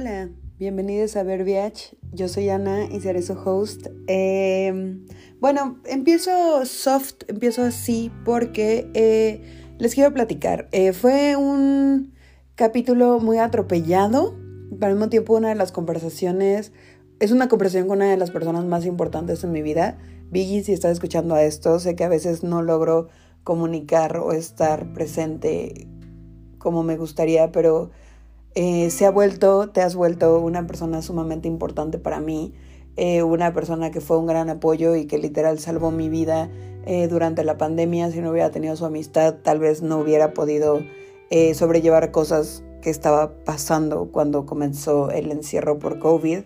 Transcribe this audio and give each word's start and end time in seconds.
Hola, 0.00 0.30
bienvenidos 0.58 1.14
a 1.16 1.24
Verbiage. 1.24 1.94
Yo 2.10 2.26
soy 2.28 2.48
Ana 2.48 2.86
y 2.86 3.02
seré 3.02 3.20
su 3.20 3.34
host. 3.34 3.88
Em, 4.06 5.04
bueno, 5.40 5.78
empiezo 5.84 6.64
soft, 6.64 7.24
empiezo 7.28 7.62
así 7.64 8.10
porque 8.24 8.90
eh, 8.94 9.74
les 9.76 9.94
quiero 9.94 10.14
platicar. 10.14 10.70
Eh, 10.72 10.94
fue 10.94 11.36
un 11.36 12.14
capítulo 12.54 13.20
muy 13.20 13.36
atropellado, 13.36 14.38
pero 14.70 14.86
al 14.86 14.92
mismo 14.94 15.10
tiempo 15.10 15.36
una 15.36 15.50
de 15.50 15.54
las 15.54 15.70
conversaciones, 15.70 16.72
es 17.18 17.30
una 17.30 17.50
conversación 17.50 17.86
con 17.86 17.98
una 17.98 18.10
de 18.10 18.16
las 18.16 18.30
personas 18.30 18.64
más 18.64 18.86
importantes 18.86 19.44
en 19.44 19.52
mi 19.52 19.60
vida. 19.60 19.98
Biggie, 20.30 20.64
si 20.64 20.72
estás 20.72 20.92
escuchando 20.92 21.34
a 21.34 21.42
esto, 21.42 21.78
sé 21.78 21.94
que 21.94 22.04
a 22.04 22.08
veces 22.08 22.42
no 22.42 22.62
logro 22.62 23.08
comunicar 23.44 24.16
o 24.16 24.32
estar 24.32 24.94
presente 24.94 25.88
como 26.56 26.82
me 26.82 26.96
gustaría, 26.96 27.52
pero 27.52 27.90
eh, 28.54 28.90
se 28.90 29.06
ha 29.06 29.10
vuelto, 29.10 29.70
te 29.70 29.80
has 29.80 29.94
vuelto 29.94 30.40
una 30.40 30.66
persona 30.66 31.02
sumamente 31.02 31.46
importante 31.46 31.98
para 31.98 32.20
mí, 32.20 32.52
eh, 32.96 33.22
una 33.22 33.52
persona 33.54 33.90
que 33.90 34.00
fue 34.00 34.18
un 34.18 34.26
gran 34.26 34.50
apoyo 34.50 34.96
y 34.96 35.06
que 35.06 35.18
literal 35.18 35.58
salvó 35.58 35.90
mi 35.90 36.08
vida 36.08 36.50
eh, 36.84 37.06
durante 37.08 37.44
la 37.44 37.56
pandemia. 37.56 38.10
Si 38.10 38.20
no 38.20 38.30
hubiera 38.30 38.50
tenido 38.50 38.74
su 38.76 38.84
amistad, 38.84 39.36
tal 39.42 39.60
vez 39.60 39.82
no 39.82 39.98
hubiera 39.98 40.34
podido 40.34 40.80
sobrellevar 41.54 42.10
cosas 42.10 42.64
que 42.82 42.90
estaba 42.90 43.44
pasando 43.44 44.10
cuando 44.10 44.46
comenzó 44.46 45.12
el 45.12 45.30
encierro 45.30 45.78
por 45.78 46.00
COVID, 46.00 46.40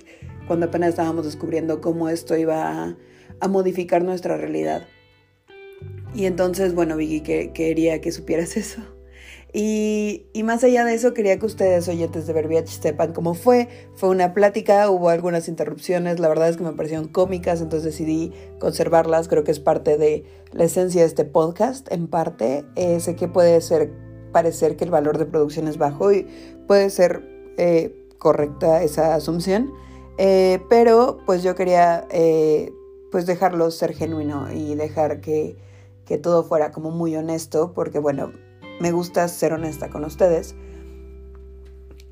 cuando 0.47 0.67
apenas 0.67 0.91
estábamos 0.91 1.25
descubriendo 1.25 1.81
cómo 1.81 2.11
esto 2.11 2.37
iba 2.37 2.97
a, 3.41 3.49
modificar 3.49 4.03
nuestra 4.03 4.37
realidad. 4.37 4.87
Y 6.15 6.27
entonces, 6.27 6.75
bueno, 6.75 6.97
Vicky, 6.97 7.21
que, 7.21 7.53
quería 7.53 8.01
que 8.01 8.13
supieras 8.13 8.57
eso. 8.59 8.83
Y, 9.57 10.27
más 10.43 10.65
allá 10.65 10.85
de 10.85 10.95
eso, 10.95 11.15
quería 11.15 11.39
que 11.39 11.47
ustedes, 11.47 11.87
oyentes 11.89 12.27
de 12.27 12.33
Verbiage, 12.33 12.67
sepan 12.67 13.13
cómo 13.13 13.35
fue. 13.35 13.69
Fue 13.95 14.09
una 14.09 14.35
plática, 14.35 14.91
hubo 14.91 15.11
algunas 15.11 15.47
interrupciones, 15.47 16.19
la 16.19 16.29
verdad 16.29 16.49
es 16.49 16.57
que 16.57 16.65
me 16.65 16.73
parecieron 16.73 17.07
cómicas, 17.07 17.61
entonces 17.61 17.85
decidí 17.93 18.33
conservarlas. 18.59 19.29
Creo 19.29 19.45
que 19.45 19.53
es 19.53 19.61
parte 19.61 19.97
de 19.97 20.25
la 20.51 20.65
esencia 20.65 21.03
de 21.03 21.07
este 21.07 21.25
podcast, 21.25 21.87
en 21.93 22.09
parte. 22.09 22.65
Eh, 22.75 22.99
sé 22.99 23.15
que 23.15 23.29
puede 23.29 23.61
ser, 23.61 23.93
parecer 24.33 24.75
que 24.77 24.83
el 24.83 24.91
valor 24.91 25.19
de 25.19 25.27
producción 25.27 25.69
es 25.69 25.79
bajo 25.79 26.13
y 26.13 26.27
puede 26.67 26.91
ser 26.91 27.23
eh, 27.57 28.09
correcta 28.19 28.83
esa 28.83 29.15
asunción, 29.15 29.73
eh, 30.19 30.59
pero 30.69 31.19
pues 31.27 31.45
yo 31.45 31.55
quería 31.55 32.09
pues 33.13 33.27
dejarlo 33.27 33.71
ser 33.71 33.95
genuino 33.95 34.51
y 34.53 34.75
dejar 34.75 35.21
que, 35.21 35.57
que 36.07 36.19
todo 36.19 36.43
fuera 36.43 36.73
como 36.73 36.91
muy 36.91 37.15
honesto, 37.15 37.73
porque 37.73 38.01
bueno, 38.01 38.33
me 38.81 38.93
gusta 38.93 39.27
ser 39.29 39.53
honesta 39.53 39.91
con 39.91 40.05
ustedes. 40.05 40.55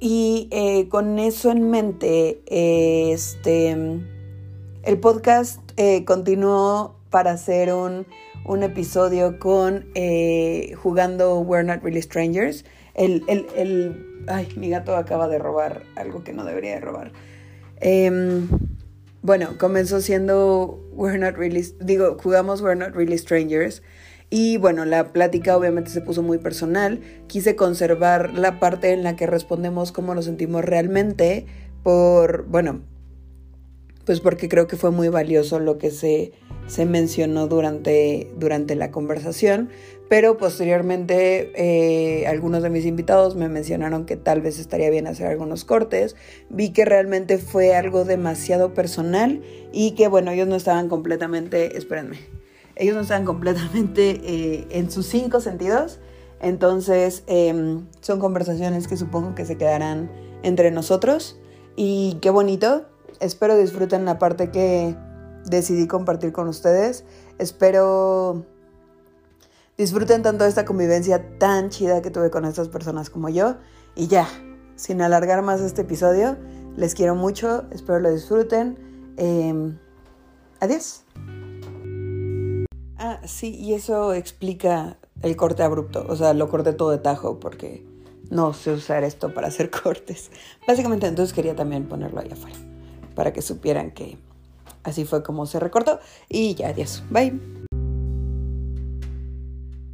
Y 0.01 0.49
eh, 0.51 0.89
con 0.89 1.19
eso 1.21 1.53
en 1.53 1.71
mente, 1.71 2.43
este, 2.49 3.71
el 4.83 4.99
podcast 4.99 5.61
eh, 5.77 6.05
continuó 6.05 6.97
para 7.11 7.31
hacer 7.31 7.73
un, 7.73 8.07
episodio 8.65 9.39
con 9.39 9.87
eh, 9.95 10.75
jugando 10.83 11.39
We're 11.39 11.63
Not 11.63 11.85
Really 11.85 12.03
Strangers. 12.03 12.65
El, 12.95 13.23
el, 13.29 14.25
ay, 14.27 14.49
mi 14.57 14.71
gato 14.71 14.97
acaba 14.97 15.29
de 15.29 15.39
robar 15.39 15.85
algo 15.95 16.25
que 16.25 16.33
no 16.33 16.45
debería 16.45 16.75
de 16.75 16.81
robar. 16.81 17.13
Em, 17.81 18.49
bueno, 19.23 19.51
comenzó 19.57 20.01
siendo 20.01 20.81
We're 20.95 21.19
Not 21.19 21.37
Really, 21.37 21.65
digo, 21.81 22.19
jugamos 22.21 22.61
We're 22.61 22.75
Not 22.75 22.97
Really 22.97 23.19
Strangers. 23.19 23.83
Y 24.35 24.57
bueno, 24.57 24.87
la 24.87 25.13
plática 25.13 25.55
obviamente 25.55 25.91
se 25.91 26.01
puso 26.01 26.23
muy 26.23 26.39
personal. 26.39 27.01
Quise 27.27 27.55
conservar 27.55 28.33
la 28.33 28.59
parte 28.61 28.93
en 28.93 29.03
la 29.03 29.15
que 29.15 29.27
respondemos 29.27 29.93
cómo 29.93 30.15
nos 30.15 30.25
sentimos 30.25 30.65
realmente 30.65 31.45
por, 31.83 32.47
bueno, 32.47 32.81
pues 34.07 34.21
porque 34.21 34.49
creo 34.49 34.67
que 34.69 34.79
fue 34.79 34.91
muy 34.91 35.11
valioso 35.11 35.61
lo 35.61 35.77
que 35.77 35.91
se, 35.91 36.33
se 36.67 36.87
mencionó 36.87 37.47
durante, 37.47 38.33
durante 38.39 38.75
la 38.75 38.91
conversación. 38.91 39.69
Pero 40.09 40.39
posteriormente 40.39 41.53
eh, 41.55 42.27
algunos 42.27 42.63
de 42.63 42.71
mis 42.71 42.87
invitados 42.87 43.37
me 43.37 43.51
mencionaron 43.51 44.07
que 44.07 44.17
tal 44.17 44.41
vez 44.41 44.59
estaría 44.59 44.89
bien 44.89 45.09
hacer 45.09 45.27
algunos 45.27 45.67
cortes. 45.67 46.17
Vi 46.49 46.71
que 46.71 46.87
realmente 46.87 47.37
fue 47.37 47.75
algo 47.75 48.07
demasiado 48.07 48.73
personal 48.73 49.43
y 49.75 49.91
que 49.91 50.09
bueno, 50.09 50.31
ellos 50.31 50.49
no 50.49 50.57
estaban 50.57 50.89
completamente, 50.89 51.77
espérenme, 51.77 52.17
ellos 52.77 52.95
no 52.95 53.03
están 53.03 53.25
completamente 53.25 54.21
eh, 54.25 54.67
en 54.71 54.91
sus 54.91 55.07
cinco 55.07 55.41
sentidos. 55.41 56.01
Entonces, 56.41 57.23
em, 57.27 57.87
son 58.01 58.19
conversaciones 58.19 58.89
que 58.89 58.97
supongo 58.97 59.35
que 59.35 59.47
se 59.47 59.57
quedarán 59.57 60.11
entre 60.43 60.71
nosotros. 60.71 61.39
Y 61.77 62.19
qué 62.21 62.31
bonito. 62.31 62.87
Espero 63.21 63.57
disfruten 63.57 64.05
la 64.05 64.19
parte 64.19 64.51
que 64.51 64.97
decidí 65.47 65.87
compartir 65.87 66.33
con 66.33 66.49
ustedes. 66.49 67.05
Espero 67.39 68.45
disfruten 69.79 70.23
tanto 70.23 70.45
esta 70.45 70.65
convivencia 70.65 71.39
tan 71.39 71.71
chida 71.71 72.03
que 72.03 72.11
tuve 72.11 72.31
con 72.31 72.45
estas 72.45 72.69
personas 72.69 73.09
como 73.09 73.29
yo. 73.29 73.57
Y 73.95 74.09
ya, 74.09 74.27
sin 74.75 75.01
alargar 75.01 75.43
más 75.43 75.61
este 75.61 75.83
episodio, 75.83 76.37
les 76.77 76.95
quiero 76.95 77.15
mucho. 77.15 77.65
Espero 77.71 78.01
lo 78.01 78.11
disfruten. 78.11 78.79
Em, 79.17 79.79
adiós. 80.61 81.05
Ah, 83.05 83.19
sí, 83.25 83.57
y 83.57 83.75
eso 83.75 84.15
explica 84.15 84.97
el 85.23 85.35
corte 85.35 85.65
abrupto. 85.65 86.07
O 86.09 86.15
sea, 86.15 86.35
lo 86.35 86.49
corté 86.49 86.73
todo 86.73 86.93
de 86.93 86.99
tajo 86.99 87.41
porque 87.41 87.83
no 88.31 88.55
sé 88.55 88.71
usar 88.71 89.03
esto 89.03 89.35
para 89.35 89.49
hacer 89.49 89.71
cortes. 89.83 90.31
Básicamente, 90.69 91.09
entonces 91.09 91.35
quería 91.35 91.57
también 91.57 91.89
ponerlo 91.89 92.21
ahí 92.21 92.31
afuera 92.31 92.57
para 93.17 93.33
que 93.33 93.43
supieran 93.43 93.91
que 93.91 94.19
así 94.85 95.05
fue 95.05 95.25
como 95.25 95.47
se 95.47 95.59
recortó. 95.59 95.99
Y 96.29 96.55
ya, 96.55 96.69
adiós. 96.69 97.03
Bye. 97.11 97.41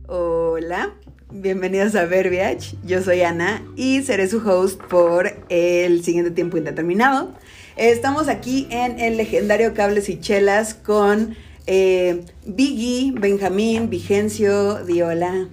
Hola, 0.07 0.93
bienvenidos 1.33 1.95
a 1.95 2.05
Verbiage. 2.05 2.77
Yo 2.85 3.03
soy 3.03 3.23
Ana 3.23 3.67
y 3.75 4.03
seré 4.03 4.29
su 4.29 4.47
host 4.47 4.83
por 4.83 5.33
el 5.49 6.05
siguiente 6.05 6.31
tiempo 6.33 6.59
indeterminado. 6.59 7.31
Estamos 7.77 8.29
aquí 8.29 8.67
en 8.71 9.01
el 9.01 9.17
legendario 9.17 9.73
Cables 9.73 10.11
y 10.11 10.21
Chelas 10.21 10.75
con 10.75 11.37
eh, 11.71 12.25
Biggie, 12.47 13.13
Benjamín, 13.13 13.91
Vigencio, 13.91 14.83
Diola. 14.85 15.49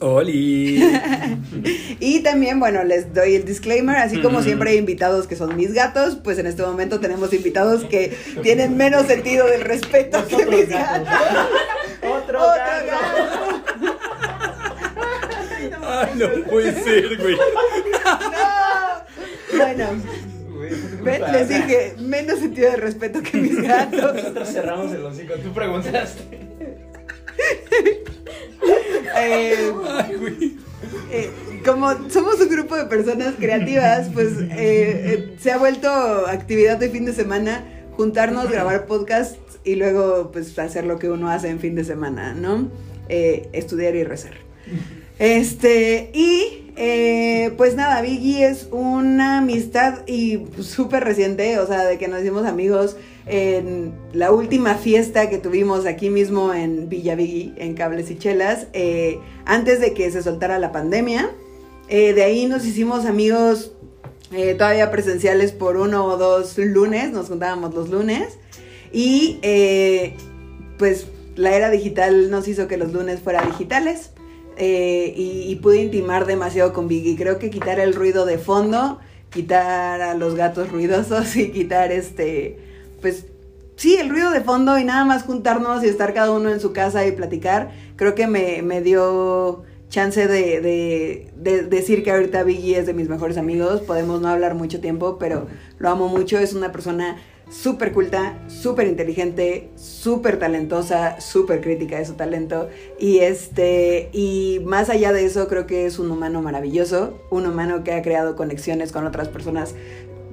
¡Oli! 0.00 0.82
y 2.00 2.20
también, 2.20 2.60
bueno, 2.60 2.84
les 2.84 3.14
doy 3.14 3.36
el 3.36 3.46
disclaimer, 3.46 3.96
así 3.96 4.20
como 4.20 4.42
siempre 4.42 4.70
hay 4.70 4.76
invitados 4.76 5.26
que 5.26 5.36
son 5.36 5.56
mis 5.56 5.72
gatos, 5.72 6.18
pues 6.22 6.38
en 6.38 6.46
este 6.46 6.62
momento 6.62 7.00
tenemos 7.00 7.32
invitados 7.32 7.84
que 7.84 8.14
tienen 8.42 8.76
menos 8.76 9.06
sentido 9.06 9.46
del 9.46 9.62
respeto 9.62 10.26
que 10.28 10.44
mis 10.44 10.68
gatos. 10.68 11.08
Otro, 12.02 12.38
gato. 12.40 13.62
Ay, 15.82 16.10
no 16.16 16.44
puede 16.50 16.84
ser, 16.84 17.16
güey. 17.16 17.36
No. 19.50 19.56
Bueno. 19.58 20.29
Les 21.32 21.48
dije, 21.48 21.94
menos 21.98 22.38
sentido 22.38 22.70
de 22.70 22.76
respeto 22.76 23.22
que 23.22 23.38
mis 23.38 23.60
gatos. 23.62 24.14
Nosotros 24.14 24.48
cerramos 24.48 24.92
el 24.92 25.04
hocico, 25.04 25.34
tú 25.34 25.52
preguntaste. 25.52 26.22
Eh, 29.22 29.72
eh, 31.10 31.30
como 31.64 31.90
somos 32.10 32.40
un 32.40 32.48
grupo 32.48 32.76
de 32.76 32.84
personas 32.86 33.34
creativas, 33.38 34.08
pues 34.12 34.34
eh, 34.38 35.34
se 35.40 35.50
ha 35.50 35.58
vuelto 35.58 35.88
actividad 35.88 36.78
de 36.78 36.90
fin 36.90 37.04
de 37.04 37.12
semana 37.12 37.64
juntarnos, 37.96 38.50
grabar 38.50 38.86
podcasts 38.86 39.58
y 39.64 39.74
luego 39.74 40.30
pues 40.32 40.58
hacer 40.58 40.84
lo 40.84 40.98
que 40.98 41.10
uno 41.10 41.30
hace 41.30 41.48
en 41.48 41.58
fin 41.58 41.74
de 41.74 41.84
semana, 41.84 42.34
¿no? 42.34 42.70
estudiar 43.08 43.96
y 43.96 44.04
rezar. 44.04 44.34
Este, 45.18 46.10
y 46.14 46.69
eh, 46.76 47.52
pues 47.56 47.74
nada, 47.76 48.00
Biggie 48.02 48.46
es 48.46 48.68
una 48.70 49.38
amistad 49.38 50.06
y 50.06 50.44
súper 50.60 51.04
reciente, 51.04 51.58
o 51.58 51.66
sea, 51.66 51.84
de 51.84 51.98
que 51.98 52.08
nos 52.08 52.20
hicimos 52.20 52.46
amigos 52.46 52.96
en 53.26 53.92
la 54.12 54.32
última 54.32 54.74
fiesta 54.74 55.28
que 55.28 55.38
tuvimos 55.38 55.86
aquí 55.86 56.10
mismo 56.10 56.52
en 56.52 56.88
Villa 56.88 57.14
Biggie, 57.14 57.52
en 57.56 57.74
Cables 57.74 58.10
y 58.10 58.18
Chelas, 58.18 58.66
eh, 58.72 59.18
antes 59.44 59.80
de 59.80 59.94
que 59.94 60.10
se 60.10 60.22
soltara 60.22 60.58
la 60.58 60.72
pandemia. 60.72 61.30
Eh, 61.88 62.12
de 62.12 62.22
ahí 62.22 62.46
nos 62.46 62.64
hicimos 62.64 63.04
amigos 63.04 63.72
todavía 64.58 64.92
presenciales 64.92 65.50
por 65.50 65.76
uno 65.76 66.04
o 66.04 66.16
dos 66.16 66.56
lunes, 66.56 67.10
nos 67.10 67.26
juntábamos 67.26 67.74
los 67.74 67.90
lunes. 67.90 68.38
Y 68.92 69.40
pues 70.78 71.06
la 71.34 71.56
era 71.56 71.68
digital 71.70 72.30
nos 72.30 72.46
hizo 72.46 72.68
que 72.68 72.76
los 72.76 72.92
lunes 72.92 73.20
fueran 73.20 73.46
digitales. 73.50 74.10
Eh, 74.62 75.14
y, 75.16 75.56
pude 75.56 75.80
intimar 75.80 76.26
demasiado 76.26 76.74
con 76.74 76.86
Biggie. 76.86 77.16
Creo 77.16 77.38
que 77.38 77.48
quitar 77.48 77.80
el 77.80 77.94
ruido 77.94 78.26
de 78.26 78.36
fondo, 78.36 78.98
quitar 79.30 80.02
a 80.02 80.12
los 80.12 80.34
gatos 80.34 80.70
ruidosos 80.70 81.34
y 81.36 81.50
quitar 81.50 81.90
este, 81.92 82.58
pues 83.00 83.24
sí, 83.76 83.96
el 83.96 84.10
ruido 84.10 84.30
de 84.30 84.42
fondo 84.42 84.78
y 84.78 84.84
nada 84.84 85.06
más 85.06 85.22
juntarnos 85.22 85.82
y 85.82 85.88
estar 85.88 86.12
cada 86.12 86.30
uno 86.32 86.50
en 86.50 86.60
su 86.60 86.74
casa 86.74 87.06
y 87.06 87.12
platicar, 87.12 87.70
creo 87.96 88.14
que 88.14 88.26
me, 88.26 88.82
dio 88.82 89.62
chance 89.88 90.28
de, 90.28 90.60
de, 90.60 91.32
de 91.36 91.62
decir 91.62 92.04
que 92.04 92.10
ahorita 92.10 92.42
Biggie 92.42 92.78
es 92.78 92.84
de 92.84 92.92
mis 92.92 93.08
mejores 93.08 93.38
amigos. 93.38 93.80
Podemos 93.80 94.20
no 94.20 94.28
hablar 94.28 94.54
mucho 94.56 94.78
tiempo, 94.78 95.16
pero 95.18 95.46
lo 95.78 95.88
amo 95.88 96.08
mucho. 96.08 96.38
Es 96.38 96.52
una 96.52 96.70
persona 96.70 97.16
súper 97.50 97.92
culta, 97.92 98.38
súper 98.46 98.86
inteligente, 98.86 99.70
súper 99.76 100.38
talentosa, 100.38 101.20
súper 101.20 101.60
crítica 101.60 101.98
de 101.98 102.06
su 102.06 102.14
talento. 102.14 102.68
Y 102.98 103.18
este, 103.18 104.08
y 104.12 104.60
más 104.64 104.88
allá 104.88 105.12
de 105.12 105.24
eso, 105.26 105.48
creo 105.48 105.66
que 105.66 105.86
es 105.86 105.98
un 105.98 106.10
humano 106.10 106.40
maravilloso, 106.40 107.18
un 107.30 107.46
humano 107.46 107.84
que 107.84 107.92
ha 107.92 108.02
creado 108.02 108.36
conexiones 108.36 108.92
con 108.92 109.06
otras 109.06 109.28
personas 109.28 109.74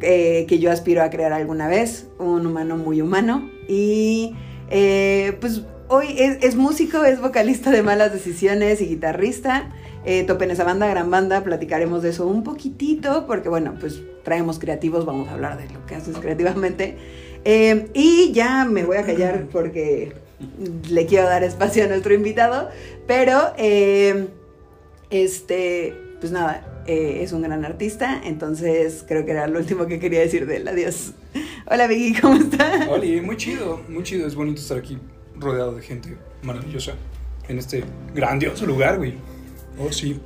eh, 0.02 0.46
que 0.48 0.60
yo 0.60 0.72
aspiro 0.72 1.02
a 1.02 1.10
crear 1.10 1.34
alguna 1.34 1.68
vez, 1.68 2.08
un 2.20 2.46
humano 2.46 2.78
muy 2.78 3.02
humano. 3.02 3.50
Y 3.68 4.36
eh, 4.70 5.36
pues 5.42 5.64
hoy 5.88 6.16
es, 6.20 6.38
es, 6.44 6.56
músico, 6.56 7.04
es 7.04 7.20
vocalista 7.20 7.72
de 7.72 7.82
Malas 7.82 8.14
Decisiones 8.14 8.80
y 8.80 8.86
guitarrista. 8.86 9.74
Eh, 10.10 10.24
topen 10.24 10.52
esa 10.52 10.64
banda, 10.64 10.88
gran 10.88 11.12
banda, 11.12 11.44
platicaremos 11.44 12.02
de 12.02 12.12
eso 12.12 12.26
un 12.26 12.42
poquitito, 12.42 13.28
porque 13.28 13.50
bueno, 13.50 13.76
pues 13.78 14.02
traemos 14.24 14.58
creativos, 14.58 15.06
vamos 15.06 15.28
a 15.28 15.34
hablar 15.34 15.58
de 15.58 15.72
lo 15.74 15.86
que 15.86 15.96
haces 15.96 16.18
creativamente. 16.18 16.98
Eh, 17.44 17.90
y 17.94 18.32
ya 18.32 18.64
me 18.64 18.86
voy 18.86 18.96
a 18.96 19.04
callar 19.04 19.48
porque 19.52 20.14
le 20.90 21.06
quiero 21.08 21.28
dar 21.28 21.44
espacio 21.44 21.84
a 21.84 21.88
nuestro 21.88 22.14
invitado, 22.14 22.70
pero 23.06 23.54
eh, 23.58 24.28
este, 25.10 25.94
pues 26.22 26.32
nada, 26.32 26.84
eh, 26.88 27.20
es 27.22 27.34
un 27.34 27.42
gran 27.42 27.66
artista, 27.66 28.22
entonces 28.24 29.04
creo 29.06 29.26
que 29.26 29.32
era 29.32 29.46
lo 29.48 29.60
último 29.60 29.88
que 29.88 30.00
quería 30.00 30.22
decir 30.22 30.46
de 30.46 30.58
él. 30.58 30.68
Adiós. 30.70 31.14
Hola 31.70 31.86
Vicky, 31.88 32.20
¿cómo 32.22 32.36
estás? 32.36 32.88
Hola, 32.88 33.22
muy 33.24 33.36
chido, 33.36 33.82
muy 33.90 34.04
chido, 34.04 34.26
es 34.26 34.36
bonito 34.36 34.62
estar 34.62 34.78
aquí 34.78 34.98
rodeado 35.38 35.76
de 35.76 35.82
gente 35.82 36.16
maravillosa 36.44 36.94
en 37.50 37.60
este 37.60 37.84
grandioso 38.16 38.66
lugar, 38.66 38.98
güey. 39.00 39.16
Oh, 39.80 39.92
sí. 39.92 40.20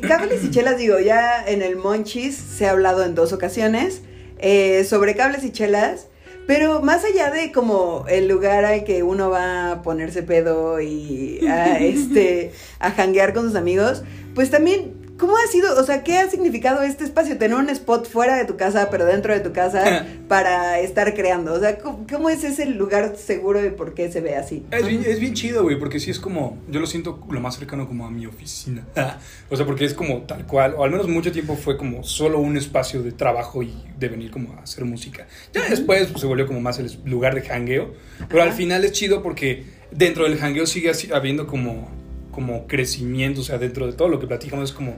Cables 0.00 0.44
y 0.44 0.50
chelas, 0.50 0.78
digo, 0.78 0.98
ya 1.00 1.44
en 1.44 1.62
el 1.62 1.76
Monchis 1.76 2.36
se 2.36 2.66
ha 2.66 2.70
hablado 2.70 3.04
en 3.04 3.14
dos 3.14 3.32
ocasiones 3.32 4.02
eh, 4.38 4.84
sobre 4.84 5.16
cables 5.16 5.44
y 5.44 5.50
chelas, 5.50 6.06
pero 6.46 6.82
más 6.82 7.04
allá 7.04 7.30
de 7.30 7.50
como 7.50 8.04
el 8.08 8.28
lugar 8.28 8.64
al 8.64 8.84
que 8.84 9.02
uno 9.02 9.30
va 9.30 9.72
a 9.72 9.82
ponerse 9.82 10.22
pedo 10.22 10.80
y 10.80 11.44
a, 11.48 11.78
este, 11.80 12.52
a 12.78 12.92
janguear 12.92 13.32
con 13.34 13.46
sus 13.46 13.56
amigos, 13.56 14.04
pues 14.34 14.50
también 14.50 15.05
¿Cómo 15.18 15.34
ha 15.36 15.50
sido, 15.50 15.80
o 15.80 15.82
sea, 15.82 16.04
qué 16.04 16.18
ha 16.18 16.28
significado 16.28 16.82
este 16.82 17.04
espacio? 17.04 17.38
Tener 17.38 17.56
un 17.56 17.70
spot 17.70 18.06
fuera 18.06 18.36
de 18.36 18.44
tu 18.44 18.56
casa, 18.56 18.88
pero 18.90 19.06
dentro 19.06 19.32
de 19.32 19.40
tu 19.40 19.52
casa, 19.52 20.06
para 20.28 20.78
estar 20.80 21.14
creando. 21.14 21.54
O 21.54 21.60
sea, 21.60 21.78
¿cómo, 21.78 22.28
es 22.28 22.44
ese 22.44 22.66
lugar 22.66 23.16
seguro 23.16 23.64
y 23.64 23.70
por 23.70 23.94
qué 23.94 24.12
se 24.12 24.20
ve 24.20 24.36
así? 24.36 24.64
Es 24.70 24.86
bien, 24.86 25.04
es 25.06 25.18
bien 25.18 25.32
chido, 25.32 25.62
güey, 25.62 25.78
porque 25.78 26.00
sí 26.00 26.10
es 26.10 26.20
como, 26.20 26.58
yo 26.68 26.80
lo 26.80 26.86
siento 26.86 27.18
lo 27.30 27.40
más 27.40 27.56
cercano 27.56 27.88
como 27.88 28.06
a 28.06 28.10
mi 28.10 28.26
oficina. 28.26 28.86
o 29.50 29.56
sea, 29.56 29.64
porque 29.64 29.86
es 29.86 29.94
como 29.94 30.22
tal 30.22 30.46
cual, 30.46 30.74
o 30.76 30.84
al 30.84 30.90
menos 30.90 31.08
mucho 31.08 31.32
tiempo 31.32 31.56
fue 31.56 31.78
como 31.78 32.04
solo 32.04 32.38
un 32.38 32.56
espacio 32.58 33.02
de 33.02 33.12
trabajo 33.12 33.62
y 33.62 33.74
de 33.98 34.08
venir 34.08 34.30
como 34.30 34.52
a 34.52 34.62
hacer 34.62 34.84
música. 34.84 35.26
Ya 35.54 35.66
después 35.68 36.08
pues, 36.08 36.20
se 36.20 36.26
volvió 36.26 36.46
como 36.46 36.60
más 36.60 36.78
el 36.78 36.90
lugar 37.06 37.34
de 37.34 37.48
hangueo, 37.48 37.94
pero 38.28 38.42
al 38.42 38.52
final 38.52 38.84
es 38.84 38.92
chido 38.92 39.22
porque 39.22 39.64
dentro 39.90 40.24
del 40.24 40.38
hangueo 40.38 40.66
sigue 40.66 40.92
habiendo 41.14 41.46
como 41.46 41.88
como 42.36 42.66
crecimiento, 42.66 43.40
o 43.40 43.44
sea, 43.44 43.56
dentro 43.56 43.86
de 43.86 43.94
todo 43.94 44.08
lo 44.08 44.20
que 44.20 44.26
platicamos 44.26 44.68
es 44.68 44.76
como 44.76 44.96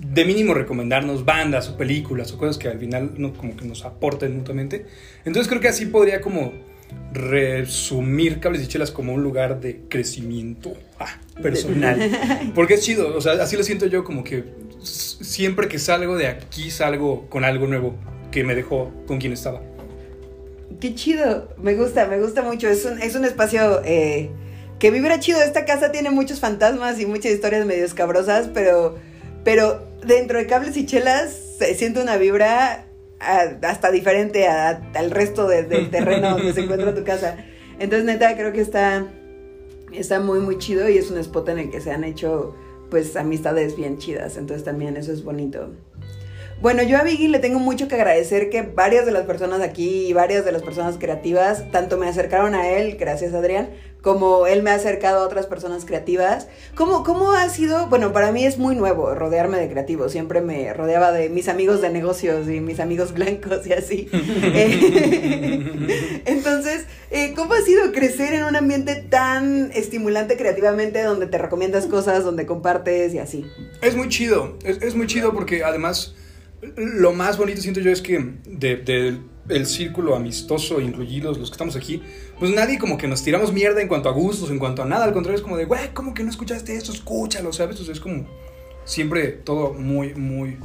de 0.00 0.24
mínimo 0.24 0.54
recomendarnos 0.54 1.26
bandas 1.26 1.68
o 1.68 1.76
películas 1.76 2.32
o 2.32 2.38
cosas 2.38 2.56
que 2.56 2.68
al 2.68 2.78
final 2.78 3.12
no, 3.18 3.34
como 3.34 3.54
que 3.54 3.66
nos 3.66 3.84
aporten 3.84 4.34
mutuamente. 4.34 4.86
Entonces 5.26 5.46
creo 5.46 5.60
que 5.60 5.68
así 5.68 5.84
podría 5.84 6.22
como 6.22 6.54
resumir 7.12 8.40
Cables 8.40 8.62
y 8.62 8.66
Chelas 8.66 8.90
como 8.90 9.12
un 9.12 9.22
lugar 9.22 9.60
de 9.60 9.82
crecimiento 9.90 10.72
ah, 10.98 11.20
personal. 11.42 12.00
Porque 12.54 12.74
es 12.74 12.80
chido, 12.80 13.14
o 13.14 13.20
sea, 13.20 13.34
así 13.34 13.58
lo 13.58 13.62
siento 13.62 13.84
yo 13.84 14.04
como 14.04 14.24
que 14.24 14.44
siempre 14.82 15.68
que 15.68 15.78
salgo 15.78 16.16
de 16.16 16.28
aquí 16.28 16.70
salgo 16.70 17.28
con 17.28 17.44
algo 17.44 17.66
nuevo 17.66 17.94
que 18.32 18.42
me 18.42 18.54
dejó 18.54 18.90
con 19.06 19.18
quien 19.18 19.34
estaba. 19.34 19.60
Qué 20.80 20.94
chido, 20.94 21.54
me 21.62 21.74
gusta, 21.74 22.06
me 22.06 22.18
gusta 22.18 22.42
mucho. 22.42 22.68
Es 22.68 22.86
un, 22.86 23.02
es 23.02 23.14
un 23.14 23.26
espacio 23.26 23.82
eh, 23.84 24.30
que 24.84 24.90
vibra 24.90 25.18
chido. 25.18 25.40
Esta 25.40 25.64
casa 25.64 25.90
tiene 25.92 26.10
muchos 26.10 26.40
fantasmas 26.40 27.00
y 27.00 27.06
muchas 27.06 27.32
historias 27.32 27.64
medio 27.64 27.86
escabrosas, 27.86 28.50
pero, 28.52 28.96
pero 29.42 29.80
dentro 30.04 30.36
de 30.38 30.46
cables 30.46 30.76
y 30.76 30.84
chelas 30.84 31.32
se 31.58 31.74
siente 31.74 32.02
una 32.02 32.18
vibra 32.18 32.84
hasta 33.18 33.90
diferente 33.90 34.46
al 34.46 35.10
resto 35.10 35.48
del 35.48 35.88
terreno 35.88 36.32
donde 36.32 36.52
se 36.52 36.60
encuentra 36.60 36.94
tu 36.94 37.02
casa. 37.02 37.38
Entonces, 37.78 38.04
neta, 38.04 38.36
creo 38.36 38.52
que 38.52 38.60
está, 38.60 39.06
está 39.90 40.20
muy, 40.20 40.40
muy 40.40 40.58
chido 40.58 40.86
y 40.86 40.98
es 40.98 41.10
un 41.10 41.16
spot 41.16 41.48
en 41.48 41.60
el 41.60 41.70
que 41.70 41.80
se 41.80 41.90
han 41.90 42.04
hecho 42.04 42.54
pues 42.90 43.16
amistades 43.16 43.76
bien 43.76 43.96
chidas. 43.96 44.36
Entonces 44.36 44.64
también 44.64 44.98
eso 44.98 45.12
es 45.12 45.24
bonito. 45.24 45.70
Bueno, 46.60 46.82
yo 46.82 46.96
a 46.96 47.02
Vicky 47.02 47.28
le 47.28 47.40
tengo 47.40 47.58
mucho 47.58 47.88
que 47.88 47.94
agradecer 47.94 48.48
que 48.48 48.62
varias 48.62 49.04
de 49.04 49.12
las 49.12 49.24
personas 49.24 49.60
aquí 49.60 50.06
y 50.06 50.12
varias 50.12 50.44
de 50.44 50.52
las 50.52 50.62
personas 50.62 50.96
creativas, 50.98 51.70
tanto 51.70 51.98
me 51.98 52.08
acercaron 52.08 52.54
a 52.54 52.68
él, 52.70 52.96
gracias 52.98 53.34
Adrián, 53.34 53.70
como 54.04 54.46
él 54.46 54.62
me 54.62 54.70
ha 54.70 54.74
acercado 54.74 55.22
a 55.22 55.26
otras 55.26 55.46
personas 55.46 55.86
creativas. 55.86 56.46
¿Cómo, 56.74 57.04
¿Cómo 57.04 57.32
ha 57.32 57.48
sido? 57.48 57.88
Bueno, 57.88 58.12
para 58.12 58.32
mí 58.32 58.44
es 58.44 58.58
muy 58.58 58.76
nuevo 58.76 59.14
rodearme 59.14 59.58
de 59.58 59.70
creativos. 59.70 60.12
Siempre 60.12 60.42
me 60.42 60.72
rodeaba 60.74 61.10
de 61.10 61.30
mis 61.30 61.48
amigos 61.48 61.80
de 61.80 61.88
negocios 61.88 62.46
y 62.48 62.60
mis 62.60 62.80
amigos 62.80 63.14
blancos 63.14 63.66
y 63.66 63.72
así. 63.72 64.08
Eh, 64.56 66.22
entonces, 66.26 66.84
eh, 67.10 67.32
¿cómo 67.34 67.54
ha 67.54 67.62
sido 67.62 67.92
crecer 67.92 68.34
en 68.34 68.44
un 68.44 68.56
ambiente 68.56 68.96
tan 68.96 69.70
estimulante 69.72 70.36
creativamente 70.36 71.02
donde 71.02 71.26
te 71.26 71.38
recomiendas 71.38 71.86
cosas, 71.86 72.24
donde 72.24 72.46
compartes 72.46 73.14
y 73.14 73.18
así? 73.18 73.46
Es 73.80 73.96
muy 73.96 74.08
chido, 74.08 74.58
es, 74.64 74.82
es 74.82 74.94
muy 74.94 75.06
chido 75.06 75.32
porque 75.32 75.64
además 75.64 76.14
lo 76.76 77.12
más 77.12 77.36
bonito 77.36 77.60
siento 77.60 77.80
yo 77.80 77.90
es 77.90 78.00
que 78.00 78.34
del 78.46 79.20
el 79.48 79.66
círculo 79.66 80.14
amistoso, 80.14 80.80
incluidos 80.80 81.38
los 81.38 81.50
que 81.50 81.54
estamos 81.54 81.76
aquí, 81.76 82.02
pues 82.38 82.50
nadie 82.52 82.78
como 82.78 82.96
que 82.96 83.06
nos 83.06 83.22
tiramos 83.22 83.52
mierda 83.52 83.80
en 83.80 83.88
cuanto 83.88 84.08
a 84.08 84.12
gustos, 84.12 84.50
en 84.50 84.58
cuanto 84.58 84.82
a 84.82 84.86
nada, 84.86 85.04
al 85.04 85.12
contrario 85.12 85.36
es 85.36 85.42
como 85.42 85.56
de, 85.56 85.66
güey, 85.66 85.92
¿cómo 85.92 86.14
que 86.14 86.22
no 86.22 86.30
escuchaste 86.30 86.74
esto? 86.74 86.92
Escúchalo, 86.92 87.52
¿sabes? 87.52 87.78
Entonces 87.78 87.96
es 87.96 88.00
como 88.00 88.26
siempre 88.84 89.28
todo 89.28 89.74
muy, 89.74 90.14
muy, 90.14 90.56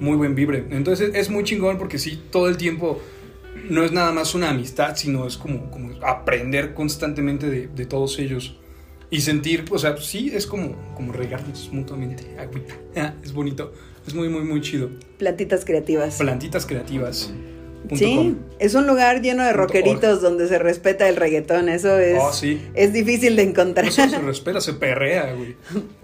muy 0.00 0.16
buen 0.16 0.34
vibre. 0.34 0.66
Entonces 0.70 1.10
es 1.14 1.30
muy 1.30 1.44
chingón 1.44 1.78
porque 1.78 1.98
sí, 1.98 2.22
todo 2.30 2.48
el 2.48 2.56
tiempo 2.56 3.00
no 3.68 3.82
es 3.82 3.92
nada 3.92 4.12
más 4.12 4.34
una 4.34 4.50
amistad, 4.50 4.96
sino 4.96 5.26
es 5.26 5.36
como, 5.36 5.70
como 5.70 5.90
aprender 6.06 6.74
constantemente 6.74 7.50
de, 7.50 7.66
de 7.68 7.86
todos 7.86 8.18
ellos. 8.18 8.58
Y 9.10 9.22
sentir, 9.22 9.64
o 9.70 9.78
sea, 9.78 9.96
sí, 9.96 10.30
es 10.34 10.46
como, 10.46 10.76
como 10.94 11.12
regarnos 11.12 11.70
mutuamente. 11.72 12.24
Es 13.22 13.32
bonito. 13.32 13.72
Es 14.08 14.14
muy, 14.14 14.30
muy, 14.30 14.40
muy 14.40 14.62
chido. 14.62 14.88
Plantitas 15.18 15.66
creativas. 15.66 16.16
Plantitas 16.16 16.64
creativas. 16.64 17.30
Sí, 17.94 18.38
es 18.58 18.74
un 18.74 18.86
lugar 18.86 19.20
lleno 19.20 19.44
de 19.44 19.52
rockeritos 19.52 20.22
donde 20.22 20.48
se 20.48 20.58
respeta 20.58 21.06
el 21.10 21.16
reggaetón. 21.16 21.68
Eso 21.68 21.98
es, 21.98 22.18
oh, 22.18 22.32
sí. 22.32 22.58
es 22.72 22.94
difícil 22.94 23.36
de 23.36 23.42
encontrar. 23.42 23.86
Eso 23.86 24.08
se 24.08 24.18
respeta, 24.18 24.62
se 24.62 24.72
perrea, 24.72 25.34
güey. 25.34 25.56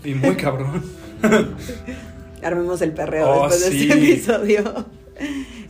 Y 0.05 0.13
muy 0.13 0.37
cabrón. 0.37 0.85
Armemos 2.43 2.83
el 2.83 2.93
perreo 2.93 3.27
oh, 3.27 3.49
después 3.49 3.71
de 3.71 3.81
este 3.81 3.95
episodio. 3.95 4.87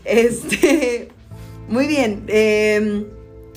Este. 0.05 1.09
Muy 1.69 1.87
bien. 1.87 2.25
Eh, 2.27 3.05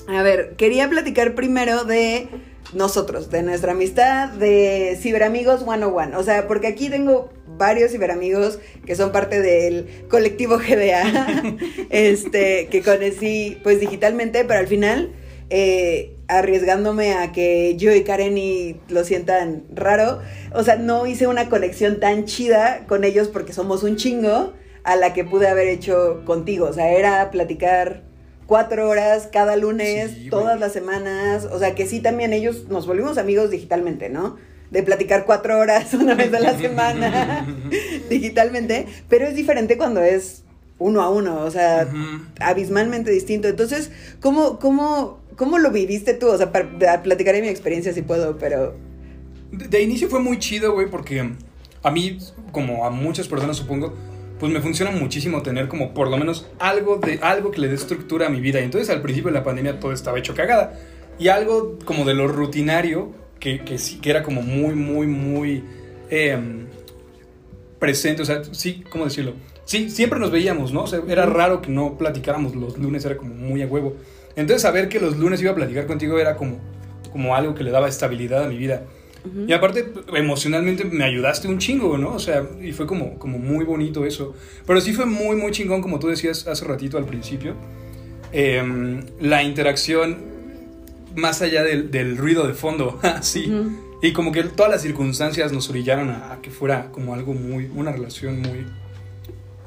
a 0.08 0.22
ver, 0.22 0.54
quería 0.56 0.88
platicar 0.88 1.34
primero 1.34 1.84
de 1.84 2.28
nosotros, 2.74 3.32
de 3.32 3.42
nuestra 3.42 3.72
amistad, 3.72 4.30
de 4.30 5.00
Ciberamigos 5.02 5.64
101. 5.64 6.16
O 6.16 6.22
sea, 6.22 6.48
porque 6.48 6.68
aquí 6.68 6.90
tengo 6.92 7.32
varios 7.58 7.92
ciberamigos 7.92 8.60
que 8.86 8.96
son 8.96 9.12
parte 9.12 9.42
del 9.42 10.06
colectivo 10.10 10.58
GDA, 10.58 11.58
este, 11.90 12.68
que 12.68 12.82
conocí 12.82 13.58
pues 13.64 13.80
digitalmente, 13.80 14.46
pero 14.46 14.60
al 14.60 14.68
final 14.68 15.12
eh, 15.50 16.16
arriesgándome 16.28 17.14
a 17.14 17.32
que 17.32 17.76
yo 17.78 17.94
y 17.94 18.04
Karen 18.04 18.38
y 18.38 18.80
lo 18.90 19.04
sientan 19.04 19.64
raro, 19.74 20.20
o 20.54 20.64
sea, 20.64 20.76
no 20.76 21.08
hice 21.08 21.28
una 21.28 21.50
conexión 21.50 22.00
tan 22.00 22.26
chida 22.26 22.86
con 22.88 23.04
ellos 23.04 23.28
porque 23.30 23.54
somos 23.54 23.84
un 23.84 23.96
chingo 23.96 24.54
a 24.84 24.96
la 24.96 25.14
que 25.14 25.24
pude 25.24 25.48
haber 25.48 25.68
hecho 25.68 26.24
contigo, 26.26 26.68
o 26.68 26.74
sea, 26.74 26.92
era 26.92 27.30
platicar 27.32 28.08
cuatro 28.48 28.90
horas 28.90 29.30
cada 29.32 29.56
lunes, 29.56 30.30
todas 30.30 30.60
las 30.60 30.74
semanas. 30.74 31.48
O 31.52 31.60
sea 31.60 31.76
que 31.76 31.86
sí, 31.86 32.00
también 32.00 32.34
ellos 32.34 32.68
nos 32.70 32.88
volvimos 32.88 33.18
amigos 33.18 33.52
digitalmente, 33.52 34.10
¿no? 34.10 34.38
De 34.72 34.84
platicar 34.84 35.26
cuatro 35.26 35.58
horas 35.58 35.94
una 35.94 36.16
vez 36.16 36.34
a 36.34 36.40
la 36.40 36.58
semana 36.58 37.46
digitalmente. 38.10 38.86
Pero 39.10 39.28
es 39.28 39.36
diferente 39.36 39.78
cuando 39.78 40.02
es 40.02 40.44
uno 40.80 41.02
a 41.02 41.10
uno, 41.10 41.42
o 41.42 41.52
sea, 41.52 41.88
abismalmente 42.40 43.10
distinto. 43.12 43.48
Entonces, 43.48 43.92
¿cómo, 44.20 44.60
cómo, 44.60 45.20
¿cómo 45.36 45.58
lo 45.58 45.72
viviste 45.72 46.14
tú? 46.14 46.28
O 46.28 46.38
sea, 46.38 46.52
platicaré 46.52 47.42
mi 47.42 47.48
experiencia 47.48 47.94
si 47.94 48.04
puedo, 48.04 48.38
pero... 48.38 48.76
De, 49.52 49.68
de 49.68 49.82
inicio 49.82 50.08
fue 50.08 50.20
muy 50.20 50.38
chido, 50.38 50.74
güey, 50.74 50.88
porque 50.90 51.32
a 51.82 51.92
mí, 51.92 52.18
como 52.52 52.86
a 52.86 52.90
muchas 52.90 53.28
personas 53.28 53.58
supongo, 53.58 53.94
pues 54.40 54.52
me 54.52 54.62
funciona 54.62 54.92
muchísimo 54.92 55.42
tener 55.42 55.68
como 55.68 55.94
por 55.94 56.10
lo 56.10 56.18
menos 56.18 56.48
algo 56.60 56.98
de 56.98 57.20
algo 57.22 57.52
que 57.52 57.62
le 57.62 57.68
dé 57.68 57.76
estructura 57.76 58.28
a 58.28 58.30
mi 58.30 58.40
vida. 58.40 58.60
Y 58.60 58.64
entonces 58.64 58.90
al 58.90 59.02
principio 59.02 59.32
de 59.32 59.38
la 59.38 59.44
pandemia 59.44 59.80
todo 59.80 59.92
estaba 59.92 60.20
hecho 60.20 60.36
cagada. 60.36 60.80
Y 61.20 61.30
algo 61.30 61.80
como 61.86 62.06
de 62.06 62.14
lo 62.14 62.28
rutinario, 62.28 63.14
que, 63.40 63.60
que 63.64 63.78
sí, 63.78 64.00
que 64.00 64.10
era 64.10 64.24
como 64.24 64.42
muy, 64.42 64.76
muy, 64.76 65.08
muy 65.08 65.64
em, 66.10 66.66
presente, 67.80 68.22
o 68.22 68.26
sea, 68.26 68.44
sí, 68.52 68.84
¿cómo 68.90 69.06
decirlo? 69.06 69.34
Sí, 69.66 69.90
siempre 69.90 70.20
nos 70.20 70.32
veíamos, 70.32 70.72
¿no? 70.72 70.84
O 70.84 70.88
sea, 70.88 71.02
era 71.08 71.26
raro 71.26 71.62
que 71.62 71.70
no 71.70 71.98
platicáramos 71.98 72.56
los 72.56 72.78
lunes, 72.78 73.04
era 73.06 73.18
como 73.18 73.34
muy 73.34 73.62
a 73.62 73.68
huevo. 73.68 73.98
Entonces, 74.36 74.62
saber 74.62 74.88
que 74.88 75.00
los 75.00 75.18
lunes 75.18 75.42
iba 75.42 75.52
a 75.52 75.56
platicar 75.56 75.88
contigo 75.88 76.20
era 76.20 76.36
como, 76.38 76.60
como 77.12 77.36
algo 77.36 77.54
que 77.54 77.64
le 77.64 77.72
daba 77.72 77.90
estabilidad 77.90 78.46
a 78.46 78.48
mi 78.48 78.58
vida. 78.58 78.84
Y 79.46 79.52
aparte, 79.52 79.92
emocionalmente 80.14 80.86
me 80.86 81.04
ayudaste 81.04 81.50
un 81.50 81.58
chingo, 81.58 81.98
¿no? 81.98 82.14
O 82.14 82.20
sea, 82.20 82.48
y 82.62 82.72
fue 82.72 82.88
como, 82.88 83.20
como 83.20 83.40
muy 83.40 83.66
bonito 83.66 84.06
eso. 84.06 84.34
Pero 84.66 84.80
sí 84.80 84.94
fue 84.94 85.06
muy, 85.06 85.36
muy 85.36 85.52
chingón, 85.52 85.82
como 85.82 86.00
tú 86.00 86.08
decías 86.08 86.48
hace 86.48 86.64
ratito 86.64 86.98
al 86.98 87.04
principio. 87.04 87.56
Em, 88.32 89.02
la 89.20 89.44
interacción 89.44 90.37
más 91.18 91.42
allá 91.42 91.64
del, 91.64 91.92
del 91.92 92.16
ruido 92.16 92.48
de 92.48 92.54
fondo, 92.54 93.00
sí. 93.22 93.52
Y 94.02 94.14
como 94.14 94.32
que 94.32 94.44
todas 94.44 94.72
las 94.72 94.84
circunstancias 94.84 95.52
nos 95.52 95.70
orillaron 95.70 96.12
a, 96.12 96.40
que 96.42 96.52
fuera 96.52 96.92
como 96.92 97.14
algo 97.16 97.34
muy, 97.34 97.70
una 97.76 97.92
relación 97.92 98.40
muy, 98.40 98.66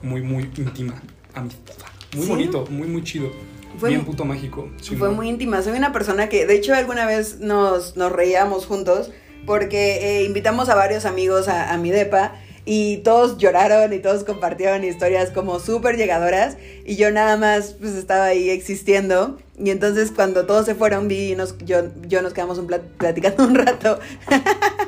muy, 0.01 0.23
muy 0.23 0.49
íntima, 0.57 0.95
amistosa. 1.35 1.87
Muy 2.17 2.27
bonito, 2.27 2.65
muy, 2.71 2.87
muy 2.87 3.03
chido. 3.03 3.31
Fue, 3.79 3.91
Bien 3.91 4.05
puto 4.05 4.25
mágico. 4.25 4.71
fue 4.99 5.11
muy 5.11 5.29
íntima. 5.29 5.63
Soy 5.63 5.77
una 5.77 5.93
persona 5.93 6.29
que, 6.29 6.47
de 6.47 6.55
hecho, 6.55 6.75
alguna 6.75 7.07
vez 7.07 7.41
nos, 7.41 7.97
nos 7.97 8.13
reíamos 8.13 8.67
juntos 8.67 9.11
porque 9.47 10.19
eh, 10.21 10.25
invitamos 10.25 10.69
a 10.69 10.75
varios 10.75 11.05
amigos 11.05 11.49
a, 11.49 11.73
a 11.73 11.79
mi 11.79 11.91
depa 11.91 12.35
y 12.65 12.99
todos 12.99 13.39
lloraron 13.39 13.93
y 13.93 13.99
todos 13.99 14.25
compartieron 14.25 14.85
historias 14.85 15.31
como 15.31 15.61
súper 15.61 15.97
llegadoras 15.97 16.57
y 16.85 16.97
yo 16.97 17.11
nada 17.11 17.37
más 17.37 17.75
pues 17.79 17.95
estaba 17.95 18.27
ahí 18.27 18.51
existiendo. 18.51 19.39
Y 19.59 19.71
entonces 19.71 20.11
cuando 20.15 20.47
todos 20.47 20.67
se 20.67 20.75
fueron 20.75 21.09
vi 21.09 21.33
y 21.33 21.37
nos, 21.37 21.59
yo, 21.59 21.83
yo 22.07 22.23
nos 22.23 22.33
quedamos 22.33 22.59
un 22.59 22.67
platicando 22.99 23.45
un 23.45 23.55
rato. 23.55 23.99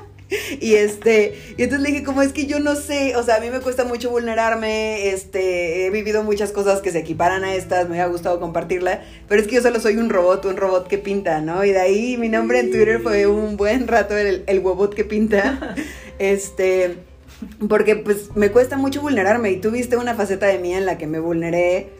Y 0.61 0.76
este 0.76 1.38
y 1.59 1.62
entonces 1.62 1.81
le 1.81 1.91
dije 1.93 2.05
como 2.05 2.23
es 2.23 2.33
que 2.33 2.47
yo 2.47 2.59
no 2.59 2.75
sé 2.75 3.17
o 3.17 3.23
sea 3.23 3.37
a 3.37 3.41
mí 3.41 3.50
me 3.50 3.61
cuesta 3.61 3.85
mucho 3.85 4.11
vulnerarme 4.11 5.09
este 5.09 5.87
he 5.87 5.91
vivido 5.91 6.23
muchas 6.23 6.52
cosas 6.52 6.81
que 6.81 6.91
se 6.91 7.00
equiparan 7.00 7.45
a 7.45 7.55
estas 7.55 7.88
me 7.88 8.00
ha 8.00 8.07
gustado 8.07 8.41
compartirla 8.41 9.02
pero 9.29 9.43
es 9.43 9.47
que 9.47 9.57
yo 9.57 9.62
solo 9.62 9.79
soy 9.79 9.99
un 9.99 10.09
robot 10.09 10.47
un 10.47 10.57
robot 10.57 10.88
que 10.88 10.97
pinta 10.97 11.43
no 11.43 11.64
y 11.64 11.73
de 11.73 11.81
ahí 11.81 12.17
mi 12.17 12.31
nombre 12.31 12.61
en 12.61 12.71
Twitter 12.71 13.00
fue 13.02 13.26
un 13.26 13.59
buen 13.59 13.87
rato 13.88 14.17
el, 14.17 14.45
el 14.47 14.62
robot 14.62 14.95
que 14.95 15.05
pinta 15.05 15.75
este 16.19 16.97
porque 17.69 17.97
pues 17.97 18.35
me 18.35 18.51
cuesta 18.51 18.77
mucho 18.77 19.01
vulnerarme 19.01 19.51
y 19.51 19.61
tú 19.61 19.71
viste 19.71 19.97
una 19.97 20.15
faceta 20.15 20.47
de 20.47 20.59
mí 20.59 20.73
en 20.75 20.87
la 20.87 20.99
que 20.99 21.07
me 21.07 21.21
vulneré 21.21 21.91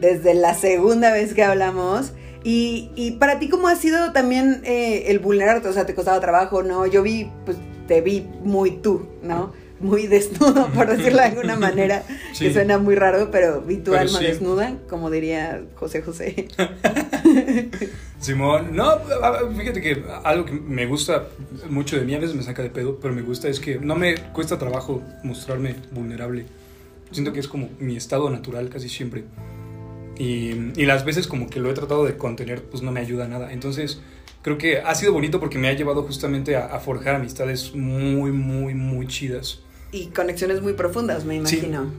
desde 0.00 0.34
la 0.34 0.54
segunda 0.54 1.12
vez 1.12 1.34
que 1.34 1.42
hablamos. 1.42 2.12
Y, 2.42 2.90
y 2.96 3.12
para 3.12 3.38
ti, 3.38 3.48
¿cómo 3.48 3.68
ha 3.68 3.76
sido 3.76 4.12
también 4.12 4.62
eh, 4.64 5.04
el 5.08 5.18
vulnerarte? 5.18 5.68
O 5.68 5.72
sea, 5.72 5.84
¿te 5.84 5.94
costaba 5.94 6.20
trabajo? 6.20 6.62
¿No? 6.62 6.86
Yo 6.86 7.02
vi, 7.02 7.30
pues 7.44 7.58
te 7.86 8.00
vi 8.00 8.26
muy 8.42 8.70
tú, 8.70 9.08
¿no? 9.22 9.52
Muy 9.80 10.06
desnudo, 10.06 10.68
por 10.68 10.88
decirlo 10.88 11.18
de 11.18 11.24
alguna 11.24 11.56
manera, 11.56 12.04
que 12.38 12.52
suena 12.52 12.78
muy 12.78 12.94
raro, 12.94 13.30
pero 13.30 13.62
vi 13.62 13.78
tu 13.78 13.94
alma 13.94 14.20
desnuda, 14.20 14.76
como 14.88 15.10
diría 15.10 15.62
José 15.74 16.02
José. 16.02 16.48
Simón, 18.20 18.76
no, 18.76 18.98
fíjate 19.56 19.80
que 19.80 20.04
algo 20.24 20.44
que 20.44 20.52
me 20.52 20.84
gusta 20.86 21.28
mucho 21.70 21.96
de 21.96 22.04
mí, 22.04 22.14
a 22.14 22.18
veces 22.18 22.36
me 22.36 22.42
saca 22.42 22.62
de 22.62 22.68
pedo, 22.68 22.98
pero 23.00 23.14
me 23.14 23.22
gusta 23.22 23.48
es 23.48 23.58
que 23.60 23.78
no 23.78 23.96
me 23.96 24.14
cuesta 24.32 24.58
trabajo 24.58 25.02
mostrarme 25.24 25.76
vulnerable. 25.90 26.44
Siento 27.10 27.32
que 27.32 27.40
es 27.40 27.48
como 27.48 27.70
mi 27.78 27.96
estado 27.96 28.28
natural 28.28 28.68
casi 28.68 28.88
siempre. 28.88 29.24
Y, 30.18 30.78
y 30.78 30.84
las 30.84 31.06
veces 31.06 31.26
como 31.26 31.48
que 31.48 31.60
lo 31.60 31.70
he 31.70 31.74
tratado 31.74 32.04
de 32.04 32.18
contener, 32.18 32.62
pues 32.62 32.82
no 32.82 32.92
me 32.92 33.00
ayuda 33.00 33.24
a 33.24 33.28
nada. 33.28 33.52
Entonces, 33.52 34.00
creo 34.42 34.58
que 34.58 34.78
ha 34.78 34.94
sido 34.94 35.12
bonito 35.12 35.40
porque 35.40 35.58
me 35.58 35.68
ha 35.68 35.72
llevado 35.72 36.02
justamente 36.02 36.56
a, 36.56 36.78
forjar 36.80 37.16
amistades 37.16 37.74
muy, 37.74 38.32
muy, 38.32 38.74
muy 38.74 39.06
chidas. 39.06 39.60
Y 39.92 40.06
conexiones 40.06 40.62
muy 40.62 40.74
profundas, 40.74 41.24
me 41.24 41.36
imagino. 41.36 41.92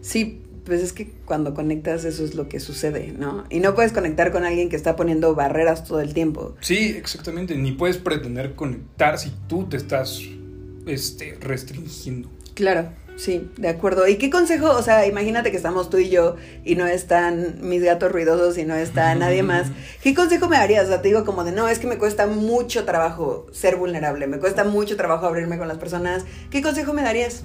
sí 0.00 0.40
pues 0.64 0.82
es 0.82 0.92
que 0.92 1.10
cuando 1.24 1.54
conectas 1.54 2.04
eso 2.04 2.24
es 2.24 2.34
lo 2.34 2.48
que 2.48 2.58
sucede, 2.58 3.12
¿no? 3.16 3.44
Y 3.50 3.60
no 3.60 3.74
puedes 3.74 3.92
conectar 3.92 4.32
con 4.32 4.44
alguien 4.44 4.70
que 4.70 4.76
está 4.76 4.96
poniendo 4.96 5.34
barreras 5.34 5.84
todo 5.84 6.00
el 6.00 6.14
tiempo. 6.14 6.56
Sí, 6.60 6.94
exactamente. 6.96 7.54
Ni 7.56 7.72
puedes 7.72 7.98
pretender 7.98 8.54
conectar 8.54 9.18
si 9.18 9.32
tú 9.46 9.64
te 9.68 9.76
estás 9.76 10.22
este, 10.86 11.36
restringiendo. 11.40 12.30
Claro, 12.54 12.88
sí, 13.16 13.50
de 13.56 13.68
acuerdo. 13.68 14.06
¿Y 14.08 14.16
qué 14.16 14.30
consejo? 14.30 14.70
O 14.70 14.82
sea, 14.82 15.06
imagínate 15.06 15.50
que 15.50 15.56
estamos 15.56 15.90
tú 15.90 15.98
y 15.98 16.08
yo 16.08 16.36
y 16.64 16.76
no 16.76 16.86
están 16.86 17.58
mis 17.60 17.82
gatos 17.82 18.12
ruidosos 18.12 18.58
y 18.58 18.64
no 18.64 18.74
está 18.74 19.14
nadie 19.16 19.42
más. 19.42 19.68
¿Qué 20.02 20.14
consejo 20.14 20.48
me 20.48 20.56
darías? 20.56 20.86
O 20.86 20.88
sea, 20.88 21.02
te 21.02 21.08
digo 21.08 21.24
como 21.24 21.44
de, 21.44 21.52
no, 21.52 21.68
es 21.68 21.78
que 21.78 21.86
me 21.86 21.98
cuesta 21.98 22.26
mucho 22.26 22.84
trabajo 22.84 23.46
ser 23.52 23.76
vulnerable, 23.76 24.26
me 24.26 24.38
cuesta 24.38 24.64
mucho 24.64 24.96
trabajo 24.96 25.26
abrirme 25.26 25.58
con 25.58 25.68
las 25.68 25.78
personas. 25.78 26.24
¿Qué 26.50 26.62
consejo 26.62 26.92
me 26.92 27.02
darías? 27.02 27.44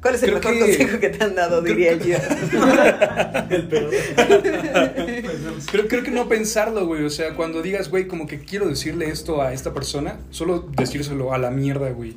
¿Cuál 0.00 0.14
es 0.14 0.22
el 0.22 0.34
mejor 0.34 0.56
consejo 0.56 1.00
que 1.00 1.08
te 1.08 1.24
han 1.24 1.34
dado, 1.34 1.60
diría 1.60 1.94
yo? 1.94 2.16
el 3.50 3.68
creo, 5.72 5.88
creo 5.88 6.04
que 6.04 6.12
no 6.12 6.28
pensarlo, 6.28 6.86
güey. 6.86 7.02
O 7.04 7.10
sea, 7.10 7.34
cuando 7.34 7.62
digas, 7.62 7.90
güey, 7.90 8.06
como 8.06 8.28
que 8.28 8.38
quiero 8.38 8.68
decirle 8.68 9.10
esto 9.10 9.42
a 9.42 9.52
esta 9.52 9.74
persona, 9.74 10.20
solo 10.30 10.60
decírselo 10.60 11.32
a 11.32 11.38
la 11.38 11.50
mierda, 11.50 11.90
güey. 11.90 12.16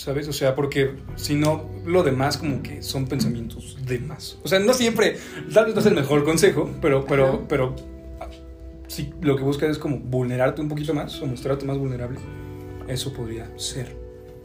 ¿Sabes? 0.00 0.26
O 0.28 0.32
sea, 0.32 0.54
porque 0.54 0.92
si 1.16 1.34
no, 1.34 1.68
lo 1.84 2.02
demás 2.02 2.38
como 2.38 2.62
que 2.62 2.82
son 2.82 3.06
pensamientos 3.06 3.76
de 3.84 3.98
más. 3.98 4.38
O 4.42 4.48
sea, 4.48 4.58
no 4.58 4.72
siempre, 4.72 5.18
tal 5.52 5.66
vez 5.66 5.74
no 5.74 5.80
es 5.82 5.86
el 5.86 5.94
mejor 5.94 6.24
consejo, 6.24 6.70
pero, 6.80 7.04
pero, 7.04 7.44
pero 7.46 7.76
si 8.88 9.12
lo 9.20 9.36
que 9.36 9.42
buscas 9.42 9.68
es 9.68 9.78
como 9.78 9.98
vulnerarte 9.98 10.62
un 10.62 10.70
poquito 10.70 10.94
más 10.94 11.20
o 11.20 11.26
mostrarte 11.26 11.66
más 11.66 11.76
vulnerable, 11.76 12.18
eso 12.88 13.12
podría 13.12 13.50
ser. 13.58 13.94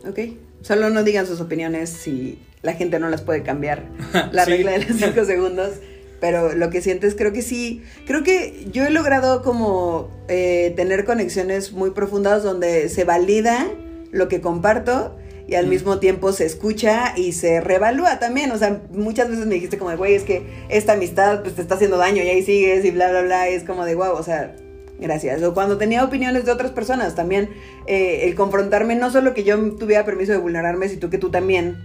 Ok. 0.05 0.19
Solo 0.59 0.89
no 0.89 1.03
digan 1.03 1.25
sus 1.25 1.39
opiniones 1.39 1.89
si 1.89 2.37
la 2.61 2.73
gente 2.73 2.99
no 2.99 3.07
las 3.07 3.21
puede 3.21 3.41
cambiar. 3.41 3.85
La 4.33 4.43
regla 4.43 4.71
de 4.71 4.79
los 4.79 4.97
cinco 4.97 5.23
segundos. 5.25 5.71
Pero 6.19 6.53
lo 6.53 6.69
que 6.69 6.81
sientes, 6.81 7.15
creo 7.15 7.31
que 7.31 7.41
sí. 7.41 7.81
Creo 8.05 8.23
que 8.23 8.67
yo 8.73 8.83
he 8.83 8.89
logrado 8.89 9.41
como 9.41 10.11
eh, 10.27 10.73
tener 10.75 11.05
conexiones 11.05 11.71
muy 11.71 11.91
profundas 11.91 12.43
donde 12.43 12.89
se 12.89 13.05
valida 13.05 13.69
lo 14.11 14.27
que 14.27 14.41
comparto 14.41 15.15
y 15.47 15.55
al 15.55 15.67
mismo 15.67 15.99
tiempo 15.99 16.31
se 16.31 16.45
escucha 16.45 17.13
y 17.15 17.33
se 17.33 17.61
revalúa 17.61 18.19
también. 18.19 18.51
O 18.51 18.57
sea, 18.57 18.81
muchas 18.91 19.29
veces 19.29 19.45
me 19.45 19.55
dijiste 19.55 19.77
como 19.77 19.91
de, 19.91 19.95
güey, 19.95 20.15
es 20.15 20.23
que 20.23 20.43
esta 20.69 20.93
amistad 20.93 21.41
pues 21.41 21.55
te 21.55 21.61
está 21.61 21.75
haciendo 21.75 21.97
daño 21.97 22.23
y 22.23 22.29
ahí 22.29 22.43
sigues 22.43 22.83
y 22.85 22.91
bla, 22.91 23.09
bla, 23.11 23.21
bla. 23.21 23.49
Y 23.49 23.53
es 23.53 23.63
como 23.63 23.85
de, 23.85 23.95
wow, 23.95 24.13
o 24.13 24.23
sea, 24.23 24.55
Gracias. 24.99 25.43
O 25.43 25.53
cuando 25.53 25.77
tenía 25.77 26.03
opiniones 26.03 26.45
de 26.45 26.51
otras 26.51 26.71
personas 26.71 27.15
también, 27.15 27.49
eh, 27.85 28.21
el 28.23 28.35
confrontarme, 28.35 28.95
no 28.95 29.11
solo 29.11 29.33
que 29.33 29.43
yo 29.43 29.57
tuviera 29.75 30.05
permiso 30.05 30.31
de 30.31 30.37
vulnerarme, 30.37 30.87
sino 30.87 31.09
que 31.09 31.17
tú 31.17 31.31
también 31.31 31.83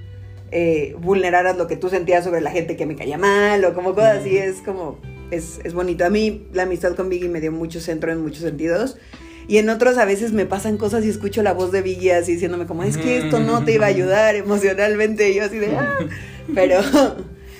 eh, 0.53 0.95
vulneraras 0.99 1.57
lo 1.57 1.67
que 1.67 1.77
tú 1.77 1.89
sentías 1.89 2.25
sobre 2.25 2.41
la 2.41 2.51
gente 2.51 2.77
que 2.77 2.87
me 2.87 2.97
caía 2.97 3.19
mal 3.19 3.65
o 3.65 3.75
como 3.75 3.95
cosas 3.95 4.19
así, 4.19 4.37
es 4.37 4.63
como, 4.63 4.99
es, 5.31 5.61
es 5.65 5.75
bonito. 5.75 6.05
A 6.05 6.11
mí 6.11 6.47
la 6.53 6.65
amistad 6.65 6.95
con 6.95 7.09
Biggie 7.09 7.29
me 7.29 7.41
dio 7.41 7.51
mucho 7.51 7.81
centro 7.81 8.13
en 8.13 8.21
muchos 8.21 8.43
sentidos. 8.43 8.97
Y 9.51 9.59
en 9.59 9.69
otros 9.69 9.99
a 9.99 10.05
veces 10.05 10.31
me 10.31 10.47
pasan 10.47 10.77
cosas 10.77 11.05
y 11.05 11.09
escucho 11.09 11.43
la 11.43 11.53
voz 11.53 11.73
de 11.73 11.83
Biggie 11.83 12.15
así 12.15 12.35
diciéndome 12.35 12.67
como, 12.67 12.85
es 12.85 12.97
que 12.97 13.19
esto 13.19 13.41
no 13.41 13.65
te 13.65 13.73
iba 13.73 13.87
a 13.87 13.89
ayudar 13.89 14.37
emocionalmente. 14.37 15.29
Y 15.29 15.35
yo 15.35 15.45
así 15.45 15.59
de, 15.59 15.75
ah". 15.77 15.99
Pero... 16.55 16.81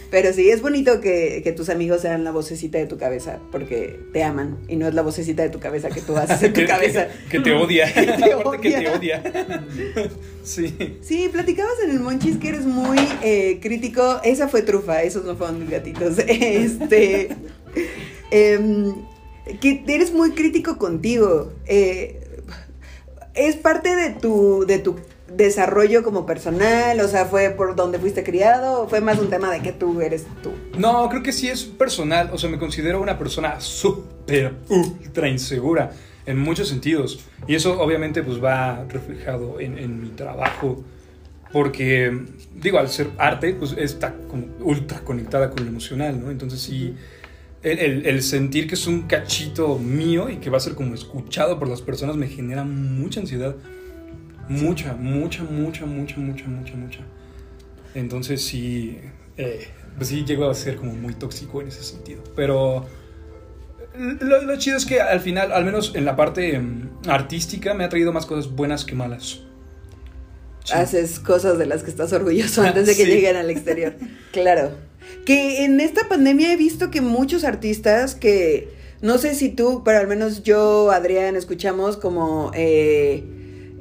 Pero 0.09 0.33
sí, 0.33 0.51
es 0.51 0.61
bonito 0.61 1.01
que, 1.01 1.41
que, 1.45 1.53
tus 1.53 1.69
amigos 1.69 2.01
sean 2.01 2.25
la 2.25 2.33
vocecita 2.33 2.79
de 2.79 2.87
tu 2.87 2.99
cabeza, 2.99 3.39
porque 3.53 4.01
te 4.13 4.25
aman 4.25 4.59
y 4.67 4.75
no 4.75 4.89
es 4.89 4.95
la 4.95 5.03
vocecita 5.03 5.45
de 5.45 5.51
tu 5.51 5.61
cabeza 5.61 5.89
que 5.89 6.01
tú 6.01 6.17
haces 6.17 6.43
en 6.43 6.53
tu 6.53 6.65
cabeza. 6.67 7.07
Que, 7.31 7.39
te 7.39 7.53
odia. 7.53 7.87
que 7.95 8.07
te 8.07 8.35
odia. 8.35 8.61
que 8.61 8.71
te 8.71 8.89
odia. 8.89 9.23
sí. 10.43 10.99
Sí, 11.01 11.29
platicabas 11.33 11.75
en 11.85 11.93
el 11.93 12.01
Monchis 12.01 12.39
que 12.39 12.49
eres 12.49 12.67
muy 12.67 12.99
eh, 13.23 13.61
crítico. 13.63 14.21
Esa 14.25 14.49
fue 14.49 14.63
trufa, 14.63 15.03
esos 15.03 15.25
no 15.25 15.37
fueron 15.37 15.61
mis 15.61 15.71
gatitos. 15.71 16.19
Este. 16.19 17.29
Em, 18.33 18.95
que 19.59 19.85
eres 19.87 20.13
muy 20.13 20.33
crítico 20.33 20.79
contigo. 20.79 21.53
Eh, 21.67 22.43
es 23.35 23.57
parte 23.57 23.95
de 23.95 24.11
tu, 24.11 24.65
de 24.67 24.79
tu 24.79 24.97
desarrollo 25.37 26.03
como 26.03 26.27
personal? 26.27 27.01
O 27.01 27.09
sea, 27.09 27.27
¿fue 27.27 27.51
por 27.51 27.77
donde 27.77 27.99
fuiste 27.99 28.23
criado 28.23 28.83
o 28.83 28.89
fue 28.89 29.01
más 29.01 29.19
un 29.19 29.31
tema 29.31 29.51
de 29.51 29.61
que 29.61 29.73
tú 29.73 30.01
eres 30.01 30.27
tú? 30.43 30.53
No, 30.79 31.09
creo 31.09 31.23
que 31.23 31.33
sí 31.33 31.49
es 31.49 31.65
personal. 31.65 32.31
O 32.33 32.39
sea, 32.39 32.51
me 32.51 32.59
considero 32.59 33.01
una 33.01 33.19
persona 33.19 33.61
súper, 33.61 34.55
ultra 34.69 35.29
insegura 35.29 35.93
en 36.27 36.39
muchos 36.39 36.69
sentidos. 36.69 37.21
Y 37.47 37.55
eso 37.55 37.81
obviamente 37.81 38.23
pues 38.23 38.43
va 38.43 38.85
reflejado 38.89 39.61
en, 39.61 40.01
mi 40.01 40.09
trabajo. 40.11 40.83
Porque, 41.53 42.27
digo, 42.55 42.79
al 42.79 42.89
ser 42.89 43.11
arte, 43.19 43.55
pues 43.55 43.75
está 43.77 44.15
como 44.31 44.47
ultra 44.61 45.01
conectada 45.01 45.51
con 45.51 45.65
lo 45.65 45.71
emocional, 45.71 46.21
¿no? 46.23 46.31
Entonces 46.31 46.61
sí, 46.61 46.95
el, 47.63 48.07
el, 48.07 48.23
sentir 48.23 48.67
que 48.67 48.75
es 48.75 48.87
un 48.87 49.03
cachito 49.03 49.79
mío 49.79 50.31
y 50.31 50.37
que 50.37 50.49
va 50.51 50.57
a 50.57 50.61
ser 50.61 50.75
como 50.75 50.95
escuchado 50.95 51.59
por 51.59 51.69
las 51.69 51.83
personas 51.83 52.17
me 52.17 52.27
genera 52.29 52.65
mucha 52.65 53.21
ansiedad. 53.21 53.55
Mucha, 54.49 54.95
mucha, 54.95 55.45
mucha, 55.45 55.85
mucha, 55.87 56.17
mucha, 56.19 56.47
mucha, 56.49 56.75
mucha. 56.75 57.01
Entonces 57.95 58.43
sí, 58.43 58.99
eh, 59.37 59.69
pues 59.97 60.09
sí 60.09 60.25
llegó 60.25 60.49
a 60.51 60.55
ser 60.55 60.77
como 60.77 60.93
muy 60.95 61.15
tóxico 61.15 61.61
en 61.61 61.69
ese 61.69 61.85
sentido. 61.85 62.23
Pero 62.35 62.87
lo, 63.99 64.57
chido 64.59 64.77
es 64.77 64.87
que 64.87 65.01
al 65.01 65.21
final, 65.21 65.53
al 65.53 65.65
menos 65.65 65.93
en 65.95 66.05
la 66.05 66.17
parte 66.17 66.55
em, 66.55 66.89
artística, 67.09 67.75
me 67.75 67.85
ha 67.85 67.89
traído 67.89 68.13
más 68.13 68.27
cosas 68.27 68.51
buenas 68.51 68.85
que 68.85 68.95
malas. 68.95 69.41
haces 70.73 71.19
cosas 71.21 71.59
de 71.59 71.67
las 71.67 71.83
que 71.83 71.91
estás 71.91 72.13
orgulloso 72.13 72.63
antes 72.63 72.87
de 72.87 72.97
que 72.97 73.05
Sí. 73.05 73.11
lleguen 73.11 73.37
al 73.37 73.51
exterior. 73.51 73.95
Claro. 74.33 74.71
Que 75.25 75.65
en 75.65 75.81
esta 75.81 76.09
pandemia 76.09 76.53
he 76.53 76.57
visto 76.57 76.91
que 76.91 77.01
muchos 77.01 77.45
artistas 77.45 78.15
que, 78.15 78.69
no 79.03 79.19
sé 79.19 79.35
si 79.35 79.49
tú, 79.51 79.83
pero 79.85 79.99
al 79.99 80.09
menos 80.09 80.43
yo, 80.43 80.91
Adrián, 80.91 81.37
escuchamos 81.37 81.97
como 81.97 82.51
eh, 82.55 83.25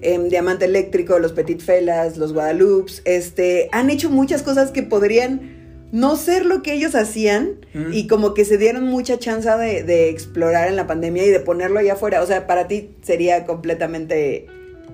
em, 0.02 0.30
Diamante 0.30 0.66
Eléctrico, 0.66 1.20
los 1.20 1.32
Petit 1.32 1.62
Felas, 1.62 2.18
los 2.18 2.34
Guadalupes, 2.34 3.02
este, 3.06 3.70
han 3.72 3.90
hecho 3.90 4.10
muchas 4.10 4.44
cosas 4.44 4.72
que 4.72 4.84
podrían 4.84 5.58
no 5.92 6.16
ser 6.18 6.46
lo 6.46 6.62
que 6.62 6.74
ellos 6.74 6.94
hacían 6.94 7.60
Mm. 7.74 7.94
y 7.94 8.08
como 8.08 8.34
que 8.34 8.46
se 8.46 8.58
dieron 8.58 8.86
mucha 8.86 9.20
chance 9.20 9.48
de, 9.50 9.84
de 9.84 10.10
explorar 10.10 10.68
en 10.68 10.76
la 10.76 10.88
pandemia 10.88 11.26
y 11.26 11.30
de 11.30 11.40
ponerlo 11.40 11.80
allá 11.80 11.94
afuera. 11.94 12.22
O 12.24 12.26
sea, 12.26 12.48
para 12.48 12.68
ti 12.68 12.92
sería 13.04 13.46
completamente, 13.46 14.48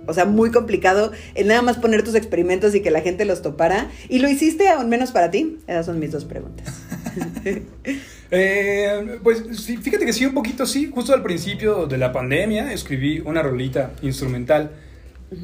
o 0.08 0.14
sea, 0.14 0.26
muy 0.26 0.52
complicado 0.52 1.12
el 1.34 1.48
nada 1.48 1.62
más 1.62 1.78
poner 1.78 2.04
tus 2.04 2.16
experimentos 2.16 2.76
y 2.76 2.82
que 2.82 2.92
la 2.92 3.02
gente 3.02 3.26
los 3.26 3.42
topara. 3.42 3.90
¿Y 4.10 4.20
lo 4.20 4.30
hiciste 4.30 4.68
aún 4.70 4.90
menos 4.90 5.12
para 5.12 5.32
ti? 5.32 5.58
Esas 5.68 5.86
son 5.86 6.00
mis 6.00 6.12
dos 6.12 6.26
preguntas. 6.26 6.82
Eh, 8.32 9.20
pues 9.24 9.44
sí, 9.54 9.78
fíjate 9.78 10.04
que 10.04 10.12
sí, 10.12 10.26
un 10.26 10.34
poquito 10.34 10.66
sí. 10.66 10.92
Justo 10.94 11.14
al 11.14 11.22
principio 11.22 11.86
de 11.86 12.00
la 12.00 12.12
pandemia 12.12 12.74
escribí 12.74 13.20
una 13.20 13.44
rolita 13.44 13.94
instrumental 14.02 14.72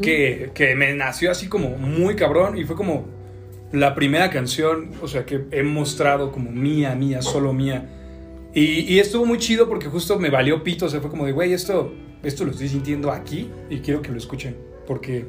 que, 0.02 0.50
que 0.54 0.76
me 0.76 0.94
nació 0.96 1.32
así 1.32 1.48
como 1.48 1.70
muy 1.78 2.16
cabrón 2.16 2.58
y 2.58 2.66
fue 2.66 2.76
como 2.76 3.06
la 3.72 3.96
primera 3.96 4.30
canción, 4.30 4.92
o 5.02 5.08
sea, 5.08 5.26
que 5.26 5.46
he 5.52 5.64
mostrado 5.64 6.32
como 6.32 6.52
mía, 6.52 6.96
mía, 6.96 7.22
solo 7.22 7.54
mía. 7.54 7.86
Y, 8.54 8.94
y 8.94 9.00
estuvo 9.00 9.26
muy 9.26 9.38
chido 9.38 9.70
porque 9.70 9.88
justo 9.88 10.20
me 10.20 10.30
valió 10.30 10.64
pito, 10.64 10.88
o 10.88 10.90
sea, 10.90 11.00
fue 11.00 11.10
como 11.10 11.26
de, 11.26 11.32
güey, 11.32 11.54
esto, 11.54 11.94
esto 12.24 12.46
lo 12.46 12.52
estoy 12.52 12.70
sintiendo 12.70 13.12
aquí 13.12 13.50
y 13.70 13.80
quiero 13.80 14.02
que 14.02 14.12
lo 14.12 14.18
escuchen 14.18 14.56
porque, 14.86 15.26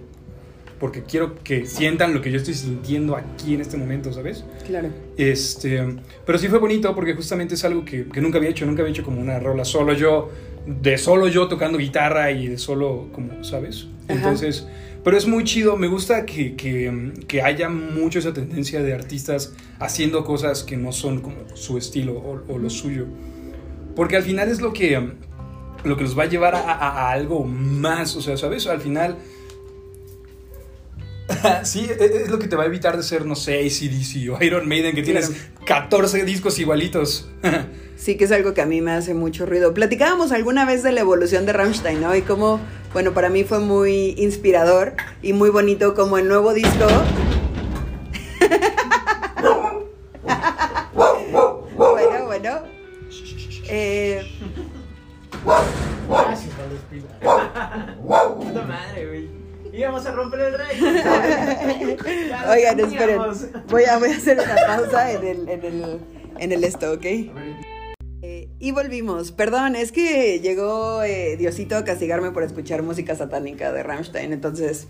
porque 0.79 1.03
quiero 1.03 1.37
que 1.37 1.67
sientan 1.67 2.13
lo 2.15 2.21
que 2.21 2.31
yo 2.31 2.39
estoy 2.39 2.55
sintiendo 2.55 3.17
aquí 3.17 3.55
en 3.55 3.61
este 3.61 3.77
momento, 3.77 4.13
¿sabes? 4.13 4.45
Claro. 4.67 4.89
Este, 5.17 5.97
pero 6.27 6.39
sí 6.39 6.49
fue 6.49 6.59
bonito 6.59 6.95
porque 6.95 7.15
justamente 7.15 7.55
es 7.55 7.65
algo 7.65 7.85
que, 7.85 8.07
que 8.09 8.21
nunca 8.21 8.39
había 8.39 8.51
hecho, 8.51 8.67
nunca 8.67 8.83
había 8.83 8.93
hecho 8.93 9.05
como 9.05 9.21
una 9.21 9.39
rola 9.39 9.65
solo 9.65 9.95
yo, 9.95 10.31
de 10.67 10.99
solo 10.99 11.29
yo 11.29 11.49
tocando 11.49 11.79
guitarra 11.79 12.31
y 12.31 12.49
de 12.49 12.59
solo 12.59 13.09
como, 13.13 13.45
¿sabes? 13.45 13.87
Ajá. 14.05 14.15
Entonces, 14.15 14.67
pero 15.05 15.17
es 15.17 15.27
muy 15.27 15.45
chido, 15.45 15.77
me 15.77 15.89
gusta 15.89 16.27
que, 16.27 16.55
que, 16.55 17.13
que 17.27 17.43
haya 17.43 17.69
mucho 17.69 18.19
esa 18.19 18.33
tendencia 18.33 18.83
de 18.83 18.95
artistas 18.95 19.55
haciendo 19.81 20.25
cosas 20.25 20.63
que 20.63 20.77
no 20.77 20.93
son 20.93 21.21
como 21.21 21.37
su 21.55 21.77
estilo 21.77 22.15
o, 22.15 22.43
o 22.53 22.59
lo 22.59 22.71
suyo. 22.71 23.07
Porque 23.97 24.17
al 24.17 24.23
final 24.23 24.49
es 24.49 24.61
lo 24.61 24.73
que, 24.73 25.11
lo 25.85 25.97
que 25.97 26.03
los 26.05 26.19
va 26.19 26.25
a 26.25 26.27
llevar 26.27 26.55
a, 26.55 26.61
a- 26.61 27.09
a 27.09 27.13
algo 27.13 27.45
más, 27.45 28.15
o 28.17 28.23
sea, 28.23 28.37
¿sabes? 28.37 28.67
Al 28.67 28.81
final... 28.81 29.17
Sí, 31.65 31.87
e- 31.89 32.23
es 32.25 32.29
lo 32.31 32.39
que 32.39 32.47
te 32.47 32.57
va 32.57 32.65
a 32.65 32.67
evitar 32.67 32.97
de 32.97 33.03
ser, 33.03 33.25
no 33.25 33.35
sé, 33.35 33.61
ACDC 33.61 34.31
o 34.39 34.45
Iron 34.45 34.69
Maiden, 34.69 34.95
que 34.95 35.03
tienes 35.03 35.33
14 35.65 36.25
discos 36.25 36.59
igualitos. 36.59 37.29
Sí, 37.95 38.17
que 38.17 38.25
es 38.25 38.33
algo 38.33 38.53
que 38.53 38.61
a 38.61 38.67
mí 38.67 38.81
me 38.81 38.91
hace 38.91 39.15
mucho 39.15 39.47
ruido. 39.47 39.75
Platicábamos 39.75 40.33
alguna 40.33 40.65
vez 40.67 40.83
de 40.83 40.91
la 40.91 41.03
evolución 41.03 41.47
de 41.47 41.53
Rammstein, 41.53 42.01
¿no? 42.01 42.17
Y 42.17 42.23
cómo, 42.23 42.59
bueno, 42.93 43.13
para 43.13 43.29
mí 43.29 43.45
fue 43.45 43.61
muy 43.61 44.17
inspirador 44.19 44.95
y 45.23 45.33
muy 45.35 45.51
bonito 45.51 45.95
como 45.95 46.19
el 46.19 46.27
nuevo 46.27 46.53
disco. 46.53 46.85
bueno, 51.77 52.25
bueno. 52.27 52.63
Eh, 53.69 54.27
Gracias, 56.13 56.55
Pablo 56.55 56.75
Espina. 56.77 57.07
Puta 58.35 58.63
madre, 58.63 59.07
güey. 59.07 59.43
Íbamos 59.73 60.05
a 60.05 60.13
romper 60.13 60.41
el 60.41 60.53
lo 60.53 60.59
oigan, 62.51 62.81
esperen. 62.81 63.19
Voy 63.69 63.85
a, 63.85 63.99
voy 63.99 64.11
a 64.11 64.17
hacer 64.17 64.39
una 64.39 64.57
pausa 64.67 65.13
en 65.13 65.27
el, 65.27 65.49
en 65.49 65.65
el, 65.65 66.01
en 66.39 66.53
el 66.53 66.65
esto, 66.65 66.93
¿ok? 66.93 67.07
Y 68.63 68.71
volvimos. 68.71 69.33
Perdón, 69.33 69.75
es 69.75 69.91
que 69.91 70.39
llegó 70.39 71.03
eh, 71.03 71.37
Diosito 71.37 71.77
a 71.77 71.83
castigarme 71.83 72.31
por 72.31 72.45
escuchar 72.45 72.85
música 72.85 73.17
satánica 73.17 73.73
de 73.73 73.83
Rammstein. 73.83 74.33
Entonces, 74.33 74.87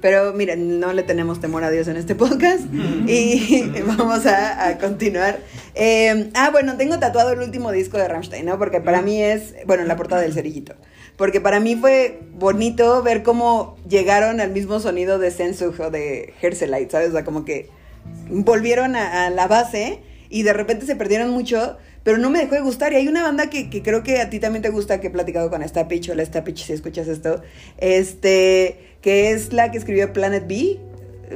pero 0.00 0.32
miren, 0.32 0.78
no 0.78 0.92
le 0.92 1.02
tenemos 1.02 1.40
temor 1.40 1.64
a 1.64 1.72
Dios 1.72 1.88
en 1.88 1.96
este 1.96 2.14
podcast. 2.14 2.62
y 2.72 3.64
vamos 3.84 4.26
a, 4.26 4.68
a 4.68 4.78
continuar. 4.78 5.40
Eh, 5.74 6.30
ah, 6.34 6.50
bueno, 6.52 6.76
tengo 6.76 7.00
tatuado 7.00 7.32
el 7.32 7.40
último 7.40 7.72
disco 7.72 7.98
de 7.98 8.06
Rammstein, 8.06 8.46
¿no? 8.46 8.60
Porque 8.60 8.80
para 8.80 9.02
mí 9.02 9.20
es, 9.20 9.56
bueno, 9.66 9.82
la 9.86 9.96
portada 9.96 10.22
del 10.22 10.32
cerillito. 10.32 10.76
Porque 11.16 11.40
para 11.40 11.58
mí 11.58 11.74
fue 11.74 12.20
bonito 12.32 13.02
ver 13.02 13.24
cómo 13.24 13.76
llegaron 13.88 14.40
al 14.40 14.52
mismo 14.52 14.78
sonido 14.78 15.18
de 15.18 15.32
Sensug 15.32 15.80
o 15.80 15.90
de 15.90 16.32
Herselite, 16.40 16.92
¿sabes? 16.92 17.08
O 17.08 17.12
sea, 17.12 17.24
como 17.24 17.44
que 17.44 17.70
volvieron 18.28 18.94
a, 18.94 19.26
a 19.26 19.30
la 19.30 19.48
base 19.48 19.98
y 20.28 20.44
de 20.44 20.52
repente 20.52 20.86
se 20.86 20.94
perdieron 20.94 21.30
mucho, 21.30 21.76
pero 22.06 22.18
no 22.18 22.30
me 22.30 22.38
dejó 22.38 22.54
de 22.54 22.60
gustar. 22.60 22.92
Y 22.92 22.96
hay 22.96 23.08
una 23.08 23.24
banda 23.24 23.50
que, 23.50 23.68
que 23.68 23.82
creo 23.82 24.04
que 24.04 24.20
a 24.20 24.30
ti 24.30 24.38
también 24.38 24.62
te 24.62 24.70
gusta, 24.70 25.00
que 25.00 25.08
he 25.08 25.10
platicado 25.10 25.50
con 25.50 25.66
Stapich, 25.68 26.08
hola 26.08 26.24
Stapich, 26.24 26.64
si 26.64 26.72
escuchas 26.72 27.08
esto, 27.08 27.42
este, 27.78 28.96
que 29.02 29.32
es 29.32 29.52
la 29.52 29.70
que 29.70 29.78
escribió 29.78 30.12
Planet 30.12 30.46
B, 30.46 30.54
eh, 30.54 30.78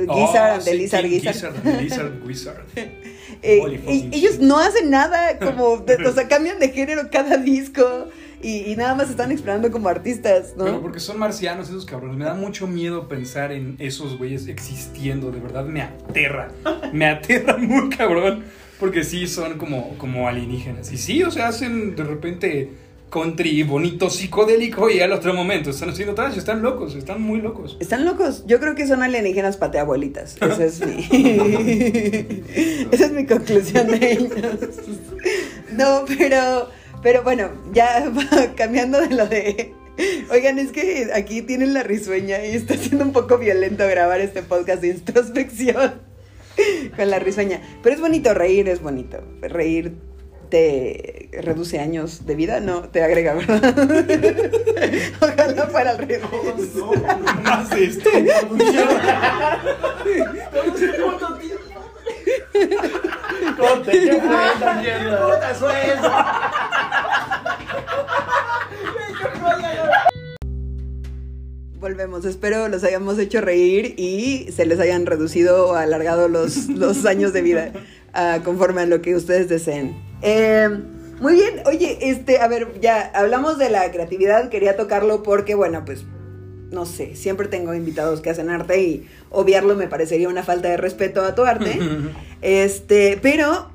Gizzard 0.09 0.53
and 0.53 0.61
Oh, 0.63 0.65
sí, 0.65 0.77
Lizard 0.79 1.07
Gizzard. 1.07 1.35
Gizzard 1.35 1.55
and 1.57 1.65
the 1.65 1.83
Lizard 1.83 2.13
Wizard. 2.25 2.65
Eh, 3.43 3.81
y- 3.89 4.11
ellos 4.13 4.39
no 4.39 4.59
hacen 4.59 4.91
nada, 4.91 5.39
como, 5.39 5.79
de- 5.79 5.97
o 6.07 6.13
sea, 6.13 6.29
cambian 6.29 6.59
de 6.59 6.69
género 6.71 7.09
cada 7.11 7.39
disco 7.39 8.09
y, 8.43 8.71
y 8.71 8.77
nada 8.77 8.95
más 8.95 9.09
están 9.09 9.33
explorando 9.33 9.71
como 9.71 9.89
artistas, 9.89 10.53
¿no? 10.59 10.65
Pero 10.65 10.83
porque 10.83 11.01
son 11.01 11.19
marcianos 11.19 11.69
esos 11.71 11.87
cabrones. 11.87 12.19
Me 12.19 12.27
da 12.27 12.35
mucho 12.35 12.67
miedo 12.67 13.09
pensar 13.09 13.51
en 13.53 13.77
esos 13.79 14.19
güeyes 14.19 14.47
existiendo. 14.47 15.31
De 15.31 15.41
verdad 15.41 15.65
me 15.65 15.81
aterra. 15.81 16.49
Me 16.93 17.07
aterra 17.07 17.57
muy 17.57 17.89
cabrón. 17.89 18.45
Porque 18.81 19.05
sí 19.05 19.27
son 19.27 19.59
como, 19.59 19.97
como 19.99 20.27
alienígenas. 20.27 20.91
Y 20.91 20.97
sí, 20.97 21.23
o 21.23 21.31
sea, 21.31 21.49
hacen 21.49 21.95
de 21.95 22.03
repente 22.03 22.71
country 23.11 23.63
bonito, 23.65 24.09
psicodélico 24.09 24.89
y 24.89 25.01
al 25.01 25.13
otro 25.13 25.35
momento 25.35 25.71
están 25.71 25.91
haciendo 25.91 26.15
trash. 26.15 26.39
Están 26.39 26.63
locos, 26.63 26.95
están 26.95 27.21
muy 27.21 27.41
locos. 27.41 27.77
Están 27.81 28.05
locos. 28.05 28.45
Yo 28.47 28.59
creo 28.61 28.75
que 28.75 28.87
son 28.87 29.03
alienígenas 29.03 29.57
pateabuelitas. 29.59 30.37
Esa 30.41 30.65
es 30.65 30.81
mi. 30.81 31.07
Esa 32.91 33.05
es 33.05 33.13
mi 33.13 33.27
conclusión 33.27 33.89
de 33.89 34.13
ellos. 34.13 34.33
No, 35.73 36.05
pero. 36.07 36.69
Pero 37.03 37.23
bueno, 37.23 37.51
ya 37.73 38.11
cambiando 38.57 39.01
de 39.01 39.11
lo 39.15 39.27
de. 39.27 39.75
Oigan, 40.31 40.59
es 40.59 40.71
que 40.71 41.11
aquí 41.15 41.43
tienen 41.43 41.75
la 41.75 41.83
risueña 41.83 42.45
y 42.45 42.55
está 42.55 42.77
siendo 42.77 43.05
un 43.05 43.13
poco 43.13 43.37
violento 43.37 43.87
grabar 43.87 44.21
este 44.21 44.43
podcast 44.43 44.81
de 44.81 44.89
introspección 44.89 46.10
con 46.97 47.11
la 47.11 47.19
risueña. 47.19 47.61
Pero 47.83 47.95
es 47.95 48.01
bonito, 48.01 48.35
reír 48.35 48.69
es 48.69 48.83
bonito. 48.83 49.23
Reír 49.41 49.97
te 50.51 51.31
reduce 51.33 51.79
años 51.79 52.27
de 52.27 52.35
vida, 52.35 52.61
no, 52.61 52.83
te 52.83 53.03
agrega, 53.03 53.35
¿verdad? 53.35 53.63
Ojalá 55.21 55.67
fuera 55.69 55.91
al 55.91 55.99
revés. 55.99 56.21
Más 57.45 57.73
esto. 57.73 58.11
Corte, 63.57 63.93
¿qué 63.93 64.21
fue 64.21 64.53
esta 64.53 64.75
mierda? 64.75 65.27
¡Puta 65.27 65.55
sueldo! 65.55 66.11
Volvemos, 71.81 72.27
espero 72.27 72.69
los 72.69 72.85
hayamos 72.85 73.19
hecho 73.19 73.41
reír 73.41 73.95
y 73.97 74.53
se 74.53 74.67
les 74.67 74.79
hayan 74.81 75.07
reducido 75.07 75.69
o 75.69 75.75
alargado 75.75 76.29
los, 76.29 76.69
los 76.69 77.07
años 77.07 77.33
de 77.33 77.41
vida 77.41 77.73
ah, 78.13 78.41
conforme 78.45 78.83
a 78.83 78.87
lo 78.87 79.01
que 79.01 79.15
ustedes 79.15 79.49
deseen. 79.49 79.97
Eh, 80.21 80.69
muy 81.21 81.33
bien, 81.33 81.63
oye, 81.65 82.11
este, 82.11 82.39
a 82.39 82.49
ver, 82.49 82.79
ya 82.83 83.11
hablamos 83.15 83.57
de 83.57 83.71
la 83.71 83.91
creatividad, 83.93 84.51
quería 84.51 84.77
tocarlo 84.77 85.23
porque, 85.23 85.55
bueno, 85.55 85.83
pues, 85.87 86.05
no 86.71 86.85
sé, 86.85 87.17
siempre 87.17 87.49
tengo 87.49 87.73
invitados 87.73 88.21
que 88.21 88.29
hacen 88.29 88.51
arte 88.51 88.83
y 88.83 89.09
obviarlo 89.31 89.75
me 89.75 89.87
parecería 89.89 90.29
una 90.29 90.43
falta 90.43 90.69
de 90.69 90.77
respeto 90.77 91.23
a 91.23 91.35
tu 91.35 91.45
arte. 91.45 91.79
Este, 92.43 93.19
pero 93.21 93.70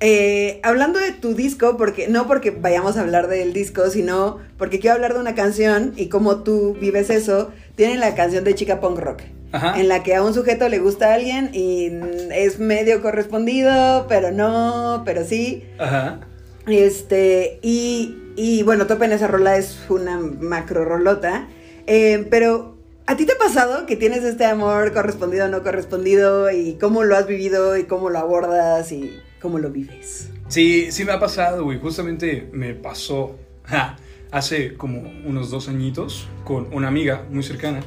eh, 0.00 0.60
hablando 0.62 0.98
de 0.98 1.12
tu 1.12 1.34
disco, 1.34 1.76
porque 1.76 2.08
no 2.08 2.26
porque 2.26 2.50
vayamos 2.50 2.96
a 2.96 3.02
hablar 3.02 3.28
del 3.28 3.52
disco, 3.52 3.90
sino 3.90 4.38
porque 4.58 4.78
quiero 4.80 4.94
hablar 4.96 5.14
de 5.14 5.20
una 5.20 5.34
canción 5.34 5.92
y 5.96 6.08
cómo 6.08 6.42
tú 6.42 6.74
vives 6.80 7.10
eso. 7.10 7.50
Tienen 7.76 8.00
la 8.00 8.14
canción 8.14 8.44
de 8.44 8.54
Chica 8.54 8.80
Punk 8.80 8.98
Rock, 8.98 9.20
Ajá. 9.52 9.78
en 9.78 9.88
la 9.88 10.02
que 10.02 10.14
a 10.14 10.22
un 10.22 10.32
sujeto 10.34 10.68
le 10.68 10.78
gusta 10.78 11.10
a 11.10 11.14
alguien 11.14 11.50
y 11.52 11.90
es 12.32 12.58
medio 12.58 13.02
correspondido, 13.02 14.06
pero 14.08 14.32
no, 14.32 15.02
pero 15.04 15.24
sí. 15.24 15.64
Ajá. 15.78 16.20
Este, 16.66 17.58
y, 17.62 18.16
y 18.36 18.62
bueno, 18.62 18.86
Tope 18.86 19.04
en 19.06 19.12
esa 19.12 19.26
rola 19.26 19.56
es 19.56 19.78
una 19.88 20.18
macro 20.18 20.84
rolota. 20.84 21.48
eh, 21.86 22.26
pero, 22.30 22.76
¿a 23.06 23.16
ti 23.16 23.26
te 23.26 23.32
ha 23.32 23.38
pasado 23.38 23.86
que 23.86 23.96
tienes 23.96 24.22
este 24.24 24.44
amor 24.44 24.92
correspondido 24.92 25.46
o 25.46 25.48
no 25.48 25.62
correspondido? 25.62 26.50
¿Y 26.50 26.74
cómo 26.74 27.02
lo 27.02 27.16
has 27.16 27.26
vivido? 27.26 27.76
¿Y 27.76 27.84
cómo 27.84 28.08
lo 28.10 28.18
abordas? 28.18 28.92
¿Y 28.92 29.10
cómo 29.40 29.58
lo 29.58 29.70
vives? 29.70 30.30
Sí, 30.48 30.88
sí 30.90 31.04
me 31.04 31.12
ha 31.12 31.20
pasado, 31.20 31.64
güey. 31.64 31.78
Justamente 31.78 32.48
me 32.52 32.74
pasó 32.74 33.38
ja, 33.64 33.96
hace 34.30 34.74
como 34.74 35.00
unos 35.24 35.50
dos 35.50 35.68
añitos 35.68 36.28
con 36.44 36.68
una 36.72 36.88
amiga 36.88 37.26
muy 37.30 37.42
cercana. 37.42 37.80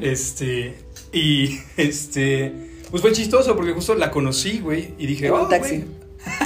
Este, 0.00 0.76
Y 1.12 1.58
este, 1.76 2.52
pues 2.90 3.02
fue 3.02 3.12
chistoso 3.12 3.56
porque 3.56 3.72
justo 3.72 3.94
la 3.94 4.10
conocí, 4.10 4.60
güey, 4.60 4.94
y 4.98 5.06
dije, 5.06 5.30
oh, 5.30 5.46
taxi. 5.48 5.84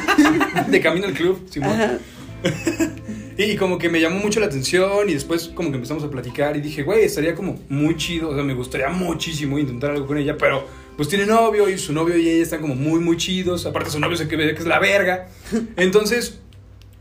de 0.68 0.80
camino 0.80 1.06
al 1.06 1.14
club, 1.14 1.40
Simón. 1.50 2.00
Y 3.40 3.54
como 3.54 3.78
que 3.78 3.88
me 3.88 4.00
llamó 4.00 4.18
mucho 4.18 4.40
la 4.40 4.46
atención 4.46 5.08
y 5.08 5.14
después 5.14 5.52
como 5.54 5.70
que 5.70 5.76
empezamos 5.76 6.02
a 6.02 6.10
platicar 6.10 6.56
y 6.56 6.60
dije, 6.60 6.82
güey, 6.82 7.04
estaría 7.04 7.36
como 7.36 7.60
muy 7.68 7.96
chido, 7.96 8.30
o 8.30 8.34
sea, 8.34 8.42
me 8.42 8.52
gustaría 8.52 8.88
muchísimo 8.88 9.60
intentar 9.60 9.92
algo 9.92 10.08
con 10.08 10.18
ella, 10.18 10.36
pero 10.36 10.66
pues 10.98 11.08
tiene 11.08 11.26
novio 11.26 11.68
y 11.68 11.78
su 11.78 11.92
novio 11.92 12.18
y 12.18 12.28
ella 12.28 12.42
están 12.42 12.60
como 12.60 12.74
muy, 12.74 12.98
muy 12.98 13.16
chidos, 13.16 13.64
aparte 13.66 13.88
su 13.88 14.00
novio 14.00 14.16
se 14.16 14.26
que 14.26 14.34
es 14.50 14.66
la 14.66 14.80
verga. 14.80 15.28
Entonces, 15.76 16.40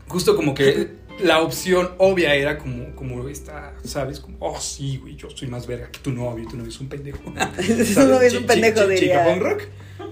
justo 0.06 0.36
como 0.36 0.54
que 0.54 0.90
la 1.18 1.42
opción 1.42 1.90
obvia 1.98 2.36
era 2.36 2.58
como, 2.58 2.94
como 2.94 3.28
esta, 3.28 3.74
¿sabes? 3.82 4.20
Como, 4.20 4.36
oh, 4.38 4.60
sí, 4.60 4.98
güey, 4.98 5.16
yo 5.16 5.28
soy 5.30 5.48
más 5.48 5.66
verga 5.66 5.90
que 5.90 5.98
tu 5.98 6.12
novio, 6.12 6.46
tu 6.48 6.56
novio 6.56 6.70
es 6.70 6.78
un 6.78 6.88
pendejo. 6.88 7.18
Su 7.92 8.00
novio 8.06 8.20
es 8.20 8.34
un 8.34 8.46
pendejo. 8.46 8.88
Chica 8.94 9.24
punk 9.24 9.42
rock. 9.42 9.62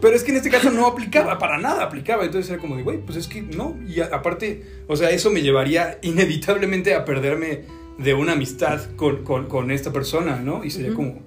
Pero 0.01 0.17
es 0.17 0.25
que 0.25 0.33
en 0.33 0.39
este 0.39 0.51
caso 0.51 0.73
no 0.73 0.85
aplicaba, 0.89 1.39
para 1.39 1.57
nada 1.59 1.85
aplicaba. 1.85 2.25
Entonces 2.25 2.51
era 2.51 2.61
como 2.61 2.77
de, 2.77 2.83
güey, 2.83 2.99
pues 2.99 3.17
es 3.17 3.29
que 3.29 3.41
no. 3.41 3.79
Y 3.87 4.01
a- 4.01 4.07
aparte, 4.07 4.65
o 4.89 4.97
sea, 4.97 5.11
eso 5.11 5.31
me 5.31 5.43
llevaría 5.43 6.01
inevitablemente 6.03 6.93
a 6.93 7.05
perderme 7.05 7.61
de 7.99 8.15
una 8.15 8.33
amistad 8.33 8.83
con, 8.97 9.23
con, 9.23 9.47
con 9.47 9.71
esta 9.71 9.93
persona, 9.93 10.41
¿no? 10.41 10.65
Y 10.65 10.71
sería 10.73 10.93
como, 10.93 11.21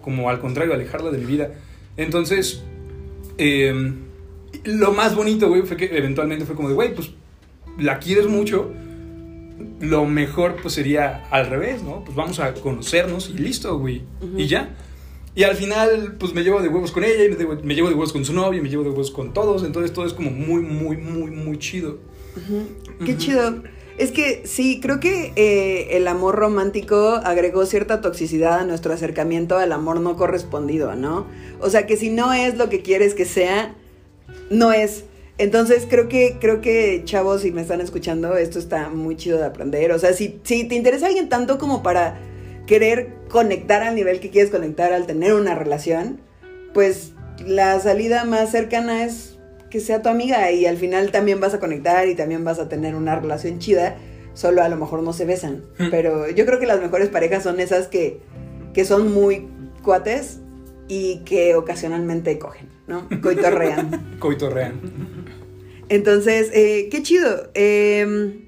como 0.00 0.30
al 0.30 0.40
contrario, 0.40 0.72
alejarla 0.72 1.10
de 1.10 1.18
mi 1.18 1.26
vida. 1.26 1.50
Entonces, 1.96 2.62
eh, 3.38 3.92
lo 4.64 4.92
más 4.92 5.14
bonito, 5.14 5.48
güey, 5.48 5.62
fue 5.62 5.76
que 5.76 5.86
eventualmente 5.96 6.44
fue 6.44 6.54
como 6.54 6.68
de, 6.68 6.74
güey, 6.74 6.94
pues 6.94 7.10
la 7.78 7.98
quieres 7.98 8.26
mucho. 8.26 8.70
Lo 9.80 10.04
mejor, 10.06 10.56
pues 10.60 10.74
sería 10.74 11.24
al 11.30 11.46
revés, 11.48 11.82
¿no? 11.82 12.04
Pues 12.04 12.14
vamos 12.16 12.38
a 12.40 12.52
conocernos 12.54 13.30
y 13.34 13.38
listo, 13.38 13.78
güey. 13.78 14.02
Y 14.36 14.46
ya. 14.46 14.74
Y 15.34 15.42
al 15.44 15.54
final, 15.56 16.16
pues 16.18 16.32
me 16.34 16.42
llevo 16.42 16.62
de 16.62 16.68
huevos 16.68 16.92
con 16.92 17.04
ella, 17.04 17.24
y 17.24 17.28
me, 17.28 17.36
de- 17.36 17.62
me 17.62 17.74
llevo 17.74 17.88
de 17.88 17.94
huevos 17.94 18.12
con 18.12 18.24
su 18.24 18.32
novio, 18.32 18.58
y 18.58 18.62
me 18.62 18.68
llevo 18.70 18.82
de 18.84 18.90
huevos 18.90 19.10
con 19.10 19.32
todos. 19.34 19.64
Entonces 19.64 19.92
todo 19.92 20.06
es 20.06 20.12
como 20.14 20.30
muy, 20.30 20.62
muy, 20.62 20.96
muy, 20.96 21.30
muy 21.30 21.58
chido. 21.58 21.98
Qué 23.04 23.16
chido. 23.18 23.62
Es 23.98 24.12
que 24.12 24.42
sí, 24.44 24.78
creo 24.80 25.00
que 25.00 25.32
eh, 25.36 25.96
el 25.96 26.06
amor 26.06 26.34
romántico 26.34 27.20
agregó 27.24 27.64
cierta 27.64 28.02
toxicidad 28.02 28.60
a 28.60 28.64
nuestro 28.64 28.92
acercamiento 28.92 29.56
al 29.56 29.72
amor 29.72 30.00
no 30.00 30.16
correspondido, 30.16 30.94
¿no? 30.94 31.26
O 31.60 31.70
sea, 31.70 31.86
que 31.86 31.96
si 31.96 32.10
no 32.10 32.34
es 32.34 32.58
lo 32.58 32.68
que 32.68 32.82
quieres 32.82 33.14
que 33.14 33.24
sea, 33.24 33.74
no 34.50 34.72
es. 34.72 35.04
Entonces 35.38 35.86
creo 35.88 36.08
que, 36.08 36.36
creo 36.38 36.60
que, 36.60 37.02
chavos, 37.04 37.42
si 37.42 37.52
me 37.52 37.62
están 37.62 37.80
escuchando, 37.80 38.36
esto 38.36 38.58
está 38.58 38.90
muy 38.90 39.16
chido 39.16 39.38
de 39.38 39.46
aprender. 39.46 39.92
O 39.92 39.98
sea, 39.98 40.12
si, 40.12 40.40
si 40.44 40.64
te 40.64 40.74
interesa 40.74 41.06
alguien 41.06 41.30
tanto 41.30 41.56
como 41.58 41.82
para 41.82 42.18
querer 42.66 43.14
conectar 43.28 43.82
al 43.82 43.94
nivel 43.94 44.20
que 44.20 44.28
quieres 44.30 44.50
conectar 44.50 44.92
al 44.92 45.06
tener 45.06 45.32
una 45.32 45.54
relación, 45.54 46.20
pues 46.74 47.12
la 47.46 47.80
salida 47.80 48.24
más 48.24 48.50
cercana 48.50 49.04
es 49.04 49.35
que 49.70 49.80
sea 49.80 50.02
tu 50.02 50.08
amiga 50.08 50.50
y 50.52 50.66
al 50.66 50.76
final 50.76 51.10
también 51.10 51.40
vas 51.40 51.54
a 51.54 51.60
conectar 51.60 52.08
y 52.08 52.14
también 52.14 52.44
vas 52.44 52.58
a 52.58 52.68
tener 52.68 52.94
una 52.94 53.18
relación 53.18 53.58
chida, 53.58 53.96
solo 54.34 54.62
a 54.62 54.68
lo 54.68 54.76
mejor 54.76 55.02
no 55.02 55.12
se 55.12 55.24
besan. 55.24 55.64
Pero 55.90 56.28
yo 56.30 56.46
creo 56.46 56.58
que 56.60 56.66
las 56.66 56.80
mejores 56.80 57.08
parejas 57.08 57.42
son 57.42 57.60
esas 57.60 57.88
que, 57.88 58.20
que 58.74 58.84
son 58.84 59.12
muy 59.12 59.48
cuates 59.82 60.40
y 60.88 61.18
que 61.24 61.54
ocasionalmente 61.56 62.38
cogen, 62.38 62.68
¿no? 62.86 63.08
Coitorrean. 63.20 64.16
Coitorrean. 64.18 64.80
Entonces, 65.88 66.50
eh, 66.52 66.88
qué 66.90 67.02
chido. 67.02 67.50
Eh, 67.54 68.40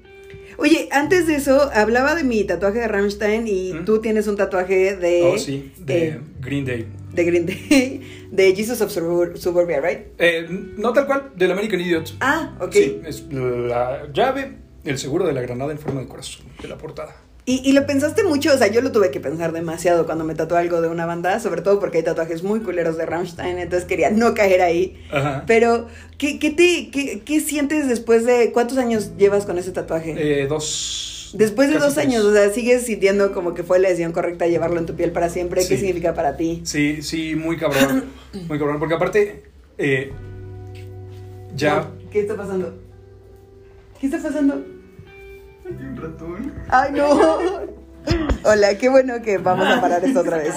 oye, 0.57 0.89
antes 0.91 1.27
de 1.27 1.35
eso, 1.35 1.69
hablaba 1.73 2.15
de 2.15 2.23
mi 2.23 2.43
tatuaje 2.43 2.79
de 2.79 2.87
Rammstein 2.87 3.47
y 3.47 3.73
¿Mm? 3.73 3.85
tú 3.85 3.99
tienes 4.01 4.27
un 4.27 4.35
tatuaje 4.35 4.95
de, 4.95 5.23
Oh, 5.23 5.37
sí, 5.37 5.71
de 5.77 6.07
eh, 6.07 6.19
Green 6.41 6.65
Day. 6.65 6.87
De 7.19 7.25
Green 7.25 7.45
Day, 7.45 8.27
de 8.31 8.55
Jesus 8.55 8.81
of 8.81 8.91
Subur- 8.95 9.37
Suburbia, 9.37 9.79
¿right? 9.81 9.99
Eh, 10.17 10.47
no 10.77 10.93
tal 10.93 11.05
cual, 11.05 11.31
del 11.35 11.51
American 11.51 11.79
Idiot. 11.81 12.15
Ah, 12.21 12.55
ok. 12.59 12.73
Sí, 12.73 13.01
es 13.05 13.25
la 13.31 14.07
llave, 14.13 14.55
el 14.85 14.97
seguro 14.97 15.27
de 15.27 15.33
la 15.33 15.41
granada 15.41 15.71
en 15.71 15.79
forma 15.79 16.01
de 16.01 16.07
corazón, 16.07 16.45
de 16.61 16.67
la 16.67 16.77
portada. 16.77 17.15
¿Y, 17.45 17.67
y 17.67 17.71
lo 17.73 17.85
pensaste 17.87 18.23
mucho, 18.23 18.53
o 18.53 18.57
sea, 18.57 18.67
yo 18.67 18.79
lo 18.81 18.91
tuve 18.91 19.09
que 19.09 19.19
pensar 19.19 19.51
demasiado 19.53 20.05
cuando 20.05 20.23
me 20.23 20.35
tatué 20.35 20.59
algo 20.59 20.81
de 20.81 20.87
una 20.87 21.07
banda, 21.07 21.39
sobre 21.39 21.61
todo 21.63 21.79
porque 21.79 21.97
hay 21.97 22.03
tatuajes 22.03 22.43
muy 22.43 22.59
culeros 22.59 22.95
de 22.95 23.07
Rammstein, 23.07 23.57
entonces 23.57 23.87
quería 23.87 24.11
no 24.11 24.35
caer 24.35 24.61
ahí. 24.61 25.03
Ajá. 25.11 25.45
Pero, 25.47 25.87
¿qué, 26.19 26.37
qué 26.37 26.51
te, 26.51 26.91
qué, 26.91 27.21
qué 27.25 27.39
sientes 27.39 27.87
después 27.89 28.23
de... 28.25 28.51
¿Cuántos 28.51 28.77
años 28.77 29.13
llevas 29.17 29.45
con 29.47 29.57
ese 29.57 29.71
tatuaje? 29.71 30.13
Eh, 30.17 30.45
dos. 30.47 31.15
Después 31.33 31.69
de 31.69 31.79
dos 31.79 31.93
tres. 31.95 32.07
años, 32.07 32.23
o 32.25 32.33
sea, 32.33 32.49
¿sigues 32.51 32.85
sintiendo 32.85 33.31
como 33.33 33.53
que 33.53 33.63
fue 33.63 33.79
la 33.79 33.89
decisión 33.89 34.11
correcta 34.11 34.47
llevarlo 34.47 34.79
en 34.79 34.85
tu 34.85 34.95
piel 34.95 35.11
para 35.11 35.29
siempre? 35.29 35.61
¿Qué 35.67 35.77
significa 35.77 36.13
para 36.13 36.37
ti? 36.37 36.61
Sí, 36.63 37.01
sí, 37.01 37.35
muy 37.35 37.57
cabrón. 37.57 38.05
Muy 38.47 38.59
cabrón. 38.59 38.79
Porque 38.79 38.93
aparte, 38.95 39.43
eh, 39.77 40.11
ya. 41.55 41.75
No, 41.81 42.09
¿Qué 42.11 42.21
está 42.21 42.35
pasando? 42.35 42.77
¿Qué 43.99 44.07
está 44.07 44.19
pasando? 44.21 44.55
Un 44.55 45.97
ratón. 45.97 46.53
¡Ay, 46.69 46.91
no! 46.93 47.39
Hola, 48.43 48.77
qué 48.77 48.89
bueno 48.89 49.21
que 49.21 49.37
vamos 49.37 49.67
a 49.67 49.81
parar 49.81 50.03
esto 50.03 50.21
otra 50.21 50.37
vez. 50.37 50.53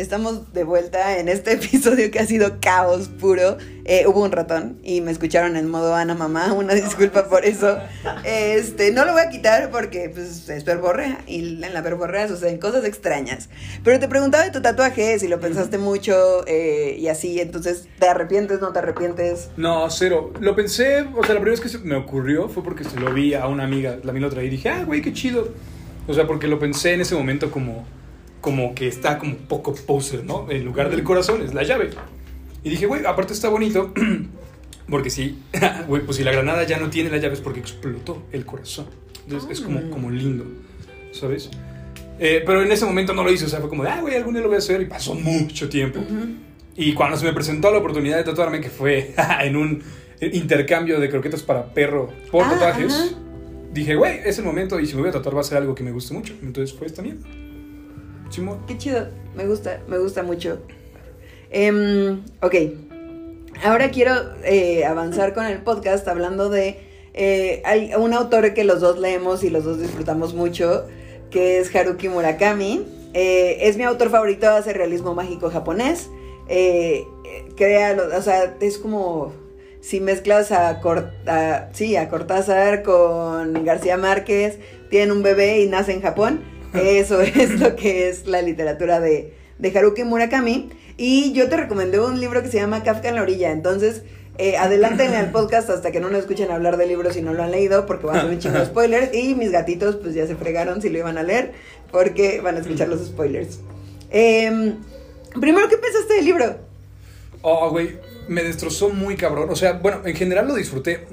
Estamos 0.00 0.54
de 0.54 0.64
vuelta 0.64 1.18
en 1.18 1.28
este 1.28 1.52
episodio 1.60 2.10
que 2.10 2.20
ha 2.20 2.26
sido 2.26 2.58
caos 2.58 3.08
puro. 3.08 3.58
Eh, 3.84 4.06
hubo 4.06 4.22
un 4.22 4.32
ratón 4.32 4.78
y 4.82 5.02
me 5.02 5.10
escucharon 5.10 5.56
en 5.56 5.68
modo 5.68 5.94
Ana 5.94 6.14
Mamá. 6.14 6.54
Una 6.54 6.72
disculpa 6.72 7.28
por 7.28 7.44
eso. 7.44 7.78
Este, 8.24 8.92
no 8.92 9.04
lo 9.04 9.12
voy 9.12 9.20
a 9.20 9.28
quitar 9.28 9.70
porque 9.70 10.08
pues, 10.08 10.48
es 10.48 10.64
verborrea 10.64 11.18
y 11.26 11.62
en 11.62 11.74
la 11.74 11.82
verborrea 11.82 12.28
suceden 12.28 12.56
cosas 12.56 12.86
extrañas. 12.86 13.50
Pero 13.84 14.00
te 14.00 14.08
preguntaba 14.08 14.44
de 14.44 14.50
tu 14.50 14.62
tatuaje, 14.62 15.18
si 15.18 15.28
lo 15.28 15.38
pensaste 15.38 15.76
mucho 15.76 16.46
eh, 16.46 16.96
y 16.98 17.08
así. 17.08 17.38
Entonces, 17.38 17.86
¿te 17.98 18.08
arrepientes, 18.08 18.62
no 18.62 18.72
te 18.72 18.78
arrepientes? 18.78 19.50
No, 19.58 19.90
cero. 19.90 20.32
Lo 20.40 20.56
pensé, 20.56 21.02
o 21.14 21.22
sea, 21.24 21.34
la 21.34 21.40
primera 21.40 21.50
vez 21.50 21.60
que 21.60 21.68
se 21.68 21.76
me 21.76 21.96
ocurrió 21.96 22.48
fue 22.48 22.64
porque 22.64 22.84
se 22.84 22.98
lo 22.98 23.12
vi 23.12 23.34
a 23.34 23.46
una 23.48 23.64
amiga, 23.64 23.98
la 24.02 24.12
vi 24.12 24.20
la 24.20 24.28
otra 24.28 24.42
y 24.42 24.48
dije, 24.48 24.70
ah, 24.70 24.82
güey, 24.82 25.02
qué 25.02 25.12
chido. 25.12 25.48
O 26.08 26.14
sea, 26.14 26.26
porque 26.26 26.48
lo 26.48 26.58
pensé 26.58 26.94
en 26.94 27.02
ese 27.02 27.14
momento 27.14 27.50
como, 27.50 27.84
como 28.40 28.74
que 28.74 28.88
está 28.88 29.18
como 29.18 29.36
poco 29.36 29.74
poser, 29.74 30.24
¿no? 30.24 30.50
En 30.50 30.64
lugar 30.64 30.90
del 30.90 31.02
corazón 31.02 31.42
es 31.42 31.52
la 31.54 31.62
llave. 31.62 31.90
Y 32.64 32.70
dije, 32.70 32.86
güey, 32.86 33.04
aparte 33.06 33.32
está 33.32 33.48
bonito, 33.48 33.92
porque 34.90 35.10
sí, 35.10 35.38
güey, 35.88 36.02
pues 36.04 36.16
si 36.16 36.24
la 36.24 36.32
granada 36.32 36.64
ya 36.64 36.78
no 36.78 36.90
tiene 36.90 37.10
la 37.10 37.18
llave 37.18 37.34
es 37.34 37.40
porque 37.40 37.60
explotó 37.60 38.22
el 38.32 38.44
corazón. 38.46 38.86
Entonces 39.24 39.50
es 39.50 39.60
como, 39.60 39.78
Ah. 39.78 39.82
como 39.90 40.10
lindo, 40.10 40.44
¿sabes? 41.12 41.50
Eh, 42.18 42.42
pero 42.44 42.62
en 42.62 42.70
ese 42.70 42.84
momento 42.84 43.14
no 43.14 43.22
lo 43.24 43.32
hice, 43.32 43.46
o 43.46 43.48
sea, 43.48 43.60
fue 43.60 43.68
como 43.68 43.82
de, 43.84 43.90
ah, 43.90 44.00
güey, 44.00 44.14
algún 44.16 44.34
día 44.34 44.42
lo 44.42 44.48
voy 44.48 44.56
a 44.56 44.58
hacer 44.58 44.80
y 44.82 44.86
pasó 44.86 45.14
mucho 45.14 45.68
tiempo. 45.68 46.00
Y 46.76 46.92
cuando 46.94 47.16
se 47.16 47.24
me 47.24 47.32
presentó 47.32 47.70
la 47.70 47.78
oportunidad 47.78 48.16
de 48.18 48.24
tatuarme, 48.24 48.60
que 48.60 48.68
fue 48.70 49.14
en 49.42 49.56
un 49.56 49.82
intercambio 50.20 51.00
de 51.00 51.08
croquetas 51.08 51.42
para 51.42 51.72
perro 51.72 52.10
por 52.30 52.44
Ah, 52.44 52.50
tatuajes, 52.50 52.92
ajá. 52.92 53.08
dije, 53.72 53.94
güey, 53.94 54.20
es 54.24 54.38
el 54.38 54.44
momento 54.44 54.78
y 54.80 54.86
si 54.86 54.94
me 54.96 55.00
voy 55.00 55.08
a 55.10 55.12
tatuar 55.12 55.36
va 55.36 55.40
a 55.40 55.44
ser 55.44 55.58
algo 55.58 55.74
que 55.74 55.82
me 55.82 55.92
guste 55.92 56.12
mucho. 56.12 56.34
Entonces 56.42 56.76
fue 56.76 56.86
esta 56.86 57.00
mierda. 57.02 57.26
Qué 58.66 58.78
chido, 58.78 59.08
me 59.34 59.46
gusta, 59.46 59.80
me 59.88 59.98
gusta 59.98 60.22
mucho. 60.22 60.58
Em, 61.50 62.22
ok, 62.42 62.54
ahora 63.64 63.90
quiero 63.90 64.12
eh, 64.44 64.84
avanzar 64.84 65.34
con 65.34 65.46
el 65.46 65.58
podcast 65.62 66.06
hablando 66.06 66.48
de 66.48 66.78
eh, 67.12 67.60
hay 67.64 67.92
un 67.96 68.14
autor 68.14 68.54
que 68.54 68.62
los 68.62 68.80
dos 68.80 68.98
leemos 68.98 69.42
y 69.42 69.50
los 69.50 69.64
dos 69.64 69.80
disfrutamos 69.80 70.32
mucho, 70.34 70.86
que 71.30 71.58
es 71.58 71.74
Haruki 71.74 72.08
Murakami. 72.08 72.86
Eh, 73.14 73.58
es 73.62 73.76
mi 73.76 73.82
autor 73.82 74.10
favorito, 74.10 74.48
hace 74.48 74.72
realismo 74.72 75.14
mágico 75.14 75.50
japonés. 75.50 76.08
Crea, 77.56 77.96
o 78.16 78.22
sea, 78.22 78.56
es 78.60 78.78
como 78.78 79.32
si 79.80 80.00
mezclas 80.00 80.52
a- 80.52 80.80
sí, 81.72 81.96
a 81.96 82.08
Cortázar 82.08 82.82
con 82.82 83.64
García 83.64 83.96
Márquez, 83.96 84.58
tienen 84.88 85.10
un 85.10 85.22
bebé 85.22 85.60
y 85.62 85.66
nace 85.68 85.92
en 85.92 86.00
Japón. 86.02 86.40
Eso 86.74 87.20
es 87.20 87.60
lo 87.60 87.76
que 87.76 88.08
es 88.08 88.26
la 88.26 88.42
literatura 88.42 89.00
de, 89.00 89.34
de 89.58 89.78
Haruki 89.78 90.04
Murakami. 90.04 90.70
Y 90.96 91.32
yo 91.32 91.48
te 91.48 91.56
recomendé 91.56 91.98
un 91.98 92.20
libro 92.20 92.42
que 92.42 92.48
se 92.48 92.58
llama 92.58 92.82
Kafka 92.82 93.08
en 93.08 93.16
la 93.16 93.22
orilla. 93.22 93.52
Entonces, 93.52 94.02
eh, 94.38 94.56
adelántenle 94.56 95.16
al 95.16 95.30
podcast 95.32 95.68
hasta 95.70 95.92
que 95.92 96.00
no 96.00 96.08
nos 96.08 96.20
escuchen 96.20 96.50
hablar 96.50 96.76
del 96.76 96.88
libro 96.88 97.12
si 97.12 97.22
no 97.22 97.34
lo 97.34 97.42
han 97.42 97.50
leído, 97.50 97.86
porque 97.86 98.06
van 98.06 98.16
a 98.16 98.20
ser 98.22 98.30
un 98.30 98.38
chingo 98.38 98.58
de 98.58 98.66
spoilers. 98.66 99.14
Y 99.14 99.34
mis 99.34 99.50
gatitos, 99.50 99.96
pues 99.96 100.14
ya 100.14 100.26
se 100.26 100.36
fregaron 100.36 100.80
si 100.80 100.88
lo 100.88 100.98
iban 100.98 101.18
a 101.18 101.22
leer, 101.22 101.52
porque 101.90 102.40
van 102.40 102.56
a 102.56 102.60
escuchar 102.60 102.88
los 102.88 103.06
spoilers. 103.06 103.60
Em, 104.10 104.76
primero, 105.38 105.68
¿qué 105.68 105.76
pensaste 105.76 106.14
del 106.14 106.24
libro? 106.24 106.56
Oh, 107.42 107.70
güey, 107.70 107.98
me 108.28 108.42
destrozó 108.42 108.90
muy 108.90 109.16
cabrón. 109.16 109.48
O 109.50 109.56
sea, 109.56 109.74
bueno, 109.74 110.02
en 110.04 110.14
general 110.14 110.48
lo 110.48 110.54
disfruté 110.54 111.06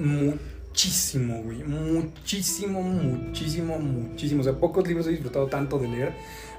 muchísimo, 0.78 1.42
güey. 1.44 1.64
Muchísimo, 1.64 2.82
muchísimo, 2.84 3.80
muchísimo. 3.80 4.42
O 4.42 4.44
sea, 4.44 4.54
pocos 4.54 4.88
libros 4.88 5.08
he 5.08 5.12
disfrutado 5.12 5.48
tanto 5.48 5.80
de 5.80 5.88
leer. 5.88 6.12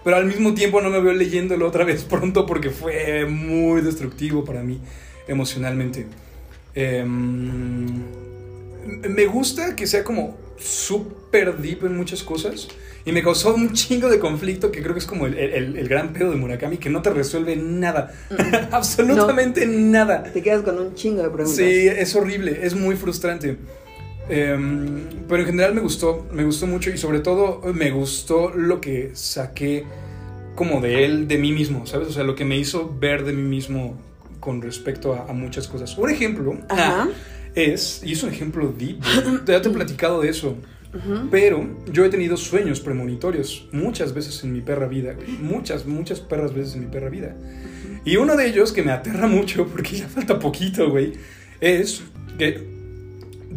Pero 0.02 0.16
al 0.16 0.26
mismo 0.26 0.54
tiempo 0.54 0.80
no 0.80 0.90
me 0.90 1.00
veo 1.00 1.12
leyéndolo 1.12 1.66
otra 1.68 1.84
vez 1.84 2.02
pronto 2.02 2.44
porque 2.44 2.70
fue 2.70 3.26
muy 3.26 3.80
destructivo 3.80 4.44
para 4.44 4.62
mí 4.62 4.80
emocionalmente. 5.28 6.06
Em, 6.74 8.02
me 9.08 9.26
gusta 9.26 9.76
que 9.76 9.86
sea 9.86 10.02
como 10.02 10.36
súper 10.58 11.56
deep 11.58 11.84
en 11.86 11.96
muchas 11.96 12.22
cosas. 12.24 12.66
Y 13.04 13.12
me 13.12 13.22
causó 13.22 13.54
un 13.54 13.72
chingo 13.72 14.08
de 14.08 14.18
conflicto 14.18 14.72
que 14.72 14.82
creo 14.82 14.94
que 14.94 14.98
es 14.98 15.06
como 15.06 15.26
el, 15.26 15.38
el- 15.38 15.76
el 15.78 15.88
gran 15.88 16.12
pedo 16.12 16.30
de 16.30 16.36
Murakami, 16.36 16.78
que 16.78 16.90
no 16.90 17.00
te 17.02 17.10
resuelve 17.10 17.54
nada. 17.56 18.12
Absolutamente 18.72 19.64
nada. 19.66 20.24
Te 20.24 20.42
quedas 20.42 20.62
con 20.62 20.76
un 20.78 20.94
chingo 20.94 21.22
de 21.22 21.30
preguntas. 21.30 21.54
Sí, 21.56 21.86
es 21.86 22.14
horrible, 22.16 22.58
es 22.62 22.74
muy 22.74 22.96
frustrante. 22.96 23.56
Em, 24.28 25.00
pero 25.28 25.42
en 25.42 25.46
general 25.46 25.74
me 25.74 25.80
gustó, 25.80 26.26
me 26.32 26.44
gustó 26.44 26.66
mucho 26.66 26.90
y 26.90 26.98
sobre 26.98 27.20
todo 27.20 27.62
me 27.72 27.90
gustó 27.90 28.50
lo 28.50 28.80
que 28.80 29.10
saqué 29.14 29.84
como 30.54 30.80
de 30.80 31.04
él, 31.04 31.28
de 31.28 31.38
mí 31.38 31.52
mismo, 31.52 31.86
¿sabes? 31.86 32.08
O 32.08 32.12
sea, 32.12 32.24
lo 32.24 32.34
que 32.34 32.44
me 32.44 32.58
hizo 32.58 32.94
ver 32.98 33.24
de 33.24 33.32
mí 33.32 33.42
mismo 33.42 33.96
con 34.40 34.60
respecto 34.60 35.14
a, 35.14 35.30
a 35.30 35.32
muchas 35.32 35.68
cosas. 35.68 35.96
Un 35.96 36.10
ejemplo 36.10 36.58
Ajá. 36.68 37.08
es, 37.54 38.02
y 38.04 38.12
es 38.12 38.22
un 38.22 38.30
ejemplo 38.30 38.72
deep, 38.76 39.00
ya 39.46 39.62
te 39.62 39.68
he 39.68 39.72
platicado 39.72 40.20
de 40.20 40.30
eso, 40.30 40.56
pero 41.30 41.68
yo 41.92 42.04
he 42.04 42.08
tenido 42.08 42.36
sueños 42.36 42.80
premonitorios 42.80 43.68
muchas 43.72 44.14
veces 44.14 44.42
en 44.42 44.52
mi 44.52 44.60
perra 44.60 44.86
vida, 44.86 45.12
güey. 45.12 45.28
Muchas, 45.28 45.86
muchas 45.86 46.20
perras 46.20 46.54
veces 46.54 46.74
en 46.74 46.80
mi 46.80 46.86
perra 46.86 47.10
vida. 47.10 47.36
Y 48.04 48.16
uno 48.16 48.36
de 48.36 48.48
ellos 48.48 48.72
que 48.72 48.82
me 48.82 48.90
aterra 48.90 49.26
mucho, 49.26 49.66
porque 49.66 49.96
ya 49.96 50.08
falta 50.08 50.38
poquito, 50.38 50.90
güey, 50.90 51.12
es 51.60 52.02
que 52.38 52.77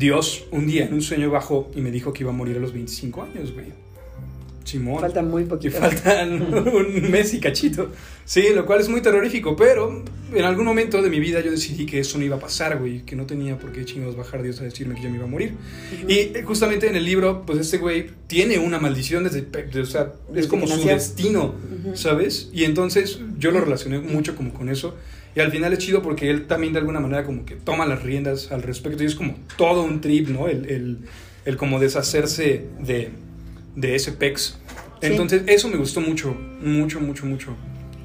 Dios 0.01 0.45
un 0.49 0.65
día 0.65 0.85
en 0.85 0.93
un 0.95 1.01
sueño 1.03 1.29
bajó 1.29 1.69
y 1.75 1.79
me 1.79 1.91
dijo 1.91 2.11
que 2.11 2.23
iba 2.23 2.31
a 2.31 2.35
morir 2.35 2.57
a 2.57 2.59
los 2.59 2.73
25 2.73 3.21
años, 3.21 3.53
güey. 3.53 3.67
Simón. 4.63 4.99
Falta 4.99 5.21
muy 5.21 5.43
poquito. 5.45 5.77
faltan 5.77 6.41
un 6.53 7.11
mes 7.11 7.33
y 7.35 7.39
cachito. 7.39 7.91
Sí, 8.25 8.45
lo 8.55 8.65
cual 8.65 8.81
es 8.81 8.89
muy 8.89 9.01
terrorífico, 9.01 9.55
pero 9.55 10.03
en 10.33 10.43
algún 10.43 10.65
momento 10.65 11.03
de 11.03 11.09
mi 11.09 11.19
vida 11.19 11.41
yo 11.41 11.51
decidí 11.51 11.85
que 11.85 11.99
eso 11.99 12.17
no 12.17 12.25
iba 12.25 12.37
a 12.37 12.39
pasar, 12.39 12.79
güey, 12.79 13.03
que 13.03 13.15
no 13.15 13.27
tenía 13.27 13.59
por 13.59 13.71
qué 13.73 13.85
chingados 13.85 14.15
bajar 14.15 14.41
Dios 14.41 14.59
a 14.61 14.63
decirme 14.63 14.95
que 14.95 15.03
yo 15.03 15.09
me 15.09 15.17
iba 15.17 15.25
a 15.25 15.29
morir. 15.29 15.53
Y 16.07 16.13
eh, 16.13 16.43
justamente 16.45 16.87
en 16.87 16.95
el 16.95 17.05
libro, 17.05 17.43
pues 17.45 17.59
este 17.59 17.77
güey 17.77 18.09
tiene 18.25 18.57
una 18.57 18.79
maldición 18.79 19.23
desde, 19.23 19.45
o 19.79 19.85
sea, 19.85 20.13
es 20.33 20.47
como 20.47 20.65
su 20.65 20.83
destino, 20.87 21.53
¿sabes? 21.93 22.49
Y 22.51 22.63
entonces 22.63 23.19
yo 23.37 23.51
lo 23.51 23.61
relacioné 23.61 23.99
mucho 23.99 24.35
como 24.35 24.51
con 24.53 24.69
eso. 24.69 24.95
Y 25.35 25.39
al 25.39 25.51
final 25.51 25.71
es 25.73 25.79
chido 25.79 26.01
porque 26.01 26.29
él 26.29 26.47
también 26.47 26.73
de 26.73 26.79
alguna 26.79 26.99
manera 26.99 27.23
como 27.25 27.45
que 27.45 27.55
toma 27.55 27.85
las 27.85 28.03
riendas 28.03 28.51
al 28.51 28.63
respecto 28.63 29.03
y 29.03 29.05
es 29.05 29.15
como 29.15 29.35
todo 29.57 29.83
un 29.83 30.01
trip, 30.01 30.27
¿no? 30.29 30.47
El, 30.47 30.69
el, 30.69 30.97
el 31.45 31.57
como 31.57 31.79
deshacerse 31.79 32.65
de, 32.79 33.11
de 33.75 33.95
ese 33.95 34.11
pex. 34.11 34.57
Sí. 35.01 35.07
Entonces 35.07 35.43
eso 35.47 35.67
me 35.69 35.77
gustó 35.77 36.01
mucho, 36.01 36.35
mucho, 36.61 36.99
mucho, 36.99 37.25
mucho. 37.25 37.55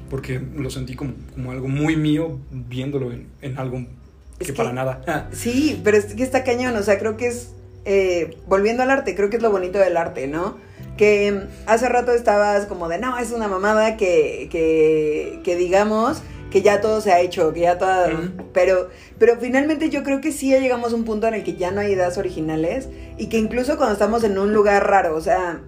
Porque 0.09 0.39
lo 0.55 0.69
sentí 0.69 0.95
como, 0.95 1.13
como 1.33 1.51
algo 1.51 1.67
muy 1.67 1.97
mío 1.97 2.39
viéndolo 2.49 3.11
en, 3.11 3.27
en 3.41 3.57
algo 3.59 3.79
que, 3.79 4.45
Es 4.45 4.47
que- 4.47 4.53
para 4.53 4.71
nada. 4.71 5.27
Sí, 5.33 5.81
pero 5.83 5.97
es 5.97 6.05
que 6.13 6.23
está 6.23 6.43
cañón, 6.45 6.75
o 6.77 6.83
sea, 6.83 6.97
creo 6.97 7.17
que 7.17 7.27
es, 7.27 7.51
eh, 7.83 8.37
volviendo 8.47 8.83
al 8.83 8.89
arte, 8.89 9.15
creo 9.15 9.29
que 9.29 9.35
es 9.35 9.41
lo 9.43 9.51
bonito 9.51 9.79
del 9.79 9.97
arte, 9.97 10.27
¿no? 10.27 10.57
Que 10.95 11.33
mm, 11.33 11.69
hace 11.69 11.89
rato 11.89 12.13
estabas 12.13 12.67
como 12.67 12.87
de, 12.87 12.99
no, 12.99 13.17
es 13.17 13.31
una 13.31 13.49
mamada 13.49 13.97
que, 13.97 14.47
que, 14.49 15.41
que 15.43 15.55
digamos 15.57 16.21
que 16.51 16.61
ya 16.61 16.81
todo 16.81 17.01
se 17.01 17.11
ha 17.11 17.19
hecho, 17.19 17.53
que 17.53 17.61
ya 17.61 17.77
todo... 17.77 18.07
Pero, 18.53 18.89
pero 19.19 19.37
finalmente 19.39 19.89
yo 19.89 20.03
creo 20.03 20.21
que 20.21 20.31
sí 20.31 20.49
ya 20.49 20.59
llegamos 20.59 20.93
a 20.93 20.95
un 20.95 21.03
punto 21.03 21.27
en 21.27 21.35
el 21.35 21.43
que 21.43 21.55
ya 21.55 21.71
no 21.71 21.81
hay 21.81 21.91
ideas 21.91 22.17
originales 22.17 22.87
y 23.17 23.27
que 23.27 23.37
incluso 23.37 23.77
cuando 23.77 23.93
estamos 23.93 24.23
en 24.23 24.37
un 24.37 24.53
lugar 24.53 24.87
raro, 24.87 25.15
o 25.15 25.21
sea, 25.21 25.61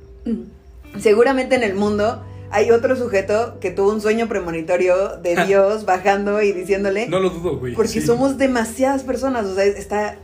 seguramente 1.00 1.56
en 1.56 1.63
el 1.63 1.76
mundo 1.76 2.24
hay 2.52 2.72
otro 2.72 2.96
sujeto 2.96 3.60
que 3.60 3.72
tuvo 3.72 3.92
un 3.92 4.02
sueño 4.02 4.28
premonitorio 4.28 5.18
de 5.18 5.46
Dios 5.46 5.86
bajando 5.86 6.42
y 6.42 6.52
diciéndole... 6.52 7.08
no 7.08 7.20
lo 7.20 7.30
dudo, 7.30 7.60
güey. 7.60 7.76
Porque 7.76 7.92
sí. 7.92 8.02
somos 8.02 8.38
demasiadas 8.38 9.04
personas, 9.04 9.46
o 9.46 9.56
sea, 9.56 9.65
está, 9.65 10.18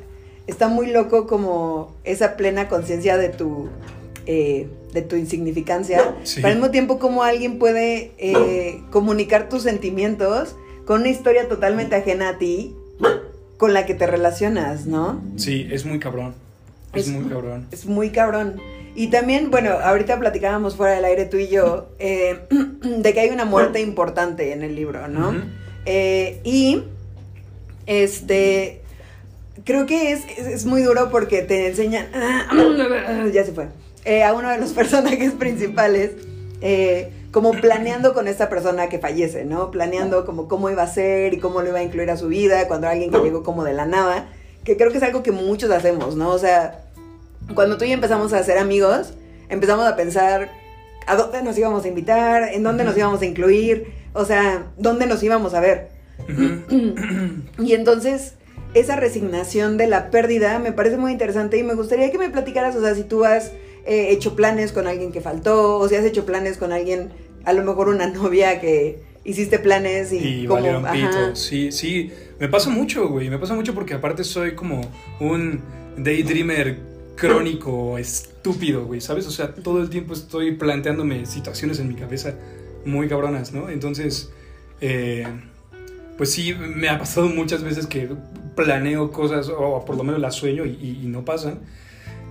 está 0.47 0.67
muy 0.67 0.87
loco 0.87 1.27
como 1.27 1.95
esa 2.03 2.35
plena 2.35 2.67
conciencia 2.67 3.17
de 3.17 3.29
tu, 3.29 3.69
eh, 4.25 4.67
de 4.93 5.01
tu 5.01 5.15
insignificancia. 5.15 6.15
Sí. 6.23 6.35
Pero 6.37 6.47
al 6.49 6.55
mismo 6.55 6.71
tiempo 6.71 6.99
como 6.99 7.23
alguien 7.23 7.59
puede 7.59 8.11
eh, 8.17 8.81
comunicar 8.91 9.49
tus 9.49 9.63
sentimientos 9.63 10.55
con 10.85 11.01
una 11.01 11.09
historia 11.09 11.47
totalmente 11.47 11.95
ajena 11.95 12.29
a 12.29 12.37
ti, 12.37 12.75
con 13.57 13.73
la 13.73 13.85
que 13.85 13.93
te 13.95 14.05
relacionas, 14.07 14.85
¿no? 14.85 15.21
Sí, 15.37 15.67
es 15.71 15.85
muy 15.85 15.99
cabrón. 15.99 16.33
Es, 16.93 17.07
Es- 17.07 17.13
muy 17.13 17.25
cabrón. 17.25 17.67
Es 17.71 17.85
muy 17.85 18.09
cabrón. 18.11 18.61
Y 18.97 19.07
también, 19.07 19.51
bueno, 19.51 19.71
ahorita 19.71 20.17
platicábamos 20.19 20.75
fuera 20.77 20.93
del 20.95 21.03
aire 21.03 21.25
tú 21.25 21.35
y 21.37 21.47
yo 21.49 21.89
eh, 21.99 22.39
de 22.81 23.13
que 23.13 23.19
hay 23.19 23.29
una 23.29 23.43
muerte 23.45 23.81
importante 23.81 24.53
en 24.53 24.63
el 24.63 24.75
libro, 24.75 25.07
¿no? 25.09 25.33
Eh, 25.85 26.39
y 26.45 26.81
este 27.87 28.81
creo 29.63 29.85
que 29.85 30.11
es, 30.11 30.21
es, 30.37 30.47
es 30.47 30.65
muy 30.65 30.81
duro 30.81 31.09
porque 31.11 31.41
te 31.41 31.67
enseñan. 31.67 32.07
ya 33.33 33.43
se 33.43 33.51
fue. 33.51 33.67
Eh, 34.05 34.23
a 34.23 34.33
uno 34.33 34.49
de 34.49 34.57
los 34.57 34.71
personajes 34.73 35.33
principales. 35.33 36.11
eh, 36.61 37.11
como 37.35 37.51
planeando 37.51 38.13
con 38.13 38.29
esta 38.29 38.47
persona 38.47 38.87
que 38.87 38.97
fallece, 38.97 39.43
¿no? 39.43 39.69
Planeando 39.69 40.25
como 40.25 40.47
cómo 40.47 40.69
iba 40.69 40.83
a 40.83 40.87
ser 40.87 41.33
y 41.33 41.37
cómo 41.37 41.61
lo 41.61 41.67
iba 41.67 41.79
a 41.79 41.83
incluir 41.83 42.09
a 42.09 42.15
su 42.15 42.29
vida, 42.29 42.65
cuando 42.69 42.87
alguien 42.87 43.11
que 43.11 43.17
llegó 43.17 43.43
como 43.43 43.65
de 43.65 43.73
la 43.73 43.85
nada, 43.85 44.29
que 44.63 44.77
creo 44.77 44.89
que 44.89 44.99
es 44.99 45.03
algo 45.03 45.21
que 45.21 45.33
muchos 45.33 45.69
hacemos, 45.69 46.15
¿no? 46.15 46.29
O 46.29 46.39
sea, 46.39 46.85
cuando 47.53 47.77
tú 47.77 47.83
y 47.83 47.89
yo 47.89 47.93
empezamos 47.93 48.31
a 48.31 48.41
ser 48.41 48.57
amigos, 48.57 49.15
empezamos 49.49 49.85
a 49.85 49.97
pensar 49.97 50.49
a 51.07 51.17
dónde 51.17 51.43
nos 51.43 51.57
íbamos 51.57 51.83
a 51.83 51.89
invitar, 51.89 52.53
en 52.53 52.63
dónde 52.63 52.85
nos 52.85 52.97
íbamos 52.97 53.21
a 53.21 53.25
incluir, 53.25 53.91
o 54.13 54.23
sea, 54.23 54.67
dónde 54.77 55.05
nos 55.05 55.21
íbamos 55.21 55.53
a 55.55 55.59
ver. 55.59 55.89
Y 57.59 57.73
entonces, 57.73 58.35
esa 58.75 58.95
resignación 58.95 59.75
de 59.75 59.87
la 59.87 60.09
pérdida 60.09 60.57
me 60.59 60.71
parece 60.71 60.95
muy 60.95 61.11
interesante 61.11 61.57
y 61.57 61.63
me 61.63 61.73
gustaría 61.73 62.11
que 62.11 62.17
me 62.17 62.29
platicaras, 62.29 62.77
o 62.77 62.81
sea, 62.81 62.95
si 62.95 63.03
tú 63.03 63.25
has 63.25 63.51
eh, 63.85 64.07
hecho 64.11 64.35
planes 64.35 64.71
con 64.71 64.87
alguien 64.87 65.11
que 65.11 65.21
faltó, 65.21 65.77
o 65.77 65.87
si 65.87 65.95
has 65.95 66.05
hecho 66.05 66.25
planes 66.25 66.57
con 66.57 66.71
alguien, 66.73 67.09
a 67.43 67.53
lo 67.53 67.63
mejor 67.63 67.87
una 67.89 68.07
novia 68.11 68.59
que 68.59 68.99
hiciste 69.23 69.59
planes 69.59 70.11
y, 70.13 70.17
Y 70.17 70.45
como, 70.45 70.55
valieron 70.61 70.85
pito. 70.91 71.35
Sí, 71.35 71.71
sí. 71.71 72.11
Me 72.39 72.47
pasa 72.47 72.69
mucho, 72.69 73.07
güey. 73.09 73.29
Me 73.29 73.39
pasa 73.39 73.53
mucho 73.55 73.73
porque 73.73 73.93
aparte 73.93 74.23
soy 74.23 74.53
como 74.55 74.81
un 75.19 75.61
daydreamer 75.97 76.77
crónico, 77.15 77.97
estúpido, 77.97 78.85
güey. 78.85 79.01
¿Sabes? 79.01 79.25
O 79.25 79.31
sea, 79.31 79.53
todo 79.53 79.81
el 79.81 79.89
tiempo 79.89 80.13
estoy 80.13 80.51
planteándome 80.55 81.25
situaciones 81.25 81.79
en 81.79 81.87
mi 81.87 81.95
cabeza 81.95 82.35
muy 82.85 83.07
cabronas, 83.07 83.51
¿no? 83.53 83.69
Entonces, 83.69 84.31
eh, 84.81 85.25
pues 86.17 86.31
sí, 86.31 86.53
me 86.53 86.89
ha 86.89 86.99
pasado 86.99 87.27
muchas 87.27 87.63
veces 87.63 87.87
que 87.87 88.09
planeo 88.55 89.11
cosas, 89.11 89.49
o 89.49 89.83
por 89.85 89.95
lo 89.97 90.03
menos 90.03 90.21
las 90.21 90.35
sueño 90.35 90.65
y, 90.65 90.71
y- 90.81 90.99
y 91.03 91.07
no 91.07 91.25
pasan. 91.25 91.59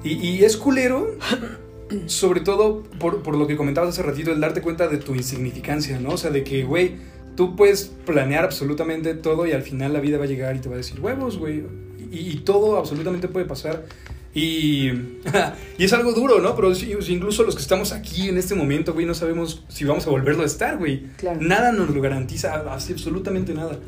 Y, 0.05 0.13
y 0.13 0.45
es 0.45 0.57
culero, 0.57 1.17
sobre 2.07 2.41
todo 2.41 2.83
por, 3.01 3.23
por 3.23 3.37
lo 3.37 3.47
que 3.47 3.57
comentabas 3.57 3.91
hace 3.91 4.03
ratito, 4.03 4.31
el 4.31 4.41
darte 4.41 4.61
cuenta 4.61 4.87
de 4.87 4.99
tu 4.99 5.15
insignificancia, 5.15 5.99
¿no? 5.99 6.11
O 6.11 6.17
sea, 6.17 6.31
de 6.31 6.45
que, 6.45 6.63
güey, 6.63 6.97
tú 7.37 7.57
puedes 7.57 7.91
planear 8.05 8.45
absolutamente 8.45 9.15
todo 9.15 9.47
y 9.47 9.53
al 9.53 9.63
final 9.63 9.93
la 9.93 10.01
vida 10.01 10.19
va 10.19 10.25
a 10.25 10.29
llegar 10.29 10.55
y 10.55 10.61
te 10.61 10.69
va 10.69 10.75
a 10.75 10.79
decir 10.79 11.01
huevos, 11.01 11.39
güey. 11.39 11.65
Y, 12.13 12.31
y 12.31 12.37
todo 12.45 12.77
absolutamente 12.77 13.29
puede 13.29 13.47
pasar. 13.47 13.87
Y, 14.35 14.89
y 15.79 15.85
es 15.85 15.93
algo 15.93 16.13
duro, 16.13 16.41
¿no? 16.41 16.55
Pero 16.55 16.73
incluso 17.09 17.45
los 17.45 17.55
que 17.55 17.63
estamos 17.63 17.93
aquí 17.93 18.29
en 18.29 18.37
este 18.37 18.55
momento, 18.55 18.93
güey, 18.93 19.07
no 19.07 19.15
sabemos 19.15 19.65
si 19.69 19.85
vamos 19.85 20.07
a 20.07 20.11
volverlo 20.11 20.43
a 20.43 20.47
estar, 20.47 20.77
güey. 20.77 21.05
Claro. 21.17 21.41
Nada 21.41 21.73
nos 21.73 21.91
lo 21.91 22.01
garantiza, 22.03 22.55
absolutamente 22.71 23.55
nada. 23.55 23.79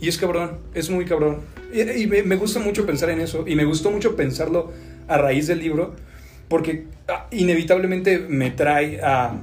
Y 0.00 0.08
es 0.08 0.16
cabrón, 0.16 0.58
es 0.74 0.88
muy 0.88 1.04
cabrón. 1.04 1.40
Y, 1.74 1.82
y 1.82 2.06
me, 2.06 2.22
me 2.22 2.36
gusta 2.36 2.60
mucho 2.60 2.86
pensar 2.86 3.10
en 3.10 3.20
eso, 3.20 3.44
y 3.46 3.56
me 3.56 3.64
gustó 3.64 3.90
mucho 3.90 4.14
pensarlo 4.14 4.72
a 5.08 5.18
raíz 5.18 5.46
del 5.46 5.58
libro, 5.58 5.94
porque 6.48 6.86
ah, 7.08 7.26
inevitablemente 7.30 8.18
me 8.18 8.50
trae 8.50 9.00
a 9.02 9.40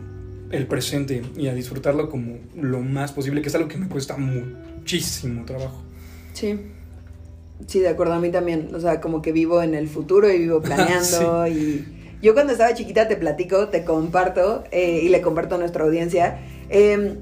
el 0.51 0.67
presente 0.67 1.21
y 1.36 1.47
a 1.47 1.54
disfrutarlo 1.54 2.10
como 2.10 2.38
lo 2.56 2.80
más 2.82 3.12
posible, 3.12 3.41
que 3.41 3.49
es 3.49 3.56
algo 3.56 3.67
que 3.67 3.78
me 3.78 3.88
cuesta 3.88 4.17
muchísimo 4.17 5.45
trabajo. 5.45 5.82
Sí. 6.34 6.60
Sí, 7.67 7.80
de 7.80 7.89
acuerdo, 7.89 8.13
a 8.13 8.19
mí 8.19 8.32
también. 8.32 8.73
O 8.75 8.80
sea, 8.80 9.01
como 9.01 9.21
que 9.21 9.32
vivo 9.32 9.62
en 9.62 9.75
el 9.75 9.88
futuro 9.88 10.30
y 10.32 10.38
vivo 10.38 10.62
planeando. 10.63 11.47
Y 11.47 11.86
yo 12.21 12.34
cuando 12.34 12.54
estaba 12.54 12.73
chiquita 12.73 13.08
te 13.08 13.15
platico, 13.15 13.69
te 13.69 13.84
comparto 13.84 14.63
eh, 14.71 15.01
y 15.04 15.10
le 15.10 15.21
comparto 15.21 15.56
a 15.56 15.58
nuestra 15.58 15.84
audiencia. 15.84 16.39
Eh, 16.69 17.17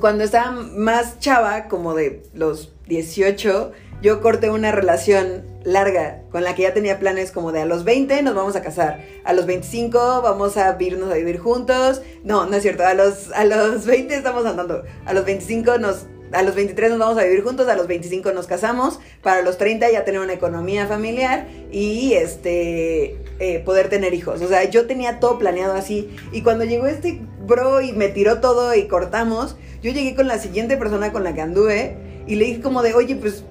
cuando 0.00 0.24
estaba 0.24 0.52
más 0.52 1.18
chava, 1.18 1.68
como 1.68 1.94
de 1.94 2.22
los 2.34 2.72
18, 2.88 3.72
yo 4.02 4.20
corté 4.20 4.50
una 4.50 4.72
relación 4.72 5.44
larga 5.64 6.22
con 6.30 6.42
la 6.42 6.54
que 6.54 6.62
ya 6.62 6.72
tenía 6.72 6.98
planes 6.98 7.32
como 7.32 7.52
de 7.52 7.60
a 7.60 7.66
los 7.66 7.84
20 7.84 8.22
nos 8.22 8.34
vamos 8.34 8.56
a 8.56 8.62
casar, 8.62 9.04
a 9.24 9.32
los 9.32 9.46
25 9.46 10.22
vamos 10.22 10.56
a 10.56 10.76
irnos 10.80 11.10
a 11.10 11.14
vivir 11.14 11.38
juntos. 11.38 12.02
No, 12.24 12.46
no 12.46 12.56
es 12.56 12.62
cierto, 12.62 12.86
a 12.86 12.94
los, 12.94 13.30
a 13.32 13.44
los 13.44 13.84
20 13.86 14.14
estamos 14.14 14.46
andando, 14.46 14.82
a 15.04 15.12
los 15.12 15.24
25 15.24 15.78
nos 15.78 16.06
a 16.32 16.42
los 16.42 16.54
23 16.54 16.90
nos 16.90 16.98
vamos 17.00 17.18
a 17.18 17.24
vivir 17.24 17.42
juntos, 17.42 17.68
a 17.68 17.74
los 17.74 17.88
25 17.88 18.32
nos 18.32 18.46
casamos, 18.46 19.00
para 19.20 19.42
los 19.42 19.58
30 19.58 19.90
ya 19.90 20.04
tener 20.04 20.20
una 20.20 20.32
economía 20.32 20.86
familiar 20.86 21.48
y 21.72 22.12
este 22.12 23.16
eh, 23.40 23.60
poder 23.64 23.88
tener 23.88 24.14
hijos. 24.14 24.40
O 24.40 24.46
sea, 24.46 24.62
yo 24.64 24.86
tenía 24.86 25.18
todo 25.18 25.38
planeado 25.38 25.74
así. 25.74 26.08
Y 26.30 26.42
cuando 26.42 26.64
llegó 26.64 26.86
este 26.86 27.20
bro 27.46 27.80
y 27.80 27.92
me 27.92 28.08
tiró 28.08 28.40
todo 28.40 28.74
y 28.74 28.86
cortamos, 28.86 29.56
yo 29.82 29.90
llegué 29.90 30.14
con 30.14 30.28
la 30.28 30.38
siguiente 30.38 30.76
persona 30.76 31.10
con 31.10 31.24
la 31.24 31.34
que 31.34 31.40
anduve 31.40 31.96
y 32.26 32.36
le 32.36 32.44
dije 32.44 32.60
como 32.60 32.82
de, 32.82 32.94
oye, 32.94 33.16
pues 33.16 33.44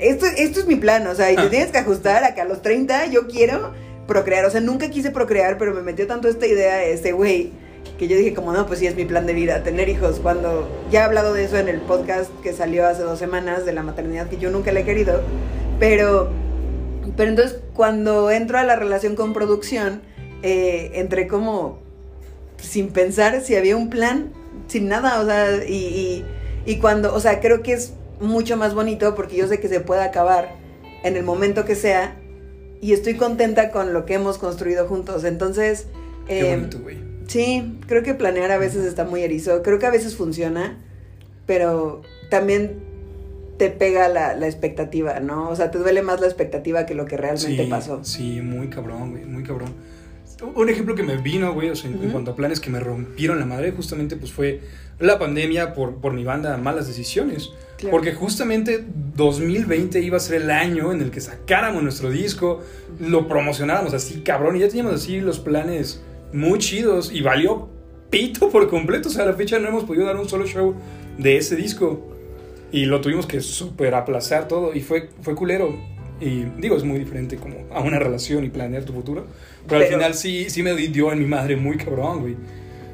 esto, 0.00 0.26
esto 0.26 0.60
es 0.60 0.66
mi 0.66 0.76
plan, 0.76 1.06
o 1.06 1.14
sea, 1.14 1.30
y 1.30 1.36
te 1.36 1.48
tienes 1.48 1.70
que 1.70 1.78
ajustar 1.78 2.24
a 2.24 2.34
que 2.34 2.40
a 2.40 2.44
los 2.44 2.62
30 2.62 3.06
yo 3.06 3.28
quiero 3.28 3.72
procrear, 4.06 4.44
o 4.46 4.50
sea, 4.50 4.60
nunca 4.60 4.90
quise 4.90 5.10
procrear, 5.10 5.58
pero 5.58 5.74
me 5.74 5.82
metió 5.82 6.06
tanto 6.06 6.28
esta 6.28 6.46
idea, 6.46 6.82
este 6.84 7.12
güey, 7.12 7.52
que 7.98 8.08
yo 8.08 8.16
dije 8.16 8.34
como, 8.34 8.52
no, 8.52 8.66
pues 8.66 8.78
sí 8.78 8.86
es 8.86 8.96
mi 8.96 9.04
plan 9.04 9.26
de 9.26 9.34
vida, 9.34 9.62
tener 9.62 9.88
hijos, 9.88 10.18
cuando 10.20 10.68
ya 10.90 11.00
he 11.00 11.02
hablado 11.04 11.34
de 11.34 11.44
eso 11.44 11.58
en 11.58 11.68
el 11.68 11.80
podcast 11.80 12.30
que 12.42 12.52
salió 12.52 12.86
hace 12.86 13.02
dos 13.02 13.18
semanas, 13.18 13.66
de 13.66 13.72
la 13.72 13.82
maternidad, 13.82 14.28
que 14.28 14.38
yo 14.38 14.50
nunca 14.50 14.72
le 14.72 14.80
he 14.80 14.84
querido, 14.84 15.20
pero, 15.78 16.30
pero 17.16 17.30
entonces 17.30 17.60
cuando 17.74 18.30
entro 18.30 18.58
a 18.58 18.64
la 18.64 18.76
relación 18.76 19.16
con 19.16 19.34
producción, 19.34 20.00
eh, 20.42 20.92
entré 20.94 21.28
como 21.28 21.78
sin 22.56 22.88
pensar 22.88 23.40
si 23.42 23.54
había 23.54 23.76
un 23.76 23.90
plan, 23.90 24.32
sin 24.66 24.88
nada, 24.88 25.20
o 25.20 25.26
sea, 25.26 25.64
y, 25.66 25.74
y, 25.74 26.24
y 26.64 26.76
cuando, 26.78 27.14
o 27.14 27.20
sea, 27.20 27.40
creo 27.40 27.62
que 27.62 27.74
es 27.74 27.92
mucho 28.20 28.56
más 28.56 28.74
bonito 28.74 29.14
porque 29.14 29.36
yo 29.36 29.46
sé 29.46 29.60
que 29.60 29.68
se 29.68 29.80
puede 29.80 30.02
acabar 30.02 30.54
en 31.02 31.16
el 31.16 31.24
momento 31.24 31.64
que 31.64 31.74
sea 31.74 32.16
y 32.80 32.92
estoy 32.92 33.14
contenta 33.14 33.70
con 33.70 33.92
lo 33.92 34.06
que 34.06 34.14
hemos 34.14 34.38
construido 34.38 34.86
juntos. 34.86 35.24
Entonces, 35.24 35.86
Qué 36.26 36.40
eh, 36.40 36.56
bonito, 36.56 36.78
güey. 36.80 36.98
sí, 37.26 37.78
creo 37.86 38.02
que 38.02 38.14
planear 38.14 38.50
a 38.50 38.58
veces 38.58 38.84
está 38.84 39.04
muy 39.04 39.22
erizo. 39.22 39.62
Creo 39.62 39.78
que 39.78 39.86
a 39.86 39.90
veces 39.90 40.16
funciona, 40.16 40.78
pero 41.46 42.02
también 42.30 42.80
te 43.58 43.68
pega 43.68 44.08
la, 44.08 44.34
la 44.34 44.46
expectativa, 44.46 45.20
¿no? 45.20 45.50
O 45.50 45.56
sea, 45.56 45.70
te 45.70 45.78
duele 45.78 46.00
más 46.00 46.20
la 46.20 46.26
expectativa 46.26 46.86
que 46.86 46.94
lo 46.94 47.04
que 47.04 47.18
realmente 47.18 47.64
sí, 47.64 47.70
pasó. 47.70 48.02
Sí, 48.04 48.40
muy 48.40 48.68
cabrón, 48.68 49.10
güey, 49.10 49.26
muy 49.26 49.42
cabrón. 49.42 49.74
Un 50.42 50.68
ejemplo 50.68 50.94
que 50.94 51.02
me 51.02 51.16
vino, 51.16 51.52
güey, 51.52 51.70
o 51.70 51.76
sea, 51.76 51.90
en, 51.90 51.98
cuanto 52.10 52.30
a 52.30 52.36
planes 52.36 52.60
que 52.60 52.70
me 52.70 52.80
rompieron 52.80 53.38
la 53.38 53.46
madre, 53.46 53.72
justamente 53.72 54.16
pues 54.16 54.32
fue 54.32 54.60
la 54.98 55.18
pandemia 55.18 55.74
por, 55.74 55.96
por 55.96 56.12
mi 56.12 56.24
banda 56.24 56.56
Malas 56.56 56.86
Decisiones. 56.86 57.50
Claro. 57.76 57.90
Porque 57.90 58.14
justamente 58.14 58.84
2020 59.16 60.00
iba 60.00 60.16
a 60.16 60.20
ser 60.20 60.42
el 60.42 60.50
año 60.50 60.92
en 60.92 61.02
el 61.02 61.10
que 61.10 61.20
sacáramos 61.20 61.82
nuestro 61.82 62.10
disco, 62.10 62.62
lo 63.00 63.28
promocionáramos 63.28 63.94
así, 63.94 64.20
cabrón, 64.20 64.56
y 64.56 64.60
ya 64.60 64.68
teníamos 64.68 64.94
así 64.94 65.20
los 65.20 65.38
planes 65.38 66.02
muy 66.32 66.58
chidos 66.58 67.10
y 67.12 67.22
valió 67.22 67.68
pito 68.10 68.50
por 68.50 68.68
completo. 68.68 69.08
O 69.08 69.12
sea, 69.12 69.24
a 69.24 69.26
la 69.26 69.34
fecha 69.34 69.58
no 69.58 69.68
hemos 69.68 69.84
podido 69.84 70.06
dar 70.06 70.16
un 70.16 70.28
solo 70.28 70.46
show 70.46 70.74
de 71.18 71.36
ese 71.36 71.56
disco. 71.56 72.06
Y 72.72 72.84
lo 72.84 73.00
tuvimos 73.00 73.26
que 73.26 73.40
súper 73.40 73.94
aplazar 73.94 74.46
todo 74.46 74.74
y 74.74 74.80
fue, 74.80 75.08
fue 75.22 75.34
culero. 75.34 75.76
Y 76.20 76.44
digo, 76.58 76.76
es 76.76 76.84
muy 76.84 76.98
diferente 76.98 77.36
como 77.36 77.66
a 77.72 77.80
una 77.80 77.98
relación 77.98 78.44
y 78.44 78.50
planear 78.50 78.84
tu 78.84 78.92
futuro. 78.92 79.26
Pero, 79.68 79.80
al 79.82 79.86
final 79.86 80.14
sí, 80.14 80.50
sí 80.50 80.62
me 80.62 80.74
dio 80.74 81.12
en 81.12 81.18
mi 81.20 81.26
madre 81.26 81.56
muy 81.56 81.76
cabrón, 81.76 82.20
güey. 82.20 82.36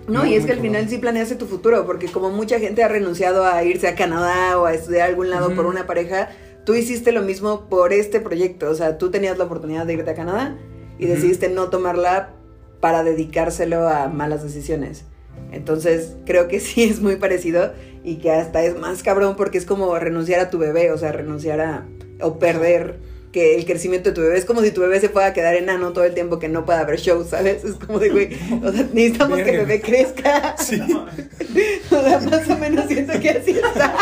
No, 0.09 0.24
Muy, 0.24 0.35
y 0.35 0.35
es 0.35 0.46
que 0.46 0.52
al 0.52 0.59
cabrón. 0.59 0.62
final 0.62 0.88
sí 0.88 0.98
planeaste 0.98 1.35
tu 1.37 1.46
futuro, 1.46 1.85
porque 1.87 2.09
como 2.09 2.31
mucha 2.31 2.61
gente 2.61 2.85
ha 2.85 2.88
renunciado 2.88 3.44
a 3.44 3.64
irse 3.64 3.88
a 3.88 3.94
Canadá 3.94 4.59
o 4.59 4.66
a 4.66 4.74
estudiar 4.74 5.02
a 5.02 5.11
algún 5.11 5.31
lado 5.31 5.55
por 5.55 5.66
una 5.66 5.87
pareja, 5.87 6.31
tú 6.64 6.74
hiciste 6.74 7.12
lo 7.12 7.22
mismo 7.22 7.68
por 7.68 7.92
este 7.92 8.20
proyecto. 8.20 8.70
O 8.70 8.74
sea, 8.74 8.98
tú 8.98 9.11
tenías 9.11 9.38
la 9.38 9.44
oportunidad 9.44 9.87
de 9.87 9.94
irte 9.94 10.11
a 10.11 10.14
Canadá 10.14 10.57
y 10.98 11.07
decidiste 11.07 11.48
no 11.48 11.70
tomarla 11.70 12.35
para 12.81 13.02
dedicárselo 13.02 13.88
a 13.88 14.09
malas 14.09 14.42
decisiones. 14.42 15.05
Entonces, 15.52 16.16
creo 16.26 16.48
que 16.48 16.61
sí 16.61 16.85
es 16.85 17.00
muy 17.00 17.16
parecido 17.16 17.72
y 18.05 18.16
que 18.16 18.31
hasta 18.31 18.62
es 18.64 18.79
más 18.79 19.02
cabrón 19.02 19.37
porque 19.37 19.59
es 19.59 19.64
como 19.66 19.98
renunciar 19.98 20.40
a 20.40 20.50
tu 20.50 20.59
bebé, 20.59 20.92
o 20.92 20.98
sea, 20.98 21.12
renunciar 21.12 21.61
a 21.61 21.87
o 22.20 22.38
perder 22.38 22.98
que 23.37 23.55
el 23.55 23.66
crecimiento 23.66 24.09
de 24.09 24.14
tu 24.14 24.22
bebé 24.22 24.38
es 24.38 24.46
como 24.46 24.62
si 24.62 24.70
tu 24.70 24.81
bebé 24.81 24.99
se 24.99 25.11
pueda 25.11 25.35
quedar 25.35 25.55
enano 25.57 25.92
todo 25.92 26.05
el 26.05 26.14
tiempo 26.14 26.38
que 26.38 26.49
no 26.49 26.64
pueda 26.64 26.81
haber 26.81 26.99
shows, 26.99 27.29
¿sabes? 27.29 27.64
Es 27.64 27.75
como 27.75 27.99
de, 27.99 28.09
güey, 28.09 28.35
o 28.64 28.72
sea, 28.72 28.88
necesitamos 28.94 29.37
que 29.42 29.51
el 29.51 29.57
bebé 29.59 29.83
crezca. 29.83 30.57
Sí. 30.57 30.81
O 31.90 32.03
sea, 32.03 32.20
más 32.20 32.49
o 32.49 32.57
menos 32.57 32.87
siento 32.87 33.20
que 33.20 33.31
así 33.31 33.51
está. 33.51 33.94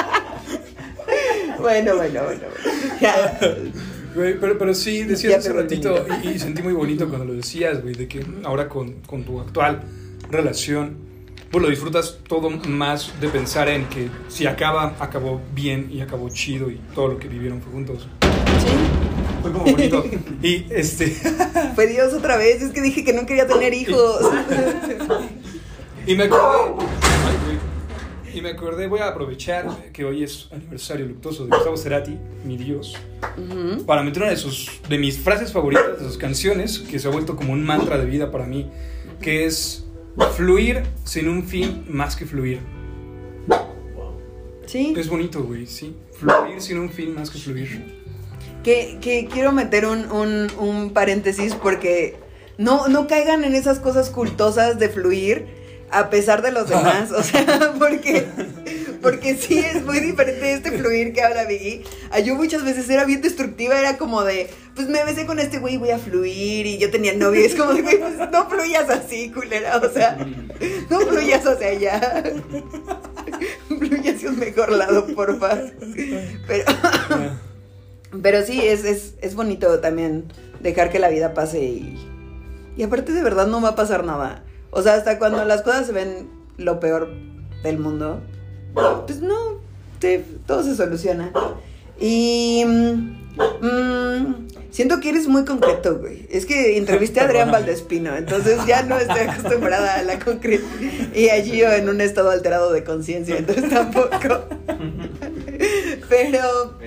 Bueno, 1.59 1.97
bueno, 1.97 2.23
bueno. 2.25 2.43
Ya. 3.01 3.41
Güey, 4.15 4.39
pero, 4.39 4.57
pero 4.57 4.73
sí, 4.73 5.03
decías 5.03 5.39
hace 5.39 5.53
ratito, 5.53 6.07
y, 6.23 6.29
y 6.29 6.39
sentí 6.39 6.63
muy 6.63 6.73
bonito 6.73 7.09
cuando 7.09 7.25
lo 7.25 7.35
decías, 7.35 7.83
güey, 7.83 7.95
de 7.95 8.07
que 8.07 8.25
ahora 8.45 8.69
con, 8.69 9.01
con 9.01 9.25
tu 9.25 9.41
actual 9.41 9.83
relación, 10.31 10.97
pues 11.51 11.61
lo 11.61 11.71
disfrutas 11.71 12.19
todo 12.29 12.51
más 12.51 13.13
de 13.21 13.29
pensar 13.29 13.69
en 13.69 13.87
que 13.87 14.09
si 14.29 14.47
acaba, 14.47 14.95
acabó 15.01 15.41
bien 15.53 15.89
y 15.91 16.03
acabó 16.03 16.29
chido 16.29 16.71
y 16.71 16.81
todo 16.95 17.09
lo 17.09 17.19
que 17.19 17.27
vivieron 17.27 17.61
fue 17.61 17.73
juntos. 17.73 18.09
Fue 19.45 19.53
como 19.53 19.67
bonito. 19.67 20.03
Y 20.43 20.65
este. 20.71 21.09
Fue 21.75 21.87
Dios 21.87 22.15
otra 22.15 22.39
vez, 22.39 22.63
es 22.63 22.71
que 22.71 22.81
dije 22.81 23.05
que 23.05 23.13
no 23.13 23.27
quería 23.27 23.47
tener 23.47 23.75
hijos. 23.75 24.23
Y 26.07 26.15
me 26.15 26.25
acordé. 26.25 26.75
Y 28.33 28.41
me 28.41 28.49
acordé, 28.49 28.87
voy 28.87 29.01
a 29.01 29.09
aprovechar 29.09 29.67
que 29.93 30.07
hoy 30.07 30.25
es 30.25 30.49
aniversario 30.51 31.05
luctuoso 31.05 31.45
de 31.45 31.51
Gustavo 31.51 31.77
Cerati, 31.77 32.17
mi 32.47 32.57
Dios, 32.57 32.97
para 33.87 34.03
meter 34.03 34.23
una 34.23 34.31
de, 34.31 34.39
sus, 34.39 34.81
de 34.89 34.97
mis 34.97 35.19
frases 35.19 35.53
favoritas, 35.53 36.01
de 36.01 36.07
sus 36.07 36.17
canciones, 36.17 36.79
que 36.79 36.99
se 36.99 37.07
ha 37.07 37.11
vuelto 37.11 37.37
como 37.37 37.53
un 37.53 37.63
mantra 37.63 37.99
de 37.99 38.07
vida 38.07 38.31
para 38.31 38.47
mí, 38.47 38.71
que 39.21 39.45
es 39.45 39.85
fluir 40.37 40.85
sin 41.05 41.29
un 41.29 41.45
fin 41.45 41.85
más 41.87 42.17
que 42.17 42.25
fluir. 42.25 42.61
Sí. 44.65 44.95
Es 44.97 45.07
bonito, 45.07 45.43
güey, 45.43 45.67
sí. 45.67 45.95
Fluir 46.13 46.63
sin 46.63 46.79
un 46.79 46.89
fin 46.89 47.15
más 47.15 47.29
que 47.29 47.39
fluir. 47.39 48.04
Que, 48.65 49.29
quiero 49.31 49.53
meter 49.53 49.87
un, 49.87 50.91
paréntesis 50.95 51.55
porque 51.55 52.17
no, 52.59 53.07
caigan 53.07 53.45
en 53.45 53.55
esas 53.55 53.79
cosas 53.79 54.11
cultosas 54.11 54.79
de 54.79 54.89
fluir 54.89 55.47
a 55.91 56.11
pesar 56.11 56.43
de 56.43 56.51
los 56.51 56.69
demás. 56.69 57.13
O 57.13 57.23
sea, 57.23 57.75
porque, 57.79 58.27
porque 59.03 59.37
sí 59.37 59.59
es 59.59 59.85
muy 59.85 60.01
diferente 60.01 60.55
este 60.55 60.73
fluir 60.73 61.13
que 61.13 61.23
habla 61.23 61.45
Biggie. 61.45 61.85
A 62.11 62.21
yo 62.21 62.35
muchas 62.35 62.65
veces 62.65 62.89
era 62.89 63.05
bien 63.05 63.21
destructiva, 63.21 63.79
era 63.79 63.99
como 63.99 64.25
de, 64.25 64.49
pues 64.75 64.89
me 64.89 65.05
besé 65.05 65.27
con 65.27 65.39
este 65.39 65.59
güey, 65.59 65.77
voy 65.77 65.91
a 65.91 65.99
fluir. 65.99 66.67
Y 66.67 66.79
yo 66.79 66.91
tenía 66.91 67.13
novio, 67.15 67.43
y 67.43 67.45
es 67.45 67.55
como 67.55 67.73
güey, 67.73 67.99
pues 67.99 68.31
no 68.33 68.49
fluyas 68.49 68.89
así, 68.89 69.31
culera. 69.31 69.77
O 69.77 69.93
sea, 69.93 70.17
no 70.91 71.01
fluyas 71.01 71.47
hacia 71.47 71.69
allá. 71.69 72.23
Fluye 73.69 74.11
hacia 74.11 74.31
un 74.31 74.39
mejor 74.39 74.73
lado, 74.73 75.07
porfa. 75.15 75.59
Pero. 76.47 76.65
Pero 78.23 78.43
sí, 78.43 78.61
es, 78.61 78.85
es, 78.85 79.15
es 79.21 79.35
bonito 79.35 79.81
también 79.81 80.25
dejar 80.61 80.91
que 80.91 80.99
la 80.99 81.09
vida 81.09 81.35
pase 81.35 81.63
y, 81.63 81.99
y 82.77 82.83
aparte 82.83 83.13
de 83.13 83.23
verdad 83.23 83.47
no 83.47 83.61
va 83.61 83.71
a 83.71 83.75
pasar 83.75 84.05
nada. 84.05 84.45
O 84.71 84.83
sea, 84.83 84.95
hasta 84.95 85.19
cuando 85.19 85.45
las 85.45 85.63
cosas 85.63 85.87
se 85.87 85.93
ven 85.93 86.29
lo 86.57 86.81
peor 86.81 87.09
del 87.63 87.79
mundo, 87.79 88.21
pues 89.07 89.21
no, 89.21 89.61
sí, 90.01 90.25
todo 90.47 90.63
se 90.63 90.75
soluciona. 90.75 91.33
Y 92.01 92.65
mm, 92.67 93.37
mm, 93.61 94.49
siento 94.71 94.99
que 94.99 95.11
eres 95.11 95.29
muy 95.29 95.45
concreto, 95.45 95.99
güey. 95.99 96.27
Es 96.31 96.45
que 96.45 96.77
entrevisté 96.77 97.21
a 97.21 97.25
Adrián. 97.27 97.51
Valdespino, 97.51 98.17
entonces 98.17 98.59
ya 98.67 98.83
no 98.83 98.99
estoy 98.99 99.21
acostumbrada 99.21 99.95
a 99.95 100.03
la 100.03 100.19
concreta. 100.19 100.65
Y 101.15 101.29
allí 101.29 101.59
yo 101.59 101.71
en 101.71 101.89
un 101.89 102.01
estado 102.01 102.31
alterado 102.31 102.73
de 102.73 102.83
conciencia, 102.83 103.39
entonces 103.39 103.71
tampoco. 103.71 104.09
Pero. 106.09 106.79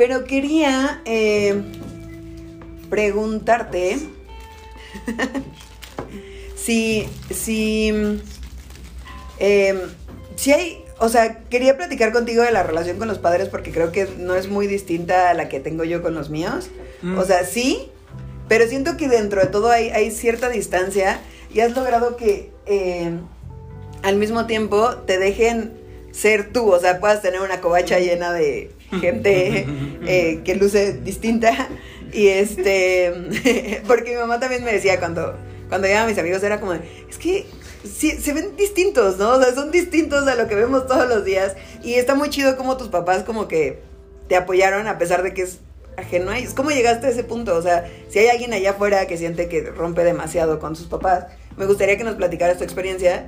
Pero 0.00 0.24
quería 0.24 1.02
eh, 1.04 1.60
preguntarte 2.88 3.98
si, 6.56 7.06
si, 7.28 7.92
eh, 9.38 9.78
si 10.36 10.52
hay, 10.52 10.84
o 11.00 11.10
sea, 11.10 11.40
quería 11.50 11.76
platicar 11.76 12.12
contigo 12.12 12.42
de 12.42 12.50
la 12.50 12.62
relación 12.62 12.96
con 12.96 13.08
los 13.08 13.18
padres 13.18 13.50
porque 13.50 13.72
creo 13.72 13.92
que 13.92 14.08
no 14.16 14.36
es 14.36 14.48
muy 14.48 14.66
distinta 14.66 15.28
a 15.28 15.34
la 15.34 15.50
que 15.50 15.60
tengo 15.60 15.84
yo 15.84 16.00
con 16.00 16.14
los 16.14 16.30
míos. 16.30 16.70
Mm. 17.02 17.18
O 17.18 17.24
sea, 17.26 17.44
sí, 17.44 17.90
pero 18.48 18.66
siento 18.68 18.96
que 18.96 19.06
dentro 19.06 19.42
de 19.42 19.48
todo 19.48 19.70
hay, 19.70 19.90
hay 19.90 20.10
cierta 20.12 20.48
distancia 20.48 21.20
y 21.52 21.60
has 21.60 21.76
logrado 21.76 22.16
que 22.16 22.50
eh, 22.64 23.18
al 24.02 24.16
mismo 24.16 24.46
tiempo 24.46 24.94
te 25.06 25.18
dejen 25.18 25.74
ser 26.10 26.54
tú, 26.54 26.72
o 26.72 26.80
sea, 26.80 27.00
puedas 27.00 27.20
tener 27.20 27.42
una 27.42 27.60
covacha 27.60 27.98
llena 27.98 28.32
de 28.32 28.79
gente 29.00 29.66
eh, 30.06 30.40
que 30.44 30.54
luce 30.56 30.94
distinta 30.94 31.68
y 32.12 32.28
este, 32.28 33.82
porque 33.86 34.10
mi 34.10 34.16
mamá 34.16 34.40
también 34.40 34.64
me 34.64 34.72
decía 34.72 34.98
cuando, 34.98 35.36
cuando 35.68 35.88
iban 35.88 36.08
mis 36.08 36.18
amigos 36.18 36.42
era 36.42 36.60
como, 36.60 36.72
es 36.72 37.18
que 37.18 37.46
sí, 37.84 38.10
se 38.12 38.32
ven 38.32 38.56
distintos, 38.56 39.18
¿no? 39.18 39.30
O 39.30 39.42
sea, 39.42 39.54
son 39.54 39.70
distintos 39.70 40.26
a 40.26 40.34
lo 40.34 40.48
que 40.48 40.54
vemos 40.54 40.86
todos 40.86 41.08
los 41.08 41.24
días 41.24 41.54
y 41.82 41.94
está 41.94 42.14
muy 42.14 42.30
chido 42.30 42.56
como 42.56 42.76
tus 42.76 42.88
papás 42.88 43.22
como 43.22 43.48
que 43.48 43.80
te 44.28 44.36
apoyaron 44.36 44.86
a 44.86 44.98
pesar 44.98 45.22
de 45.22 45.34
que 45.34 45.42
es 45.42 45.58
ajeno 45.96 46.30
a 46.30 46.38
ellos. 46.38 46.54
¿Cómo 46.54 46.70
llegaste 46.70 47.06
a 47.06 47.10
ese 47.10 47.24
punto? 47.24 47.56
O 47.56 47.62
sea, 47.62 47.88
si 48.08 48.18
hay 48.18 48.28
alguien 48.28 48.52
allá 48.52 48.70
afuera 48.72 49.06
que 49.06 49.16
siente 49.16 49.48
que 49.48 49.62
rompe 49.62 50.04
demasiado 50.04 50.58
con 50.58 50.76
sus 50.76 50.86
papás, 50.86 51.26
me 51.56 51.66
gustaría 51.66 51.96
que 51.96 52.04
nos 52.04 52.14
platicaras 52.14 52.58
tu 52.58 52.64
experiencia 52.64 53.26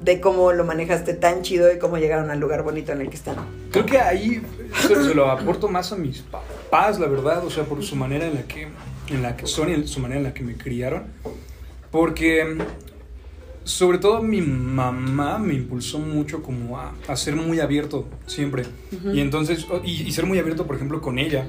de 0.00 0.20
cómo 0.20 0.52
lo 0.52 0.64
manejaste 0.64 1.14
tan 1.14 1.42
chido 1.42 1.72
y 1.72 1.78
cómo 1.78 1.98
llegaron 1.98 2.30
al 2.30 2.38
lugar 2.38 2.62
bonito 2.62 2.92
en 2.92 3.00
el 3.00 3.10
que 3.10 3.16
están. 3.16 3.36
Creo 3.72 3.86
que 3.86 3.98
ahí 3.98 4.42
se, 4.80 4.94
se 4.94 5.14
lo 5.14 5.30
aporto 5.30 5.68
más 5.68 5.92
a 5.92 5.96
mis 5.96 6.20
papás, 6.20 7.00
la 7.00 7.06
verdad, 7.06 7.44
o 7.44 7.50
sea, 7.50 7.64
por 7.64 7.82
su 7.82 7.96
manera 7.96 8.26
en 8.26 8.34
la 8.34 8.42
que, 8.42 8.68
en 9.08 9.22
la 9.22 9.36
que 9.36 9.46
son 9.46 9.70
y 9.70 9.86
su 9.86 10.00
manera 10.00 10.18
en 10.20 10.24
la 10.24 10.34
que 10.34 10.42
me 10.42 10.56
criaron. 10.56 11.04
Porque 11.90 12.58
sobre 13.64 13.98
todo 13.98 14.22
mi 14.22 14.40
mamá 14.40 15.38
me 15.38 15.54
impulsó 15.54 15.98
mucho 15.98 16.42
como 16.42 16.78
a, 16.78 16.94
a 17.06 17.16
ser 17.16 17.36
muy 17.36 17.60
abierto 17.60 18.06
siempre. 18.26 18.64
Y 19.12 19.20
entonces, 19.20 19.66
y, 19.84 20.02
y 20.02 20.12
ser 20.12 20.26
muy 20.26 20.38
abierto, 20.38 20.66
por 20.66 20.76
ejemplo, 20.76 21.00
con 21.00 21.18
ella. 21.18 21.46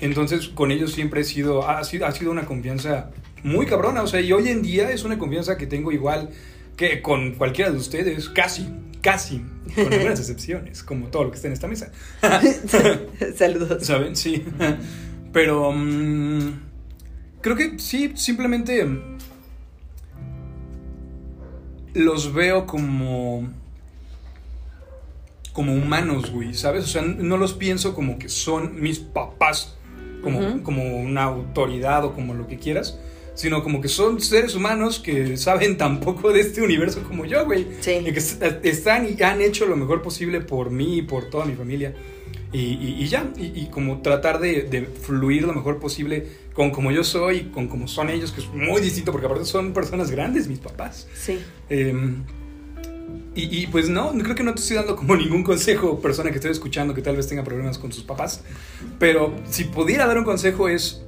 Entonces, 0.00 0.48
con 0.48 0.72
ellos 0.72 0.92
siempre 0.92 1.20
he 1.20 1.24
sido, 1.24 1.68
ha 1.68 1.82
sido, 1.84 2.06
ha 2.06 2.12
sido 2.12 2.30
una 2.30 2.44
confianza 2.44 3.10
muy 3.44 3.66
cabrona. 3.66 4.02
O 4.02 4.06
sea, 4.06 4.20
y 4.20 4.32
hoy 4.32 4.48
en 4.48 4.62
día 4.62 4.90
es 4.90 5.04
una 5.04 5.18
confianza 5.18 5.56
que 5.56 5.66
tengo 5.66 5.92
igual 5.92 6.30
que 6.76 7.02
con 7.02 7.32
cualquiera 7.32 7.70
de 7.70 7.76
ustedes, 7.76 8.28
casi, 8.28 8.68
casi, 9.00 9.42
con 9.74 9.92
algunas 9.92 10.20
excepciones, 10.20 10.82
como 10.82 11.08
todo 11.08 11.24
lo 11.24 11.30
que 11.30 11.36
está 11.36 11.48
en 11.48 11.54
esta 11.54 11.68
mesa. 11.68 11.92
Saludos. 13.36 13.86
¿Saben? 13.86 14.16
Sí. 14.16 14.44
Pero 15.32 15.72
mm, 15.72 16.60
creo 17.40 17.56
que 17.56 17.78
sí, 17.78 18.12
simplemente 18.14 18.84
mm, 18.84 19.18
los 21.94 22.32
veo 22.32 22.66
como 22.66 23.48
como 25.54 25.72
humanos, 25.72 26.32
güey, 26.32 26.52
¿sabes? 26.52 26.84
O 26.84 26.88
sea, 26.88 27.02
no 27.02 27.36
los 27.36 27.54
pienso 27.54 27.94
como 27.94 28.18
que 28.18 28.28
son 28.28 28.82
mis 28.82 28.98
papás, 28.98 29.76
como, 30.20 30.64
como 30.64 30.96
una 30.96 31.22
autoridad 31.22 32.04
o 32.04 32.12
como 32.12 32.34
lo 32.34 32.48
que 32.48 32.58
quieras, 32.58 32.98
sino 33.34 33.62
como 33.62 33.80
que 33.80 33.88
son 33.88 34.20
seres 34.20 34.54
humanos 34.54 35.00
que 35.00 35.36
saben 35.36 35.76
tan 35.78 36.00
poco 36.00 36.32
de 36.32 36.40
este 36.40 36.62
universo 36.62 37.02
como 37.02 37.24
yo, 37.24 37.44
güey. 37.44 37.66
Sí. 37.80 37.92
Y 38.06 38.12
que 38.12 38.18
est- 38.18 38.42
están 38.64 39.06
y 39.08 39.22
han 39.22 39.40
hecho 39.40 39.66
lo 39.66 39.76
mejor 39.76 40.02
posible 40.02 40.40
por 40.40 40.70
mí 40.70 40.98
y 40.98 41.02
por 41.02 41.24
toda 41.30 41.44
mi 41.44 41.54
familia. 41.54 41.94
Y, 42.52 42.58
y- 42.58 42.96
y 43.00 43.06
ya, 43.08 43.32
y, 43.36 43.46
y 43.62 43.68
como 43.70 44.00
tratar 44.00 44.38
de, 44.38 44.62
de 44.62 44.82
fluir 44.86 45.42
lo 45.42 45.52
mejor 45.52 45.80
posible 45.80 46.44
con 46.52 46.70
como 46.70 46.92
yo 46.92 47.02
soy, 47.02 47.50
con 47.52 47.66
como 47.66 47.88
son 47.88 48.10
ellos, 48.10 48.30
que 48.30 48.40
es 48.40 48.46
muy 48.48 48.80
distinto, 48.80 49.10
porque 49.10 49.26
aparte 49.26 49.44
son 49.44 49.72
personas 49.72 50.12
grandes, 50.12 50.46
mis 50.46 50.60
papás. 50.60 51.08
Sí. 51.20 51.40
Eh, 51.68 51.92
y, 53.36 53.62
y, 53.62 53.66
pues 53.66 53.88
no, 53.88 54.12
creo 54.12 54.36
que 54.36 54.44
no 54.44 54.54
te 54.54 54.60
estoy 54.60 54.76
dando 54.76 54.94
como 54.94 55.16
ningún 55.16 55.42
consejo, 55.42 55.98
persona 56.00 56.30
que 56.30 56.36
esté 56.36 56.50
escuchando 56.50 56.94
que 56.94 57.02
tal 57.02 57.16
vez 57.16 57.26
tenga 57.26 57.42
problemas 57.42 57.78
con 57.78 57.92
sus 57.92 58.04
papás. 58.04 58.42
Pero 59.00 59.34
si 59.50 59.64
pudiera 59.64 60.06
dar 60.06 60.18
un 60.18 60.24
consejo 60.24 60.68
es, 60.68 61.02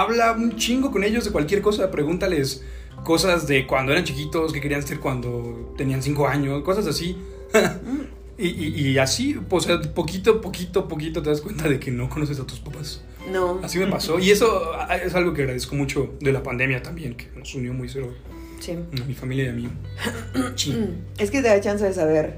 habla 0.00 0.32
un 0.32 0.56
chingo 0.56 0.90
con 0.90 1.04
ellos 1.04 1.24
de 1.24 1.30
cualquier 1.30 1.62
cosa, 1.62 1.90
pregúntales 1.90 2.62
cosas 3.04 3.46
de 3.46 3.66
cuando 3.66 3.92
eran 3.92 4.04
chiquitos, 4.04 4.52
qué 4.52 4.60
querían 4.60 4.82
ser 4.82 4.98
cuando 5.00 5.74
tenían 5.76 6.02
cinco 6.02 6.26
años, 6.26 6.62
cosas 6.62 6.86
así. 6.86 7.16
y, 8.38 8.48
y- 8.48 8.88
y 8.90 8.98
así, 8.98 9.36
sea, 9.60 9.80
poquito, 9.94 10.40
poquito, 10.40 10.88
poquito 10.88 11.22
te 11.22 11.30
das 11.30 11.40
cuenta 11.40 11.68
de 11.68 11.78
que 11.78 11.90
no 11.90 12.08
conoces 12.08 12.38
a 12.40 12.46
tus 12.46 12.58
papás. 12.60 13.02
No. 13.32 13.60
Así 13.62 13.78
me 13.78 13.86
pasó. 13.88 14.18
Y 14.18 14.30
eso 14.30 14.72
ah, 14.74 14.96
es 14.96 15.14
algo 15.14 15.32
que 15.34 15.42
agradezco 15.42 15.74
mucho 15.74 16.14
de 16.20 16.32
la 16.32 16.42
pandemia 16.42 16.82
también, 16.82 17.14
que 17.16 17.28
nos 17.36 17.54
unió 17.54 17.72
muy 17.72 17.88
cero 17.88 18.12
Sí. 18.60 18.72
a 18.72 19.04
mi 19.04 19.14
familia 19.14 19.44
y 19.44 19.48
a 19.48 19.52
mí. 19.52 19.68
Sí. 20.56 20.88
Es 21.18 21.30
que 21.30 21.42
te 21.42 21.48
da 21.48 21.60
chance 21.60 21.84
de 21.84 21.92
saber 21.92 22.36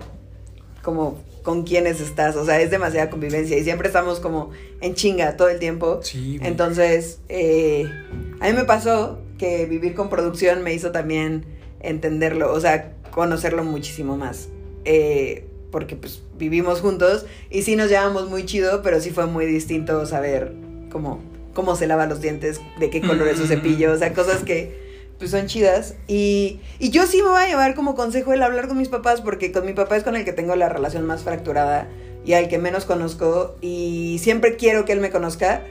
como 0.83 1.23
con 1.49 1.63
quiénes 1.63 2.03
estás, 2.03 2.37
o 2.37 2.45
sea, 2.45 2.61
es 2.61 2.71
demasiada 2.71 3.09
convivencia 3.09 3.57
y 3.57 3.65
siempre 3.65 3.89
estamos 3.89 4.21
como 4.21 4.51
en 4.83 4.95
chinga 4.95 5.35
todo 5.39 5.49
el 5.49 5.59
tiempo. 5.59 6.01
Sí. 6.03 6.39
Entonces, 6.43 7.21
eh, 7.31 7.91
a 8.39 8.49
mí 8.49 8.53
me 8.53 8.65
pasó 8.67 9.19
que 9.39 9.65
vivir 9.65 9.95
con 9.95 10.11
producción 10.11 10.63
me 10.63 10.75
hizo 10.75 10.93
también 10.93 11.47
entenderlo, 11.81 12.53
o 12.53 12.61
sea, 12.61 12.93
conocerlo 13.13 13.65
muchísimo 13.65 14.19
más. 14.19 14.51
Eh, 14.85 15.47
porque 15.71 15.97
pues 15.97 16.21
vivimos 16.39 16.83
juntos 16.83 17.25
y 17.49 17.63
sí 17.63 17.77
nos 17.77 17.89
llevamos 17.89 18.29
muy 18.29 18.45
chido, 18.45 18.83
pero 18.83 19.01
sí 19.01 19.09
fue 19.09 19.25
muy 19.25 19.47
distinto 19.47 20.05
saber 20.05 20.53
cómo, 20.91 21.23
cómo 21.55 21.77
se 21.77 21.87
lava 21.87 22.05
los 22.05 22.21
dientes, 22.21 22.61
de 22.79 22.91
qué 22.91 23.01
color 23.01 23.27
es 23.27 23.39
su 23.39 23.47
cepillo, 23.47 23.95
o 23.95 23.97
sea, 23.97 24.13
cosas 24.13 24.45
que 24.45 24.88
pues 25.19 25.31
son 25.31 25.47
chidas. 25.47 25.95
Y, 26.07 26.61
y 26.79 26.91
yo 26.91 27.07
sí 27.07 27.23
me 27.23 27.29
voy 27.29 27.43
a 27.43 27.47
llevar 27.47 27.75
como 27.75 27.95
consejo 27.95 28.33
el 28.33 28.43
hablar 28.43 28.69
con 28.69 28.79
mis 28.79 28.89
papás, 28.89 29.21
porque 29.21 29.53
con 29.53 29.67
mi 29.67 29.73
papá 29.73 29.97
es 29.97 30.05
con 30.05 30.17
el 30.17 30.25
que 30.25 30.33
tengo 30.33 30.57
la 30.57 30.69
relación 30.69 31.05
más 31.05 31.23
fracturada 31.23 31.89
y 32.25 32.35
al 32.35 32.49
que 32.49 32.59
menos 32.59 32.85
conozco 32.85 33.57
y 33.61 34.19
siempre 34.23 34.57
quiero 34.57 34.85
que 34.85 34.93
él 34.93 35.01
me 35.01 35.11
conozca, 35.11 35.63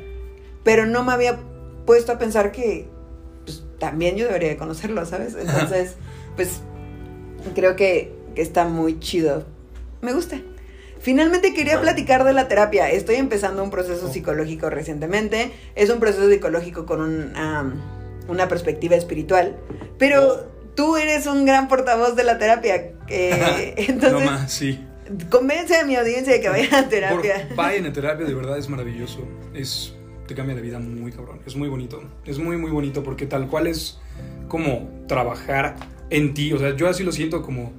pero 0.64 0.86
no 0.86 1.04
me 1.04 1.14
había 1.14 1.40
puesto 1.86 2.12
a 2.12 2.18
pensar 2.18 2.52
que 2.52 2.88
pues, 3.46 3.64
también 3.80 4.16
yo 4.16 4.26
debería 4.26 4.50
de 4.50 4.58
conocerlo, 4.58 5.06
¿sabes? 5.06 5.36
Entonces, 5.40 5.96
pues 6.36 6.62
creo 7.54 7.76
que, 7.76 8.12
que 8.34 8.42
está 8.42 8.66
muy 8.66 9.00
chido. 9.00 9.46
Me 10.02 10.14
gusta. 10.14 10.42
Finalmente 11.00 11.54
quería 11.54 11.80
platicar 11.80 12.24
de 12.24 12.34
la 12.34 12.48
terapia. 12.48 12.90
Estoy 12.90 13.16
empezando 13.16 13.64
un 13.64 13.70
proceso 13.70 14.12
psicológico 14.12 14.70
recientemente. 14.70 15.52
Es 15.76 15.90
un 15.90 16.00
proceso 16.00 16.28
psicológico 16.28 16.86
con 16.86 17.02
un, 17.02 17.34
una 18.28 18.48
perspectiva 18.48 18.96
espiritual. 18.96 19.56
Pero 19.98 20.50
tú 20.76 20.98
eres 20.98 21.26
un 21.28 21.46
gran 21.46 21.68
portavoz 21.68 22.16
de 22.16 22.24
la 22.24 22.38
terapia. 22.38 22.92
eh, 23.08 23.74
no 23.90 23.94
entonces, 23.94 24.26
más, 24.26 24.52
sí. 24.52 24.80
convence 25.30 25.76
a 25.76 25.86
mi 25.86 25.96
audiencia 25.96 26.34
de 26.34 26.42
que 26.42 26.50
vayan 26.50 26.74
a 26.74 26.90
terapia. 26.90 27.48
Por- 27.48 27.56
vayan 27.58 27.86
a 27.86 27.94
terapia, 27.94 28.26
de 28.26 28.34
verdad 28.34 28.58
es 28.58 28.70
maravilloso. 28.70 29.20
Es, 29.54 29.94
te 30.28 30.36
cambia 30.36 30.56
la 30.56 30.62
vida 30.62 30.80
muy 30.80 31.12
cabrón. 31.12 31.42
Es 31.46 31.56
muy 31.56 31.70
bonito. 31.70 32.04
Es 32.26 32.38
muy, 32.40 32.58
muy 32.58 32.72
bonito 32.72 33.04
porque 33.04 33.26
tal 33.26 33.48
cual 33.48 33.68
es 33.68 34.00
como 34.48 34.90
trabajar 35.08 35.76
en 36.10 36.34
ti. 36.34 36.54
O 36.54 36.60
sea, 36.60 36.76
yo 36.76 36.88
así 36.88 37.04
lo 37.04 37.12
siento 37.12 37.42
como, 37.42 37.74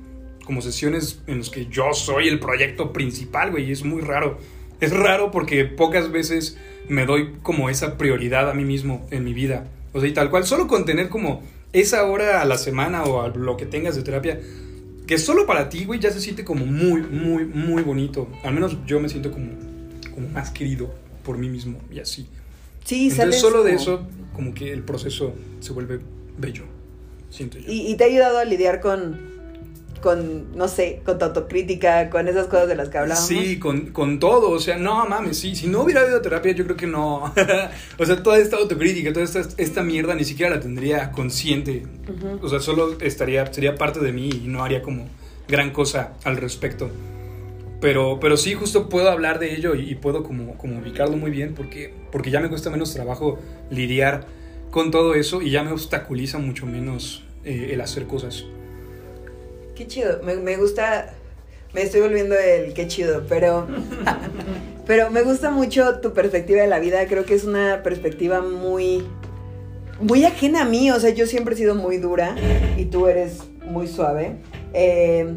como 0.45 0.61
sesiones 0.63 1.21
en 1.27 1.39
las 1.39 1.51
que 1.51 1.67
yo 1.67 1.93
soy 1.95 2.29
el 2.29 2.41
proyecto 2.41 2.93
principal, 2.93 3.51
güey. 3.51 3.69
y 3.69 3.73
Es 3.73 3.85
muy 3.85 4.03
raro. 4.03 4.39
Es 4.81 4.93
raro 4.97 5.31
porque 5.31 5.65
pocas 5.65 6.11
veces 6.13 6.57
me 6.89 7.05
doy 7.05 7.35
como 7.43 7.69
esa 7.69 7.99
prioridad 7.99 8.49
a 8.49 8.55
mí 8.55 8.65
mismo 8.65 9.07
en 9.11 9.25
mi 9.25 9.35
vida. 9.35 9.67
O 9.93 10.01
sea, 10.01 10.09
y 10.09 10.13
tal 10.13 10.31
cual, 10.31 10.45
solo 10.45 10.67
con 10.67 10.85
tener 10.85 11.09
como 11.09 11.43
esa 11.73 12.05
hora 12.05 12.41
a 12.43 12.45
la 12.45 12.59
semana 12.59 13.05
o 13.05 13.23
a 13.23 13.29
lo 13.29 13.57
que 13.57 13.67
tengas 13.67 13.97
de 13.97 14.03
terapia, 14.03 14.41
que 15.07 15.19
solo 15.19 15.47
para 15.47 15.69
ti, 15.69 15.85
güey, 15.85 16.01
ya 16.01 16.11
se 16.11 16.21
siente 16.21 16.45
como 16.45 16.67
muy, 16.67 17.03
muy, 17.03 17.45
muy 17.45 17.83
bonito. 17.83 18.29
Al 18.45 18.53
menos 18.55 18.77
yo 18.87 19.01
me 19.01 19.09
siento 19.09 19.33
como, 19.33 19.53
como 20.15 20.29
más 20.29 20.51
querido 20.51 20.93
por 21.25 21.39
mí 21.39 21.49
mismo 21.49 21.81
y 21.91 22.01
así. 22.01 22.27
Sí, 22.85 23.05
Entonces, 23.05 23.17
sales 23.17 23.41
solo 23.41 23.63
de 23.65 23.75
eso, 23.75 24.07
como 24.35 24.55
que 24.55 24.73
el 24.73 24.83
proceso 24.83 25.35
se 25.61 25.73
vuelve 25.73 26.01
bello, 26.39 26.65
siento 27.31 27.59
yo. 27.59 27.71
Y, 27.71 27.93
y 27.93 27.97
te 27.97 28.05
ha 28.05 28.07
ayudado 28.07 28.39
a 28.39 28.45
lidiar 28.45 28.81
con, 28.81 29.38
con, 29.99 30.57
no 30.57 30.69
sé, 30.69 31.03
con 31.05 31.19
tu 31.19 31.25
autocrítica, 31.25 32.11
con 32.11 32.29
esas 32.29 32.47
cosas 32.47 32.69
de 32.69 32.77
las 32.77 32.89
que 32.89 32.99
hablábamos. 32.99 33.29
Sí, 33.29 33.59
con, 33.59 33.93
con 33.93 34.19
todo, 34.19 34.51
o 34.51 34.61
sea, 34.61 34.77
no 34.77 35.07
mames, 35.07 35.39
sí, 35.39 35.55
si 35.55 35.67
no 35.67 35.83
hubiera 35.83 36.03
habido 36.03 36.21
terapia, 36.21 36.53
yo 36.53 36.65
creo 36.65 36.77
que 36.77 36.87
no. 36.87 37.33
o 37.99 38.07
sea, 38.07 38.23
toda 38.23 38.39
esta 38.39 38.57
autocrítica, 38.57 39.13
toda 39.13 39.25
esta, 39.25 39.41
esta 39.57 39.83
mierda 39.83 40.15
ni 40.15 40.25
siquiera 40.25 40.55
la 40.55 40.61
tendría 40.61 41.11
consciente. 41.13 41.85
Ujú. 42.09 42.45
O 42.45 42.49
sea, 42.49 42.61
solo 42.61 42.99
estaría, 43.01 43.53
sería 43.53 43.75
parte 43.75 44.01
de 44.01 44.13
mí 44.13 44.29
y 44.29 44.49
no 44.49 44.65
haría 44.65 44.83
como 44.83 45.09
gran 45.49 45.71
cosa 45.71 46.15
al 46.25 46.37
respecto. 46.37 46.91
Pero, 47.81 48.19
pero 48.21 48.37
sí, 48.37 48.55
justo 48.55 48.89
puedo 48.89 49.09
hablar 49.09 49.39
de 49.39 49.55
ello 49.55 49.75
y, 49.75 49.91
y 49.91 49.95
puedo 49.95 50.25
como, 50.25 50.59
como 50.59 50.79
ubicarlo 50.79 51.17
muy 51.17 51.31
bien 51.31 51.55
porque, 51.55 51.95
porque 52.11 52.31
ya 52.31 52.41
me 52.41 52.49
cuesta 52.49 52.71
menos 52.71 52.93
trabajo 52.93 53.39
lidiar 53.71 54.27
con 54.71 54.91
todo 54.91 55.15
eso 55.15 55.43
y 55.43 55.51
ya 55.51 55.63
me 55.63 55.71
obstaculiza 55.73 56.39
mucho 56.39 56.67
menos 56.67 57.25
eh, 57.45 57.71
el 57.73 57.81
hacer 57.81 58.07
cosas. 58.07 58.45
Qué 59.79 59.87
chido, 59.87 60.21
me, 60.25 60.35
me 60.35 60.57
gusta, 60.57 61.15
me 61.73 61.83
estoy 61.83 62.01
volviendo 62.01 62.35
el 62.37 62.75
qué 62.75 62.89
chido, 62.89 63.23
pero, 63.29 63.69
pero 64.89 65.09
me 65.11 65.23
gusta 65.23 65.51
mucho 65.53 66.01
tu 66.01 66.13
perspectiva 66.13 66.63
de 66.63 66.67
la 66.67 66.81
vida, 66.81 67.07
creo 67.07 67.25
que 67.25 67.35
es 67.35 67.45
una 67.45 67.85
perspectiva 67.85 68.41
muy, 68.41 69.05
muy 70.01 70.25
ajena 70.25 70.63
a 70.63 70.65
mí, 70.65 70.91
o 70.91 70.99
sea, 70.99 71.11
yo 71.11 71.27
siempre 71.29 71.55
he 71.55 71.59
sido 71.59 71.77
muy 71.77 71.99
dura 71.99 72.35
y 72.77 72.87
tú 72.87 73.07
eres 73.07 73.39
muy 73.67 73.87
suave. 73.87 74.33
eh, 74.75 75.33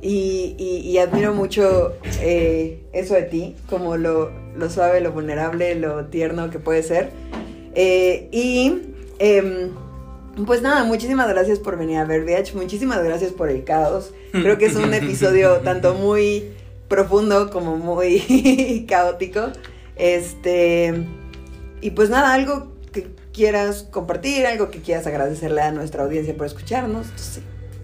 y, 0.00 0.54
y- 0.58 0.80
y 0.90 0.98
admiro 0.98 1.32
mucho 1.34 1.94
eh, 2.20 2.82
eso 2.92 3.14
de 3.14 3.22
ti, 3.22 3.54
como 3.70 3.96
lo, 3.96 4.30
lo 4.56 4.68
suave, 4.70 5.00
lo 5.00 5.12
vulnerable, 5.12 5.74
lo 5.76 6.06
tierno 6.06 6.50
que 6.50 6.58
puede 6.58 6.82
ser. 6.82 7.08
Eh, 7.74 8.28
y 8.30 8.82
em, 9.18 9.70
pues 10.46 10.62
nada, 10.62 10.84
muchísimas 10.84 11.28
gracias 11.28 11.58
por 11.58 11.78
venir 11.78 11.98
a 11.98 12.04
ver 12.04 12.24
VH, 12.24 12.54
muchísimas 12.54 13.02
gracias 13.02 13.32
por 13.32 13.50
el 13.50 13.64
caos. 13.64 14.12
Creo 14.32 14.58
que 14.58 14.66
es 14.66 14.76
un 14.76 14.92
episodio 14.94 15.58
tanto 15.58 15.94
muy 15.94 16.50
profundo 16.88 17.50
como 17.50 17.76
muy 17.76 18.86
caótico. 18.88 19.52
Este, 19.96 21.06
y 21.80 21.90
pues 21.90 22.10
nada, 22.10 22.32
algo 22.32 22.72
que 22.92 23.08
quieras 23.32 23.86
compartir, 23.90 24.46
algo 24.46 24.70
que 24.70 24.80
quieras 24.80 25.06
agradecerle 25.06 25.60
a 25.60 25.72
nuestra 25.72 26.04
audiencia 26.04 26.36
por 26.36 26.46
escucharnos. 26.46 27.06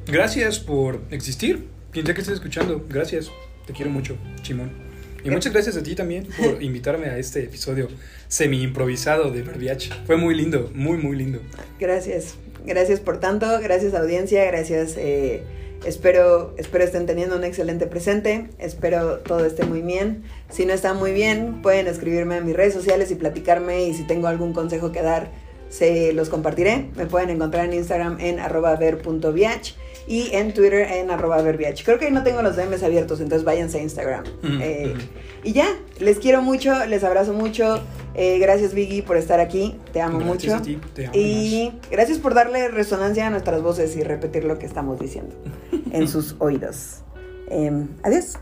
Gracias 0.07 0.59
por 0.59 1.01
existir. 1.11 1.69
Quien 1.93 2.07
sea 2.07 2.15
que 2.15 2.21
estés 2.21 2.35
escuchando, 2.35 2.85
gracias. 2.89 3.31
Te 3.67 3.73
quiero 3.73 3.91
mucho, 3.91 4.17
Chimón. 4.43 4.90
Y 5.25 5.31
muchas 5.31 5.53
gracias 5.53 5.77
a 5.77 5.83
ti 5.83 5.95
también 5.95 6.27
por 6.27 6.63
invitarme 6.63 7.07
a 7.07 7.19
este 7.19 7.45
episodio 7.45 7.89
semi 8.29 8.63
improvisado 8.63 9.31
de 9.31 9.43
Verbiage. 9.43 9.91
Fue 10.07 10.17
muy 10.17 10.35
lindo, 10.35 10.71
muy, 10.75 10.99
muy 10.99 11.17
lindo. 11.17 11.41
Gracias, 11.79 12.37
gracias 12.65 13.01
por 13.01 13.21
tanto, 13.21 13.47
gracias 13.61 13.95
audiencia, 13.95 14.45
gracias. 14.45 14.95
eh, 14.97 15.43
espero, 15.85 16.55
espero 16.59 16.85
estén 16.85 17.07
teniendo 17.07 17.37
un 17.37 17.45
excelente 17.45 17.87
presente, 17.87 18.49
espero 18.59 19.19
todo 19.19 19.45
esté 19.45 19.65
muy 19.65 19.83
bien. 19.83 20.25
Si 20.51 20.67
no 20.67 20.73
está 20.73 20.95
muy 20.95 21.13
bien, 21.13 21.63
pueden 21.63 21.87
escribirme 21.87 22.37
a 22.37 22.41
mis 22.41 22.57
redes 22.57 22.75
sociales 22.75 23.11
y 23.11 23.15
platicarme 23.15 23.85
y 23.85 23.95
si 23.95 24.07
tengo 24.07 24.29
algún 24.29 24.53
consejo 24.53 24.93
que 24.93 25.03
dar, 25.03 25.31
se 25.69 26.13
los 26.13 26.29
compartiré. 26.29 26.89
Me 26.97 27.07
pueden 27.07 27.31
encontrar 27.31 27.67
en 27.67 27.75
Instagram 27.75 28.19
en 28.21 28.41
arroba 28.41 28.75
ver.viach 28.77 29.75
y 30.07 30.31
en 30.35 30.53
Twitter 30.55 30.81
en 30.93 31.11
arroba 31.11 31.41
verviach. 31.43 31.85
Creo 31.85 31.99
que 31.99 32.07
ahí 32.07 32.13
no 32.13 32.23
tengo 32.23 32.43
los 32.43 32.57
DMs 32.57 32.83
abiertos, 32.83 33.21
entonces 33.21 33.45
váyanse 33.45 33.79
a 33.79 33.83
Instagram. 33.83 34.25
Ujú, 34.43 34.53
Eh, 34.61 34.93
ujú. 34.97 35.03
y 35.45 35.53
ya, 35.53 35.67
les 35.99 36.19
quiero 36.19 36.43
mucho, 36.43 36.87
les 36.87 37.05
abrazo 37.05 37.33
mucho. 37.33 37.81
Eh, 38.15 38.39
gracias 38.41 38.75
Vicky 38.75 39.03
por 39.03 39.17
estar 39.17 39.39
aquí, 39.39 39.77
te 39.93 40.01
amo 40.01 40.19
Gracias 40.19 40.53
mucho. 40.53 40.55
a 40.57 40.63
ti, 40.63 40.79
te 40.95 41.07
amo 41.07 41.15
Y 41.17 41.73
gracias 41.91 42.19
por 42.19 42.35
darle 42.35 42.69
resonancia 42.69 43.27
a 43.29 43.31
nuestras 43.31 43.63
voces 43.63 43.95
y 43.97 44.03
repetir 44.03 44.45
lo 44.45 44.59
que 44.59 44.67
estamos 44.67 44.99
diciendo 44.99 45.35
en 45.93 46.09
sus 46.09 46.35
oídos. 46.41 47.03
Em, 47.49 47.89
adiós. 48.03 48.37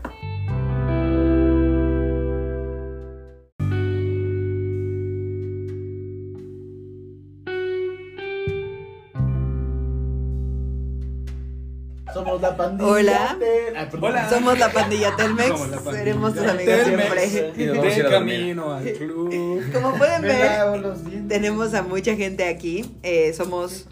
Somos 12.39 12.41
la 12.41 12.57
pandilla. 12.57 12.89
Hola. 12.89 13.37
Ah. 13.75 13.87
Hola. 14.01 14.29
Somos 14.29 14.59
la 14.59 14.71
pandilla 14.71 15.15
Telmex, 15.15 15.51
pandilla 15.51 15.91
seremos 15.91 16.33
tus 16.33 16.43
amigos 16.45 16.75
Telmex. 16.83 17.31
siempre. 17.31 17.63
Y 17.63 17.65
nos 17.65 17.77
vamos 17.77 17.93
a 17.93 17.97
ir 17.97 18.03
De 18.03 18.07
a 18.07 18.11
dormir. 18.11 18.11
camino 18.11 18.73
al 18.73 18.93
club. 18.93 19.71
Como 19.73 19.97
pueden 19.97 20.21
ver, 20.21 21.27
tenemos 21.27 21.73
a 21.73 21.81
mucha 21.83 22.15
gente 22.15 22.45
aquí. 22.47 22.85
eh, 23.03 23.33
somos 23.33 23.87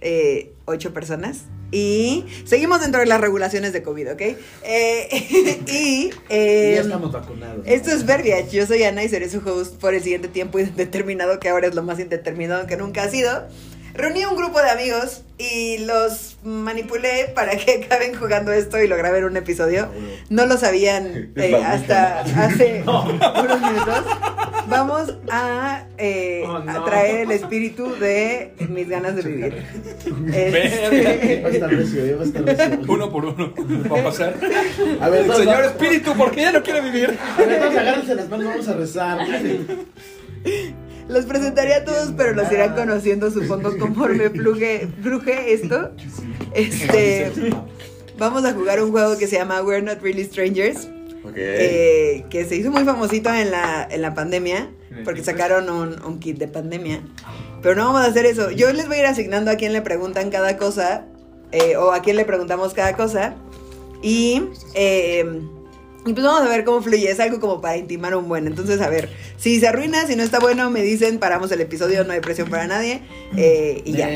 eh, 0.00 0.52
ocho 0.64 0.92
personas. 0.92 1.44
Y 1.72 2.24
seguimos 2.44 2.80
dentro 2.82 3.00
de 3.00 3.06
las 3.06 3.20
regulaciones 3.20 3.72
de 3.72 3.82
COVID, 3.82 4.12
¿ok? 4.12 4.20
Eh, 4.62 5.08
y 5.66 6.10
eh, 6.28 6.72
ya 6.76 6.82
estamos 6.82 7.10
vacunados. 7.10 7.66
esto 7.66 7.90
es 7.90 8.06
Verbiage. 8.06 8.50
Yo 8.50 8.64
soy 8.66 8.84
Ana 8.84 9.02
y 9.02 9.08
seré 9.08 9.28
su 9.28 9.38
host 9.38 9.74
por 9.80 9.92
el 9.94 10.00
siguiente 10.02 10.28
tiempo 10.28 10.60
indeterminado, 10.60 11.40
que 11.40 11.48
ahora 11.48 11.66
es 11.66 11.74
lo 11.74 11.82
más 11.82 11.98
indeterminado 11.98 12.66
que 12.66 12.76
nunca 12.76 13.02
ha 13.02 13.08
sido. 13.08 13.48
Reuní 13.94 14.24
un 14.24 14.36
grupo 14.36 14.60
de 14.60 14.70
amigos 14.70 15.22
y 15.38 15.78
los 15.78 16.36
manipulé 16.42 17.30
para 17.34 17.56
que 17.56 17.84
acaben 17.84 18.14
jugando 18.14 18.52
esto 18.52 18.80
y 18.82 18.88
lo 18.88 18.96
grabé 18.96 19.18
en 19.18 19.24
un 19.24 19.36
episodio. 19.36 19.88
No 20.30 20.46
lo 20.46 20.56
sabían 20.58 21.32
eh, 21.36 21.54
hasta 21.64 22.20
hace 22.44 22.82
unos 22.84 23.60
minutos. 23.60 24.04
Vamos 24.68 25.14
a, 25.30 25.84
eh, 25.98 26.42
Oh, 26.46 26.58
no. 26.58 26.70
a 26.72 26.84
traer 26.84 27.20
el 27.22 27.30
espíritu 27.32 27.94
de 27.96 28.54
mis 28.68 28.88
ganas 28.88 29.14
de 29.16 29.22
vivir. 29.22 29.54
Va 31.44 31.48
a 31.48 31.50
estar 31.50 31.70
recio, 31.70 32.16
va 32.16 32.22
a 32.22 32.26
estar 32.26 32.44
recio. 32.44 32.80
Uno 32.92 33.10
por 33.12 33.24
uno. 33.26 33.54
Va 33.92 34.00
a 34.00 34.04
pasar. 34.04 34.34
A 35.00 35.08
ver, 35.08 35.30
Señor 35.32 35.64
espíritu, 35.64 36.14
¿por 36.14 36.30
qué 36.32 36.42
ya 36.42 36.52
no 36.52 36.62
quiere 36.62 36.80
vivir? 36.80 37.16
A 37.36 37.42
ver, 37.42 37.60
todos 37.60 37.76
agárrense 37.76 38.14
las 38.14 38.28
manos, 38.28 38.46
vamos 38.46 38.68
a 38.68 38.72
rezar. 38.74 39.18
Los 41.08 41.26
presentaré 41.26 41.74
a 41.74 41.84
todos, 41.84 42.12
pero 42.16 42.32
los 42.32 42.50
irán 42.50 42.74
conociendo, 42.74 43.30
supongo, 43.30 43.76
conforme 43.78 44.30
fluye, 44.30 44.88
fluje 45.02 45.52
esto. 45.52 45.90
Este, 46.54 47.30
vamos 48.18 48.44
a 48.44 48.52
jugar 48.54 48.82
un 48.82 48.90
juego 48.90 49.18
que 49.18 49.26
se 49.26 49.36
llama 49.36 49.62
We're 49.62 49.82
Not 49.82 50.00
Really 50.02 50.24
Strangers, 50.24 50.88
Ok. 51.24 51.32
eh, 51.36 52.24
que 52.30 52.44
se 52.46 52.56
hizo 52.56 52.70
muy 52.70 52.84
famosito 52.84 53.32
en 53.32 53.50
la, 53.50 53.86
en 53.90 54.00
la 54.02 54.14
pandemia, 54.14 54.70
porque 55.04 55.22
sacaron 55.24 55.68
un, 55.68 56.02
un 56.04 56.20
kit 56.20 56.38
de 56.38 56.48
pandemia. 56.48 57.00
Pero 57.62 57.74
no 57.76 57.86
vamos 57.86 58.02
a 58.02 58.06
hacer 58.06 58.26
eso. 58.26 58.50
Yo 58.50 58.72
les 58.72 58.86
voy 58.88 58.96
a 58.96 59.00
ir 59.00 59.06
asignando 59.06 59.50
a 59.50 59.56
quién 59.56 59.72
le 59.72 59.82
preguntan 59.82 60.30
cada 60.30 60.56
cosa, 60.56 61.06
eh, 61.52 61.76
o 61.76 61.92
a 61.92 62.00
quién 62.02 62.16
le 62.16 62.24
preguntamos 62.24 62.74
cada 62.74 62.94
cosa. 62.96 63.34
Y, 64.02 64.42
eh, 64.74 65.24
y 66.06 66.12
pues 66.12 66.24
vamos 66.24 66.42
a 66.42 66.48
ver 66.48 66.64
cómo 66.64 66.82
fluye. 66.82 67.10
Es 67.10 67.20
algo 67.20 67.40
como 67.40 67.60
para 67.60 67.76
intimar 67.76 68.14
un 68.16 68.28
buen. 68.28 68.46
Entonces, 68.46 68.80
a 68.80 68.88
ver, 68.88 69.08
si 69.38 69.58
se 69.60 69.68
arruina, 69.68 70.06
si 70.06 70.16
no 70.16 70.22
está 70.22 70.38
bueno, 70.38 70.70
me 70.70 70.82
dicen, 70.82 71.18
paramos 71.18 71.50
el 71.52 71.60
episodio, 71.60 72.04
no 72.04 72.12
hay 72.12 72.20
presión 72.20 72.48
para 72.50 72.66
nadie. 72.66 73.02
eh, 73.36 73.82
y 73.84 73.92
ya. 73.92 74.08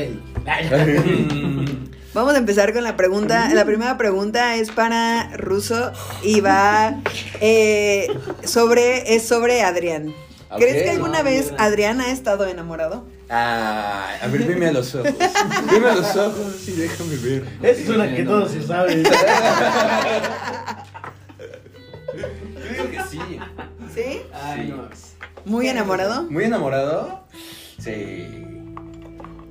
Vamos 2.13 2.33
a 2.33 2.37
empezar 2.39 2.73
con 2.73 2.83
la 2.83 2.97
pregunta. 2.97 3.49
La 3.53 3.65
primera 3.65 3.97
pregunta 3.97 4.55
es 4.55 4.71
para 4.71 5.29
Ruso 5.37 5.91
y 6.23 6.41
va 6.41 6.95
eh, 7.39 8.07
sobre, 8.43 9.15
es 9.15 9.27
sobre 9.27 9.61
Adrián. 9.61 10.13
¿Crees 10.57 10.81
que 10.83 10.89
alguna 10.89 11.19
Ah, 11.19 11.23
vez. 11.23 11.53
Adrián 11.59 12.01
ha 12.01 12.11
estado 12.11 12.47
enamorado? 12.47 13.05
Ay, 13.29 14.17
a 14.23 14.27
ver, 14.27 14.43
veme 14.45 14.65
a 14.69 14.71
los 14.71 14.95
ojos. 14.95 15.13
Veme 15.71 15.87
a 15.87 15.93
los 15.93 16.15
ojos 16.15 16.67
y 16.67 16.71
déjame 16.71 17.15
ver. 17.17 17.43
Esa 17.61 17.81
es 17.81 17.89
una 17.89 18.15
que 18.15 18.23
todos 18.23 18.51
se 18.51 18.63
saben. 18.65 19.03
Yo 22.69 22.83
digo 22.83 22.91
que 22.91 23.03
sí. 23.09 23.19
¿Sí? 23.93 24.21
Ay, 24.33 24.67
no. 24.69 24.89
¿Muy 25.45 25.67
enamorado? 25.67 26.23
¿Muy 26.23 26.43
enamorado? 26.43 27.23
Sí. 27.79 28.27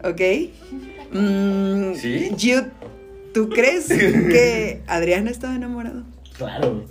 Ok. 0.04 0.20
Mm, 1.12 1.94
¿Sí? 1.94 2.30
Gio, 2.36 2.66
¿tú 3.34 3.48
crees 3.48 3.88
que 3.88 4.82
Adrián 4.86 5.26
ha 5.26 5.30
estado 5.30 5.54
enamorado? 5.54 6.04
Claro. 6.36 6.84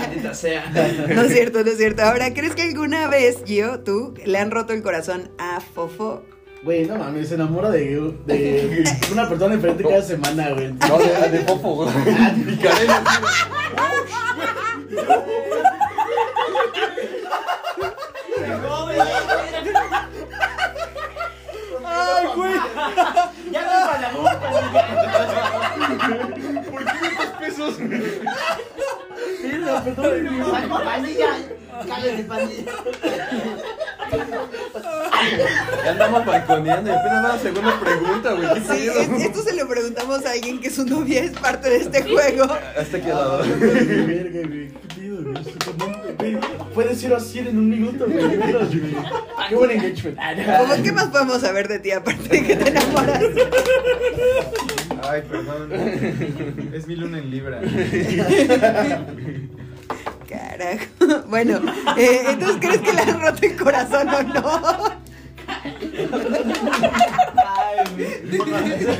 Maldita 0.00 0.34
sea. 0.34 0.70
No 1.14 1.22
es 1.22 1.32
cierto, 1.32 1.62
no 1.62 1.70
es 1.70 1.76
cierto. 1.76 2.02
Ahora, 2.02 2.34
¿crees 2.34 2.54
que 2.54 2.62
alguna 2.62 3.06
vez, 3.06 3.42
Gio, 3.46 3.80
tú, 3.80 4.14
le 4.24 4.38
han 4.38 4.50
roto 4.50 4.72
el 4.72 4.82
corazón 4.82 5.30
a 5.38 5.60
Fofo? 5.60 6.24
Güey, 6.62 6.86
no 6.86 6.96
mames, 6.96 7.28
se 7.28 7.34
enamora 7.34 7.70
de, 7.70 8.12
de 8.24 8.84
una 9.10 9.28
persona 9.28 9.56
diferente 9.56 9.82
cada 9.82 10.02
semana, 10.02 10.50
güey. 10.50 10.72
No, 10.72 10.98
de, 10.98 11.28
de 11.30 11.38
Popo, 11.40 11.74
güey. 11.74 11.88
Mi 12.46 12.56
cadena. 12.56 13.02
Ay, 21.84 22.26
güey. 22.34 22.54
Ya 23.50 23.60
me 23.60 23.66
para 23.86 24.00
la 24.00 24.10
boca. 24.12 24.40
¿Por 26.70 26.84
qué 26.84 26.92
metes 27.02 27.30
pesos? 27.40 27.78
Mira, 29.42 29.82
perdón. 29.84 30.68
Pandilla. 30.84 31.30
Cállate, 31.88 32.24
pandilla. 32.24 32.72
Ya 35.84 35.90
andamos 35.90 36.24
balconeando 36.26 36.90
y 36.90 36.92
apenas 36.92 37.24
va 37.24 37.28
la 37.28 37.38
segunda 37.38 37.80
pregunta, 37.80 38.32
güey. 38.32 38.48
¿Qué 38.54 38.60
Sí, 38.60 38.88
es- 38.88 39.22
esto 39.26 39.42
se 39.42 39.54
lo 39.56 39.66
preguntamos 39.68 40.24
a 40.26 40.30
alguien 40.32 40.60
que 40.60 40.70
su 40.70 40.84
novia 40.86 41.22
es 41.24 41.32
parte 41.32 41.70
de 41.70 41.76
este 41.78 42.02
juego. 42.02 42.44
Hasta 42.44 42.96
aquí 42.96 43.10
al 43.10 43.16
lado. 43.16 43.38
Verga, 43.58 44.48
güey. 44.48 44.68
¿Qué 44.68 44.78
pedo, 44.96 45.22
güey? 45.22 45.34
Güey, 46.18 46.38
Puedes 46.74 47.02
ir 47.02 47.14
así 47.14 47.38
en 47.40 47.56
un 47.58 47.68
minuto, 47.70 48.06
güey. 48.06 48.38
Qué 49.48 49.54
buen 49.54 49.70
engagement. 49.70 50.18
¿Cómo 50.58 50.82
qué 50.82 50.92
más 50.92 51.06
podemos 51.08 51.40
saber 51.40 51.68
de 51.68 51.78
ti 51.78 51.90
aparte 51.92 52.28
de 52.28 52.42
que 52.44 52.56
te 52.56 52.68
enamoras? 52.70 53.22
Ay, 55.08 55.22
perdón. 55.28 55.72
Es 56.72 56.86
mi 56.86 56.96
luna 56.96 57.18
en 57.18 57.30
Libra. 57.30 57.60
Carajo. 60.32 61.24
Bueno, 61.28 61.60
eh, 61.96 62.22
entonces 62.28 62.56
¿crees 62.60 62.80
que 62.80 62.92
le 62.92 63.00
han 63.02 63.20
roto 63.20 63.46
el 63.46 63.56
corazón 63.56 64.08
o 64.08 64.22
no? 64.22 65.02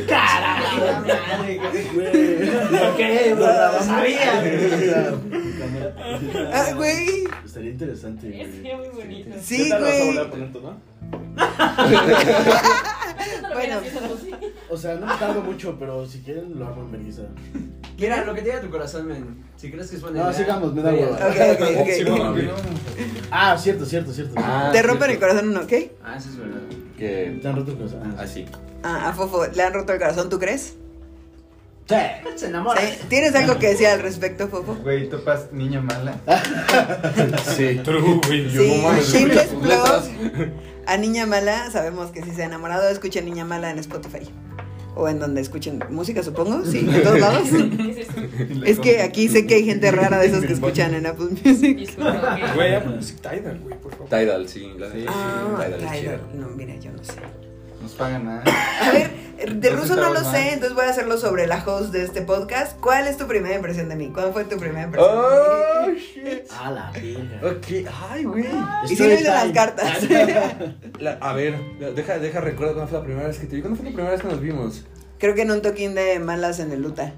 Carajo, 0.08 0.90
madre. 1.06 1.60
Güey. 1.94 2.96
¿Qué? 2.96 3.34
Lo 3.36 3.82
sabía. 3.82 5.14
Ah, 6.52 6.72
güey. 6.74 7.24
Estaría 7.44 7.70
interesante, 7.70 8.28
güey. 8.28 8.52
Sería 8.52 8.76
muy 8.76 8.88
bonito. 8.88 9.30
Sí, 9.42 9.64
¿Qué 9.64 9.68
tal 9.70 9.82
vas 9.82 9.92
a 9.92 10.04
volver 10.04 10.28
güey. 10.60 10.91
Bueno. 13.52 13.80
O 14.70 14.76
sea, 14.76 14.94
no 14.94 15.06
me 15.06 15.14
tardo 15.14 15.42
mucho, 15.42 15.76
pero 15.78 16.06
si 16.06 16.20
quieren 16.20 16.58
lo 16.58 16.66
hago 16.66 16.82
en 16.82 16.92
vergüenza. 16.92 17.22
Mira, 17.98 18.24
lo 18.24 18.34
que 18.34 18.40
te 18.42 18.48
diga 18.48 18.60
tu 18.60 18.70
corazón, 18.70 19.06
men. 19.06 19.44
Si 19.56 19.70
crees 19.70 19.90
que 19.90 19.96
es 19.96 20.02
buena 20.02 20.22
No, 20.24 20.30
idea, 20.30 20.38
sigamos, 20.38 20.74
me 20.74 20.82
da 20.82 20.92
hueva. 20.92 21.16
Ok, 21.16 21.20
ok, 21.20 21.80
ok. 21.80 21.88
Sí. 21.88 22.04
Ah, 23.30 23.56
cierto, 23.58 23.84
cierto, 23.84 24.12
cierto. 24.12 24.34
Ah, 24.38 24.70
Te 24.72 24.78
sí, 24.80 24.84
rompen 24.86 25.10
el 25.10 25.16
sí. 25.16 25.20
corazón 25.20 25.48
o 25.50 25.52
no, 25.60 25.66
¿qué? 25.66 25.94
Ah, 26.02 26.16
eso 26.16 26.30
es 26.30 26.38
verdad. 26.38 26.60
Que. 26.98 27.38
Te 27.40 27.48
han 27.48 27.56
roto 27.56 27.76
cosas. 27.78 27.98
Ah, 28.04 28.22
Así. 28.22 28.46
Ah, 28.82 29.10
a 29.10 29.12
Fofo, 29.12 29.46
¿le 29.46 29.62
han 29.62 29.72
roto 29.74 29.92
el 29.92 29.98
corazón, 29.98 30.28
tú 30.30 30.38
crees? 30.38 30.76
Sí. 31.92 32.30
Se 32.38 32.46
enamora. 32.46 32.80
¿Sí? 32.80 32.98
¿Tienes 33.08 33.34
algo 33.34 33.58
que 33.58 33.68
decir 33.68 33.86
al 33.86 34.00
respecto, 34.00 34.48
Fofo? 34.48 34.74
Güey, 34.82 35.08
topas 35.08 35.52
niña 35.52 35.80
mala. 35.80 36.16
Sí. 37.56 37.80
True, 37.84 38.20
güey. 38.26 38.48
Yo 38.50 38.60
Sí, 38.62 38.82
no. 38.82 39.00
Shameless. 39.02 39.46
Plug. 39.48 40.48
A 40.86 40.96
Niña 40.96 41.26
Mala, 41.26 41.70
sabemos 41.70 42.10
que 42.10 42.22
si 42.22 42.32
se 42.32 42.42
ha 42.42 42.46
enamorado, 42.46 42.88
escuchen 42.88 43.24
Niña 43.24 43.44
Mala 43.44 43.70
en 43.70 43.78
Spotify. 43.78 44.28
O 44.94 45.08
en 45.08 45.18
donde 45.20 45.40
escuchen 45.40 45.82
música, 45.90 46.22
supongo. 46.22 46.66
Sí, 46.66 46.80
en 46.80 47.02
todos 47.02 47.18
lados. 47.20 47.48
Es 48.66 48.78
que 48.78 49.00
aquí 49.02 49.28
sé 49.28 49.46
que 49.46 49.54
hay 49.54 49.64
gente 49.64 49.90
rara 49.90 50.18
de 50.18 50.26
esos 50.26 50.44
que 50.44 50.52
escuchan 50.52 50.92
en 50.94 51.06
Apple 51.06 51.28
Music. 51.44 51.96
Güey, 52.54 52.74
Apple 52.74 52.96
Music 52.96 53.16
Tidal, 53.20 53.60
güey, 53.60 53.78
por 53.80 53.92
favor. 53.92 54.08
Tidal, 54.08 54.48
sí. 54.48 54.72
La 54.78 54.88
de 54.88 55.06
Ah, 55.08 55.64
Tidal 55.64 55.82
es 55.84 56.00
Tidal. 56.00 56.20
No, 56.34 56.48
mira, 56.48 56.74
yo 56.76 56.90
no 56.92 57.02
sé. 57.04 57.14
Nos 57.82 57.92
pagan 57.92 58.24
nada. 58.24 58.44
A 58.80 58.90
ver, 58.92 59.10
De 59.60 59.70
ruso 59.70 59.96
no 59.96 60.12
lo 60.12 60.20
sé, 60.22 60.52
entonces 60.52 60.74
voy 60.74 60.84
a 60.86 60.90
hacerlo 60.90 61.18
sobre 61.18 61.46
la 61.48 61.64
host 61.66 61.92
de 61.92 62.04
este 62.04 62.22
podcast. 62.22 62.78
¿Cuál 62.80 63.08
es 63.08 63.16
tu 63.16 63.26
primera 63.26 63.54
impresión 63.56 63.88
de 63.88 63.96
mí? 63.96 64.10
¿Cuál 64.14 64.32
fue 64.32 64.44
tu 64.44 64.56
primera 64.56 64.84
impresión 64.84 65.12
Oh, 65.12 65.86
de 65.86 65.92
mí? 65.92 65.98
shit. 66.14 66.52
A 66.62 66.70
la 66.70 66.90
verga. 66.92 67.40
Ok, 67.48 67.88
ay, 68.10 68.24
güey. 68.24 68.44
Y 68.88 68.96
si 68.96 69.02
no 69.02 69.12
hice 69.12 69.24
las 69.24 69.50
cartas. 69.52 69.98
La- 71.00 71.18
a 71.20 71.32
ver, 71.32 71.56
deja, 71.96 72.18
deja 72.18 72.40
recuerdo 72.40 72.74
cuándo 72.74 72.88
fue 72.90 72.98
la 73.00 73.04
primera 73.04 73.26
vez 73.26 73.38
que 73.38 73.46
te 73.46 73.56
vi. 73.56 73.62
¿Cuándo 73.62 73.76
fue 73.76 73.86
la 73.86 73.92
primera 73.94 74.12
vez 74.12 74.22
que 74.22 74.28
nos 74.28 74.40
vimos? 74.40 74.84
Creo 75.18 75.34
que 75.34 75.42
en 75.42 75.50
un 75.50 75.62
toquín 75.62 75.94
de 75.96 76.18
malas 76.20 76.60
en 76.60 76.70
el 76.72 76.82
Luta. 76.82 77.12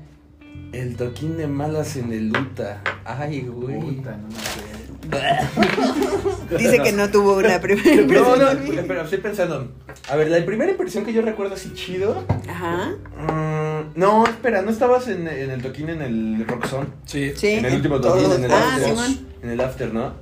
El 0.72 0.96
toquín 0.96 1.36
de 1.36 1.46
malas 1.46 1.96
en 1.96 2.12
el 2.12 2.28
Luta. 2.30 2.80
Ay, 3.04 3.42
güey. 3.42 3.78
Puta, 3.78 4.12
no 4.16 4.28
me 4.28 4.34
acuerdo. 4.34 4.83
Dice 6.58 6.78
que 6.80 6.92
no 6.92 7.10
tuvo 7.10 7.36
una 7.36 7.60
primera 7.60 7.94
No, 7.96 8.02
impresión 8.02 8.38
no, 8.38 8.54
mí. 8.60 8.78
pero 8.86 9.02
estoy 9.02 9.18
pensando. 9.18 9.72
A 10.08 10.16
ver, 10.16 10.28
la 10.28 10.44
primera 10.44 10.70
impresión 10.70 11.04
que 11.04 11.12
yo 11.12 11.22
recuerdo 11.22 11.54
así 11.54 11.72
chido. 11.74 12.24
Ajá. 12.48 12.92
mm, 13.18 13.98
no, 13.98 14.24
espera, 14.24 14.62
¿no 14.62 14.70
estabas 14.70 15.08
en, 15.08 15.26
en 15.26 15.50
el 15.50 15.62
toquín 15.62 15.88
en 15.88 16.02
el 16.02 16.44
Roxon? 16.46 16.92
Sí. 17.06 17.32
Sí. 17.36 17.48
En 17.48 17.64
el 17.64 17.74
último 17.74 18.00
toquín, 18.00 18.30
en 18.32 18.44
el 18.44 18.50
Ah, 18.52 18.74
after. 18.74 18.88
Simón. 18.88 19.26
En 19.42 19.50
el 19.50 19.60
after, 19.60 19.92
¿no? 19.94 20.12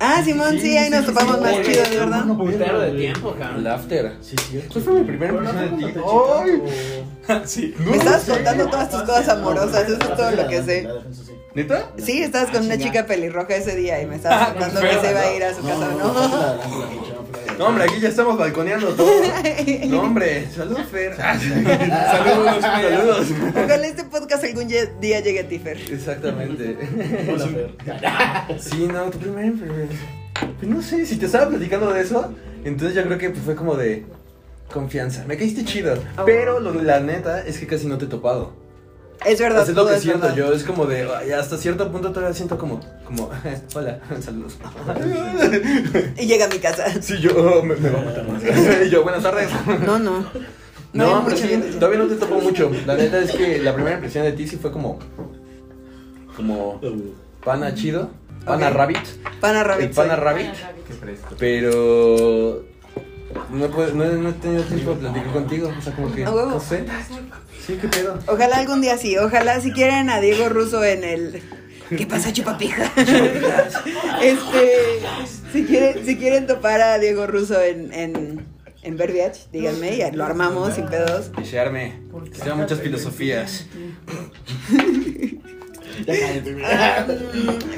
Ah, 0.00 0.22
Simón, 0.24 0.52
sí, 0.52 0.60
Sí, 0.60 0.76
ahí 0.76 0.90
nos 0.90 1.06
topamos 1.06 1.36
sí, 1.36 1.42
más 1.42 1.56
sí, 1.56 1.62
chidos, 1.72 1.88
sí, 1.88 1.96
¿verdad? 1.96 2.24
no, 2.24 2.38
Putero 2.38 2.80
de 2.80 2.90
tiempo, 2.92 3.34
cabrón. 3.38 3.66
after. 3.66 4.12
Sí, 4.20 4.36
cierto. 4.50 4.68
¿Cuál 4.72 4.84
fue 4.84 4.92
mi 4.94 5.04
primera 5.04 5.32
impresión 5.32 5.78
de 5.80 5.86
ti? 5.92 5.98
¡Ay! 7.28 7.42
sí. 7.46 7.74
Me 7.78 7.96
estabas 7.96 8.24
contando 8.24 8.66
todas 8.68 8.90
tus 8.90 9.02
cosas 9.02 9.28
amorosas, 9.28 9.88
eso 9.88 9.98
es 10.00 10.16
todo 10.16 10.30
lo 10.30 10.46
que 10.48 10.62
sé. 10.62 10.88
¿Neta? 11.54 11.90
Sí, 11.96 12.22
estabas 12.22 12.50
con 12.50 12.62
Ah, 12.62 12.66
una 12.66 12.78
chica 12.78 13.06
pelirroja 13.06 13.56
ese 13.56 13.74
día 13.74 14.00
y 14.00 14.06
me 14.06 14.16
estabas 14.16 14.50
contando 14.50 14.80
que 14.80 15.00
se 15.00 15.10
iba 15.10 15.20
a 15.20 15.34
ir 15.34 15.42
a 15.44 15.54
su 15.54 15.62
casa, 15.62 15.88
No, 15.98 16.14
¿no? 17.58 17.66
hombre, 17.66 17.84
aquí 17.84 18.00
ya 18.00 18.08
estamos 18.08 18.38
balconeando 18.38 18.88
todo. 18.94 19.08
No, 19.88 20.02
hombre, 20.02 20.46
salud, 20.54 20.78
Fer. 20.90 21.16
Saludos, 21.16 22.60
Saludos. 22.60 23.26
Ojalá 23.50 23.86
este 23.86 24.04
podcast 24.04 24.44
algún 24.44 24.68
día 24.68 25.20
llegue 25.20 25.40
a 25.40 25.48
ti, 25.48 25.58
Fer. 25.58 25.78
Exactamente. 25.90 26.76
Hola, 27.30 27.46
Fer. 27.46 28.60
Sí, 28.60 28.88
no, 28.92 29.10
tu 29.10 29.18
primera 29.18 29.46
impresión. 29.46 29.88
Pues 30.58 30.70
no 30.70 30.82
sé, 30.82 31.04
si 31.06 31.16
te 31.16 31.26
estaba 31.26 31.48
platicando 31.48 31.92
de 31.92 32.00
eso, 32.00 32.32
entonces 32.64 32.94
yo 32.94 33.04
creo 33.04 33.18
que 33.18 33.30
pues, 33.30 33.42
fue 33.42 33.54
como 33.54 33.76
de 33.76 34.04
confianza. 34.72 35.24
Me 35.26 35.36
caíste 35.36 35.64
chido. 35.64 35.96
Pero 36.24 36.60
lo, 36.60 36.74
la 36.74 37.00
neta 37.00 37.44
es 37.44 37.58
que 37.58 37.66
casi 37.66 37.86
no 37.86 37.98
te 37.98 38.04
he 38.04 38.08
topado. 38.08 38.67
Es 39.26 39.40
verdad, 39.40 39.62
Eso 39.62 39.72
es 39.72 39.76
lo 39.76 39.86
que 39.86 39.94
es 39.94 40.02
siento 40.02 40.20
verdad. 40.26 40.36
yo, 40.36 40.52
es 40.52 40.62
como 40.64 40.86
de, 40.86 41.02
hasta 41.34 41.56
cierto 41.56 41.90
punto 41.90 42.12
todavía 42.12 42.34
siento 42.34 42.56
como, 42.56 42.80
como, 43.04 43.30
hola, 43.74 43.98
saludos. 44.20 44.56
Y 46.16 46.26
llega 46.26 46.44
a 46.44 46.48
mi 46.48 46.58
casa. 46.58 46.84
Sí, 47.02 47.18
yo, 47.20 47.30
oh, 47.36 47.62
me, 47.62 47.74
me 47.76 47.90
va 47.90 48.00
a 48.00 48.04
matar 48.04 48.28
más. 48.28 48.42
Y 48.86 48.90
yo, 48.90 49.02
buenas 49.02 49.22
tardes. 49.22 49.48
No, 49.84 49.98
no. 49.98 50.24
No, 50.92 51.16
hay 51.18 51.22
pero 51.26 51.36
sí, 51.36 51.48
gente. 51.48 51.68
todavía 51.72 51.98
no 51.98 52.06
te 52.06 52.14
topo 52.14 52.40
mucho. 52.40 52.70
La 52.86 52.94
neta 52.96 53.18
es 53.20 53.32
que 53.32 53.58
la 53.58 53.74
primera 53.74 53.96
impresión 53.96 54.24
de 54.24 54.32
ti 54.32 54.46
sí 54.48 54.56
fue 54.56 54.72
como, 54.72 54.98
como 56.36 56.80
pana 57.44 57.74
chido, 57.74 58.10
pana 58.44 58.70
rabbit, 58.70 58.98
Pana 59.40 59.60
el 59.60 59.66
Rabbit. 59.66 59.94
pana 59.94 60.14
soy. 60.16 60.24
rabbit, 60.24 60.52
Qué 60.86 60.94
fresco. 60.94 61.34
pero 61.38 62.64
no 63.50 63.64
he, 63.66 63.68
no, 63.92 64.04
he- 64.04 64.12
no 64.16 64.28
he 64.28 64.32
tenido 64.32 64.62
tiempo 64.64 64.90
de 64.94 64.96
platicar 65.00 65.32
contigo, 65.32 65.72
o 65.76 65.82
sea, 65.82 65.94
como 65.94 66.14
que, 66.14 66.24
no 66.24 66.60
sé. 66.60 66.84
Sí, 67.66 67.78
qué 67.80 67.88
pedo. 67.88 68.18
Ojalá 68.26 68.56
algún 68.58 68.80
día 68.80 68.96
sí. 68.96 69.16
Ojalá 69.18 69.60
si 69.60 69.72
quieren 69.72 70.08
a 70.10 70.20
Diego 70.20 70.48
Russo 70.48 70.82
en 70.84 71.04
el. 71.04 71.42
¿Qué 71.96 72.06
pasa, 72.06 72.32
chupapija? 72.32 72.90
este. 74.22 74.72
Si 75.52 75.64
quieren, 75.64 76.04
si 76.04 76.16
quieren 76.16 76.46
topar 76.46 76.80
a 76.82 76.98
Diego 76.98 77.26
Russo 77.26 77.60
en, 77.62 77.92
en, 77.92 78.46
en 78.82 78.96
Verbiage, 78.96 79.42
díganme 79.52 79.96
y 79.96 80.10
lo 80.16 80.24
armamos 80.24 80.74
sin 80.74 80.86
pedos. 80.86 81.30
Que 81.36 81.44
se 81.44 81.58
arme, 81.58 82.00
sean 82.42 82.58
muchas 82.58 82.80
filosofías. 82.80 83.66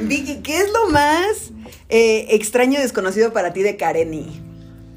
Vicky, 0.02 0.40
¿qué 0.42 0.58
es 0.58 0.70
lo 0.72 0.90
más 0.90 1.52
eh, 1.88 2.26
extraño 2.30 2.78
y 2.78 2.82
desconocido 2.82 3.32
para 3.32 3.52
ti 3.52 3.62
de 3.62 3.76
Kareni? 3.76 4.40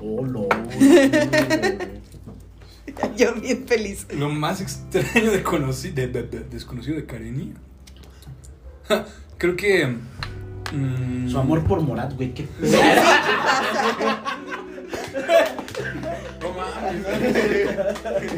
Oh, 0.05 0.25
no. 0.25 0.47
Yo 3.17 3.33
bien 3.35 3.65
feliz. 3.65 4.05
Lo 4.13 4.27
más 4.29 4.59
extraño 4.61 5.31
de, 5.31 5.41
de- 5.93 6.07
de- 6.07 6.23
de- 6.23 6.39
desconocido 6.43 6.97
de 6.97 7.05
Kareni. 7.05 7.53
Ja, 8.89 9.05
Creo 9.37 9.55
que. 9.55 9.87
mm, 10.73 11.29
Su 11.29 11.39
amor 11.39 11.63
por 11.63 11.79
Morat, 11.81 12.13
güey, 12.13 12.33
qué 12.33 12.43
pedo. 12.59 12.77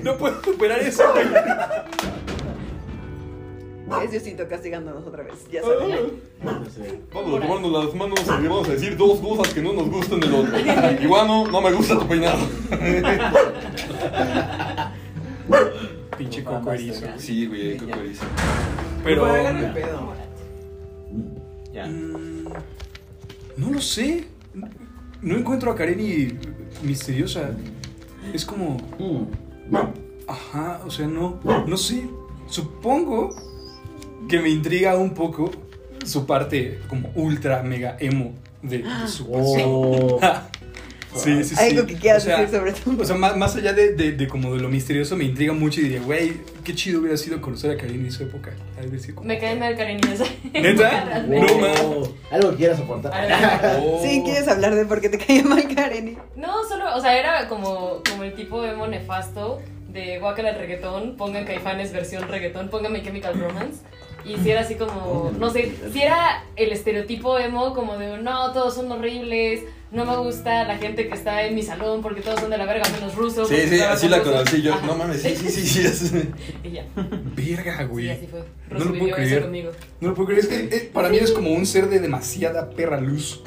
No 0.03 0.17
puedo 0.17 0.41
superar 0.43 0.79
eso, 0.79 1.03
güey. 1.13 1.25
Es 4.03 4.11
Diosito 4.11 4.47
castigándonos 4.47 5.05
otra 5.05 5.23
vez, 5.23 5.47
ya 5.51 5.61
saben. 5.61 6.19
Vamos 7.13 7.37
a 7.37 7.41
tomarnos 7.47 7.71
las 7.85 7.95
manos 7.95 8.19
y 8.23 8.47
vamos 8.47 8.67
a 8.67 8.71
decir 8.71 8.97
dos 8.97 9.19
cosas 9.19 9.53
que 9.53 9.61
no 9.61 9.73
nos 9.73 9.89
gustan 9.89 10.19
del 10.19 10.33
otro. 10.33 10.53
Iguano, 11.03 11.47
no 11.47 11.61
me 11.61 11.71
gusta 11.71 11.99
tu 11.99 12.07
peinado. 12.07 12.39
Pinche 16.17 16.43
coco 16.43 16.71
erizo. 16.71 17.05
Sí, 17.17 17.45
güey, 17.47 17.77
coco 17.77 17.99
erizo. 17.99 18.25
Pero. 19.03 19.25
Háganme 19.25 19.67
pedo. 19.69 20.13
Ya. 21.73 21.85
mm, 21.85 22.45
No 23.57 23.69
lo 23.71 23.81
sé. 23.81 24.25
No 25.21 25.37
encuentro 25.37 25.71
a 25.71 25.75
Kareni 25.75 26.37
misteriosa. 26.83 27.51
Es 28.33 28.45
como. 28.45 28.77
Mm. 28.97 29.75
Ajá, 30.27 30.81
o 30.85 30.89
sea, 30.89 31.05
no. 31.07 31.39
No 31.67 31.77
sé. 31.77 32.07
Supongo 32.47 33.29
que 34.27 34.39
me 34.39 34.49
intriga 34.49 34.95
un 34.97 35.13
poco 35.13 35.51
su 36.05 36.25
parte 36.25 36.79
como 36.87 37.11
ultra 37.15 37.63
mega 37.63 37.97
emo 37.99 38.33
de, 38.61 38.79
de 38.79 39.07
su 39.07 39.31
pasión. 39.31 39.63
Oh. 39.65 40.19
Sí, 41.15 41.43
sí, 41.43 41.55
sí. 41.55 41.63
Algo 41.63 41.87
que 41.87 41.95
quieras 41.95 42.23
O 42.23 42.25
sea, 42.25 42.41
decir 42.41 42.57
sobre 42.57 42.73
tú. 42.73 43.01
O 43.01 43.05
sea, 43.05 43.15
más, 43.15 43.37
más 43.37 43.55
allá 43.55 43.73
de, 43.73 43.93
de, 43.93 44.11
de 44.11 44.27
como 44.27 44.53
de 44.53 44.61
lo 44.61 44.69
misterioso, 44.69 45.15
me 45.15 45.23
intriga 45.23 45.53
mucho 45.53 45.79
y 45.79 45.85
diría, 45.85 46.01
güey, 46.01 46.33
qué 46.63 46.75
chido 46.75 46.99
hubiera 46.99 47.17
sido 47.17 47.41
conocer 47.41 47.71
a 47.71 47.77
Karine 47.77 48.05
en 48.05 48.11
su 48.11 48.23
época. 48.23 48.51
A 48.77 48.81
ver, 48.81 48.91
decir, 48.91 49.15
Me 49.21 49.39
cae 49.39 49.55
mal 49.55 49.75
cariño 49.77 50.01
esa. 50.11 50.25
¿Neta? 50.53 51.25
No. 51.27 52.03
Algo 52.31 52.51
que 52.51 52.57
quieras 52.57 52.79
aportar. 52.79 53.13
Oh. 53.81 54.01
Sí, 54.03 54.21
¿quieres 54.25 54.47
hablar 54.47 54.75
de 54.75 54.85
por 54.85 55.01
qué 55.01 55.09
te 55.09 55.17
caía 55.17 55.43
mal 55.43 55.73
Kareni? 55.73 56.17
No, 56.35 56.63
solo, 56.67 56.95
o 56.95 57.01
sea, 57.01 57.17
era 57.17 57.47
como, 57.47 58.01
como 58.09 58.23
el 58.23 58.33
tipo 58.35 58.63
emo 58.63 58.87
nefasto 58.87 59.61
de 59.95 60.19
guacala 60.19 60.49
el 60.49 60.57
reggaetón, 60.57 61.15
pongan 61.15 61.45
caifanes 61.45 61.93
versión 61.93 62.27
reggaetón, 62.27 62.69
pongan 62.69 62.91
My 62.91 63.01
Chemical 63.01 63.39
Romance. 63.39 63.79
Y 64.25 64.37
si 64.37 64.49
era 64.49 64.61
así 64.61 64.75
como, 64.75 65.31
no 65.37 65.49
sé, 65.51 65.71
si 65.93 66.01
era 66.01 66.43
el 66.55 66.71
estereotipo 66.71 67.37
emo 67.37 67.73
como 67.75 67.97
de, 67.97 68.17
no, 68.17 68.51
todos 68.53 68.73
son 68.73 68.91
horribles, 68.91 69.61
no 69.91 70.03
me 70.03 70.17
gusta 70.17 70.63
la 70.63 70.77
gente 70.77 71.07
que 71.07 71.13
está 71.13 71.43
en 71.43 71.53
mi 71.53 71.61
salón 71.61 72.01
porque 72.01 72.21
todos 72.21 72.39
son 72.39 72.49
de 72.49 72.57
la 72.57 72.65
verga 72.65 72.89
menos 72.89 73.13
rusos. 73.15 73.47
Sí, 73.47 73.55
sí, 73.69 73.79
así 73.81 74.09
la 74.09 74.23
conocí 74.23 74.61
yo. 74.63 74.73
Ajá. 74.73 74.87
No 74.87 74.95
mames, 74.95 75.21
sí, 75.21 75.35
sí, 75.35 75.49
sí, 75.49 75.61
sí. 75.61 75.79
es- 75.85 76.13
Y 76.63 76.71
ya, 76.71 76.85
Verga, 77.35 77.77
sí, 77.77 77.83
güey. 77.85 78.09
así 78.09 78.27
fue. 78.27 78.39
No 78.69 78.77
Ruso 78.79 78.89
lo 78.93 78.99
puedo 78.99 79.15
creer. 79.15 79.41
conmigo. 79.43 79.71
No 80.01 80.07
lo 80.09 80.13
puedo 80.15 80.27
creer. 80.27 80.41
Es 80.43 80.47
que 80.47 80.75
eh, 80.75 80.89
para 80.91 81.09
mí 81.09 81.17
eres 81.17 81.31
como 81.31 81.51
un 81.51 81.65
ser 81.67 81.87
de 81.89 81.99
demasiada 81.99 82.69
perra 82.71 82.99
luz. 82.99 83.41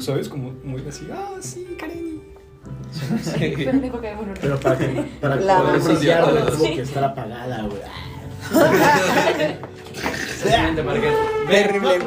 ¿Sabes? 0.00 0.28
Como 0.28 0.52
muy 0.62 0.84
así, 0.86 1.08
ah, 1.10 1.30
sí, 1.40 1.66
Kareni. 1.78 2.20
Pero 3.38 4.00
Pero 4.40 4.60
para 4.60 4.78
que 4.78 4.86
para 5.20 5.36
La 5.36 5.58
poder 5.62 5.80
brillar, 5.80 6.24
Sí. 6.50 6.56
tuvo 6.58 6.64
que 6.74 6.82
estar 6.82 7.04
apagada, 7.04 7.62
güey. 7.62 7.80
Siguiente 10.42 10.82
marqués. 10.82 11.14
Terrible. 11.48 11.98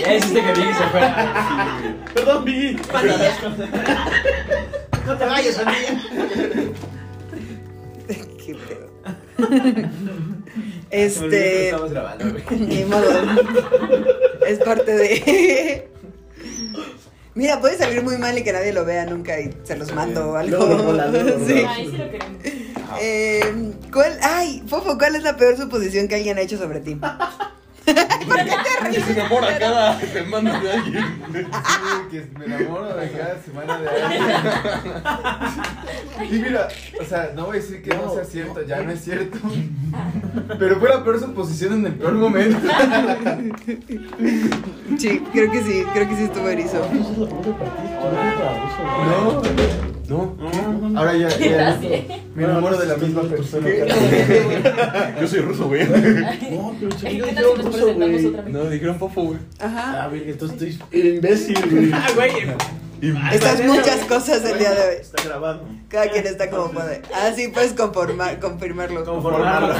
Ya 0.00 0.14
hiciste 0.14 0.42
que 0.42 0.52
Vicky 0.52 0.74
se 0.74 0.86
fuera. 0.90 1.74
Perdón, 2.14 2.44
Vicky. 2.44 2.82
No 5.06 5.16
te 5.16 5.24
vayas, 5.24 5.58
amiga. 5.58 6.00
Qué 8.44 8.54
pedo. 8.54 8.88
Este. 10.90 11.66
Estamos 11.70 11.90
grabando. 11.90 12.24
Ni 12.50 12.84
modo. 12.84 13.10
Es 14.46 14.58
parte 14.60 14.92
de. 14.92 15.88
Mira, 17.34 17.60
puede 17.60 17.76
salir 17.76 18.02
muy 18.02 18.16
mal 18.16 18.38
y 18.38 18.44
que 18.44 18.52
nadie 18.52 18.72
lo 18.72 18.84
vea 18.84 19.06
nunca 19.06 19.40
y 19.40 19.50
se 19.64 19.76
los 19.76 19.92
mando 19.92 20.30
o 20.30 20.36
algo. 20.36 20.58
Sí. 21.46 21.64
Ay, 21.68 21.88
sí 21.90 21.96
lo 21.96 22.10
queremos. 22.10 22.42
Eh, 23.00 23.72
¿cuál, 23.92 24.18
ay, 24.22 24.62
Fofo, 24.66 24.96
¿cuál 24.98 25.16
es 25.16 25.22
la 25.22 25.36
peor 25.36 25.56
suposición 25.56 26.08
que 26.08 26.16
alguien 26.16 26.38
ha 26.38 26.40
hecho 26.40 26.58
sobre 26.58 26.80
ti? 26.80 26.98
Que 27.84 29.00
se 29.00 29.12
enamora 29.12 29.58
cada 29.58 30.00
semana 30.00 30.60
de 30.60 30.72
alguien. 30.72 31.04
Sí, 31.32 31.40
que 32.10 32.26
me 32.38 32.44
enamoro 32.46 32.96
de 32.96 33.10
cada 33.10 33.42
semana 33.42 33.78
de 33.78 33.88
alguien. 33.88 34.22
Y 36.30 36.38
mira, 36.38 36.68
o 37.00 37.04
sea, 37.04 37.32
no 37.34 37.46
voy 37.46 37.58
a 37.58 37.60
decir 37.60 37.82
que 37.82 37.94
no 37.94 38.12
sea 38.14 38.24
cierto, 38.24 38.62
ya 38.62 38.80
no 38.82 38.90
es 38.90 39.04
cierto. 39.04 39.38
Pero 40.58 40.80
fue 40.80 40.88
la 40.88 41.04
peor 41.04 41.20
suposición 41.20 41.74
en 41.74 41.86
el 41.86 41.94
peor 41.94 42.14
momento. 42.14 42.58
Sí, 44.98 45.22
creo 45.32 45.50
que 45.50 45.62
sí, 45.62 45.84
creo 45.92 46.08
que 46.08 46.16
sí 46.16 46.22
estuvo 46.24 46.48
erizo. 46.48 46.88
No 49.08 49.40
te 49.40 50.03
no. 50.08 50.36
Ahora 50.98 51.14
ya, 51.16 51.28
¿Qué 51.28 51.50
ya 51.50 51.78
me 52.34 52.44
enamoro 52.44 52.76
de 52.78 52.86
la 52.86 52.96
misma 52.96 53.22
persona. 53.22 53.68
Yo 55.20 55.28
soy 55.28 55.40
ruso, 55.40 55.66
güey. 55.68 55.86
No, 55.88 56.74
pero 56.78 56.92
se 56.98 57.06
¿Qué 57.06 57.12
diga 57.14 57.26
tal 57.34 57.44
yo 57.44 57.56
nos 57.56 57.64
ruso, 57.66 57.78
güey. 57.80 57.94
otra 57.94 58.06
vez? 58.06 58.22
No, 58.48 58.64
dijeron 58.64 58.98
fofo, 58.98 59.22
güey. 59.22 59.38
Ajá. 59.60 60.04
Ah, 60.04 60.08
ver, 60.08 60.28
entonces 60.28 60.76
estoy 60.76 61.00
imbécil, 61.16 61.58
güey. 61.70 61.90
Ah, 61.92 62.06
güey. 62.14 62.32
Estas 63.32 63.62
muchas 63.64 64.00
cosas 64.06 64.44
el 64.44 64.58
día 64.58 64.72
de 64.72 64.80
hoy. 64.80 64.96
Está 65.00 65.22
grabado. 65.24 65.62
Cada 65.88 66.08
quien 66.10 66.26
está 66.26 66.48
como 66.50 66.70
puede. 66.70 67.02
Así 67.14 67.48
puedes 67.48 67.72
conformar, 67.74 68.38
confirmarlo. 68.40 69.04
Conformarlo. 69.04 69.74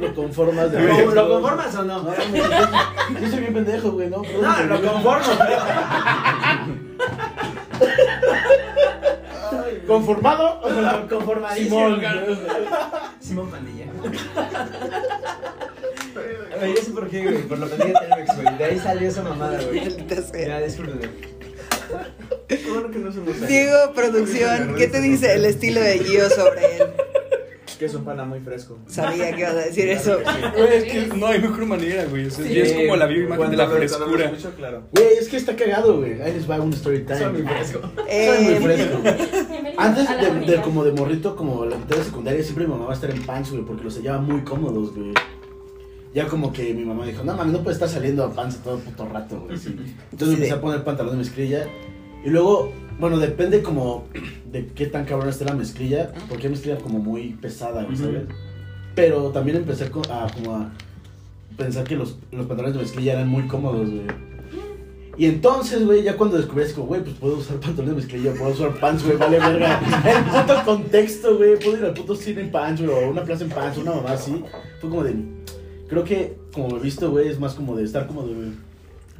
Lo 0.00 0.14
conformas 0.14 0.70
de 0.72 0.82
¿Lo, 0.82 1.14
¿Lo 1.14 1.28
conformas 1.28 1.74
o 1.76 1.82
no? 1.84 2.02
No, 2.02 2.10
mames, 2.10 2.32
yo- 2.34 3.20
yo 3.22 3.30
soy 3.30 3.40
bien 3.40 3.54
pendejo, 3.54 3.92
güey, 3.92 4.10
¿no? 4.10 4.22
No, 4.42 4.62
lo 4.64 4.82
conformo. 4.82 5.26
¿Conformado? 9.86 10.60
pero- 10.62 11.08
Conformadísimo. 11.08 11.76
Simón. 11.86 12.02
Simón 13.20 13.50
Pandilla. 13.50 13.86
Güey, 16.58 16.74
yo 16.74 16.82
sé 16.82 16.90
por 16.90 17.08
qué, 17.08 17.22
güey. 17.22 17.42
Por 17.42 17.58
la 17.58 17.66
pandilla 17.66 18.00
Telmex, 18.00 18.36
güey. 18.42 18.58
De 18.58 18.64
ahí 18.64 18.78
salió 18.78 19.08
esa 19.08 19.22
mamada, 19.22 19.60
güey. 19.62 19.80
Ya, 20.46 20.60
discúlpenme. 20.60 21.08
Qué 22.48 22.64
bueno 22.70 22.90
que 22.90 22.98
no 22.98 23.12
se 23.12 23.18
nos 23.20 23.34
sale. 23.36 23.46
Diego, 23.46 23.92
producción, 23.94 24.74
¿qué 24.76 24.88
te 24.88 25.00
dice 25.00 25.34
el 25.34 25.44
estilo 25.44 25.80
de 25.80 25.98
Gio 26.00 26.28
sobre 26.30 26.76
él? 26.76 26.82
Que 27.78 27.84
es 27.84 27.94
un 27.94 28.04
pana 28.04 28.24
muy 28.24 28.40
fresco. 28.40 28.76
Sabía 28.88 29.32
que 29.32 29.40
ibas 29.42 29.52
a 29.52 29.58
decir 29.58 29.88
eso. 29.90 30.18
Güey, 30.56 30.74
es 30.78 30.84
que 30.84 31.06
no 31.16 31.26
hay 31.28 31.40
mejor 31.40 31.64
manera, 31.66 32.04
güey. 32.06 32.26
O 32.26 32.30
sea, 32.30 32.44
Sí. 32.44 32.54
ya 32.54 32.62
es 32.62 32.72
como 32.72 32.96
la 32.96 33.06
viva 33.06 33.26
imagen 33.36 33.50
de 33.52 33.56
la 33.56 33.66
Cuando 33.66 33.84
lo- 33.84 33.88
cuando 33.88 34.06
lo 34.06 34.12
frescura. 34.16 34.24
escucho, 34.36 34.56
claro. 34.56 34.82
Güey, 34.92 35.06
es 35.20 35.28
que 35.28 35.36
está 35.36 35.54
cagado, 35.54 35.98
güey. 35.98 36.20
Ahí 36.20 36.32
les 36.32 36.50
va 36.50 36.60
un 36.60 36.72
story 36.72 37.04
time. 37.04 37.18
Soy 37.20 37.32
muy 37.34 37.42
fresco. 37.42 37.80
Soy 37.80 38.44
muy 38.44 38.52
Eh, 38.54 38.60
fresco. 38.60 38.98
Antes 39.76 40.08
a 40.08 40.14
la 40.22 40.30
de, 40.34 40.60
como 40.60 40.84
de 40.84 40.92
morrito, 40.92 41.36
como 41.36 41.64
la 41.66 41.76
mitad 41.76 41.96
de 41.96 42.04
secundaria, 42.04 42.42
siempre 42.42 42.64
mi 42.66 42.72
mamá 42.72 42.86
va 42.86 42.90
a 42.90 42.94
estar 42.94 43.10
en 43.10 43.22
pants, 43.24 43.50
güey, 43.52 43.62
porque 43.64 43.84
los 43.84 43.96
hallaba 43.96 44.18
muy 44.20 44.40
cómodos, 44.42 44.92
güey. 44.94 45.12
Ya 46.14 46.26
como 46.26 46.52
que 46.52 46.74
mi 46.74 46.84
mamá 46.84 47.06
dijo, 47.06 47.22
no 47.22 47.36
mames, 47.36 47.52
no 47.52 47.58
puedes 47.62 47.76
estar 47.76 47.88
saliendo 47.88 48.24
a 48.24 48.32
pants 48.32 48.56
todo 48.56 48.76
el 48.78 48.82
puto 48.82 49.08
rato, 49.08 49.40
güey. 49.46 49.56
sí". 49.58 49.68
Entonces 50.10 50.28
Sí. 50.28 50.34
empecé 50.34 50.52
a 50.52 50.60
poner 50.60 50.82
pantalón 50.82 51.12
de 51.12 51.18
mezclilla. 51.18 51.66
Y 52.24 52.30
luego, 52.30 52.72
bueno, 52.98 53.18
depende 53.18 53.62
como 53.62 54.06
de 54.50 54.66
qué 54.66 54.86
tan 54.86 55.04
cabrón 55.04 55.28
esté 55.28 55.44
la 55.44 55.54
mezclilla, 55.54 56.12
porque 56.28 56.46
hay 56.46 56.50
mezclilla 56.50 56.78
como 56.78 56.98
muy 56.98 57.34
pesada, 57.34 57.84
güey, 57.84 57.96
¿sabes? 57.96 58.22
Pero 58.94 59.30
también 59.30 59.58
empecé 59.58 59.84
a, 59.84 59.90
como 59.90 60.56
a 60.56 60.70
pensar 61.56 61.84
que 61.84 61.96
los, 61.96 62.18
los 62.32 62.46
pantalones 62.46 62.76
de 62.76 62.82
mezclilla 62.82 63.12
eran 63.14 63.28
muy 63.28 63.46
cómodos, 63.46 63.88
güey. 63.88 64.06
Y 65.16 65.26
entonces, 65.26 65.84
güey, 65.84 66.04
ya 66.04 66.16
cuando 66.16 66.36
descubrí 66.36 66.64
así 66.64 66.74
como, 66.74 66.86
güey, 66.86 67.02
pues 67.02 67.16
puedo 67.16 67.38
usar 67.38 67.56
pantalones 67.58 67.96
de 67.96 68.02
mezclilla, 68.02 68.34
puedo 68.34 68.52
usar 68.52 68.78
pants, 68.78 69.04
güey, 69.04 69.16
vale 69.16 69.38
verga. 69.38 69.80
El 70.04 70.24
puto 70.24 70.64
contexto, 70.64 71.36
güey, 71.36 71.58
puedo 71.58 71.76
ir 71.76 71.84
al 71.84 71.94
puto 71.94 72.14
cine 72.14 72.42
en 72.42 72.50
pants, 72.52 72.80
güey, 72.80 72.92
o 72.92 73.10
una 73.10 73.24
plaza 73.24 73.44
en 73.44 73.50
pants, 73.50 73.78
una 73.78 73.94
mamá 73.94 74.12
así. 74.12 74.44
Fue 74.80 74.88
como 74.88 75.02
de, 75.02 75.16
creo 75.88 76.04
que 76.04 76.36
como 76.52 76.76
he 76.76 76.80
visto, 76.80 77.10
güey, 77.10 77.28
es 77.28 77.38
más 77.38 77.54
como 77.54 77.76
de 77.76 77.84
estar 77.84 78.06
cómodo, 78.06 78.28
güey. 78.28 78.67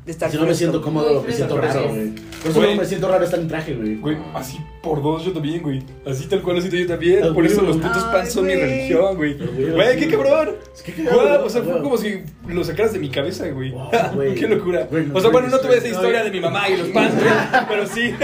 De 0.08 0.12
estar 0.12 0.30
Si 0.30 0.38
no 0.38 0.46
me 0.46 0.54
siento 0.54 0.80
cómodo, 0.80 1.22
me 1.22 1.32
siento 1.32 1.60
raro, 1.60 1.88
güey. 1.88 2.12
Por 2.40 2.50
eso 2.50 2.60
Güey. 2.60 2.78
me 2.78 2.84
siento 2.86 3.08
raro 3.08 3.24
estar 3.24 3.38
en 3.38 3.46
traje, 3.46 3.74
güey. 3.74 3.96
Güey, 3.96 4.16
así 4.34 4.58
por 4.82 5.02
dos 5.02 5.22
yo 5.24 5.32
también, 5.32 5.60
güey. 5.62 5.82
Así 6.06 6.26
tal 6.26 6.40
cual 6.40 6.56
lo 6.56 6.62
siento 6.62 6.78
yo 6.78 6.86
también. 6.86 7.34
Por 7.34 7.44
eso 7.44 7.56
güey. 7.56 7.66
los 7.66 7.76
putos 7.76 8.02
pants 8.04 8.32
son 8.32 8.46
mi 8.46 8.54
güey. 8.54 8.64
religión, 8.64 9.16
güey. 9.16 9.34
güey, 9.36 9.70
Güey, 9.72 9.98
qué 9.98 10.08
cabrón. 10.08 10.54
¿no? 10.96 11.44
o 11.44 11.50
sea, 11.50 11.62
fue 11.62 11.82
como 11.82 11.98
si 11.98 12.22
lo 12.46 12.64
sacaras 12.64 12.94
de 12.94 13.00
mi 13.00 13.10
cabeza, 13.10 13.48
güey. 13.50 13.74
Güey. 14.14 14.34
qué 14.34 14.48
locura. 14.48 14.86
Güey, 14.90 15.08
o 15.12 15.20
sea, 15.20 15.28
bueno, 15.30 15.48
no 15.48 15.58
tuve 15.58 15.76
esa 15.76 15.88
historia. 15.88 16.20
historia 16.20 16.24
de 16.24 16.30
mi 16.30 16.40
mamá 16.40 16.68
y 16.70 16.76
los 16.78 16.88
pants, 16.88 17.14
güey. 17.14 17.28
Pero 17.68 17.86
sí. 17.86 18.14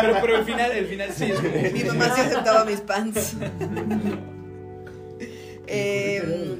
pero, 0.00 0.14
pero 0.20 0.36
el 0.36 0.44
final, 0.44 0.70
el 0.70 0.86
final 0.86 1.08
sí 1.12 1.24
es 1.24 1.40
como. 1.40 1.52
Mi 1.72 1.84
mamá 1.84 2.14
sí 2.14 2.20
aceptaba 2.20 2.64
mis 2.64 2.80
pants. 2.80 3.36
Eh, 5.72 6.56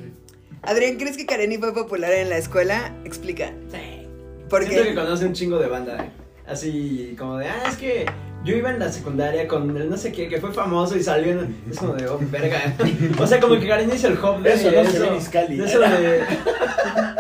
Adrián, 0.63 0.97
¿crees 0.97 1.17
que 1.17 1.27
Kareni 1.27 1.59
fue 1.59 1.73
popular 1.73 2.13
en 2.13 2.29
la 2.31 2.37
escuela? 2.37 2.93
Explica. 3.05 3.53
Sí. 3.71 4.07
¿Por 4.49 4.65
Siento 4.65 4.83
que 4.85 4.95
conoce 4.95 5.27
un 5.27 5.33
chingo 5.33 5.59
de 5.59 5.69
banda. 5.69 6.05
eh. 6.05 6.11
Así 6.47 7.15
como 7.19 7.39
de, 7.39 7.47
ah, 7.47 7.63
es 7.69 7.77
que 7.77 8.05
yo 8.45 8.57
iba 8.57 8.71
en 8.71 8.81
la 8.81 8.91
secundaria 8.91 9.47
con 9.47 9.77
el 9.77 9.89
no 9.89 9.97
sé 9.97 10.11
qué, 10.11 10.29
que 10.29 10.41
fue 10.41 10.53
famoso 10.53 10.97
y 10.97 11.03
salió 11.03 11.33
en... 11.33 11.57
Es 11.71 11.79
como 11.79 11.95
de, 11.95 12.09
oh, 12.09 12.19
verga. 12.31 12.75
O 13.21 13.27
sea, 13.27 13.39
como 13.39 13.59
que 13.61 13.69
Karen 13.69 13.91
es 13.93 14.03
el 14.03 14.15
de 14.43 14.53
Eso, 14.53 14.71
¿no? 15.07 15.17
Iscali. 15.17 15.57
de 15.57 15.65
eso 15.65 15.79
de, 15.79 16.23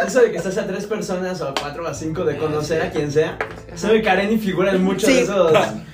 eso 0.07 0.20
de 0.22 0.30
que 0.32 0.36
estás 0.38 0.59
a 0.59 0.66
tres 0.66 0.86
personas 0.86 1.41
o 1.43 1.49
a 1.49 1.55
cuatro 1.55 1.84
o 1.84 1.86
a 1.86 1.95
cinco 1.95 2.24
de 2.24 2.36
conocer 2.36 2.82
a 2.82 2.91
quien 2.91 3.12
sea. 3.12 3.38
Sabe 3.76 4.03
Karen 4.03 4.32
y 4.32 4.38
figura 4.38 4.72
en 4.72 4.82
muchos 4.82 5.09
Sí. 5.09 5.14
de 5.14 5.22
esos... 5.22 5.53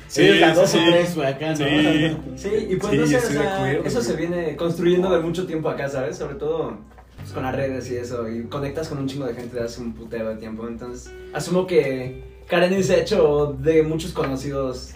Sí, 0.09 0.23
sí, 0.33 0.39
dos 0.39 0.59
o 0.59 0.67
sí. 0.67 0.79
tres, 0.89 1.19
acá, 1.19 1.51
¿no? 1.51 1.57
Sí. 1.57 2.17
Sí, 2.37 2.67
y 2.71 2.77
pues 2.77 2.93
Sí, 2.93 2.99
no 2.99 3.07
sé, 3.09 3.17
o 3.17 3.19
estoy 3.19 3.35
de 3.37 3.43
sea, 3.43 3.57
acuerdo, 3.57 3.85
eso 3.85 3.99
güey. 3.99 4.11
se 4.11 4.17
viene 4.17 4.57
construyendo 4.57 5.11
de 5.11 5.19
mucho 5.19 5.47
tiempo 5.47 5.69
acá, 5.69 5.89
¿sabes? 5.89 6.17
Sobre 6.17 6.37
todo 6.37 6.79
pues, 7.27 7.35
con 7.35 7.43
las 7.43 7.55
redes 7.57 7.91
y 7.91 7.97
eso, 7.97 8.29
y 8.29 8.45
conectas 8.45 8.89
con 8.89 8.99
un 8.99 9.09
chingo 9.09 9.27
de 9.27 9.35
gente 9.35 9.57
de 9.57 9.65
hace 9.65 9.81
un 9.81 9.93
putero 9.95 10.31
de 10.31 10.37
tiempo, 10.37 10.69
entonces 10.69 11.13
asumo 11.35 11.67
que 11.67 12.23
Karen 12.47 12.85
se 12.85 12.95
ha 12.95 12.99
hecho 12.99 13.57
de 13.59 13.83
muchos 13.83 14.13
conocidos, 14.13 14.93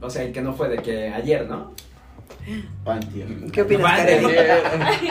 o 0.00 0.08
sea, 0.08 0.24
y 0.24 0.30
que 0.32 0.40
no 0.40 0.54
fue 0.54 0.68
de 0.68 0.78
que 0.78 1.08
ayer, 1.08 1.48
¿no? 1.48 1.74
Pantia. 2.84 3.26
¿Qué 3.52 3.62
opinas, 3.62 3.82
Vale. 3.82 4.22
Kareni? 4.22 5.08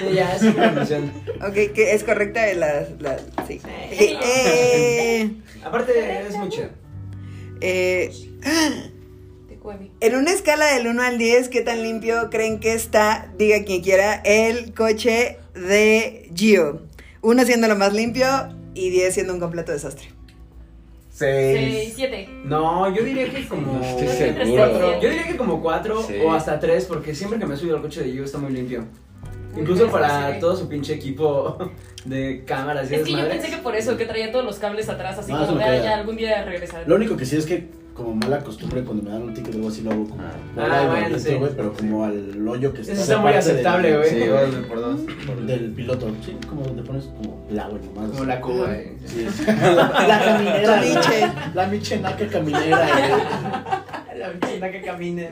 sí, 0.00 0.14
ya, 0.14 0.34
es 0.34 0.42
una 0.42 0.64
conclusión. 0.66 1.12
Ok, 1.46 1.54
que 1.72 1.94
es 1.94 2.02
correcta 2.04 2.52
la... 2.54 2.86
la 2.98 3.18
sí. 3.46 3.60
Sí. 3.60 4.16
Eh, 4.22 5.30
Aparte, 5.64 6.26
es 6.26 6.36
muy 6.36 6.48
chido. 6.48 6.68
eh, 7.60 8.10
En 10.00 10.14
una 10.14 10.30
escala 10.32 10.66
del 10.74 10.86
1 10.86 11.02
al 11.02 11.18
10, 11.18 11.48
¿qué 11.48 11.60
tan 11.60 11.82
limpio 11.82 12.30
creen 12.30 12.60
que 12.60 12.72
está, 12.72 13.32
diga 13.38 13.64
quien 13.64 13.82
quiera, 13.82 14.14
el 14.24 14.72
coche 14.74 15.38
de 15.54 16.30
Gio? 16.34 16.82
Uno 17.22 17.44
siendo 17.44 17.66
lo 17.66 17.74
más 17.76 17.92
limpio 17.92 18.26
y 18.74 18.90
10 18.90 19.12
siendo 19.14 19.32
un 19.34 19.40
completo 19.40 19.72
desastre. 19.72 20.08
Seis, 21.10 21.58
Seis. 21.58 21.92
siete. 21.96 22.28
No, 22.44 22.94
yo 22.94 23.02
diría 23.02 23.28
que 23.30 23.48
como... 23.48 23.80
Estoy 23.82 24.06
Yo 24.06 24.12
seguro. 24.12 25.00
diría 25.00 25.26
que 25.26 25.36
como 25.36 25.62
cuatro 25.62 26.02
Sí. 26.02 26.14
o 26.22 26.32
hasta 26.32 26.60
tres, 26.60 26.84
porque 26.84 27.14
siempre 27.14 27.38
que 27.38 27.46
me 27.46 27.54
he 27.54 27.56
subido 27.56 27.76
al 27.76 27.82
coche 27.82 28.02
de 28.02 28.12
Yu 28.12 28.22
está 28.22 28.36
muy 28.38 28.52
limpio. 28.52 28.84
Muy 29.52 29.62
Incluso 29.62 29.90
para 29.90 30.34
sí. 30.34 30.40
todo 30.40 30.54
su 30.56 30.68
pinche 30.68 30.92
equipo 30.92 31.56
de 32.04 32.44
cámaras 32.44 32.90
y 32.90 32.96
Es 32.96 33.02
que 33.02 33.12
yo 33.12 33.26
pensé 33.28 33.48
que 33.48 33.56
por 33.56 33.74
eso, 33.74 33.96
que 33.96 34.04
traía 34.04 34.30
todos 34.30 34.44
los 34.44 34.58
cables 34.58 34.90
atrás, 34.90 35.18
así 35.18 35.32
No, 35.32 35.46
como 35.46 35.58
de 35.58 35.64
"Ah, 35.64 35.82
ya 35.82 35.94
algún 35.96 36.16
día 36.16 36.44
regresaré. 36.44 36.86
Lo 36.86 36.96
único 36.96 37.16
que 37.16 37.24
sí 37.24 37.36
es 37.36 37.46
que 37.46 37.66
como 37.96 38.14
mala 38.14 38.40
costumbre 38.40 38.82
cuando 38.84 39.02
me 39.02 39.10
dan 39.10 39.22
un 39.22 39.32
ticket 39.34 39.54
o 39.54 39.56
algo 39.56 39.68
así 39.68 39.80
lo 39.82 39.90
hago 39.92 40.04
como 40.08 40.22
Ah, 40.58 40.78
del 40.80 40.88
bueno, 40.88 41.18
sí. 41.18 41.34
güey, 41.34 41.50
pero 41.56 41.72
como 41.72 42.04
al 42.04 42.46
hoyo 42.48 42.72
que 42.72 42.80
está 42.82 42.92
Eso 42.92 43.02
está 43.02 43.18
muy 43.18 43.32
aceptable, 43.32 43.96
güey. 43.96 44.10
Sí, 44.10 44.20
por 44.68 44.80
dos. 44.80 45.00
del 45.46 45.72
piloto, 45.72 46.14
sí, 46.24 46.36
como 46.48 46.62
donde 46.62 46.82
pones 46.82 47.04
como 47.04 47.46
el 47.48 47.58
agua 47.58 47.78
nomás. 47.82 48.10
Como 48.10 48.24
la 48.24 48.40
Cuba. 48.40 48.74
eh. 48.74 48.96
Sí, 49.06 49.26
es. 49.26 49.46
la 49.46 50.20
caminera. 50.24 50.80
Tu 50.80 50.86
miche. 50.86 51.20
La, 51.20 51.52
la 51.54 51.66
miche 51.68 51.98
naca 52.00 52.26
caminera, 52.28 53.86
La 54.16 54.28
vecina 54.30 54.70
que 54.70 54.82
camina. 54.82 55.22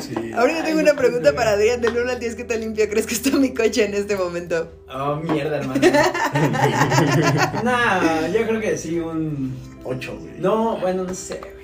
Sí. 0.00 0.32
Ahora 0.34 0.58
yo 0.58 0.64
tengo 0.64 0.80
una 0.80 0.94
pregunta 0.94 1.32
para 1.34 1.52
Adrián, 1.52 1.80
del 1.80 1.96
1 1.96 2.10
al 2.12 2.20
10, 2.20 2.34
¿qué 2.36 2.44
tan 2.44 2.60
limpio 2.60 2.88
crees 2.88 3.06
que 3.06 3.14
está 3.14 3.30
mi 3.36 3.52
coche 3.54 3.84
en 3.86 3.94
este 3.94 4.16
momento? 4.16 4.70
Oh, 4.92 5.16
mierda, 5.16 5.56
hermano. 5.58 5.80
nah, 7.64 8.26
yo 8.28 8.46
creo 8.46 8.60
que 8.60 8.76
sí, 8.76 8.98
un. 8.98 9.54
güey. 9.82 9.96
Ocho, 9.96 10.16
güey. 10.18 10.34
No, 10.38 10.76
bueno, 10.78 11.04
no 11.04 11.14
sé, 11.14 11.40
güey. 11.40 11.57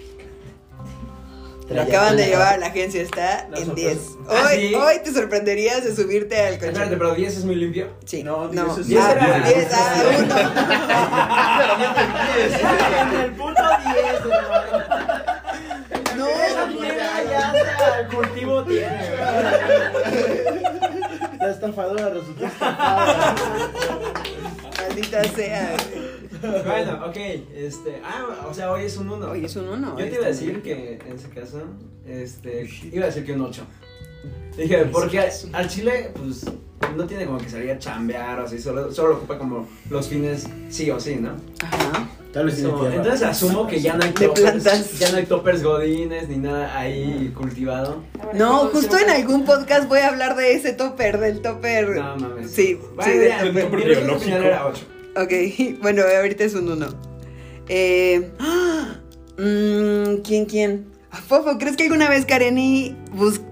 Lo 1.69 1.81
acaban 1.83 2.17
de 2.17 2.27
llevar 2.27 2.55
a 2.55 2.57
la 2.59 2.67
agencia, 2.67 3.01
está 3.03 3.47
Las 3.51 3.61
en 3.61 3.71
otras- 3.71 3.77
10. 3.77 3.99
Hoy, 4.29 4.37
¿Ah, 4.37 4.49
sí? 4.55 4.75
hoy 4.75 4.95
te 5.03 5.13
sorprenderías 5.13 5.83
de 5.83 5.95
subirte 5.97 6.39
al 6.39 6.55
coche. 6.59 6.69
Espérate, 6.69 6.97
pero 6.97 7.15
10 7.15 7.37
es 7.39 7.45
muy 7.45 7.55
limpio. 7.57 7.89
Sí, 8.05 8.23
No, 8.23 8.49
no, 8.53 8.65
10 8.67 8.79
es- 8.79 8.87
Diez 8.87 9.03
ah, 9.03 9.13
era- 9.13 9.39
10, 9.49 9.69
ah, 9.73 10.03
el 13.25 13.33
puto 13.33 13.63
10, 13.83 14.21
hermano. 14.21 14.67
uno. 16.17 16.17
No, 16.17 16.27
ya 17.31 17.99
el 18.01 18.07
cultivo 18.09 18.65
tiene. 18.65 19.11
La 21.41 21.51
estafadora 21.51 22.09
resultó 22.11 22.45
estafada. 22.47 23.35
maldita 24.81 25.25
sea. 25.35 25.77
Bueno, 26.65 27.07
ok, 27.07 27.17
este, 27.55 28.01
ah, 28.05 28.47
o 28.49 28.55
sea, 28.55 28.73
hoy 28.73 28.85
es 28.85 28.97
un 28.97 29.11
1. 29.11 29.31
Oye, 29.31 29.47
es 29.47 29.57
un 29.57 29.69
1. 29.69 29.99
Yo 29.99 30.05
te 30.05 30.15
iba 30.15 30.25
a 30.25 30.29
decir 30.29 30.63
que, 30.63 30.99
en 31.07 31.17
ese 31.17 31.29
caso, 31.29 31.63
este, 32.07 32.69
iba 32.93 33.05
a 33.05 33.07
decir 33.07 33.25
que 33.25 33.33
un 33.33 33.43
8. 33.43 33.63
Dije, 34.57 34.87
porque 34.87 35.21
al, 35.53 35.69
chile, 35.69 36.11
pues, 36.15 36.45
no 36.97 37.07
tiene 37.07 37.27
como 37.27 37.39
que 37.39 37.49
salir 37.49 37.71
a 37.73 37.79
chambear 37.79 38.41
o 38.41 38.45
así, 38.45 38.61
solo, 38.61 38.93
solo 38.93 39.11
lo 39.11 39.17
ocupa 39.17 39.39
como 39.39 39.69
los 39.91 40.09
fines 40.09 40.47
sí 40.69 40.91
o 40.91 41.01
sí, 41.01 41.17
¿no? 41.17 41.37
Ajá. 41.61 42.09
Tal 42.33 42.47
vez 42.47 42.61
So, 42.61 42.91
entonces 42.91 43.23
asumo 43.23 43.67
que 43.69 43.81
ya 43.81 43.95
no 43.95 44.05
hay 44.05 44.11
toppers, 44.13 44.99
ya 44.99 45.13
no 45.13 45.19
hay 45.19 45.25
toppers 45.25 45.63
godines 45.63 46.29
ni 46.29 46.39
nada 46.39 46.77
ahí 46.77 47.33
cultivado. 47.37 48.03
No, 48.33 48.69
justo 48.71 48.99
en 48.99 49.09
algún 49.09 49.45
podcast 49.45 49.89
voy 49.89 50.01
a 50.01 50.09
hablar 50.09 50.35
de 50.35 50.55
ese 50.55 50.73
topper, 50.73 51.19
del 51.19 51.43
topper. 51.43 51.91
No 51.91 52.17
mames. 52.17 52.51
Sí, 52.51 52.77
Bueno, 52.97 53.13
sí, 53.13 53.19
del 53.19 53.55
topper 53.55 53.85
biológico. 53.85 54.37
era 54.37 54.67
8. 54.67 54.83
Ok, 55.17 55.33
bueno, 55.83 56.03
ahorita 56.03 56.45
es 56.45 56.55
un 56.55 56.69
1. 56.71 56.87
Eh, 57.69 58.31
¡ah! 58.39 59.01
Mm, 59.37 60.19
¿Quién, 60.23 60.45
quién? 60.47 60.87
Ah, 61.11 61.17
Fofo, 61.17 61.59
¿crees 61.59 61.77
que 61.77 61.83
alguna 61.83 62.09
vez 62.09 62.25
Kareni 62.25 62.97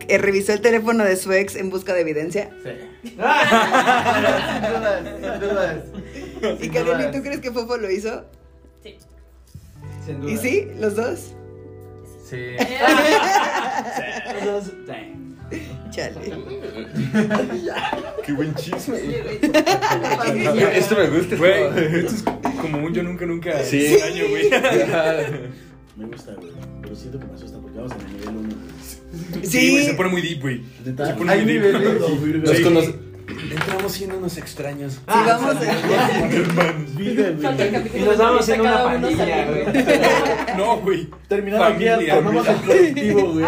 eh, 0.06 0.18
revisó 0.18 0.52
el 0.52 0.60
teléfono 0.60 1.02
de 1.04 1.16
su 1.16 1.32
ex 1.32 1.56
en 1.56 1.70
busca 1.70 1.92
de 1.92 2.02
evidencia? 2.02 2.50
Sí. 2.62 2.70
sin 3.02 3.16
dudas, 3.16 5.02
sin 5.20 5.40
dudas. 5.40 5.76
¿Y 6.60 6.62
Sin 6.62 6.72
Kareni, 6.72 6.98
dudas. 7.02 7.10
tú 7.10 7.22
crees 7.22 7.40
que 7.40 7.50
Fofo 7.50 7.76
lo 7.78 7.90
hizo? 7.90 8.24
Sí. 8.84 8.96
Sin 10.06 10.20
duda. 10.20 10.30
¿Y 10.32 10.36
sí? 10.36 10.68
¿Los 10.78 10.94
dos? 10.94 11.32
Sí. 12.30 12.36
Los 14.34 14.44
dos, 14.44 14.64
sí. 14.86 14.92
Chale. 15.90 16.14
Qué 18.26 18.32
buen 18.32 18.55
chisme. 18.55 18.98
Esto 20.76 20.96
me 20.96 21.07
gusta. 21.09 21.36
Güey, 21.36 21.62
esto- 22.05 22.38
es 22.48 22.55
como 22.61 22.78
un 22.78 22.94
yo 22.94 23.03
nunca, 23.03 23.26
nunca. 23.26 23.62
Sí. 23.64 23.84
extraño, 23.86 24.24
güey. 24.30 24.48
Me 25.96 26.07
gusta, 26.07 26.32
güey. 26.34 26.48
Pero 26.80 26.96
siento 26.96 27.18
que 27.20 27.26
me 27.26 27.34
asusta 27.34 27.59
porque 27.59 27.76
vamos 27.78 27.92
en 27.92 28.00
el 28.00 28.12
nivel 28.12 28.28
1. 28.36 28.48
Sí, 29.44 29.70
güey, 29.70 29.82
Sí. 29.84 29.90
se 29.90 29.94
pone 29.94 30.09
muy 30.09 30.22
deep, 30.22 30.40
güey. 30.40 30.62
Se 30.84 30.92
pone 30.92 31.36
muy 31.42 31.59
deep. 31.59 32.32
Nos 32.32 32.46
Sí. 32.57 32.62
Entramos 33.53 33.92
siendo 33.92 34.16
unos 34.18 34.36
extraños. 34.38 34.94
Sí, 34.94 34.98
vamos 35.07 35.57
a... 35.57 36.28
El 36.30 37.94
Y 37.94 38.00
nos 38.00 38.18
vamos 38.18 38.40
haciendo 38.40 38.64
una 38.64 38.84
pandilla, 38.84 39.44
güey. 39.46 39.64
No, 40.57 40.80
güey. 40.80 41.09
Terminando 41.28 41.64
aquí, 41.64 41.86
formamos 42.11 42.44
güey. 42.44 42.57
el 42.57 42.62
colectivo, 42.66 43.32
güey. 43.32 43.46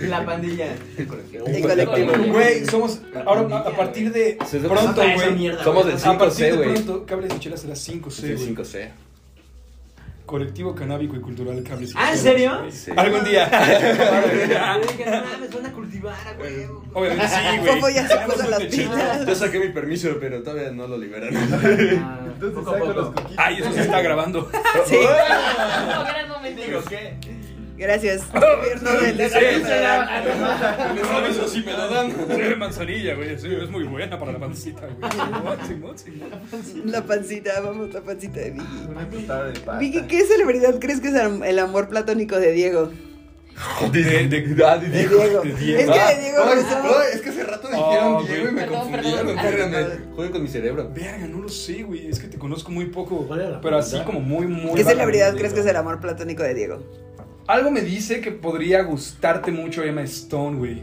La 0.08 0.24
pandilla. 0.24 0.66
El 0.96 1.06
colectivo. 1.06 2.32
Güey, 2.32 2.64
somos. 2.66 3.00
Ahora, 3.26 3.58
a, 3.58 3.76
partir 3.76 4.12
de 4.12 4.38
pronto, 4.66 5.02
güey. 5.02 5.52
Somos 5.62 5.84
güey. 5.84 5.96
del 5.96 6.08
A 6.08 6.18
partir 6.18 6.46
5C, 6.46 6.50
de 6.50 6.56
güey. 6.56 6.72
pronto, 6.72 7.06
Cables 7.06 7.32
y 7.34 7.38
Chelas 7.38 7.60
será 7.60 7.74
5C, 7.74 8.10
Sí, 8.10 8.32
güey. 8.34 8.54
5C. 8.56 8.88
Colectivo 10.30 10.72
Canábico 10.76 11.16
y 11.16 11.20
Cultural 11.20 11.60
Cables 11.64 11.92
Ah, 11.96 12.12
¿en 12.12 12.18
serio? 12.18 12.62
Sí. 12.70 12.92
Algún 12.96 13.24
día. 13.24 13.50
Yo 13.50 14.86
dije, 14.92 15.04
no 15.10 15.24
mames, 15.24 15.52
van 15.52 15.66
a 15.66 15.72
cultivar, 15.72 16.36
güey. 16.38 16.66
Obviamente 16.94 17.26
sí, 17.28 17.58
güey. 17.58 17.72
Fofo 17.74 17.88
ya 17.90 18.06
se 18.06 18.16
puso 18.18 18.48
las 18.48 18.62
pilas. 18.62 19.26
Yo 19.26 19.34
saqué 19.34 19.58
mi 19.58 19.70
permiso, 19.70 20.16
pero 20.20 20.40
todavía 20.44 20.70
no 20.70 20.86
lo 20.86 20.96
liberan. 20.98 21.34
Ah, 21.34 22.20
Entonces 22.26 22.56
poco 22.56 22.70
a 22.70 22.74
saco 22.74 22.86
los 22.86 22.94
poco. 23.08 23.12
coquitos. 23.22 23.44
Ay, 23.44 23.56
eso 23.60 23.72
se 23.72 23.80
está 23.80 24.00
grabando. 24.02 24.48
Sí. 24.86 24.98
No, 25.02 26.04
gran 26.04 26.28
momento. 26.28 26.62
Digo, 26.62 26.80
¿qué? 26.88 27.16
Gracias. 27.80 28.30
Gobierno 28.32 28.90
del 29.00 29.16
me 31.64 31.72
lo 31.72 31.88
dan. 31.88 32.10
Sí, 32.10 32.54
manzanilla, 32.58 33.14
güey. 33.14 33.38
Sí, 33.38 33.48
es 33.50 33.70
muy 33.70 33.84
buena 33.84 34.18
para 34.18 34.32
la 34.32 34.38
pancita, 34.38 34.82
güey. 34.86 35.00
La 36.84 37.02
pancita, 37.02 37.60
vamos, 37.62 37.94
la 37.94 38.02
pancita 38.02 38.40
de 38.40 38.50
Vicky. 38.50 39.26
Vicky, 39.78 40.02
¿qué 40.08 40.26
celebridad 40.26 40.78
crees 40.78 41.00
que 41.00 41.08
es 41.08 41.14
el 41.14 41.58
amor 41.58 41.88
platónico 41.88 42.38
de 42.38 42.52
Diego? 42.52 42.90
De, 43.92 44.04
de, 44.04 44.28
de, 44.28 44.64
Ah, 44.64 44.76
de 44.76 44.88
De 44.88 44.98
Diego. 44.98 45.22
Diego. 45.22 45.42
de 45.42 45.52
Diego. 45.54 45.80
Es 45.80 45.86
que 45.90 46.14
de 46.14 46.22
Diego 46.22 47.02
es 47.12 47.20
que 47.20 47.28
hace 47.30 47.44
rato 47.44 47.68
dijeron 47.68 48.14
Oh, 48.14 48.22
Diego 48.22 48.48
y 48.48 48.52
me 48.52 48.66
confundieron. 48.66 49.36
Jueguen 50.14 50.32
con 50.32 50.42
mi 50.42 50.48
cerebro. 50.48 50.90
Verga, 50.94 51.26
no 51.26 51.40
lo 51.42 51.48
sé, 51.48 51.82
güey. 51.82 52.08
Es 52.08 52.20
que 52.20 52.28
te 52.28 52.38
conozco 52.38 52.70
muy 52.70 52.86
poco. 52.86 53.26
¿Cuál 53.26 53.40
era 53.40 53.50
la 53.50 53.60
Pero 53.60 53.78
así 53.78 54.00
como 54.04 54.20
muy, 54.20 54.46
muy. 54.46 54.74
¿Qué 54.74 54.84
celebridad 54.84 55.34
crees 55.34 55.54
que 55.54 55.60
es 55.60 55.66
el 55.66 55.76
amor 55.76 56.00
platónico 56.00 56.42
de 56.42 56.54
Diego? 56.54 56.82
Algo 57.50 57.72
me 57.72 57.80
dice 57.80 58.20
que 58.20 58.30
podría 58.30 58.84
gustarte 58.84 59.50
mucho 59.50 59.82
Emma 59.82 60.02
Stone, 60.02 60.56
güey. 60.56 60.82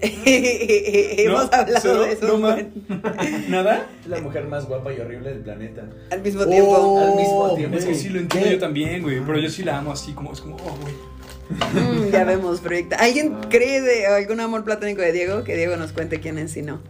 Hemos 0.00 1.50
¿No? 1.50 1.56
hablado 1.58 1.80
¿Cero? 1.82 2.00
de 2.00 2.12
eso 2.12 2.38
No. 2.38 2.56
¿Nada? 3.50 3.86
Es 4.02 4.08
la 4.08 4.22
mujer 4.22 4.46
más 4.46 4.66
guapa 4.66 4.94
y 4.94 5.00
horrible 5.00 5.34
del 5.34 5.40
planeta. 5.40 5.84
al 6.10 6.22
mismo 6.22 6.46
tiempo. 6.46 6.98
Al 6.98 7.16
mismo 7.16 7.54
tiempo. 7.56 7.76
Es 7.76 7.84
que 7.84 7.94
sí 7.94 8.08
lo 8.08 8.20
entiendo 8.20 8.52
yo 8.52 8.58
también, 8.58 9.02
güey. 9.02 9.20
Pero 9.20 9.38
yo 9.38 9.50
sí 9.50 9.64
la 9.64 9.76
amo 9.76 9.92
así 9.92 10.14
como, 10.14 10.32
es 10.32 10.40
como, 10.40 10.56
oh, 10.56 10.78
güey. 10.80 10.94
Mm, 11.74 12.10
ya 12.10 12.24
vemos, 12.24 12.60
proyecta. 12.60 12.96
¿Alguien 12.96 13.36
cree 13.50 13.82
de 13.82 14.06
algún 14.06 14.40
amor 14.40 14.64
platónico 14.64 15.02
de 15.02 15.12
Diego? 15.12 15.44
Que 15.44 15.56
Diego 15.56 15.76
nos 15.76 15.92
cuente 15.92 16.20
quién 16.20 16.38
es 16.38 16.56
y 16.56 16.62
no. 16.62 16.80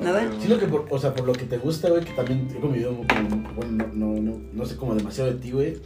¿Nada? 0.00 0.30
Siento 0.38 0.58
que, 0.58 0.66
por, 0.66 0.86
o 0.88 0.98
sea, 0.98 1.12
por 1.14 1.26
lo 1.26 1.34
que 1.34 1.44
te 1.44 1.58
gusta, 1.58 1.90
güey, 1.90 2.06
que 2.06 2.12
también 2.12 2.48
he 2.56 2.58
convivido 2.58 2.96
con, 2.96 3.54
bueno, 3.54 3.86
no, 3.92 4.06
no, 4.14 4.20
no, 4.22 4.40
no 4.50 4.64
sé, 4.64 4.76
como 4.76 4.94
demasiado 4.94 5.30
de 5.30 5.36
ti, 5.36 5.50
güey. 5.50 5.76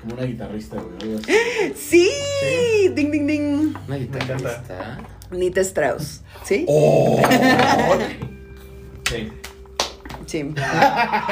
Como 0.00 0.14
una 0.14 0.24
guitarrista, 0.24 0.76
güey, 0.76 0.96
algo 1.02 1.18
así. 1.18 1.32
¡Sí! 1.74 2.88
¡Ding, 2.94 3.10
ding, 3.10 3.26
ding! 3.26 3.74
Una 3.86 3.96
guitarrista. 3.96 4.98
Nita 5.30 5.60
Strauss. 5.60 6.22
¿Sí? 6.44 6.64
Oh. 6.68 7.20
Sí. 9.10 9.28
Sí. 10.26 10.54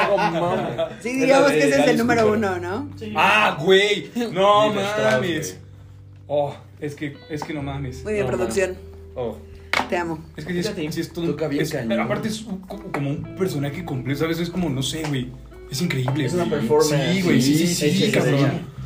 Oh. 0.09 0.89
Sí, 1.01 1.21
digamos 1.21 1.51
que 1.53 1.59
ese 1.59 1.81
es 1.81 1.89
el 1.89 1.99
número 1.99 2.33
uno, 2.33 2.59
¿no? 2.59 2.89
Ah, 3.14 3.57
güey. 3.61 4.11
No 4.33 4.73
mames. 4.73 5.59
Oh, 6.27 6.55
es 6.81 6.95
que, 6.95 7.17
es 7.31 7.43
que 7.45 7.53
no 7.55 7.62
mames. 7.62 8.03
Muy 8.05 8.14
bien, 8.14 8.27
No, 8.27 8.33
producción. 8.33 8.77
Oh. 9.14 9.37
Te 9.89 9.97
amo. 9.97 10.19
Es 10.37 10.45
que 10.45 10.53
sí 10.55 10.59
es, 10.61 10.95
sí 10.95 11.01
es 11.03 11.12
todo. 11.12 11.27
toca 11.27 11.49
bien 11.49 11.62
es- 11.62 11.71
cañón. 11.71 12.01
aparte 12.01 12.29
es 12.29 12.43
un- 12.43 12.61
como 12.61 13.11
un 13.11 13.37
personaje 13.37 13.85
completo, 13.85 14.21
¿sabes? 14.21 14.39
Es 14.41 14.49
como, 14.51 14.69
no 14.71 14.83
sé, 14.83 15.03
güey. 15.09 15.31
Es 15.71 15.83
increíble. 15.83 16.27
Es 16.27 16.33
una 16.35 16.45
güey. 16.45 16.61
performance. 16.61 17.12
Sí, 17.14 17.23
güey. 17.23 17.43
Sí, 17.43 17.55
sí, 17.57 17.67
sí, 17.67 17.91
Sí, 17.91 18.07
sí, 18.07 18.12
cabrón. 18.12 18.77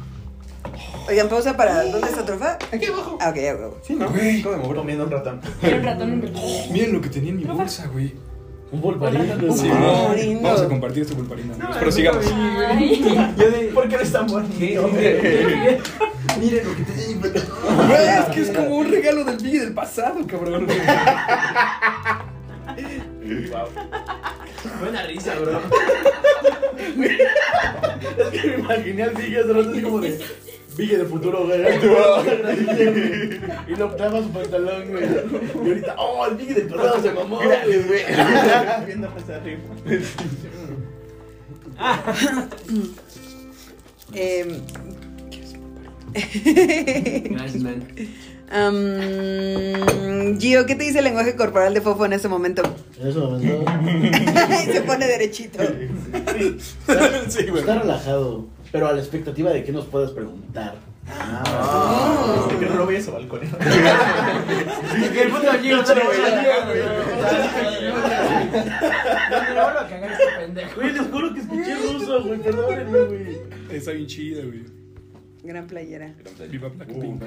Oigan, 1.08 1.28
pausa 1.28 1.56
para. 1.56 1.84
¿Dónde 1.84 2.06
está 2.08 2.24
Trofa? 2.24 2.58
Aquí 2.72 2.86
abajo. 2.86 3.18
Ah, 3.20 3.30
ok, 3.30 3.36
ya, 3.36 3.54
huevo. 3.54 3.78
Sí, 3.82 3.94
¿no? 3.94 4.08
Güey. 4.10 4.42
¿Cómo 4.42 4.56
me 4.56 4.62
muero? 4.64 4.80
Comiendo 4.80 5.04
un 5.04 5.10
ratón. 5.10 5.40
Era 5.62 5.76
un 5.76 5.82
ratón 5.82 6.12
en 6.12 6.32
Miren 6.72 6.92
lo 6.92 7.00
que 7.00 7.08
tenía 7.08 7.30
en 7.30 7.36
mi 7.38 7.44
bolsa, 7.44 7.86
güey. 7.88 8.14
Un 8.72 8.80
polvarín. 8.80 9.22
Sí, 9.56 9.68
no. 9.68 10.14
Vamos 10.42 10.60
a 10.60 10.68
compartir 10.68 11.02
este 11.02 11.16
pulparina. 11.16 11.54
amigos, 11.54 11.76
pero 11.80 11.90
sigamos. 11.90 12.24
Ay. 12.68 13.02
Yo 13.36 13.50
de, 13.50 13.58
¿Por 13.74 13.88
qué 13.88 13.96
eres 13.96 14.12
tan 14.12 14.28
bonito? 14.28 14.88
miren 16.38 16.64
lo 16.64 16.76
que 16.76 16.82
te 16.84 17.06
digo. 17.08 17.20
Güey, 17.20 18.08
es 18.08 18.24
que 18.32 18.40
es 18.42 18.50
como 18.50 18.76
un 18.76 18.88
regalo 18.88 19.24
del 19.24 19.38
Biggie 19.38 19.60
del 19.60 19.74
pasado, 19.74 20.24
cabrón. 20.28 20.68
Buena 24.80 25.02
risa, 25.06 25.34
bro. 25.38 25.60
Es 28.32 28.40
que 28.40 28.48
me 28.48 28.54
imaginé 28.58 29.02
al 29.02 29.14
Vigue 29.14 29.38
hace 29.38 29.52
rato 29.52 29.70
así 29.70 29.82
como 29.82 30.00
de. 30.00 30.20
Vigue 30.76 30.98
de 30.98 31.04
futuro, 31.04 31.46
güey. 31.46 31.60
y 33.68 33.76
lo 33.76 33.94
traba 33.96 34.22
su 34.22 34.30
pantalón, 34.30 34.88
güey. 34.88 35.04
Y 35.04 35.68
ahorita, 35.68 35.94
oh, 35.98 36.26
el 36.26 36.36
Vigue 36.36 36.54
del 36.54 36.68
pasado 36.68 37.02
se 37.02 37.12
mamó. 37.12 37.38
Gracias, 37.38 37.86
güey. 37.86 38.02
Viendo 38.86 39.08
hacia 39.08 39.36
arriba. 39.36 39.60
Eh, 44.12 44.44
man. 47.60 47.86
Am, 48.50 50.38
Gio, 50.38 50.66
¿qué 50.66 50.74
te 50.74 50.84
dice 50.84 50.98
el 50.98 51.04
lenguaje 51.04 51.36
corporal 51.36 51.72
de 51.74 51.80
Fofo 51.80 52.04
en 52.04 52.12
este 52.12 52.28
momento? 52.28 52.62
En 53.00 53.08
ese 53.08 53.18
momento. 53.18 53.64
Se 54.72 54.80
pone 54.82 55.06
derechito. 55.06 55.58
Sí. 57.28 57.46
Está 57.56 57.78
relajado, 57.80 58.46
pero 58.72 58.88
a 58.88 58.92
la 58.92 59.00
expectativa 59.00 59.50
de 59.50 59.64
que 59.64 59.72
nos 59.72 59.86
puedas 59.86 60.10
preguntar. 60.10 60.74
Ah, 61.12 62.46
que 62.58 62.66
no 62.66 62.76
lo 62.76 62.86
veas 62.86 63.08
a 63.08 63.12
balcón. 63.12 63.40
Que 63.40 65.22
el 65.22 65.30
puto 65.30 65.52
Gio 65.60 65.76
lo 65.76 65.82
a 65.82 65.84
cagar 69.88 70.12
este 70.12 70.24
pendejo. 70.38 70.80
Güey, 70.80 70.92
les 70.92 71.06
juro 71.08 71.34
que 71.34 71.40
escuché 71.40 71.74
ruso, 71.74 72.22
güey. 72.24 72.38
Perdónenme, 72.40 73.00
güey. 73.00 73.38
Está 73.70 73.90
bien 73.92 74.06
chida, 74.06 74.42
güey. 74.44 74.64
Gran 75.42 75.66
playera. 75.66 76.14
Viva 76.50 76.68
Blackpink. 76.68 77.22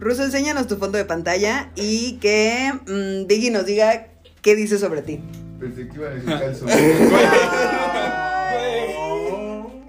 Ruso, 0.00 0.24
enséñanos 0.24 0.66
tu 0.66 0.76
fondo 0.76 0.98
de 0.98 1.04
pantalla 1.04 1.70
y 1.76 2.14
que 2.20 2.72
mm, 2.86 3.26
Biggie 3.26 3.50
nos 3.50 3.64
diga 3.66 4.08
qué 4.42 4.54
dice 4.56 4.78
sobre 4.78 5.02
ti. 5.02 5.20
Pensé 5.60 5.88
que 5.88 5.94
iba 5.94 6.08
a 6.08 6.10
decir 6.10 6.28
calzón. 6.28 6.68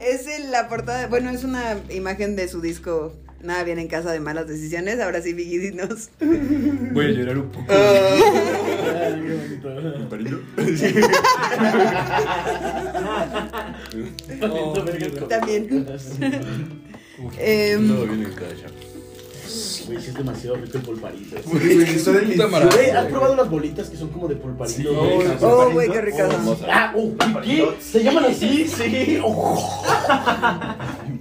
Es 0.05 0.27
en 0.27 0.51
la 0.51 0.69
portada, 0.69 0.99
de- 1.01 1.07
bueno, 1.07 1.31
es 1.31 1.43
una 1.43 1.77
imagen 1.89 2.35
de 2.35 2.47
su 2.47 2.61
disco 2.61 3.11
Nada 3.41 3.63
bien 3.63 3.77
en 3.79 3.87
casa 3.87 4.11
de 4.11 4.19
malas 4.19 4.47
decisiones. 4.47 4.99
Ahora 4.99 5.21
sí, 5.21 5.33
Biggie, 5.33 5.59
dinos. 5.59 6.09
Voy 6.93 7.05
a 7.05 7.09
llorar 7.09 7.37
un 7.37 7.49
poco. 7.51 7.65
Oh. 14.41 14.73
También. 15.29 15.85
Em, 17.37 17.87
Todo 17.87 18.05
bien 18.07 18.23
en 18.25 18.33
casa. 18.33 18.67
Güey, 19.85 20.01
sí 20.01 20.09
es 20.09 20.13
demasiado 20.15 20.55
rico 20.55 20.77
el 20.77 20.83
pulparito. 20.83 21.35
Güey, 21.45 21.81
está 21.83 22.11
delicioso. 22.11 22.69
Güey, 22.71 22.89
¿has 22.89 23.05
probado 23.05 23.35
las 23.35 23.49
bolitas 23.49 23.89
que 23.89 23.97
son 23.97 24.09
como 24.09 24.27
de 24.27 24.35
pulparito? 24.35 24.77
Sí. 24.77 24.87
Oh, 25.41 25.69
güey, 25.71 25.89
qué 25.89 26.01
ricas 26.01 26.31
son. 26.31 26.41
Hermosa. 26.41 26.65
Ah, 26.69 26.93
oh, 26.95 27.11
¿qué? 27.43 27.69
¿Se 27.79 28.03
llaman 28.03 28.25
así? 28.25 28.67
Sí. 28.67 29.19
Oh. 29.23 29.83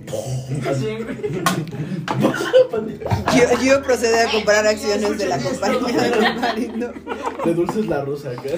Gio, 3.30 3.58
Gio 3.58 3.82
procede 3.82 4.20
a 4.22 4.30
comprar 4.30 4.66
acciones 4.66 5.18
de 5.18 5.26
la 5.26 5.38
compañía 5.38 6.02
de 6.02 6.10
Pulparindo. 6.10 6.92
De 7.44 7.54
dulces 7.54 7.86
la 7.86 8.04
rosa 8.04 8.30
acá. 8.30 8.50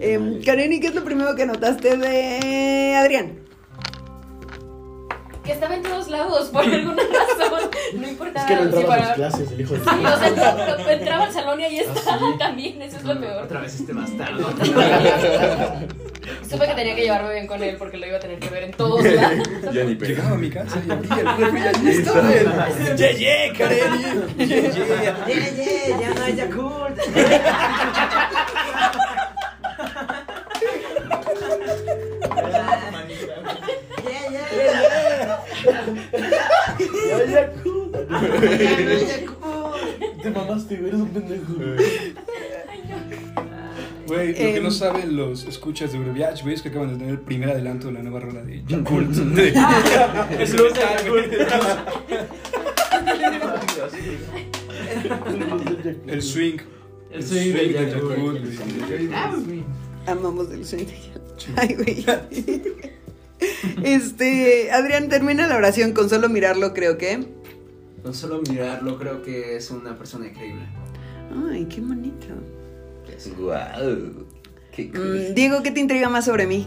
Em, 0.00 0.42
Kareni, 0.42 0.80
¿qué 0.80 0.88
es 0.88 0.94
lo 0.94 1.04
primero 1.04 1.34
que 1.34 1.46
notaste 1.46 1.96
de 1.96 2.94
Adrián? 2.94 3.41
Que 5.44 5.52
estaba 5.52 5.74
en 5.74 5.82
todos 5.82 6.08
lados 6.08 6.48
por 6.50 6.62
alguna 6.64 7.02
razón. 7.02 7.70
No 7.94 8.08
importaba 8.08 8.46
Es 8.46 8.52
que 8.58 8.64
no 8.64 8.70
si 8.70 8.76
entraba 8.76 8.94
a 8.94 8.98
para- 8.98 9.06
sus 9.06 9.14
clases, 9.16 9.52
el 9.52 9.60
hijo 9.60 9.74
de 9.74 9.80
Sí, 9.80 9.86
o 9.90 10.18
sea, 10.18 10.28
entraba, 10.28 10.92
entraba 10.92 11.24
al 11.24 11.32
salón 11.32 11.60
y 11.60 11.64
ahí 11.64 11.78
estaba 11.80 12.18
sí? 12.18 12.24
también, 12.38 12.80
eso 12.82 12.96
es 12.98 13.04
lo 13.04 13.20
peor. 13.20 13.42
Otra 13.44 13.60
vez 13.60 13.74
este 13.74 13.92
bastardo. 13.92 14.50
Supe 16.48 16.66
que 16.66 16.74
tenía 16.74 16.94
que 16.94 17.02
llevarme 17.02 17.32
bien 17.34 17.46
con 17.48 17.60
él 17.62 17.76
porque 17.78 17.96
lo 17.98 18.06
iba 18.06 18.16
a 18.16 18.20
tener 18.20 18.38
que 18.38 18.48
ver 18.50 18.62
en 18.64 18.70
todos 18.72 19.02
lados. 19.12 19.48
Ya 19.72 19.82
ni 19.84 19.94
pega. 19.96 20.10
Llegaba 20.14 20.34
a 20.34 20.38
mi 20.38 20.50
casa 20.50 20.80
y 20.86 20.90
abría 20.90 21.20
el 21.20 21.26
refri 21.38 21.60
y 21.60 21.66
allí 21.66 21.90
estaba. 21.90 22.28
¡Ye, 22.96 23.14
ye, 23.18 23.52
Kareli! 23.58 24.04
¡Ye, 24.38 24.46
ye! 24.46 25.96
ya 26.00 26.10
no 26.14 26.22
hay 26.22 26.36
Yakult. 26.36 26.98
Ya, 37.08 37.24
ya, 37.30 37.52
cu- 37.62 37.90
Te 40.22 40.30
mamaste, 40.30 40.76
güey, 40.76 40.88
eres 40.88 41.00
un 41.00 41.08
pendejo. 41.08 41.52
Güey, 44.06 44.28
lo 44.28 44.34
que 44.34 44.56
Em. 44.56 44.62
no 44.62 44.70
saben 44.70 45.16
los 45.16 45.44
escuchas 45.44 45.92
de 45.92 45.98
Euroviage, 45.98 46.42
güey, 46.42 46.54
es 46.54 46.62
que 46.62 46.68
acaban 46.68 46.88
de 46.90 46.96
tener 46.96 47.10
el 47.12 47.20
primer 47.20 47.50
adelanto 47.50 47.86
de 47.86 47.92
la 47.94 48.02
nueva 48.02 48.20
rola 48.20 48.42
de 48.42 48.62
Yakult. 48.66 49.10
Es 50.40 50.52
brutal, 50.54 51.08
güey. 51.08 51.24
El 56.06 56.22
swing. 56.22 56.58
El 57.10 57.22
swing 57.22 57.52
de 57.52 57.72
Yakult. 57.72 58.18
güey. 59.46 59.62
Amamos 60.06 60.50
el 60.50 60.64
sueño. 60.64 60.86
Ay, 61.56 61.74
güey. 61.74 62.04
Este, 63.84 64.70
Adrián, 64.70 65.08
termina 65.08 65.46
la 65.46 65.56
oración 65.56 65.92
con 65.92 66.08
solo 66.08 66.28
mirarlo, 66.28 66.74
creo 66.74 66.98
que. 66.98 67.26
Con 68.02 68.14
solo 68.14 68.42
mirarlo 68.48 68.98
creo 68.98 69.22
que 69.22 69.56
es 69.56 69.70
una 69.70 69.96
persona 69.96 70.26
increíble. 70.26 70.66
Ay, 71.50 71.66
qué 71.66 71.80
bonito. 71.80 72.26
Qué 74.74 74.90
cool. 74.90 75.30
Mm, 75.30 75.34
Diego, 75.34 75.62
¿qué 75.62 75.70
te 75.70 75.80
intriga 75.80 76.08
más 76.08 76.24
sobre 76.24 76.46
mí? 76.46 76.66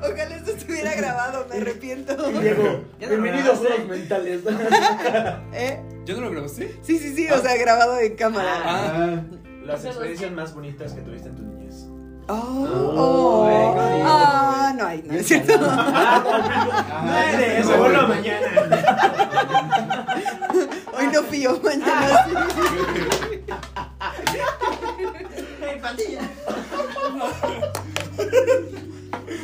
Ojalá 0.00 0.36
esto 0.36 0.50
estuviera 0.52 0.94
grabado, 0.94 1.46
me 1.50 1.56
arrepiento. 1.56 2.14
Diego, 2.40 2.84
no 3.00 3.08
bienvenidos 3.08 3.60
a 3.60 3.78
los 3.78 3.88
mentales. 3.88 4.40
¿Eh? 5.52 5.80
¿Ya 6.04 6.14
no 6.14 6.20
lo 6.20 6.30
grabaste? 6.30 6.76
Sí, 6.82 6.98
sí, 6.98 7.14
sí, 7.14 7.28
o 7.30 7.40
sea, 7.40 7.56
grabado 7.56 7.98
en 8.00 8.16
cámara. 8.16 8.62
Ah, 8.64 9.22
Las 9.68 9.84
experiencias 9.84 10.32
más 10.32 10.54
bonitas 10.54 10.92
que 10.92 11.02
tuviste 11.02 11.28
en 11.28 11.36
tu 11.36 11.42
niñez. 11.42 11.84
Oh, 12.30 12.34
Oh, 12.34 12.94
oh, 12.96 13.48
ah, 14.04 14.74
no 14.76 14.86
hay, 14.86 15.02
no 15.02 15.12
es 15.14 15.26
cierto. 15.26 15.58
Nada 15.58 17.36
de 17.36 17.60
eso, 17.60 17.76
vuelvo 17.78 18.08
mañana. 18.08 18.46
Hoy 20.98 21.06
no 21.12 21.22
fío, 21.24 21.60
mañana 21.62 22.24
sí. 22.26 22.34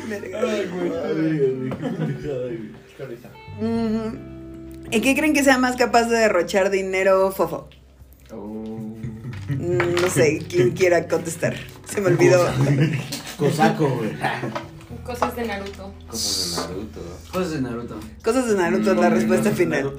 Verga. 0.09 0.39
Ay, 0.41 0.69
güey, 0.71 0.89
qué 1.69 1.75
pendejada, 1.87 2.43
güey. 2.43 2.71
Qué 2.97 3.05
risa. 3.05 3.29
Mm, 3.59 4.85
¿En 4.91 5.01
qué 5.01 5.15
creen 5.15 5.33
que 5.33 5.43
sea 5.43 5.57
más 5.57 5.75
capaz 5.75 6.03
de 6.05 6.17
derrochar 6.17 6.69
dinero, 6.69 7.31
Fofo? 7.31 7.67
Mm, 8.31 8.74
No 9.49 10.09
sé, 10.09 10.39
¿quién 10.49 10.71
quiera 10.71 11.07
contestar? 11.07 11.55
Se 11.85 12.01
me 12.01 12.07
olvidó. 12.07 12.45
Cosaco, 13.37 13.87
güey. 13.89 14.11
Cosas 15.03 15.35
de 15.35 15.45
Naruto. 15.45 15.93
Cosas 16.09 16.55
de 16.55 16.61
Naruto. 16.61 17.01
Cosas 17.31 17.51
de 17.51 17.61
Naruto. 17.61 17.99
Cosas 18.23 18.47
de 18.49 18.55
Naruto 18.55 18.91
es 18.91 18.97
la 18.97 19.09
respuesta 19.09 19.51
final. 19.51 19.93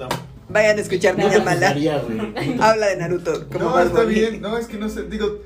Vayan 0.49 0.77
a 0.77 0.81
escuchar 0.81 1.17
No 1.17 1.27
Niña 1.27 1.43
Mala. 1.43 1.69
Habla 2.59 2.87
de 2.87 2.97
Naruto. 2.97 3.47
Como 3.49 3.69
No, 3.69 3.79
está 3.79 4.03
bien. 4.03 4.41
No, 4.41 4.57
es 4.57 4.67
que 4.67 4.77
no 4.77 4.89
sé. 4.89 5.03
Digo, 5.03 5.39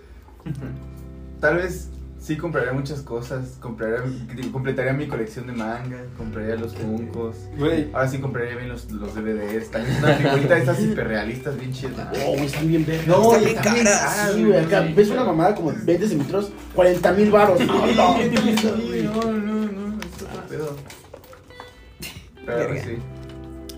tal 1.39 1.57
vez 1.57 1.89
sí 2.21 2.37
compraría 2.37 2.71
muchas 2.71 3.01
cosas. 3.01 3.57
Compraría, 3.59 4.03
completaría 4.51 4.93
mi 4.93 5.07
colección 5.07 5.47
de 5.47 5.53
manga. 5.53 5.97
Compraría 6.17 6.55
los 6.55 6.73
funcos. 6.75 7.35
güey. 7.57 7.89
Ahora 7.93 8.07
sí 8.07 8.19
compraría 8.19 8.55
bien 8.55 8.69
los, 8.69 8.89
los 8.91 9.13
DVDs. 9.15 9.71
También 9.71 9.97
una 9.97 10.13
figurita 10.13 10.55
de 10.55 10.61
esas 10.61 10.79
hiperrealistas 10.79 11.59
bien 11.59 11.73
chidas. 11.73 12.07
Oh, 12.25 12.31
güey, 12.33 12.45
están 12.45 12.67
bien 12.67 12.85
vergas. 12.85 13.07
No, 13.07 13.35
Están 13.35 13.73
bien 13.73 13.85
caras. 13.85 14.31
Sí, 14.33 14.43
güey, 14.45 14.59
acá 14.59 14.87
ves 14.95 15.09
una 15.09 15.23
mamada 15.23 15.55
como 15.55 15.73
20 15.73 16.07
centímetros, 16.07 16.51
40 16.75 17.11
mil 17.13 17.31
baros. 17.31 17.59
No, 17.65 17.87
no, 17.87 17.87
no, 17.87 18.17
no, 18.17 19.71
no, 19.71 19.99
es 19.99 20.21
otro 20.21 20.47
pedo. 20.47 20.75
Pero 22.45 22.57
Verga. 22.57 22.83
sí. 22.83 22.97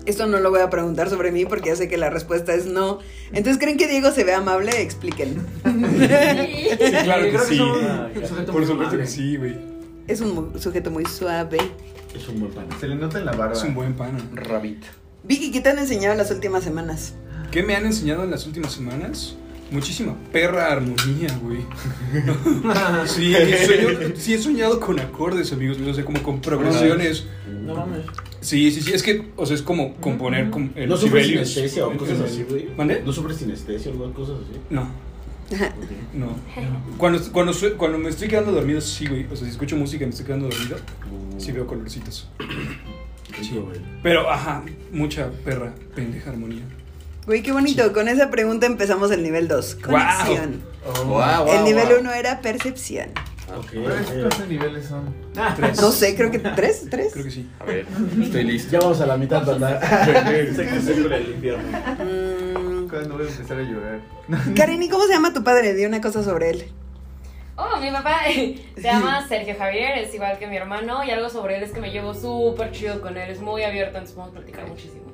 Esto 0.06 0.26
no 0.26 0.38
lo 0.38 0.50
voy 0.50 0.60
a 0.60 0.68
preguntar 0.70 1.08
sobre 1.08 1.32
mí 1.32 1.46
porque 1.46 1.70
ya 1.70 1.76
sé 1.76 1.88
que 1.88 1.96
la 1.96 2.10
respuesta 2.10 2.54
es 2.54 2.66
no. 2.66 2.98
Entonces, 3.32 3.58
¿creen 3.58 3.76
que 3.78 3.88
Diego 3.88 4.10
se 4.10 4.24
ve 4.24 4.34
amable? 4.34 4.82
Expliquen. 4.82 5.36
Sí. 5.64 6.68
Sí, 6.78 6.92
claro 7.04 7.22
que 7.30 7.38
sí. 7.38 7.54
es 7.54 7.60
un- 7.60 8.22
un 8.22 8.28
sujeto 8.28 8.52
Por 8.52 8.60
muy 8.62 8.66
supuesto 8.70 8.96
que 8.98 9.06
sí, 9.06 9.36
güey. 9.36 9.56
Es 10.06 10.20
un 10.20 10.52
sujeto 10.60 10.90
muy 10.90 11.06
suave. 11.06 11.58
Es 12.14 12.28
un 12.28 12.40
buen 12.40 12.52
pan. 12.52 12.66
Se 12.78 12.86
le 12.86 12.96
nota 12.96 13.18
en 13.18 13.24
la 13.24 13.32
barba. 13.32 13.54
Es 13.54 13.62
un 13.62 13.74
buen 13.74 13.94
pana. 13.94 14.18
Rabbit. 14.34 14.82
Vicky, 15.22 15.50
¿qué 15.50 15.60
te 15.62 15.70
han 15.70 15.78
enseñado 15.78 16.14
las 16.14 16.30
últimas 16.30 16.62
semanas? 16.64 17.14
¿Qué 17.50 17.62
me 17.62 17.74
han 17.74 17.86
enseñado 17.86 18.24
en 18.24 18.30
las 18.30 18.46
últimas 18.46 18.72
semanas? 18.72 19.36
Muchísima 19.74 20.14
perra 20.32 20.70
armonía, 20.72 21.36
güey. 21.42 21.58
Sí, 23.06 23.34
sueño- 23.66 24.12
sí, 24.16 24.34
he 24.34 24.38
soñado 24.38 24.78
con 24.78 25.00
acordes, 25.00 25.52
amigos 25.52 25.78
míos, 25.78 25.90
o 25.92 25.94
sea, 25.96 26.04
como 26.04 26.22
con 26.22 26.40
progresiones. 26.40 27.26
No 27.64 27.74
mames. 27.74 28.02
Sí, 28.40 28.70
sí, 28.70 28.82
sí, 28.82 28.92
es 28.92 29.02
que, 29.02 29.30
o 29.36 29.44
sea, 29.46 29.56
es 29.56 29.62
como 29.62 29.94
componer 29.96 30.50
con 30.50 30.72
el 30.76 30.88
¿No 30.88 30.96
sufres 30.96 31.26
Sibelius. 31.26 31.48
sinestesia 31.50 31.86
o 31.88 31.96
cosas 31.96 32.20
así, 32.20 32.44
güey? 32.48 32.68
¿Mande? 32.76 33.02
¿No 33.04 33.12
sufres 33.12 33.38
sinestesia 33.38 33.90
o 33.90 34.12
cosas 34.12 34.36
así? 34.42 34.60
No, 34.70 34.88
no. 36.14 36.28
Cuando, 36.96 37.20
cuando, 37.32 37.52
cuando 37.76 37.98
me 37.98 38.10
estoy 38.10 38.28
quedando 38.28 38.52
dormido, 38.52 38.80
sí, 38.80 39.06
güey. 39.06 39.24
O 39.24 39.34
sea, 39.34 39.44
si 39.46 39.50
escucho 39.50 39.76
música 39.76 40.04
y 40.04 40.06
me 40.06 40.10
estoy 40.10 40.26
quedando 40.26 40.48
dormido, 40.48 40.76
sí 41.38 41.50
veo 41.52 41.66
colorcitos. 41.66 42.28
Güey. 43.50 43.80
Pero, 44.02 44.30
ajá, 44.30 44.62
mucha 44.92 45.30
perra, 45.44 45.74
pendeja 45.96 46.30
armonía. 46.30 46.62
Güey, 47.26 47.42
qué 47.42 47.52
bonito. 47.52 47.92
Con 47.92 48.08
esa 48.08 48.30
pregunta 48.30 48.66
empezamos 48.66 49.10
el 49.10 49.22
nivel 49.22 49.48
2. 49.48 49.76
Conexión. 49.76 50.62
Guau, 51.06 51.46
el 51.46 51.54
guau, 51.54 51.64
nivel 51.64 51.86
guau. 51.86 52.00
1 52.00 52.12
era 52.12 52.40
percepción. 52.40 53.10
Ok, 53.56 53.66
Pero 53.72 53.94
ok. 53.94 54.20
¿Cuántos 54.20 54.48
niveles 54.48 54.86
son? 54.86 55.14
No 55.80 55.92
sé, 55.92 56.16
creo 56.16 56.30
que 56.30 56.38
tres, 56.38 56.86
tres. 56.90 57.12
Creo 57.12 57.24
que 57.24 57.30
sí. 57.30 57.48
A 57.60 57.64
ver, 57.64 57.86
estoy 58.20 58.44
listo. 58.44 58.72
Ya 58.72 58.80
vamos 58.80 59.00
a 59.00 59.06
la 59.06 59.16
mitad, 59.16 59.44
¿verdad? 59.44 59.80
Sé 60.54 60.66
que 60.66 60.80
sé 60.80 61.02
con 61.02 61.12
el 61.12 61.30
infierno. 61.30 61.62
Mm, 61.68 62.88
¿Cuándo 62.88 63.16
voy 63.16 63.26
a 63.26 63.30
empezar 63.30 63.58
a 63.58 63.62
llorar? 63.62 64.00
Karen, 64.56 64.82
¿y 64.82 64.88
cómo 64.88 65.04
se 65.04 65.12
llama 65.12 65.32
tu 65.32 65.44
padre? 65.44 65.74
Di 65.74 65.84
una 65.84 66.00
cosa 66.00 66.22
sobre 66.22 66.50
él. 66.50 66.72
Oh, 67.56 67.78
mi 67.80 67.90
papá 67.90 68.22
se 68.76 68.82
llama 68.82 69.26
Sergio 69.28 69.54
Javier, 69.56 69.98
es 69.98 70.12
igual 70.12 70.38
que 70.38 70.46
mi 70.48 70.56
hermano, 70.56 71.04
y 71.04 71.10
algo 71.10 71.28
sobre 71.28 71.56
él 71.56 71.62
es 71.62 71.70
que 71.70 71.80
me 71.80 71.92
llevo 71.92 72.12
súper 72.12 72.72
chido 72.72 73.00
con 73.00 73.16
él, 73.16 73.30
es 73.30 73.40
muy 73.40 73.62
abierto, 73.62 73.98
entonces 73.98 74.16
podemos 74.16 74.34
platicar 74.34 74.66
muchísimo. 74.66 75.13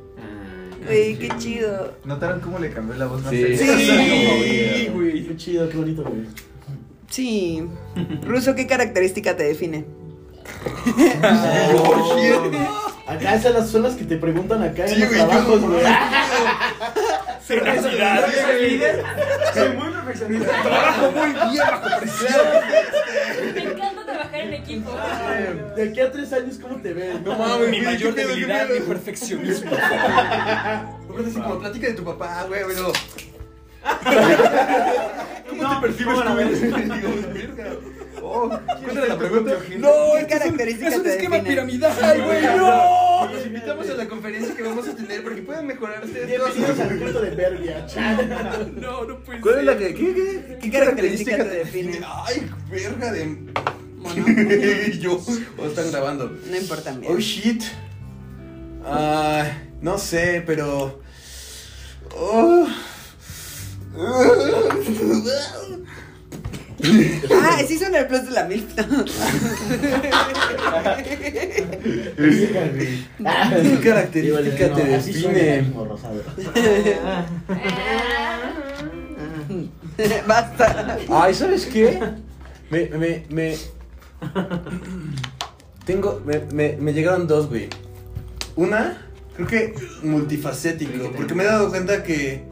Güey, 0.85 1.19
qué 1.19 1.29
chido. 1.39 1.95
¿Notaron 2.05 2.41
cómo 2.41 2.59
le 2.59 2.71
cambió 2.71 2.95
la 2.97 3.07
voz 3.07 3.23
más 3.23 3.31
Sí. 3.31 3.57
Sí. 3.57 4.91
güey. 4.95 5.27
Qué 5.27 5.37
chido, 5.37 5.69
qué 5.69 5.77
bonito, 5.77 6.03
güey. 6.03 6.27
Sí. 7.09 7.65
Ruso, 8.25 8.55
¿qué 8.55 8.67
característica 8.67 9.37
te 9.37 9.45
define? 9.45 9.85
Acá 13.07 13.35
esas 13.35 13.53
las- 13.55 13.69
son 13.71 13.83
las 13.83 13.95
que 13.95 14.05
te 14.05 14.17
preguntan 14.17 14.63
acá 14.63 14.85
en 14.87 14.95
Sí, 14.95 15.01
los 15.01 15.11
trabajos, 15.11 15.61
güey. 15.61 15.83
¿Soy 17.47 18.71
líder? 18.71 19.05
Soy 19.53 19.69
muy 19.77 19.91
perfeccionista. 19.91 20.63
Trabajo 20.63 21.11
muy 21.11 21.31
bien 21.51 21.65
bajo 21.71 22.01
presión. 22.01 22.41
Trabajar 24.31 24.41
en 24.41 24.55
equipo. 24.55 24.91
De 25.77 25.83
aquí 25.89 26.01
a 26.01 26.11
tres 26.13 26.33
años, 26.33 26.59
¿cómo 26.61 26.77
te 26.77 26.93
ves? 26.93 27.21
No 27.23 27.37
mames, 27.37 27.69
Mi 27.71 27.81
mayor 27.81 28.15
debilidad, 28.15 28.69
mi 28.69 28.81
perfeccionismo. 28.81 29.71
Así 31.27 31.41
como 31.41 31.59
platica 31.59 31.89
de 31.89 31.95
tu 31.95 32.05
papá, 32.05 32.45
güey, 32.49 32.63
pero. 32.67 32.93
¿Cómo 35.49 35.75
te 35.75 35.81
percibes 35.81 36.15
¿cómo 36.15 36.23
la 36.25 36.35
tú? 37.01 37.87
Oh, 38.23 38.49
¿cuál 38.49 38.97
era 38.99 39.07
la 39.07 39.19
pregunta? 39.19 39.53
No, 39.79 39.91
¿Qué 40.13 40.21
es 40.21 40.27
que 40.79 40.87
es 40.89 40.97
un- 40.97 41.07
esquema 41.07 41.37
define? 41.37 41.41
piramidal, 41.51 42.23
güey. 42.23 42.43
No. 42.57 43.29
Los 43.33 43.47
invitamos 43.47 43.89
a 43.91 43.95
la 43.95 44.09
conferencia 44.09 44.55
que 44.55 44.63
vamos 44.63 44.87
a 44.87 44.95
tener 44.95 45.23
porque 45.25 45.43
pueden 45.43 45.67
mejorar 45.67 46.05
ustedes 46.05 46.27
Bienvenidos 46.29 46.79
al 46.81 46.99
culto 46.99 47.21
de 47.23 47.31
Verbia. 47.31 47.87
No, 48.77 49.05
no 49.05 49.19
puede 49.21 49.41
¿Cuál 49.41 49.59
es 49.61 49.65
la 49.65 49.73
ser. 49.73 49.95
que.? 49.95 49.95
¿Qué, 49.95 50.15
qué, 50.15 50.59
¿Qué 50.61 50.71
característica 50.71 51.37
te 51.39 51.45
define? 51.45 52.01
Ay, 52.07 52.49
verga 52.71 53.11
de. 53.11 53.37
Mono. 54.01 54.27
Yo. 55.01 55.21
O 55.59 55.67
están 55.67 55.91
grabando. 55.91 56.31
No 56.51 56.57
importa, 56.57 56.93
mira. 56.93 57.13
Oh 57.13 57.19
shit. 57.19 57.63
Ah, 58.85 59.47
no 59.81 59.99
sé, 59.99 60.43
pero. 60.47 61.01
Oh. 62.17 62.67
Ah, 67.43 67.63
sí 67.67 67.79
son 67.79 67.95
el 67.95 68.07
plus 68.07 68.25
de 68.25 68.31
la 68.31 68.45
mil. 68.45 68.67
¿Qué 72.17 73.81
característica 73.85 74.75
te 74.75 74.85
define? 74.85 75.73
Basta. 80.27 80.99
Ay, 81.11 81.35
¿sabes 81.35 81.67
qué? 81.67 82.01
Me, 82.71 82.87
me, 82.87 83.27
me... 83.29 83.57
Tengo, 85.85 86.21
me, 86.25 86.41
me, 86.53 86.77
me 86.77 86.93
llegaron 86.93 87.27
dos, 87.27 87.49
güey. 87.49 87.69
Una, 88.57 89.11
creo 89.35 89.49
que 89.49 89.75
multifacético, 90.03 91.11
porque 91.17 91.35
me 91.35 91.45
he 91.45 91.47
dado 91.47 91.71
cuenta 91.71 92.03
que, 92.03 92.43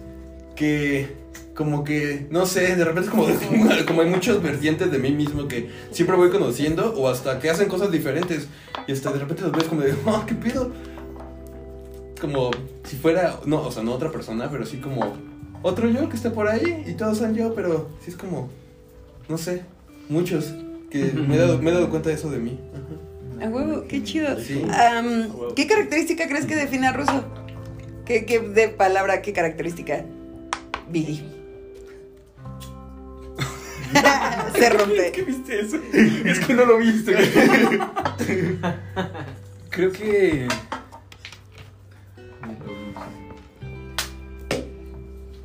que, 0.57 1.19
como 1.55 1.85
que, 1.85 2.27
no 2.31 2.47
sé, 2.47 2.77
de 2.77 2.85
repente 2.85 3.11
como, 3.11 3.27
como 3.87 4.03
hay 4.03 4.09
muchos 4.09 4.43
vertientes 4.43 4.91
de 4.91 4.99
mí 4.99 5.12
mismo 5.12 5.49
que 5.49 5.71
siempre 5.91 6.16
voy 6.16 6.31
conociendo, 6.31 6.95
o 6.95 7.09
hasta 7.09 7.39
que 7.41 7.51
hacen 7.51 7.69
cosas 7.69 7.91
diferentes, 7.91 8.49
y 8.87 8.93
hasta 8.93 9.12
de 9.12 9.19
repente 9.19 9.43
los 9.43 9.53
ves 9.53 9.64
como 9.64 9.83
de, 9.83 9.95
oh, 10.07 10.25
¿qué 10.27 10.35
pido? 10.35 10.73
Como 12.21 12.51
si 12.85 12.97
fuera, 12.97 13.41
no, 13.45 13.62
o 13.62 13.71
sea, 13.71 13.83
no 13.83 13.93
otra 13.93 14.11
persona, 14.11 14.49
pero 14.51 14.64
sí 14.66 14.79
como 14.79 15.16
otro 15.62 15.89
yo 15.91 16.09
que 16.09 16.16
está 16.16 16.33
por 16.33 16.49
ahí, 16.49 16.85
y 16.87 16.95
todos 16.95 17.19
son 17.19 17.35
yo, 17.35 17.55
pero 17.55 17.91
sí 18.05 18.11
es 18.11 18.16
como, 18.16 18.49
no 19.29 19.37
sé, 19.37 19.62
muchos, 20.09 20.55
que 20.91 21.12
me 21.12 21.34
he 21.34 21.39
dado, 21.39 21.59
me 21.59 21.70
he 21.70 21.74
dado 21.74 21.91
cuenta 21.91 22.09
de 22.09 22.14
eso 22.14 22.30
de 22.30 22.39
mí. 22.39 22.59
A 23.41 23.49
huevo, 23.49 23.84
qué 23.89 24.03
chido. 24.03 24.39
Sí. 24.41 24.64
¿Qué 25.55 25.66
característica 25.66 26.26
crees 26.26 26.47
que 26.47 26.57
define 26.57 26.89
a 26.89 26.93
Russo? 26.93 27.24
¿Qué, 28.05 28.24
qué 28.24 28.41
de 28.41 28.68
palabra, 28.68 29.22
qué 29.22 29.32
característica? 29.32 30.05
Billy. 30.91 31.22
Se 34.59 34.70
rompe. 34.70 35.12
¿Qué 35.12 35.22
viste 35.22 35.61
eso? 35.61 35.76
Es 36.24 36.41
que 36.41 36.55
no 36.55 36.64
lo 36.64 36.78
viste. 36.78 37.14
Creo 39.70 39.93
que. 39.93 40.49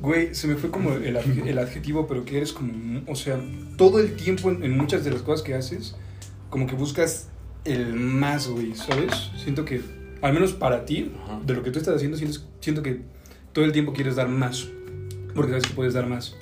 Güey, 0.04 0.34
se 0.34 0.46
me 0.48 0.56
fue 0.56 0.70
como 0.70 0.92
el, 0.92 1.16
el 1.16 1.58
adjetivo, 1.58 2.06
pero 2.06 2.26
que 2.26 2.36
eres 2.36 2.52
como. 2.52 3.00
O 3.06 3.16
sea, 3.16 3.40
todo 3.78 4.00
el 4.00 4.16
tiempo 4.16 4.50
en, 4.50 4.62
en 4.62 4.76
muchas 4.76 5.02
de 5.02 5.10
las 5.10 5.22
cosas 5.22 5.42
que 5.42 5.54
haces, 5.54 5.96
como 6.50 6.66
que 6.66 6.74
buscas 6.74 7.28
el 7.64 7.94
más, 7.94 8.46
güey, 8.46 8.74
¿sabes? 8.74 9.30
Siento 9.42 9.64
que, 9.64 9.80
al 10.20 10.34
menos 10.34 10.52
para 10.52 10.84
ti, 10.84 11.10
Ajá. 11.24 11.40
de 11.46 11.54
lo 11.54 11.62
que 11.62 11.70
tú 11.70 11.78
estás 11.78 11.96
haciendo, 11.96 12.18
siento, 12.18 12.38
siento 12.60 12.82
que 12.82 13.00
todo 13.54 13.64
el 13.64 13.72
tiempo 13.72 13.94
quieres 13.94 14.16
dar 14.16 14.28
más. 14.28 14.68
Porque 15.34 15.52
sabes 15.52 15.66
que 15.66 15.72
puedes 15.72 15.94
dar 15.94 16.06
más. 16.06 16.36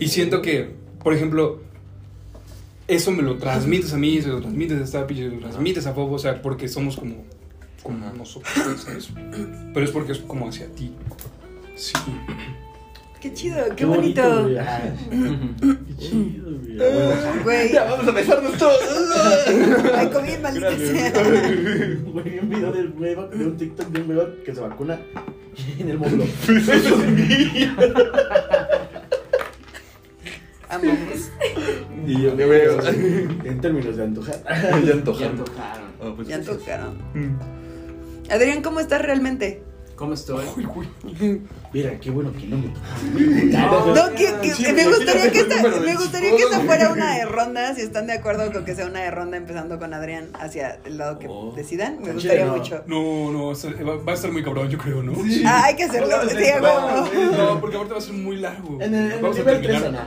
Y 0.00 0.08
siento 0.08 0.42
que, 0.42 0.74
por 1.00 1.14
ejemplo, 1.14 1.60
eso 2.88 3.12
me 3.12 3.22
lo 3.22 3.36
transmites 3.36 3.92
a 3.92 3.98
mí, 3.98 4.20
se 4.20 4.30
lo 4.30 4.40
transmites 4.40 4.82
a 4.82 4.86
Stapi, 4.86 5.14
se 5.14 5.28
lo 5.28 5.38
transmites 5.38 5.86
a 5.86 5.92
Bobo, 5.92 6.16
o 6.16 6.18
sea, 6.18 6.42
porque 6.42 6.66
somos 6.66 6.96
como, 6.96 7.24
como 7.84 8.12
nosotros, 8.14 8.52
¿sabes? 8.84 9.10
Pero 9.72 9.86
es 9.86 9.92
porque 9.92 10.10
es 10.10 10.18
como 10.18 10.48
hacia 10.48 10.66
ti. 10.74 10.92
Sí. 11.76 11.92
Qué 13.20 13.32
chido, 13.32 13.56
qué, 13.74 13.84
bonito. 13.84 14.46
Qué 14.46 15.96
chido, 15.98 16.50
güey. 16.60 16.78
Ah, 16.80 17.40
Güey, 17.42 17.72
vamos 17.74 18.06
a 18.08 18.10
besarnos 18.12 18.52
todos. 18.58 18.78
ay, 19.94 20.06
COVID, 20.08 20.38
maldita 20.42 20.76
sea. 20.76 21.12
Güey, 22.12 22.30
vi 22.30 22.38
un 22.38 22.48
video 22.50 22.72
del 22.72 22.90
güey, 22.92 23.14
de 23.14 23.46
un 23.46 23.56
TikTok 23.56 23.88
de 23.88 24.00
un 24.02 24.06
güey 24.14 24.42
que 24.44 24.54
se 24.54 24.60
vacuna 24.60 24.98
en 25.78 25.88
el 25.88 25.98
módulo. 25.98 26.24
Amamos. 30.68 31.30
Y 32.06 32.22
yo 32.22 32.34
me 32.36 32.44
veo. 32.46 32.78
En 33.44 33.60
términos 33.60 33.96
de 33.96 34.02
antojar. 34.04 34.42
Ya 34.46 34.80
Ya 34.80 34.92
antojaron. 34.94 35.38
antojaron. 35.38 35.86
Oh, 36.00 36.14
pues, 36.14 36.28
Ya 36.28 36.36
gracias. 36.36 36.58
tocaron. 36.58 36.98
Adrián, 38.30 38.62
¿cómo 38.62 38.80
estás 38.80 39.00
realmente? 39.02 39.62
¿Cómo 39.96 40.12
estoy? 40.12 40.44
Mira, 41.72 41.98
qué 41.98 42.10
bueno 42.10 42.30
que 42.32 42.46
no 42.46 42.58
me 42.58 42.66
No, 42.66 44.10
que, 44.14 44.26
que- 44.42 44.52
Sí, 44.54 44.70
me 44.72 44.84
gustaría 44.86 45.30
que 45.32 45.40
el 45.40 45.50
esta, 45.52 45.62
me 45.80 45.94
gustaría 45.94 46.30
que 46.36 46.42
esta 46.42 46.60
fuera 46.60 46.90
una 46.92 47.16
de 47.16 47.24
ronda, 47.24 47.74
si 47.74 47.80
están 47.80 48.06
de 48.06 48.12
acuerdo 48.14 48.52
con 48.52 48.64
que 48.66 48.74
sea 48.74 48.86
una 48.86 49.00
de 49.00 49.10
ronda 49.10 49.36
empezando 49.38 49.78
con 49.78 49.94
Adrián 49.94 50.28
hacia 50.34 50.78
el 50.84 50.98
lado 50.98 51.18
que 51.18 51.26
Oh. 51.28 51.52
decidan. 51.56 51.98
Me 52.02 52.12
gustaría 52.12 52.44
no. 52.44 52.56
mucho. 52.56 52.84
No, 52.86 53.32
no, 53.32 53.46
va 53.48 53.52
a, 54.06 54.10
a 54.10 54.14
estar 54.14 54.30
muy 54.32 54.42
cabrón, 54.44 54.68
yo 54.68 54.78
creo, 54.78 55.02
¿no? 55.02 55.12
Ah, 55.46 55.64
hay 55.64 55.76
que 55.76 55.84
hacerlo. 55.84 56.08
Sí, 56.28 56.46
a 56.48 56.60
huevo. 56.62 57.08
No, 57.36 57.60
porque 57.60 57.76
ahorita 57.76 57.94
va 57.94 58.00
a 58.00 58.02
ser 58.02 58.14
muy 58.14 58.36
largo. 58.36 58.78
En 58.80 58.94
el, 58.94 59.04
en 59.06 59.12
el 59.12 59.20
Vamos 59.22 59.36
a 59.36 59.40
nivel 59.40 59.62
3 59.62 59.82
terminar. 59.82 60.06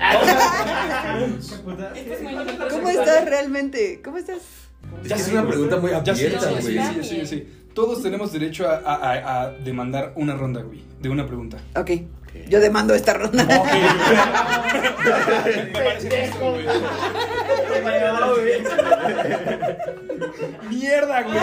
¿Cómo 2.70 2.90
estás 2.90 3.26
realmente? 3.26 4.02
¿Cómo 4.04 4.18
estás? 4.18 4.38
Es 5.04 5.14
que 5.14 5.20
es 5.22 5.28
una 5.30 5.48
pregunta 5.48 5.78
muy 5.78 5.92
Ya 5.92 6.04
sí, 6.16 6.26
abierta, 6.26 6.50
sí, 6.50 6.56
sí, 6.68 6.76
güey. 6.78 6.94
sí, 6.94 7.04
sí, 7.04 7.26
sí. 7.26 7.48
Todos 7.80 8.04
tenemos 8.04 8.34
derecho 8.34 8.68
a, 8.68 8.74
a- 8.76 9.14
a- 9.14 9.42
a 9.44 9.52
demandar 9.52 10.12
una 10.18 10.36
ronda, 10.36 10.62
güey, 10.62 10.84
de 11.00 11.08
una 11.08 11.26
pregunta. 11.26 11.60
Ok, 11.78 11.92
yo 12.50 12.60
demando 12.60 12.94
esta 12.94 13.14
ronda. 13.14 13.42
Me 15.46 15.64
parece 15.72 16.28
justo, 16.30 16.52
güey. 16.52 16.66
Mierda, 20.70 21.22
güey. 21.24 21.38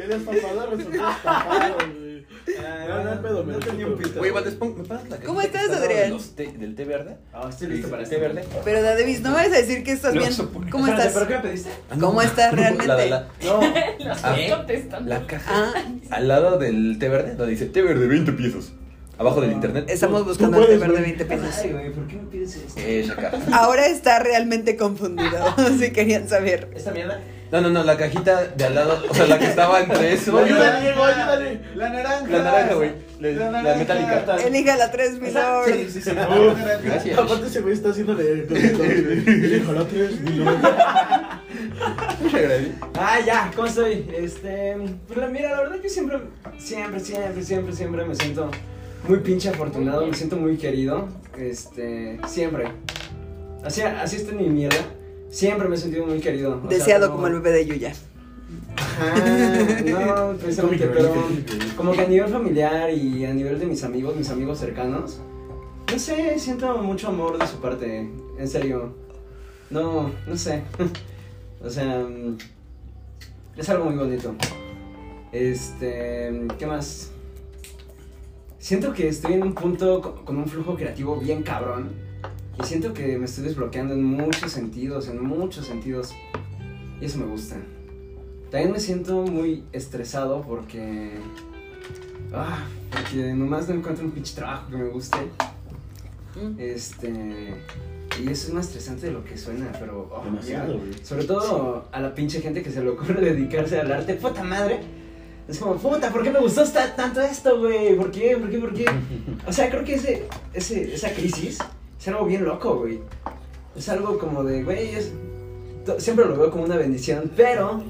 El 0.00 0.08
destapador 0.08 0.70
resultó 0.76 1.06
destapado, 1.08 1.74
güey. 1.74 2.09
No, 2.46 3.04
no 3.04 3.10
hay 3.12 3.18
pedo, 3.18 3.44
me 3.44 3.52
No 3.52 3.58
tenía 3.58 3.86
un 3.86 3.96
pito. 3.96 4.20
Oye, 4.20 4.30
Valdés, 4.30 4.54
pon- 4.54 4.76
¿me 4.76 4.84
pasas 4.84 5.08
la 5.08 5.16
¿Cómo 5.18 5.40
estás, 5.40 5.70
Adrián? 5.70 6.16
té- 6.36 6.52
¿Del 6.58 6.74
té 6.74 6.84
verde? 6.84 7.16
Ah, 7.32 7.46
estoy 7.50 7.68
listo 7.68 7.88
para 7.88 8.02
¿Té 8.02 8.14
este 8.14 8.18
verde? 8.18 8.44
Pero 8.64 8.82
Davis, 8.82 9.20
no 9.20 9.30
me 9.30 9.36
vas 9.36 9.46
a 9.46 9.50
decir 9.50 9.84
que 9.84 9.92
estás 9.92 10.12
bien. 10.14 10.30
¿Cómo 10.70 10.86
Espérate, 10.86 11.08
estás? 11.08 11.12
¿Pero 11.14 11.26
qué 11.28 11.34
me 11.34 11.40
pediste? 11.40 11.70
Ah, 11.90 11.94
no. 11.96 12.06
¿Cómo 12.06 12.22
estás 12.22 12.52
realmente? 12.54 12.86
La, 12.86 13.06
la, 13.06 13.28
No. 13.44 13.60
Ah. 14.22 14.36
estoy 14.38 14.56
contestando. 14.56 15.08
la 15.10 15.26
caja. 15.26 15.52
Ah, 15.76 15.84
Al 16.10 16.28
lado 16.28 16.58
del 16.58 16.98
té 16.98 17.08
verde, 17.08 17.34
donde 17.34 17.52
dice 17.52 17.66
té 17.66 17.82
verde 17.82 18.06
20 18.06 18.32
pesos. 18.32 18.72
Abajo 19.18 19.42
del 19.42 19.52
internet. 19.52 19.84
estamos 19.90 20.24
buscando 20.24 20.56
el 20.58 20.64
puedes, 20.64 20.80
de 20.80 20.86
güey. 20.88 21.02
20 21.02 21.24
pesos. 21.26 21.54
Ay, 21.62 21.72
güey, 21.72 21.92
¿por 21.92 22.06
qué 22.06 22.16
me 22.16 22.22
pides 22.22 22.56
esto? 22.56 22.80
Esa 22.80 23.16
caja. 23.16 23.38
Ahora 23.52 23.86
está 23.86 24.18
realmente 24.18 24.76
confundido. 24.76 25.38
Si 25.78 25.92
querían 25.92 26.26
saber. 26.28 26.70
¿Esta 26.74 26.90
mierda? 26.90 27.20
No, 27.52 27.60
no, 27.60 27.68
no, 27.70 27.82
la 27.82 27.96
cajita 27.96 28.46
de 28.46 28.64
al 28.64 28.74
lado, 28.76 29.02
o 29.10 29.12
sea, 29.14 29.26
la 29.26 29.38
que 29.38 29.46
estaba 29.46 29.80
entre 29.80 30.12
eso. 30.14 30.38
Ayúdale, 30.38 30.80
Diego, 30.82 31.02
ayúdale. 31.04 31.60
La 31.74 31.88
naranja. 31.90 32.28
La 32.30 32.42
naranja, 32.44 32.74
güey. 32.74 32.92
La, 33.18 33.50
la 33.62 33.74
metálica. 33.74 34.36
Elija 34.46 34.76
la 34.76 34.90
3, 34.90 35.20
mi 35.20 35.30
lord. 35.32 35.66
Sí, 35.66 35.90
sí, 35.90 36.00
sí. 36.02 36.10
Gracias. 36.84 37.18
Aparte 37.18 37.46
ese 37.46 37.60
güey 37.60 37.74
está 37.74 37.90
haciéndole 37.90 38.46
con 38.46 38.56
el 38.56 39.28
Elijo 39.28 39.72
la 39.72 39.84
3, 39.84 40.20
mi 40.20 40.30
lord. 40.36 40.58
Muchas 42.22 42.40
gracias. 42.42 42.70
Ah, 42.98 43.18
ya, 43.26 43.50
¿cómo 43.54 43.66
estoy? 43.66 44.08
Este, 44.16 44.76
pues 45.06 45.18
la- 45.18 45.26
mira, 45.26 45.50
la 45.50 45.60
verdad 45.62 45.80
que 45.80 45.88
siempre, 45.88 46.18
siempre, 46.58 47.00
siempre, 47.00 47.42
siempre, 47.42 47.72
siempre 47.74 48.04
me 48.04 48.14
siento 48.14 48.50
muy 49.08 49.18
pinche 49.20 49.48
afortunado, 49.48 50.06
me 50.06 50.14
siento 50.14 50.36
muy 50.36 50.56
querido, 50.56 51.08
este, 51.38 52.20
siempre. 52.26 52.68
Así, 53.64 53.82
así 53.82 54.16
está 54.16 54.30
en 54.32 54.38
mi 54.38 54.48
mierda, 54.48 54.78
siempre 55.30 55.68
me 55.68 55.76
he 55.76 55.78
sentido 55.78 56.06
muy 56.06 56.20
querido. 56.20 56.56
o 56.58 56.68
sea, 56.68 56.78
Deseado 56.78 57.06
como- 57.10 57.22
como 57.22 57.26
el 57.28 57.40
bebé 57.40 57.58
de 57.58 57.66
Yuya. 57.66 57.92
Ajá, 58.76 59.14
no, 59.84 60.36
precisamente, 60.36 60.86
pero 60.94 61.14
como 61.76 61.92
que 61.92 62.00
a 62.02 62.06
nivel 62.08 62.28
familiar 62.30 62.90
y 62.92 63.24
a 63.24 63.32
nivel 63.32 63.58
de 63.58 63.66
mis 63.66 63.82
amigos, 63.84 64.16
mis 64.16 64.30
amigos 64.30 64.58
cercanos, 64.58 65.20
no 65.90 65.98
sé, 65.98 66.38
siento 66.38 66.76
mucho 66.78 67.08
amor 67.08 67.38
de 67.38 67.46
su 67.46 67.56
parte, 67.60 68.08
en 68.38 68.48
serio. 68.48 68.94
No, 69.70 70.10
no 70.26 70.36
sé. 70.36 70.62
O 71.62 71.68
sea, 71.68 72.02
es 73.54 73.68
algo 73.68 73.84
muy 73.84 73.94
bonito. 73.94 74.34
Este, 75.30 76.46
¿qué 76.58 76.66
más? 76.66 77.10
Siento 78.58 78.94
que 78.94 79.08
estoy 79.08 79.34
en 79.34 79.42
un 79.42 79.54
punto 79.54 80.00
co- 80.00 80.24
con 80.24 80.38
un 80.38 80.46
flujo 80.46 80.74
creativo 80.74 81.18
bien 81.18 81.42
cabrón. 81.42 81.90
Y 82.60 82.66
siento 82.66 82.92
que 82.92 83.18
me 83.18 83.24
estoy 83.24 83.44
desbloqueando 83.44 83.94
en 83.94 84.04
muchos 84.04 84.52
sentidos, 84.52 85.08
en 85.08 85.22
muchos 85.22 85.66
sentidos. 85.66 86.12
Y 87.00 87.06
eso 87.06 87.18
me 87.18 87.26
gusta. 87.26 87.56
También 88.50 88.72
me 88.72 88.80
siento 88.80 89.22
muy 89.22 89.64
estresado 89.72 90.42
porque. 90.42 91.12
Ah, 92.32 92.64
porque 92.90 93.32
nomás 93.32 93.68
no 93.68 93.76
encuentro 93.76 94.04
un 94.04 94.10
pinche 94.10 94.34
trabajo 94.34 94.70
que 94.70 94.76
me 94.76 94.88
guste. 94.88 95.18
Mm. 96.36 96.58
Este. 96.58 97.54
Y 98.22 98.28
eso 98.28 98.48
es 98.48 98.52
más 98.52 98.66
estresante 98.66 99.06
de 99.06 99.12
lo 99.12 99.24
que 99.24 99.38
suena, 99.38 99.72
pero. 99.78 100.10
oh, 100.12 100.24
Demasiado, 100.24 100.74
ya. 100.74 100.78
güey. 100.80 101.04
Sobre 101.04 101.24
todo 101.24 101.88
a 101.90 102.00
la 102.00 102.14
pinche 102.14 102.40
gente 102.42 102.62
que 102.62 102.70
se 102.70 102.82
le 102.82 102.90
ocurre 102.90 103.20
dedicarse 103.20 103.80
al 103.80 103.90
arte. 103.90 104.14
¡Puta 104.14 104.42
madre! 104.44 104.80
Es 105.48 105.58
como, 105.58 105.76
puta, 105.76 106.12
¿por 106.12 106.22
qué 106.22 106.30
me 106.30 106.40
gustó 106.40 106.62
tanto 106.96 107.20
esto, 107.20 107.58
güey? 107.58 107.96
¿Por 107.96 108.10
qué? 108.10 108.36
¿Por 108.36 108.50
qué? 108.50 108.58
¿Por 108.58 108.74
qué? 108.74 108.84
O 109.46 109.52
sea, 109.52 109.68
creo 109.68 109.84
que 109.84 109.94
ese, 109.94 110.28
ese, 110.52 110.94
esa 110.94 111.10
crisis 111.10 111.58
es 112.00 112.08
algo 112.08 112.24
bien 112.24 112.44
loco, 112.44 112.78
güey. 112.78 113.00
Es 113.76 113.88
algo 113.88 114.18
como 114.18 114.42
de, 114.42 114.62
güey, 114.64 114.94
es- 114.94 115.12
siempre 115.98 116.24
lo 116.24 116.36
veo 116.36 116.50
como 116.50 116.64
una 116.64 116.76
bendición, 116.76 117.30
pero 117.36 117.82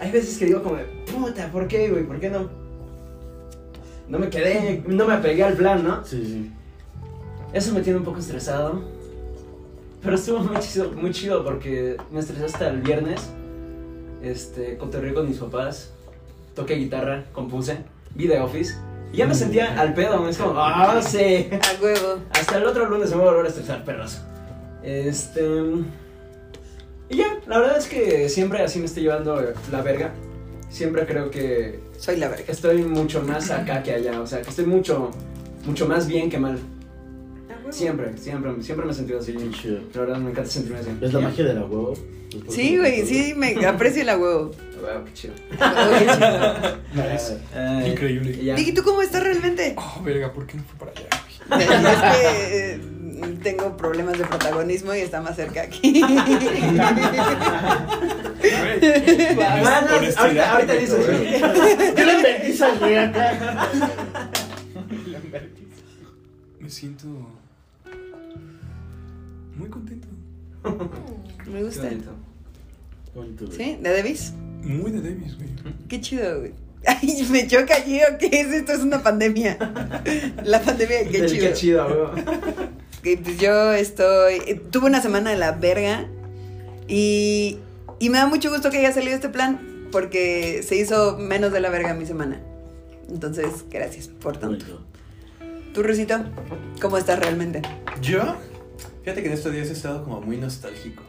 hay 0.00 0.10
veces 0.12 0.38
que 0.38 0.44
digo 0.46 0.62
como, 0.62 0.76
de, 0.76 0.84
puta, 1.12 1.50
¿por 1.50 1.66
qué, 1.66 1.88
güey? 1.90 2.04
¿Por 2.04 2.20
qué 2.20 2.30
no? 2.30 2.48
No 4.08 4.18
me 4.18 4.28
quedé, 4.30 4.84
no 4.86 5.06
me 5.06 5.14
apegué 5.14 5.42
al 5.42 5.54
plan, 5.54 5.82
¿no? 5.82 6.04
Sí, 6.04 6.24
sí. 6.24 6.50
Eso 7.52 7.72
me 7.72 7.80
tiene 7.80 7.98
un 7.98 8.04
poco 8.04 8.18
estresado. 8.20 8.82
Pero 10.02 10.14
estuvo 10.14 10.38
muy 10.40 10.58
chido, 10.60 10.92
muy 10.92 11.10
chido 11.10 11.42
porque 11.44 11.96
me 12.12 12.20
estresé 12.20 12.44
hasta 12.44 12.68
el 12.68 12.82
viernes. 12.82 13.20
Este, 14.22 14.76
cotorreé 14.76 15.12
con 15.14 15.28
mis 15.28 15.38
papás, 15.38 15.92
toqué 16.54 16.74
guitarra, 16.74 17.24
compuse, 17.32 17.78
vi 18.14 18.28
The 18.28 18.40
Office. 18.40 18.74
Y 19.12 19.18
ya 19.18 19.26
me 19.26 19.34
sentía 19.34 19.80
al 19.80 19.94
pedo, 19.94 20.28
es 20.28 20.36
como, 20.36 20.58
ah, 20.58 21.00
sí. 21.02 21.48
A 21.52 21.82
huevo. 21.82 22.18
Hasta 22.30 22.56
el 22.58 22.64
otro 22.64 22.88
lunes 22.88 23.10
me 23.10 23.16
voy 23.16 23.26
a 23.26 23.30
volver 23.30 23.46
a 23.46 23.48
estresar, 23.48 23.84
perros. 23.84 24.20
Este. 24.82 25.42
Y 27.08 27.16
ya, 27.16 27.38
la 27.46 27.58
verdad 27.58 27.78
es 27.78 27.86
que 27.86 28.28
siempre 28.28 28.62
así 28.62 28.78
me 28.78 28.86
estoy 28.86 29.04
llevando 29.04 29.40
la 29.70 29.82
verga. 29.82 30.12
Siempre 30.68 31.06
creo 31.06 31.30
que 31.30 31.80
Soy 31.98 32.16
la 32.16 32.28
verga. 32.28 32.44
estoy 32.48 32.82
mucho 32.82 33.22
más 33.22 33.50
acá 33.50 33.82
que 33.82 33.92
allá. 33.92 34.20
O 34.20 34.26
sea, 34.26 34.42
que 34.42 34.50
estoy 34.50 34.66
mucho, 34.66 35.10
mucho 35.64 35.86
más 35.86 36.06
bien 36.06 36.28
que 36.28 36.38
mal. 36.38 36.58
Siempre, 37.70 38.16
siempre, 38.16 38.62
siempre 38.62 38.86
me 38.86 38.92
he 38.92 38.94
sentido 38.94 39.18
así. 39.18 39.32
Qué 39.32 39.50
chido. 39.50 39.80
La 39.94 40.00
verdad 40.00 40.18
me 40.18 40.30
encanta 40.30 40.50
sentirme 40.50 40.78
así. 40.80 40.90
Es 41.00 41.12
la 41.12 41.20
magia 41.20 41.44
de 41.44 41.54
la 41.54 41.64
huevo. 41.64 41.94
Sí, 42.48 42.76
güey, 42.76 43.06
sí, 43.06 43.34
me 43.36 43.64
aprecio 43.66 44.04
la 44.04 44.18
huevo. 44.18 44.52
Wow, 44.80 45.04
qué 45.04 45.12
chido. 45.14 45.34
Nice. 46.94 47.38
Increíble. 47.90 48.36
y 48.40 48.44
ya. 48.46 48.54
Vicky, 48.54 48.72
¿tú 48.72 48.82
cómo 48.82 49.02
estás 49.02 49.22
realmente? 49.22 49.74
Oh, 49.98 50.02
verga, 50.02 50.32
¿por 50.32 50.46
qué 50.46 50.56
no 50.56 50.64
fue 50.64 50.78
para 50.78 50.92
allá? 50.92 51.08
Es 51.48 52.18
que 52.18 52.74
eh, 52.74 52.80
tengo 53.42 53.76
problemas 53.76 54.18
de 54.18 54.24
protagonismo 54.24 54.94
y 54.94 54.98
está 54.98 55.20
más 55.20 55.36
cerca 55.36 55.62
aquí. 55.62 56.02
Ahorita, 59.22 60.52
ahorita 60.52 60.74
güey, 60.74 60.80
dices. 60.80 61.06
¿Qué 61.94 62.04
le 62.04 62.22
metís 62.22 62.62
al 62.62 62.78
güey 62.78 62.96
acá? 62.96 63.68
Me 66.58 66.68
siento 66.68 67.06
muy 69.56 69.68
contento. 69.68 70.08
Me 71.46 71.58
Qué 71.58 71.64
gusta. 71.64 71.82
bonito. 71.84 72.10
Bonito, 73.14 73.46
güey. 73.46 73.56
¿Sí? 73.56 73.78
¿De 73.80 73.96
Davis? 73.96 74.32
Muy 74.62 74.90
de 74.90 75.00
Davis, 75.00 75.36
güey. 75.36 75.48
Qué 75.88 76.00
chido, 76.00 76.40
güey. 76.40 76.52
Ay, 76.88 77.26
me 77.30 77.46
choca 77.48 77.74
allí, 77.74 77.98
¿o 78.00 78.16
qué 78.16 78.26
es 78.40 78.46
esto? 78.52 78.72
Es 78.72 78.78
una 78.80 79.02
pandemia. 79.02 79.58
La 80.44 80.60
pandemia 80.60 80.98
de 80.98 81.08
qué 81.08 81.20
Del 81.22 81.30
chido. 81.30 81.48
Qué 81.48 81.52
chido. 81.54 82.12
Que, 83.02 83.16
pues, 83.16 83.38
yo 83.38 83.72
estoy. 83.72 84.60
Tuve 84.70 84.86
una 84.86 85.02
semana 85.02 85.30
de 85.30 85.36
la 85.36 85.50
verga. 85.52 86.06
Y, 86.86 87.58
y 87.98 88.10
me 88.10 88.18
da 88.18 88.26
mucho 88.28 88.50
gusto 88.50 88.70
que 88.70 88.78
haya 88.78 88.92
salido 88.92 89.14
este 89.16 89.28
plan. 89.28 89.88
Porque 89.90 90.62
se 90.62 90.76
hizo 90.76 91.18
menos 91.18 91.52
de 91.52 91.58
la 91.60 91.70
verga 91.70 91.92
mi 91.94 92.06
semana. 92.06 92.40
Entonces, 93.08 93.46
gracias 93.68 94.06
por 94.06 94.36
tanto. 94.36 94.64
Bonito. 94.64 94.82
¿Tú, 95.74 95.82
Rusito? 95.82 96.18
¿Cómo 96.80 96.98
estás 96.98 97.18
realmente? 97.18 97.62
¿Yo? 98.00 98.36
Fíjate 99.06 99.22
que 99.22 99.28
en 99.28 99.34
estos 99.34 99.52
días 99.52 99.68
he 99.68 99.72
estado 99.72 100.02
como 100.02 100.20
muy 100.20 100.36
nostálgico. 100.36 101.04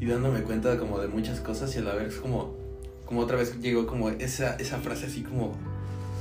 Y 0.00 0.06
dándome 0.06 0.42
cuenta 0.42 0.78
como 0.78 1.00
de 1.00 1.08
muchas 1.08 1.40
cosas 1.40 1.74
y 1.74 1.80
a 1.80 1.82
la 1.82 1.94
vez 1.94 2.14
como, 2.14 2.54
como 3.06 3.22
otra 3.22 3.36
vez 3.36 3.60
llegó 3.60 3.88
como 3.88 4.10
esa, 4.10 4.54
esa 4.54 4.78
frase 4.78 5.06
así 5.06 5.22
como... 5.22 5.52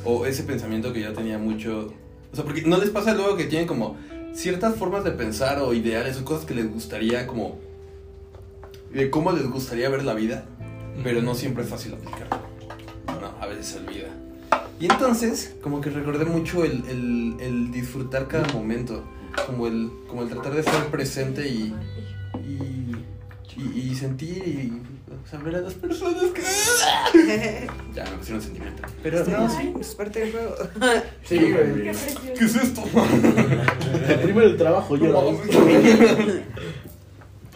O 0.06 0.26
ese 0.26 0.42
pensamiento 0.42 0.92
que 0.92 1.02
yo 1.02 1.14
tenía 1.14 1.38
mucho... 1.38 1.94
O 2.34 2.36
sea, 2.36 2.44
porque 2.44 2.64
no 2.64 2.80
les 2.80 2.90
pasa 2.90 3.14
luego 3.14 3.38
que 3.38 3.44
tienen 3.44 3.68
como 3.68 3.96
ciertas 4.34 4.76
formas 4.76 5.04
de 5.04 5.12
pensar 5.12 5.60
o 5.60 5.72
ideales 5.76 6.18
o 6.18 6.26
cosas 6.26 6.46
que 6.46 6.56
les 6.56 6.68
gustaría 6.68 7.28
como... 7.28 7.60
De 8.92 9.12
cómo 9.12 9.34
les 9.34 9.48
gustaría 9.48 9.88
ver 9.88 10.04
la 10.04 10.16
vida, 10.16 10.46
pero 11.04 11.22
no 11.22 11.36
siempre 11.36 11.64
es 11.64 11.70
fácil 11.70 11.94
aplicarlo. 11.94 12.40
No, 13.06 13.40
a 13.40 13.46
veces 13.46 13.68
se 13.68 13.78
olvida. 13.78 14.08
Y 14.80 14.86
entonces, 14.86 15.54
como 15.62 15.80
que 15.80 15.92
recordé 15.92 16.26
mucho 16.26 16.66
el, 16.66 16.84
el, 16.90 17.36
el 17.40 17.72
disfrutar 17.72 18.28
cada 18.28 18.52
momento, 18.52 19.04
como 19.48 19.68
el, 19.68 19.92
como 20.08 20.24
el 20.24 20.30
tratar 20.30 20.54
de 20.54 20.60
estar 20.62 20.88
presente 20.88 21.48
y, 21.48 21.74
y, 22.44 22.96
y, 23.58 23.80
y 23.92 23.96
sentir 23.96 24.48
y 24.48 24.82
o 25.24 25.28
sea, 25.28 25.40
ver 25.40 25.56
a 25.56 25.62
las 25.62 25.74
personas 25.74 26.24
que... 26.32 26.42
Ya 27.94 28.04
me 28.06 28.18
pusieron 28.18 28.42
sentimiento. 28.42 28.84
Pero 29.04 29.26
no, 29.26 29.50
sí. 29.50 29.74
Es 29.80 29.96
parte 29.96 30.20
del 30.22 30.32
juego. 30.32 30.56
Sí, 31.24 31.38
güey. 31.38 31.84
¿Qué 31.84 31.90
es 32.46 32.56
esto? 32.56 32.84
Primero 34.24 34.48
el 34.48 34.58
trabajo, 34.58 34.98
yo. 34.98 35.12
No, 35.12 35.38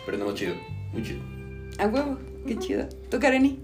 Pero 0.06 0.18
no, 0.18 0.34
chido, 0.34 0.56
muy 0.91 1.03
chido. 1.03 1.22
A 1.80 1.88
huevo. 1.88 2.18
Qué 2.45 2.57
chido. 2.60 2.88
¿Tú, 3.10 3.19
Kareni? 3.19 3.60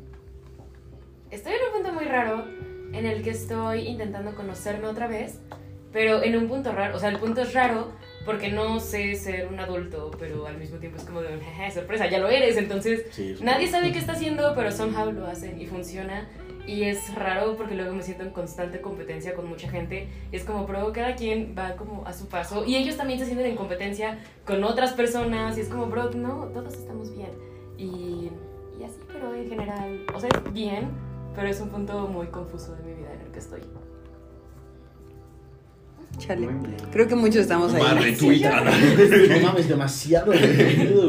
Estoy 1.30 1.54
en 1.54 1.60
un 1.68 1.84
punto 1.84 1.94
muy 1.94 2.06
raro 2.06 2.46
en 2.94 3.06
el 3.06 3.24
que 3.24 3.30
estoy 3.30 3.88
intentando 3.88 4.36
conocerme 4.36 4.88
otra 4.88 5.08
vez, 5.08 5.40
pero 5.92 6.24
en 6.24 6.38
un 6.38 6.48
punto 6.48 6.72
raro. 6.72 6.96
O 6.96 7.00
sea, 7.00 7.10
el 7.10 7.18
punto 7.18 7.42
es 7.42 7.54
raro 7.54 7.92
porque 8.26 8.50
no 8.50 8.80
sé 8.80 9.16
ser 9.16 9.48
un 9.48 9.60
adulto, 9.60 10.12
pero 10.20 10.46
al 10.46 10.58
mismo 10.58 10.78
tiempo 10.78 10.98
es 10.98 11.06
como 11.06 11.22
de, 11.22 11.40
sorpresa, 11.74 12.08
ya 12.08 12.20
lo 12.20 12.30
eres. 12.30 12.58
Entonces, 12.58 13.06
Sí, 13.12 13.36
nadie 13.42 13.68
sabe 13.68 13.92
qué 13.92 14.00
está 14.00 14.14
haciendo, 14.14 14.54
pero 14.56 14.72
somehow 14.72 15.12
lo 15.12 15.26
hacen 15.28 15.60
y 15.60 15.66
funciona. 15.66 16.28
Y 16.68 16.84
es 16.84 17.14
raro 17.16 17.58
porque 17.58 17.74
luego 17.74 17.94
me 17.94 18.04
siento 18.04 18.24
en 18.24 18.30
constante 18.30 18.82
competencia 18.82 19.34
con 19.34 19.50
mucha 19.50 19.70
gente. 19.70 20.08
Y 20.32 20.36
es 20.36 20.44
como, 20.44 20.66
bro, 20.66 20.94
cada 20.94 21.16
quien 21.16 21.56
va 21.58 21.76
como 21.76 22.06
a 22.06 22.14
su 22.14 22.28
paso. 22.28 22.64
Y 22.66 22.76
ellos 22.76 22.98
también 22.98 23.20
se 23.20 23.26
sienten 23.26 23.48
en 23.48 23.56
competencia 23.56 24.20
con 24.46 24.64
otras 24.64 24.94
personas. 24.94 25.58
Y 25.58 25.62
es 25.62 25.68
como, 25.68 25.88
bro, 25.88 26.12
no, 26.12 26.46
todos 26.54 26.74
estamos 26.76 27.16
bien. 27.16 27.32
Y, 27.78 28.30
y 28.80 28.84
así, 28.84 29.00
pero 29.12 29.34
en 29.34 29.50
general, 29.50 30.06
o 30.14 30.20
sea, 30.20 30.30
es 30.30 30.54
bien, 30.54 30.90
pero 31.36 31.48
es 31.48 31.60
un 31.60 31.70
punto 31.70 32.08
muy 32.08 32.28
confuso 32.28 32.76
de 32.76 32.84
mi 32.84 32.94
vida 32.94 33.12
en 33.12 33.22
el 33.22 33.32
que 33.32 33.40
estoy. 33.40 33.62
Chale. 36.18 36.48
Creo 36.92 37.08
que 37.08 37.16
muchos 37.16 37.38
estamos 37.38 37.74
ahí. 37.74 37.82
No 39.30 39.48
mames, 39.48 39.68
demasiado 39.68 40.28
güey. 40.28 40.40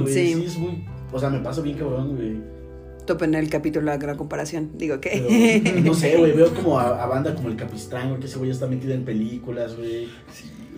Sí. 0.07 0.35
Sí. 0.35 0.45
es 0.47 0.57
muy. 0.57 0.85
O 1.13 1.19
sea, 1.21 1.29
me 1.31 1.41
paso 1.41 1.63
bien 1.63 1.77
cabrón, 1.77 2.17
güey. 2.17 2.37
Topen 3.07 3.35
el 3.35 3.51
capítulo 3.51 3.91
de 3.91 4.07
la 4.07 4.17
comparación. 4.17 4.71
Digo, 4.75 4.97
Pero, 5.03 5.27
¿qué? 5.29 5.83
no 5.85 5.93
sé, 5.93 6.17
güey. 6.17 6.33
Veo 6.33 6.55
como 6.55 6.79
a, 6.79 7.03
a 7.03 7.07
banda 7.07 7.35
como 7.35 7.49
el 7.49 7.57
Capistrán, 7.57 8.09
güey, 8.11 8.21
que 8.21 8.27
ese 8.27 8.39
güey 8.39 8.49
ya 8.49 8.55
está 8.55 8.67
metido 8.67 8.95
en 8.95 9.05
películas, 9.05 9.77
güey. 9.77 10.09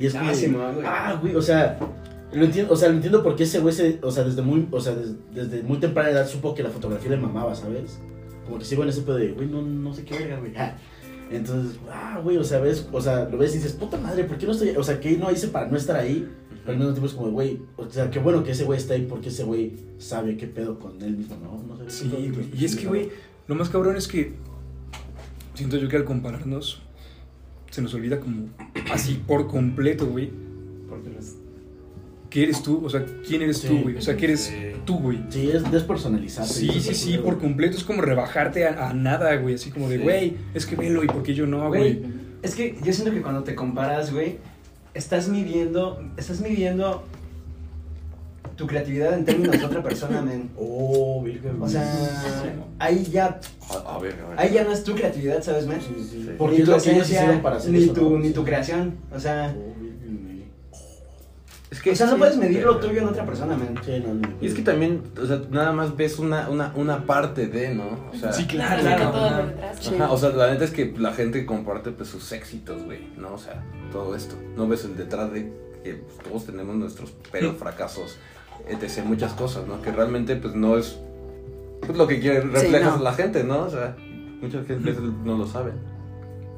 Y 0.00 0.06
es 0.06 0.14
como. 0.14 0.30
Ah, 0.30 0.72
güey. 0.72 0.86
ah, 0.86 1.18
güey, 1.20 1.36
o 1.36 1.42
sea. 1.42 1.78
Lo 2.32 2.44
entiendo, 2.46 2.72
o 2.72 2.76
sea, 2.76 2.88
lo 2.88 2.94
entiendo 2.96 3.22
porque 3.22 3.44
ese 3.44 3.60
güey 3.60 3.72
se, 3.72 4.00
o 4.02 4.10
sea, 4.10 4.24
desde 4.24 4.42
muy, 4.42 4.66
o 4.72 4.80
sea, 4.80 4.92
des- 4.96 5.14
desde, 5.32 5.62
muy 5.62 5.78
temprana 5.78 6.10
edad 6.10 6.26
supo 6.26 6.52
que 6.52 6.64
la 6.64 6.70
fotografía 6.70 7.10
le 7.12 7.16
mamaba, 7.18 7.54
¿sabes? 7.54 8.00
Como 8.44 8.58
que 8.58 8.64
sigo 8.64 8.82
en 8.82 8.88
ese 8.88 9.02
pedo 9.02 9.16
de, 9.18 9.28
güey, 9.28 9.46
no, 9.46 9.62
no 9.62 9.94
sé 9.94 10.04
qué 10.04 10.18
verga, 10.18 10.38
güey. 10.40 10.52
Entonces, 11.30 11.78
ah, 11.90 12.20
güey, 12.22 12.36
o 12.36 12.44
sea, 12.44 12.60
ves, 12.60 12.86
o 12.92 13.00
sea, 13.00 13.28
lo 13.28 13.38
ves 13.38 13.52
y 13.54 13.58
dices, 13.58 13.72
puta 13.72 13.98
madre, 13.98 14.24
¿por 14.24 14.38
qué 14.38 14.46
no 14.46 14.52
estoy, 14.52 14.70
o 14.70 14.82
sea, 14.82 15.00
qué 15.00 15.16
no 15.16 15.30
hice 15.30 15.48
para 15.48 15.66
no 15.68 15.76
estar 15.76 15.96
ahí? 15.96 16.28
Pero 16.64 16.72
al 16.72 16.78
mismo 16.78 16.92
tiempo 16.92 17.06
es 17.06 17.12
como, 17.14 17.30
güey, 17.30 17.60
o 17.76 17.90
sea, 17.90 18.10
qué 18.10 18.18
bueno 18.18 18.42
que 18.44 18.52
ese 18.52 18.64
güey 18.64 18.78
está 18.78 18.94
ahí 18.94 19.06
porque 19.08 19.28
ese 19.28 19.44
güey 19.44 19.72
sabe 19.98 20.36
qué 20.36 20.46
pedo 20.46 20.78
con 20.78 21.00
él 21.02 21.16
mismo, 21.16 21.36
¿no? 21.36 21.74
No 21.74 21.90
sé. 21.90 22.04
Sí, 22.04 22.30
güey. 22.32 22.50
Y 22.58 22.64
es 22.64 22.76
que, 22.76 22.86
güey, 22.86 23.10
lo 23.48 23.54
más 23.54 23.68
cabrón 23.68 23.96
es 23.96 24.08
que 24.08 24.32
siento 25.54 25.76
yo 25.76 25.88
que 25.88 25.96
al 25.96 26.04
compararnos 26.04 26.82
se 27.70 27.82
nos 27.82 27.92
olvida 27.94 28.20
como 28.20 28.48
así 28.92 29.20
por 29.26 29.48
completo, 29.48 30.06
güey. 30.06 30.30
¿Qué 32.34 32.42
eres 32.42 32.64
tú? 32.64 32.82
O 32.84 32.90
sea, 32.90 33.06
¿quién 33.24 33.42
eres 33.42 33.58
Sí. 33.58 33.68
tú, 33.68 33.78
güey? 33.84 33.96
O 33.96 34.00
sea, 34.02 34.16
¿qué 34.16 34.24
eres 34.24 34.40
Sí. 34.40 34.54
tú, 34.84 34.98
güey? 34.98 35.20
Sí, 35.28 35.50
es 35.52 35.70
despersonalizarte. 35.70 36.52
Sí, 36.52 36.68
sí, 36.80 36.92
sí, 36.92 37.16
por 37.18 37.38
completo. 37.38 37.76
Es 37.76 37.84
como 37.84 38.02
rebajarte 38.02 38.66
a, 38.66 38.88
a 38.88 38.92
nada, 38.92 39.36
güey. 39.36 39.54
Así 39.54 39.70
como 39.70 39.88
de, 39.88 39.98
Sí. 39.98 40.02
güey, 40.02 40.36
es 40.52 40.66
que 40.66 40.74
velo 40.74 41.04
y 41.04 41.06
por 41.06 41.22
qué 41.22 41.32
yo 41.32 41.46
no, 41.46 41.68
Güey, 41.68 42.02
es 42.42 42.56
que 42.56 42.76
yo 42.82 42.92
siento 42.92 43.14
que 43.14 43.22
cuando 43.22 43.44
te 43.44 43.54
comparas, 43.54 44.12
güey, 44.12 44.38
estás 44.94 45.28
midiendo, 45.28 46.02
estás 46.16 46.40
midiendo 46.40 47.04
tu 48.56 48.66
creatividad 48.66 49.14
en 49.14 49.24
términos 49.24 49.56
de 49.58 49.64
otra 49.64 49.82
persona, 49.84 50.20
men. 50.20 50.50
Oh, 50.58 51.22
virgen. 51.22 51.62
O 51.62 51.68
sea, 51.68 51.84
ahí 52.80 53.04
ya, 53.12 53.38
A, 53.70 53.94
a 53.94 53.98
ver, 54.00 54.14
a 54.24 54.28
ver. 54.30 54.38
ahí 54.40 54.54
ya 54.54 54.64
no 54.64 54.72
es 54.72 54.82
tu 54.82 54.94
creatividad, 54.96 55.40
¿sabes, 55.40 55.68
men? 55.68 55.80
Sí, 55.80 55.94
sí. 56.10 56.16
Ni 56.30 56.36
Porque 56.36 56.56
tu 56.56 56.62
es 56.62 56.68
lo 56.68 56.74
que 56.74 56.90
ellos 56.90 57.02
esencia, 57.04 57.20
hicieron 57.20 57.42
para 57.42 57.56
hacer 57.58 57.70
ni 57.70 57.84
eso, 57.84 57.92
tu, 57.92 58.10
¿no? 58.10 58.18
ni 58.18 58.28
Sí. 58.28 58.34
tu 58.34 58.44
creación. 58.44 58.94
O 59.14 59.20
sea, 59.20 59.54
Oh. 59.56 59.83
Es 61.82 61.92
o 61.92 61.94
sea, 61.96 62.06
no 62.06 62.12
sí, 62.12 62.18
puedes 62.18 62.36
medir 62.36 62.64
lo 62.64 62.78
tuyo 62.78 63.00
en 63.00 63.08
otra 63.08 63.24
persona, 63.26 63.56
men. 63.56 63.74
Sí, 63.84 64.02
no, 64.06 64.14
no. 64.14 64.28
Y 64.40 64.46
es 64.46 64.54
que 64.54 64.62
también, 64.62 65.02
o 65.20 65.26
sea, 65.26 65.40
nada 65.50 65.72
más 65.72 65.96
ves 65.96 66.18
una, 66.18 66.48
una, 66.48 66.72
una 66.76 67.04
parte 67.06 67.46
de, 67.46 67.74
¿no? 67.74 67.84
O 68.12 68.16
sea, 68.16 68.32
Sí, 68.32 68.46
claro, 68.46 68.80
Claro, 68.82 68.96
claro. 68.96 69.12
todo 69.12 69.24
ajá. 69.26 69.40
lo 69.42 69.46
detrás. 69.48 69.88
Ajá, 69.92 70.12
o 70.12 70.16
sea, 70.18 70.28
la 70.30 70.50
neta 70.52 70.64
es 70.64 70.70
que 70.70 70.94
la 70.98 71.12
gente 71.12 71.44
comparte 71.46 71.90
pues 71.90 72.08
sus 72.08 72.30
éxitos, 72.32 72.82
güey, 72.84 73.08
¿no? 73.16 73.34
O 73.34 73.38
sea, 73.38 73.62
todo 73.92 74.14
esto. 74.16 74.36
No 74.56 74.66
ves 74.68 74.84
el 74.84 74.96
detrás 74.96 75.32
de 75.32 75.52
que 75.82 75.94
pues, 75.94 76.18
todos 76.28 76.46
tenemos 76.46 76.74
nuestros 76.76 77.10
pedos, 77.32 77.56
fracasos, 77.56 78.16
etc. 78.68 79.04
Muchas 79.04 79.32
cosas, 79.34 79.66
¿no? 79.66 79.82
Que 79.82 79.90
realmente 79.92 80.36
pues 80.36 80.54
no 80.54 80.78
es 80.78 80.98
pues, 81.80 81.96
lo 81.98 82.06
que 82.06 82.20
quiere 82.20 82.40
reflejas 82.40 82.96
no. 82.98 83.02
la 83.04 83.12
gente, 83.12 83.44
¿no? 83.44 83.60
O 83.64 83.70
sea, 83.70 83.96
muchas 84.40 84.66
veces 84.66 85.00
no 85.24 85.36
lo 85.38 85.46
saben 85.46 85.74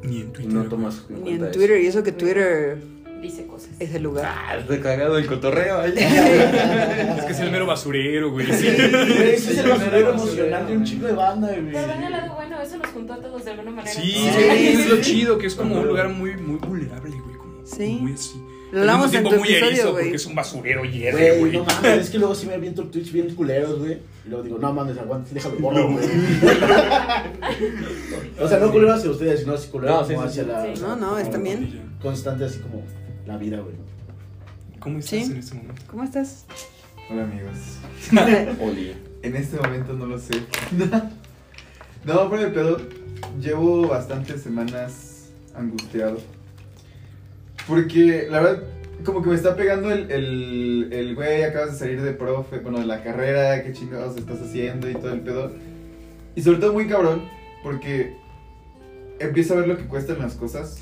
Ni 0.03 0.21
en 0.21 0.33
Twitter. 0.33 0.53
no 0.53 0.59
güey. 0.61 0.71
tomas 0.71 1.05
en 1.09 1.25
Ni 1.25 1.31
en 1.33 1.45
eso. 1.45 1.53
Twitter, 1.59 1.81
y 1.81 1.87
eso 1.87 2.03
que 2.03 2.13
Twitter 2.13 2.79
Dice 3.21 3.47
cosas. 3.47 3.71
es 3.81 3.95
el 3.95 4.03
lugar. 4.05 4.25
Ah, 4.27 4.57
está 4.59 4.81
cagado 4.81 5.19
el 5.19 5.27
cotorreo 5.27 5.81
ahí. 5.81 5.93
Es 5.97 7.25
que 7.25 7.33
es 7.33 7.41
el 7.41 7.51
mero 7.51 7.67
basurero, 7.67 8.31
güey. 8.31 8.47
Sí. 8.53 8.69
Es 8.69 9.59
el 9.59 9.69
basurero 9.69 10.11
emocional 10.11 10.67
de 10.67 10.77
un 10.77 10.85
chico 10.85 11.07
de 11.07 11.13
banda, 11.13 11.49
güey. 11.49 11.73
Pero 11.73 11.89
ven 11.89 12.03
el 12.05 12.13
lado 12.13 12.35
bueno, 12.35 12.61
eso 12.61 12.77
nos 12.79 12.89
juntó 12.89 13.15
a 13.15 13.21
todos 13.21 13.45
de 13.45 13.51
alguna 13.53 13.71
manera. 13.73 13.93
Sí, 13.95 14.13
Sí. 14.13 14.69
es 14.69 14.89
lo 14.89 15.01
chido, 15.01 15.39
que 15.39 15.47
es 15.47 15.55
como 15.55 15.81
un 15.81 15.87
lugar 15.89 16.09
muy, 16.11 16.37
muy 16.37 16.59
vulnerable, 16.59 17.11
güey. 17.21 17.37
Como, 17.37 17.67
Sí. 17.67 17.99
Muy 18.01 18.13
así. 18.13 18.41
Lo 18.73 18.81
hablamos 18.81 19.07
en 19.07 19.11
tiempo 19.13 19.31
tu 19.31 19.37
muy 19.37 19.49
episodio, 19.49 19.69
erizo 19.71 19.93
güey. 19.93 20.05
porque 20.05 20.17
es 20.17 20.27
un 20.27 20.35
basurero 20.35 20.85
hierro, 20.85 21.19
Güey, 21.19 21.39
güey. 21.39 21.53
no 21.53 21.65
mames, 21.65 21.99
es 22.01 22.11
que 22.11 22.19
luego 22.19 22.35
sí 22.35 22.47
me 22.47 22.55
aviento 22.55 22.83
Twitch 22.85 23.13
bien 23.13 23.33
culeros, 23.35 23.79
güey. 23.79 23.99
Y 24.27 24.29
luego 24.29 24.43
digo, 24.45 24.59
no 24.59 24.73
mames, 24.73 24.99
aguanta, 24.99 25.31
déjalo 25.33 25.55
borro, 25.61 25.93
güey. 25.93 26.05
o 28.41 28.49
sea, 28.49 28.59
no 28.59 28.73
culeros 28.73 28.99
hacia 28.99 29.11
ustedes, 29.11 29.41
sino 29.41 29.55
así 29.55 29.69
culeros 29.69 30.01
No, 30.01 30.07
sí, 30.07 30.15
como 30.15 30.29
sí, 30.29 30.41
hacia 30.41 30.43
sí. 30.43 30.49
la. 30.69 30.77
Sí. 30.77 30.83
No, 30.83 30.97
no, 30.97 31.19
está 31.19 31.39
bien. 31.39 31.81
Constante, 32.03 32.45
así 32.45 32.59
como 32.59 32.83
la 33.27 33.37
vida, 33.37 33.59
güey. 33.61 33.75
¿Cómo 34.81 34.99
estás 34.99 35.11
Sí. 35.27 35.33
en 35.33 35.37
este 35.39 35.55
momento? 35.57 35.83
¿Cómo 35.91 36.05
estás? 36.05 36.45
Hola 37.11 37.25
amigos. 37.25 37.57
Oli. 38.61 38.95
En 39.23 39.37
este 39.37 39.57
momento 39.57 39.93
no 39.95 40.07
lo 40.07 40.19
sé. 40.19 40.35
no, 42.05 42.31
pero 42.31 42.43
de 42.43 42.49
pedo, 42.51 42.79
llevo 43.41 43.89
bastantes 43.89 44.43
semanas 44.43 45.31
angustiado. 45.55 46.19
Porque 47.67 48.27
la 48.31 48.41
verdad, 48.41 48.63
como 49.05 49.23
que 49.23 49.31
me 49.31 49.35
está 49.35 49.57
pegando 49.57 49.91
el, 49.91 50.11
el, 50.11 50.89
el 50.93 51.15
güey, 51.17 51.43
acabas 51.43 51.73
de 51.73 51.79
salir 51.79 52.03
de 52.03 52.13
profe, 52.13 52.59
bueno, 52.59 52.79
de 52.79 52.87
la 52.87 53.03
carrera, 53.03 53.63
qué 53.65 53.73
chingados 53.73 54.17
estás 54.17 54.41
haciendo 54.41 54.89
y 54.89 54.95
todo 54.95 55.13
el 55.13 55.21
pedo. 55.21 55.53
Y 56.37 56.43
sobre 56.43 56.59
todo 56.59 56.73
muy 56.73 56.87
cabrón, 56.87 57.23
porque 57.65 58.17
empiezo 59.19 59.55
a 59.55 59.57
ver 59.59 59.69
lo 59.69 59.77
que 59.77 59.87
cuestan 59.87 60.19
las 60.19 60.35
cosas. 60.35 60.79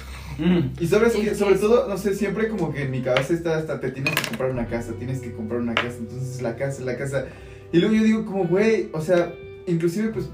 Y 0.81 0.86
sabes 0.86 1.15
que, 1.15 1.35
sobre 1.35 1.56
todo, 1.56 1.89
no 1.89 1.97
sé, 1.97 2.15
siempre 2.15 2.48
como 2.48 2.73
que 2.73 2.82
en 2.82 2.90
mi 2.90 3.02
cabeza 3.02 3.35
está 3.35 3.56
hasta 3.56 3.81
te 3.81 3.90
tienes 3.90 4.15
que 4.15 4.28
comprar 4.28 4.51
una 4.51 4.66
casa, 4.66 4.93
tienes 4.98 5.20
que 5.20 5.32
comprar 5.32 5.61
una 5.61 5.74
casa, 5.74 5.97
entonces 5.98 6.43
la 6.43 6.56
casa, 6.56 6.82
la 6.82 6.97
casa. 6.97 7.27
Y 7.73 7.78
luego 7.78 7.94
yo 7.94 8.02
digo 8.02 8.24
como, 8.24 8.47
güey, 8.47 8.89
o 8.93 9.01
sea, 9.01 9.32
inclusive 9.66 10.09
pues, 10.09 10.28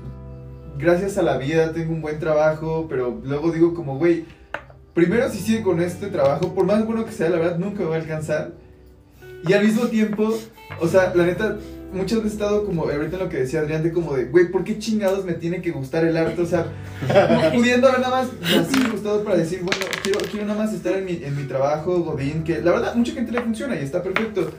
gracias 0.79 1.19
a 1.19 1.23
la 1.23 1.37
vida 1.37 1.73
tengo 1.73 1.93
un 1.93 2.03
buen 2.03 2.19
trabajo, 2.19 2.87
pero 2.89 3.21
luego 3.23 3.53
digo 3.53 3.75
como, 3.75 3.99
güey, 3.99 4.25
primero 4.95 5.29
si 5.31 5.39
sigue 5.39 5.63
con 5.63 5.81
este 5.81 6.09
trabajo, 6.09 6.55
por 6.55 6.65
más 6.65 6.85
bueno 6.85 7.05
que 7.05 7.13
sea, 7.13 7.29
la 7.29 7.39
verdad 7.39 7.59
nunca 7.59 7.81
me 7.81 7.91
va 7.91 7.97
a 7.97 8.01
alcanzar. 8.01 8.53
Y 9.47 9.53
al 9.53 9.65
mismo 9.65 9.87
tiempo, 9.87 10.39
o 10.81 10.89
sea, 10.89 11.15
la 11.15 11.25
neta, 11.25 11.59
muchas 11.93 12.19
veces 12.19 12.33
he 12.33 12.35
estado 12.35 12.65
como, 12.65 12.85
ahorita 12.85 13.17
lo 13.17 13.29
que 13.29 13.39
decía 13.39 13.61
Adrián, 13.61 13.83
de 13.83 13.93
como 13.93 14.15
de, 14.15 14.27
güey, 14.27 14.51
¿por 14.51 14.65
qué 14.65 14.79
chingados 14.79 15.25
me 15.25 15.35
tiene 15.35 15.61
que 15.61 15.71
gustar 15.71 16.05
el 16.05 16.17
arte? 16.17 16.41
O 16.41 16.47
sea, 16.47 16.67
pudiendo 17.55 17.89
haber 17.89 18.01
nada 18.01 18.23
más 18.23 18.31
así 18.59 18.83
gustado 18.91 19.25
para 19.25 19.37
decir, 19.37 19.61
bueno, 19.63 19.85
quiero, 20.03 20.21
quiero 20.31 20.47
nada 20.47 20.65
más 20.65 20.75
estar 20.75 20.95
en 20.95 21.05
mi, 21.05 21.23
en 21.23 21.37
mi 21.37 21.45
trabajo, 21.45 22.01
Godín, 22.01 22.45
que 22.45 22.61
la 22.61 22.73
verdad, 22.73 22.95
mucha 22.95 23.13
gente 23.13 23.33
le 23.33 23.41
funciona 23.41 23.79
y 23.79 23.85
está 23.85 24.03
perfecto. 24.03 24.51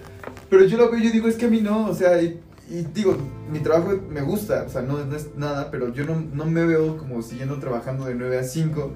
Pero 0.50 0.66
yo 0.66 0.78
lo 0.78 0.90
veo 0.90 1.00
y 1.00 1.06
yo 1.06 1.12
digo, 1.12 1.28
es 1.28 1.36
que 1.36 1.46
a 1.46 1.50
mí 1.50 1.62
no, 1.62 1.88
o 1.88 1.96
sea, 1.96 2.22
y, 2.22 2.40
y 2.70 2.86
digo, 2.94 3.18
mi 3.52 3.60
trabajo 3.60 4.00
me 4.10 4.22
gusta, 4.22 4.66
o 4.68 4.70
sea, 4.70 4.82
no, 4.82 5.04
no 5.06 5.16
es 5.16 5.36
nada, 5.36 5.72
pero 5.72 5.94
yo 5.94 6.06
no, 6.06 6.22
no 6.34 6.46
me 6.46 6.66
veo 6.66 6.98
como 6.98 7.22
siguiendo 7.22 7.60
trabajando 7.60 8.06
de 8.06 8.16
9 8.16 8.40
a 8.40 8.44
5. 8.44 8.92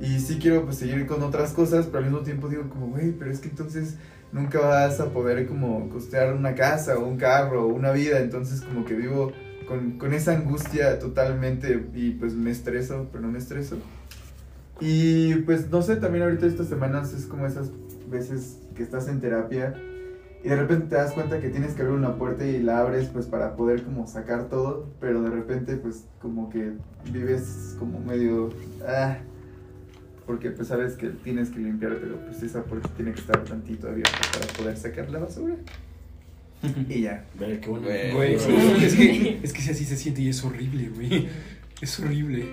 Y 0.00 0.20
sí 0.20 0.38
quiero 0.40 0.64
pues 0.64 0.76
seguir 0.76 1.06
con 1.06 1.24
otras 1.24 1.52
cosas, 1.52 1.86
pero 1.86 1.98
al 1.98 2.04
mismo 2.04 2.20
tiempo 2.20 2.48
digo 2.48 2.68
como, 2.68 2.86
güey, 2.86 3.10
pero 3.10 3.32
es 3.32 3.40
que 3.40 3.48
entonces 3.48 3.96
nunca 4.32 4.60
vas 4.60 5.00
a 5.00 5.10
poder 5.10 5.46
como 5.46 5.88
costear 5.90 6.34
una 6.34 6.54
casa 6.54 6.98
o 6.98 7.06
un 7.06 7.16
carro 7.16 7.66
o 7.66 7.68
una 7.68 7.92
vida, 7.92 8.20
entonces 8.20 8.60
como 8.60 8.84
que 8.84 8.94
vivo 8.94 9.32
con, 9.66 9.98
con 9.98 10.12
esa 10.14 10.32
angustia 10.32 10.98
totalmente 10.98 11.86
y 11.94 12.12
pues 12.12 12.34
me 12.34 12.50
estreso, 12.50 13.08
pero 13.10 13.22
no 13.22 13.32
me 13.32 13.38
estreso. 13.38 13.76
Y 14.80 15.34
pues 15.42 15.70
no 15.70 15.82
sé, 15.82 15.96
también 15.96 16.24
ahorita 16.24 16.46
estas 16.46 16.68
semanas 16.68 17.12
es 17.12 17.26
como 17.26 17.46
esas 17.46 17.70
veces 18.08 18.58
que 18.74 18.82
estás 18.82 19.08
en 19.08 19.20
terapia 19.20 19.74
y 20.42 20.48
de 20.48 20.56
repente 20.56 20.86
te 20.86 20.94
das 20.94 21.12
cuenta 21.12 21.40
que 21.40 21.48
tienes 21.48 21.74
que 21.74 21.82
abrir 21.82 21.96
una 21.96 22.16
puerta 22.16 22.46
y 22.46 22.62
la 22.62 22.78
abres 22.78 23.08
pues 23.08 23.26
para 23.26 23.56
poder 23.56 23.82
como 23.82 24.06
sacar 24.06 24.48
todo, 24.48 24.86
pero 25.00 25.22
de 25.22 25.30
repente 25.30 25.76
pues 25.76 26.04
como 26.20 26.48
que 26.48 26.72
vives 27.12 27.76
como 27.78 27.98
medio... 27.98 28.50
Ah, 28.86 29.18
porque 30.28 30.50
pues 30.50 30.68
sabes 30.68 30.92
que 30.92 31.08
tienes 31.08 31.48
que 31.48 31.58
limpiar, 31.58 31.96
pero 31.98 32.16
pues 32.16 32.42
esa 32.42 32.62
puerta 32.62 32.86
tiene 32.90 33.12
que 33.12 33.20
estar 33.20 33.42
tantito 33.44 33.88
abierta 33.88 34.18
para 34.30 34.46
poder 34.52 34.76
sacar 34.76 35.08
la 35.08 35.20
basura. 35.20 35.54
Y 36.86 37.00
ya. 37.00 37.24
Ver, 37.40 37.58
qué 37.60 37.68
bueno. 37.70 37.86
Güey. 37.86 38.12
Güey, 38.12 38.34
es 38.34 38.44
que, 38.94 39.40
es 39.42 39.52
que 39.54 39.62
si 39.62 39.70
así 39.70 39.86
se 39.86 39.96
siente 39.96 40.20
y 40.20 40.28
es 40.28 40.44
horrible, 40.44 40.90
güey. 40.90 41.30
Es 41.80 41.98
horrible. 41.98 42.44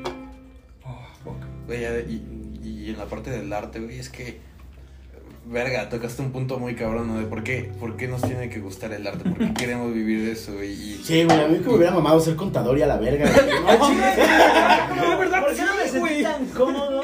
Oh, 0.85 1.05
fuck. 1.21 1.35
Güey, 1.65 1.83
y, 2.07 2.59
y 2.63 2.89
en 2.91 2.97
la 2.97 3.07
parte 3.07 3.29
del 3.29 3.51
arte, 3.51 3.81
güey, 3.81 3.99
es 3.99 4.09
que. 4.09 4.39
Verga, 5.45 5.89
tocaste 5.89 6.21
un 6.21 6.31
punto 6.31 6.57
muy 6.57 6.75
cabrón, 6.75 7.07
¿no? 7.07 7.19
De 7.19 7.25
por 7.25 7.43
qué, 7.43 7.71
por 7.77 7.97
qué 7.97 8.07
nos 8.07 8.21
tiene 8.21 8.49
que 8.49 8.61
gustar 8.61 8.93
el 8.93 9.05
arte, 9.05 9.29
por 9.29 9.37
qué 9.37 9.53
queremos 9.59 9.93
vivir 9.93 10.23
de 10.23 10.31
eso, 10.31 10.53
güey. 10.53 10.71
Y, 10.71 11.01
Sí, 11.03 11.25
güey, 11.25 11.43
a 11.43 11.47
mí 11.49 11.57
que 11.59 11.67
me 11.67 11.75
hubiera 11.75 11.91
mamado 11.91 12.21
ser 12.21 12.37
contador 12.37 12.77
y 12.77 12.83
a 12.83 12.87
la 12.87 12.97
verga. 12.97 13.29
güey. 13.29 13.49
No, 14.95 15.09
de 15.11 15.15
verdad, 15.17 15.41
¿Por 15.41 15.53
qué 15.53 15.61
no 15.61 15.91
sentí 15.91 16.23
tan 16.23 16.45
cómodo? 16.47 17.03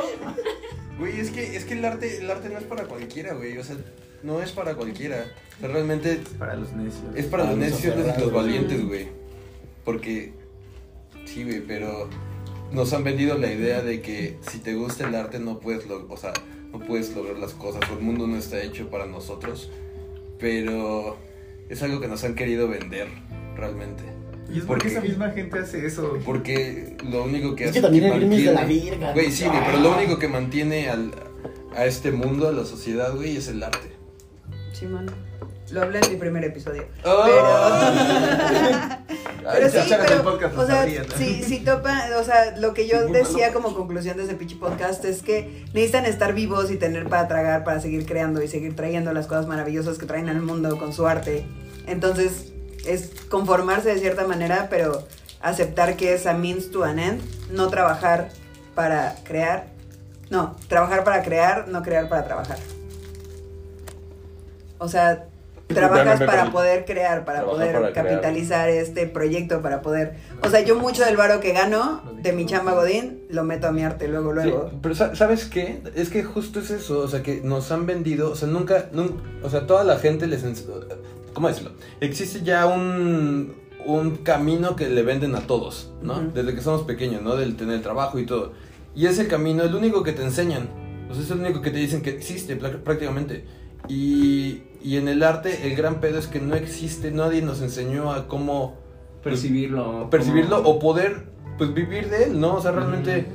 Güey, 1.02 1.20
es 1.20 1.32
que, 1.32 1.56
es 1.58 1.66
que 1.66 1.74
el 1.74 1.84
arte, 1.84 2.18
el 2.20 2.30
arte 2.32 2.48
no 2.50 2.58
es 2.60 2.64
para 2.64 2.86
cualquiera, 2.86 3.34
güey. 3.34 3.58
O 3.58 3.64
sea, 3.64 3.76
no 4.24 4.42
es 4.42 4.52
para 4.52 4.76
cualquiera. 4.76 5.26
O 5.58 5.60
sea, 5.62 5.70
realmente 5.70 6.20
Para 6.40 6.56
los 6.56 6.72
necios. 6.74 7.04
es 7.16 7.26
para 7.26 7.44
los 7.44 7.54
Para 7.56 7.68
los 7.68 7.74
necios 7.82 7.96
y 8.18 8.22
los 8.22 8.32
valientes, 8.32 8.86
güey. 8.88 9.08
Porque, 9.84 10.32
sí, 11.26 11.44
güey, 11.44 11.62
pero 11.62 12.08
nos 12.72 12.94
han 12.94 13.04
vendido 13.04 13.38
la 13.38 13.52
idea 13.52 13.82
de 13.82 14.02
que 14.02 14.38
si 14.50 14.60
te 14.60 14.76
gusta 14.76 15.08
el 15.08 15.16
arte 15.16 15.40
no 15.40 15.60
puedes, 15.60 15.88
lo- 15.88 16.08
o 16.08 16.18
sea, 16.18 16.34
no 16.72 16.80
puedes 16.80 17.14
lograr 17.16 17.38
las 17.40 17.54
cosas. 17.54 17.82
O 17.90 17.96
el 17.98 18.02
mundo 18.02 18.28
no 18.28 18.38
está 18.38 18.62
hecho 18.62 18.90
para 18.90 19.08
nosotros. 19.08 19.72
Pero 20.40 21.18
es 21.70 21.82
algo 21.84 22.00
que 22.00 22.08
nos 22.08 22.24
han 22.24 22.36
querido 22.36 22.68
vender, 22.68 23.08
realmente. 23.56 24.04
Y 24.54 24.60
es 24.60 24.66
¿Por 24.66 24.78
porque 24.78 24.88
qué? 24.88 24.94
esa 24.94 25.02
misma 25.02 25.30
gente 25.32 25.60
hace 25.60 25.86
eso. 25.86 26.18
Porque 26.26 26.98
lo 27.10 27.24
único 27.24 27.56
que 27.56 27.66
Es 27.66 27.70
hace 27.70 27.80
que 27.80 27.84
también 27.84 28.06
el 28.06 28.34
es 28.34 28.46
de 28.46 28.54
la 28.54 28.66
verga. 28.66 29.14
Güey, 29.14 29.32
sí, 29.32 29.46
güey, 29.46 29.60
pero 29.66 29.80
lo 29.80 29.96
único 29.96 30.20
que 30.20 30.28
mantiene 30.28 30.90
al, 30.90 31.12
a 31.76 31.86
este 31.86 32.12
mundo, 32.12 32.48
a 32.48 32.52
la 32.52 32.66
sociedad, 32.66 33.16
güey, 33.16 33.38
es 33.38 33.48
el 33.48 33.64
arte. 33.64 33.96
Simón. 34.74 35.10
Lo 35.72 35.82
hablé 35.84 36.00
en 36.04 36.12
mi 36.12 36.18
primer 36.18 36.44
episodio. 36.44 36.86
Pero... 37.02 37.22
Pero 39.44 39.70
sí, 39.70 39.78
pero, 39.90 40.24
podcast, 40.24 40.56
o 40.56 40.68
sea, 40.68 40.86
si, 41.18 41.42
si 41.42 41.60
topa, 41.62 42.10
o 42.20 42.24
sea, 42.24 42.56
lo 42.58 42.76
que 42.76 42.88
yo 42.88 43.08
decía 43.12 43.52
como 43.54 43.74
conclusión 43.74 44.16
de 44.18 44.26
ese 44.26 44.36
pinche 44.36 44.56
podcast 44.56 45.04
es 45.04 45.24
que 45.24 45.66
necesitan 45.74 46.06
estar 46.06 46.36
vivos 46.36 46.70
y 46.70 46.78
tener 46.78 47.08
para 47.10 47.28
tragar, 47.28 47.64
para 47.64 47.82
seguir 47.82 48.06
creando 48.06 48.44
y 48.44 48.48
seguir 48.48 48.76
trayendo 48.76 49.12
las 49.14 49.26
cosas 49.26 49.48
maravillosas 49.48 49.98
que 49.98 50.06
traen 50.06 50.30
al 50.30 50.42
mundo 50.42 50.78
con 50.78 50.94
su 50.94 51.08
arte. 51.08 51.44
Entonces, 51.88 52.54
es 52.86 53.12
conformarse 53.30 53.90
de 53.94 54.00
cierta 54.00 54.26
manera, 54.28 54.68
pero 54.70 55.06
aceptar 55.42 55.96
que 55.98 56.14
es 56.14 56.26
a 56.28 56.34
means 56.34 56.72
to 56.72 56.84
an 56.84 57.00
end, 57.00 57.22
no 57.52 57.70
trabajar 57.70 58.30
para 58.76 59.16
crear, 59.24 59.68
no, 60.30 60.56
trabajar 60.68 61.04
para 61.04 61.24
crear, 61.24 61.68
no 61.68 61.82
crear 61.84 62.08
para 62.10 62.26
trabajar. 62.26 62.58
O 64.78 64.88
sea, 64.88 65.26
trabajas 65.68 66.14
Espérame, 66.20 66.26
para 66.26 66.52
poder 66.52 66.86
crear, 66.86 67.24
para 67.24 67.44
poder 67.46 67.74
para 67.74 67.92
crear. 67.92 68.08
capitalizar 68.08 68.70
este 68.70 69.08
proyecto, 69.08 69.62
para 69.62 69.82
poder... 69.82 70.16
O 70.44 70.50
sea, 70.50 70.62
yo 70.62 70.76
mucho 70.78 71.06
del 71.06 71.16
varo 71.18 71.40
que 71.40 71.54
gano 71.54 72.02
de 72.22 72.34
mi 72.34 72.46
chamba 72.46 72.74
Godín 72.74 73.22
lo 73.30 73.44
meto 73.44 73.68
a 73.68 73.72
mi 73.72 73.84
arte 73.84 74.08
luego, 74.08 74.34
luego. 74.34 74.70
Sí, 74.72 74.78
pero 74.82 74.96
sa- 74.96 75.16
¿sabes 75.16 75.46
qué? 75.46 75.82
Es 75.96 76.10
que 76.10 76.24
justo 76.24 76.60
es 76.60 76.72
eso, 76.72 77.00
o 77.00 77.08
sea, 77.08 77.22
que 77.24 77.42
nos 77.42 77.72
han 77.72 77.86
vendido, 77.86 78.32
o 78.32 78.36
sea, 78.36 78.48
nunca, 78.48 78.90
nun- 78.92 79.22
o 79.44 79.50
sea, 79.50 79.66
toda 79.68 79.84
la 79.84 79.98
gente 79.98 80.28
les... 80.28 80.44
¿Cómo 81.34 81.48
decirlo? 81.48 81.72
Existe 82.02 82.42
ya 82.44 82.66
un, 82.66 83.54
un 83.86 84.18
camino 84.18 84.76
que 84.76 84.90
le 84.90 85.02
venden 85.04 85.36
a 85.36 85.42
todos, 85.48 85.92
¿no? 86.02 86.20
Desde 86.34 86.54
que 86.56 86.62
somos 86.62 86.84
pequeños, 86.84 87.22
¿no? 87.22 87.36
Del 87.36 87.56
tener 87.56 87.82
trabajo 87.82 88.20
y 88.20 88.26
todo. 88.26 88.54
Y 88.96 89.06
ese 89.06 89.28
camino 89.28 89.64
es 89.64 89.70
el 89.70 89.76
único 89.76 90.04
que 90.04 90.12
te 90.12 90.24
enseñan, 90.24 90.68
o 91.10 91.14
sea, 91.14 91.24
es 91.24 91.32
el 91.32 91.40
único 91.40 91.62
que 91.62 91.72
te 91.72 91.78
dicen 91.78 92.02
que 92.02 92.10
existe 92.10 92.56
prácticamente. 92.58 93.46
Y, 93.88 94.64
y 94.84 94.98
en 94.98 95.08
el 95.08 95.24
arte 95.24 95.68
el 95.68 95.76
gran 95.76 96.00
pedo 96.02 96.20
es 96.20 96.28
que 96.28 96.40
no 96.40 96.56
existe, 96.56 97.10
nadie 97.12 97.42
nos 97.42 97.62
enseñó 97.62 98.12
a 98.12 98.28
cómo 98.28 98.76
Percibirlo. 99.24 100.10
percibirlo 100.10 100.58
o 100.64 100.80
poder 100.80 101.28
pues 101.58 101.74
vivir 101.74 102.10
de 102.10 102.26
él, 102.26 102.40
¿no? 102.40 102.56
O 102.56 102.62
sea, 102.62 102.72
realmente 102.72 103.26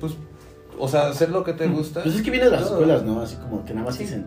pues 0.00 0.14
o 0.80 0.86
sea, 0.88 1.08
hacer 1.08 1.30
lo 1.30 1.42
que 1.44 1.52
te 1.54 1.66
gusta. 1.66 2.02
Pues 2.04 2.14
es 2.14 2.22
que 2.22 2.30
viene 2.30 2.46
de 2.46 2.52
las 2.52 2.62
Todo. 2.68 2.74
escuelas, 2.80 3.02
¿no? 3.02 3.20
Así 3.20 3.34
como 3.36 3.64
que 3.64 3.74
nada 3.74 3.86
más 3.86 3.96
Sí. 3.96 4.04
dicen, 4.04 4.26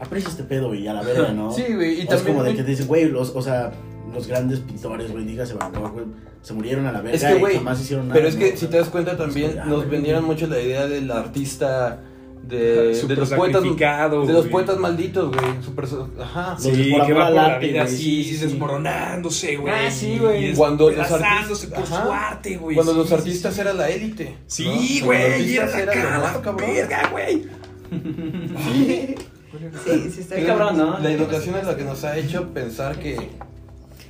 aprecia 0.00 0.28
este 0.28 0.44
pedo 0.44 0.74
y 0.74 0.86
a 0.86 0.92
la 0.94 1.02
verga, 1.02 1.32
¿no? 1.32 1.50
Sí, 1.54 1.64
güey, 1.74 2.02
y 2.02 2.06
O 2.06 2.14
es 2.14 2.22
como 2.22 2.42
de 2.42 2.54
que 2.54 2.62
te 2.62 2.70
dicen, 2.70 2.86
güey, 2.86 3.06
los, 3.06 3.30
o 3.34 3.42
sea, 3.42 3.72
los 4.12 4.26
grandes 4.26 4.60
pintores, 4.60 5.10
güey, 5.10 5.24
dígase 5.24 5.54
Van 5.54 5.72
Gogh, 5.72 5.92
güey, 5.92 6.06
se 6.42 6.54
murieron 6.54 6.86
a 6.86 6.92
la 6.92 7.00
verga 7.00 7.16
es 7.16 7.24
que 7.24 7.36
y 7.36 7.40
güey, 7.40 7.56
jamás 7.56 7.80
hicieron 7.80 8.08
nada. 8.08 8.16
pero 8.16 8.28
es 8.28 8.34
¿no? 8.34 8.40
que 8.40 8.56
si 8.56 8.66
te 8.66 8.76
das 8.76 8.88
cuenta 8.88 9.16
también 9.16 9.48
es 9.50 9.54
que, 9.54 9.60
ah, 9.60 9.64
nos 9.66 9.78
güey, 9.78 9.90
vendieron 9.90 10.24
mucho 10.24 10.46
la 10.46 10.60
idea 10.60 10.86
del 10.86 11.10
artista 11.10 12.00
de, 12.46 13.16
los 13.16 13.30
poetas 13.30 13.62
de 13.62 14.32
los 14.32 14.46
poetas 14.46 14.78
malditos, 14.78 15.34
güey, 15.34 15.62
super 15.62 15.84
ajá. 16.20 16.56
Sí, 16.58 16.92
que 17.06 17.12
va 17.12 17.26
por 17.26 17.34
la 17.34 17.46
arte, 17.46 17.66
vida 17.66 17.82
así, 17.82 18.22
sí, 18.24 18.36
sí. 18.36 18.44
desmoronándose, 18.44 19.56
güey. 19.56 19.74
Ah, 19.74 19.90
sí, 19.90 20.18
güey. 20.18 20.50
y 20.50 20.54
Cuando 20.54 20.88
los 20.90 20.96
despedazándose 20.96 21.68
por 21.68 21.78
artistas- 21.78 22.04
su 22.04 22.12
arte, 22.12 22.56
güey. 22.56 22.76
Cuando 22.76 22.92
sí, 22.92 22.98
los 22.98 23.12
artistas 23.12 23.54
sí. 23.54 23.60
era 23.60 23.72
la 23.72 23.88
élite. 23.88 24.36
Sí, 24.46 24.98
¿no? 25.00 25.06
Güey, 25.06 25.50
y 25.50 25.56
era 25.56 25.64
artistas 25.64 26.44
la 26.44 26.52
verga, 26.52 27.10
güey. 27.10 27.46
Sí, 29.84 30.10
sí 30.14 30.20
está 30.20 30.36
Qué 30.36 30.46
cabrón, 30.46 30.76
¿no? 30.76 30.98
La 30.98 31.10
educación 31.10 31.56
es 31.56 31.64
la 31.66 31.76
que 31.76 31.84
nos 31.84 32.04
ha 32.04 32.16
hecho 32.16 32.48
pensar 32.52 32.96
que, 32.98 33.16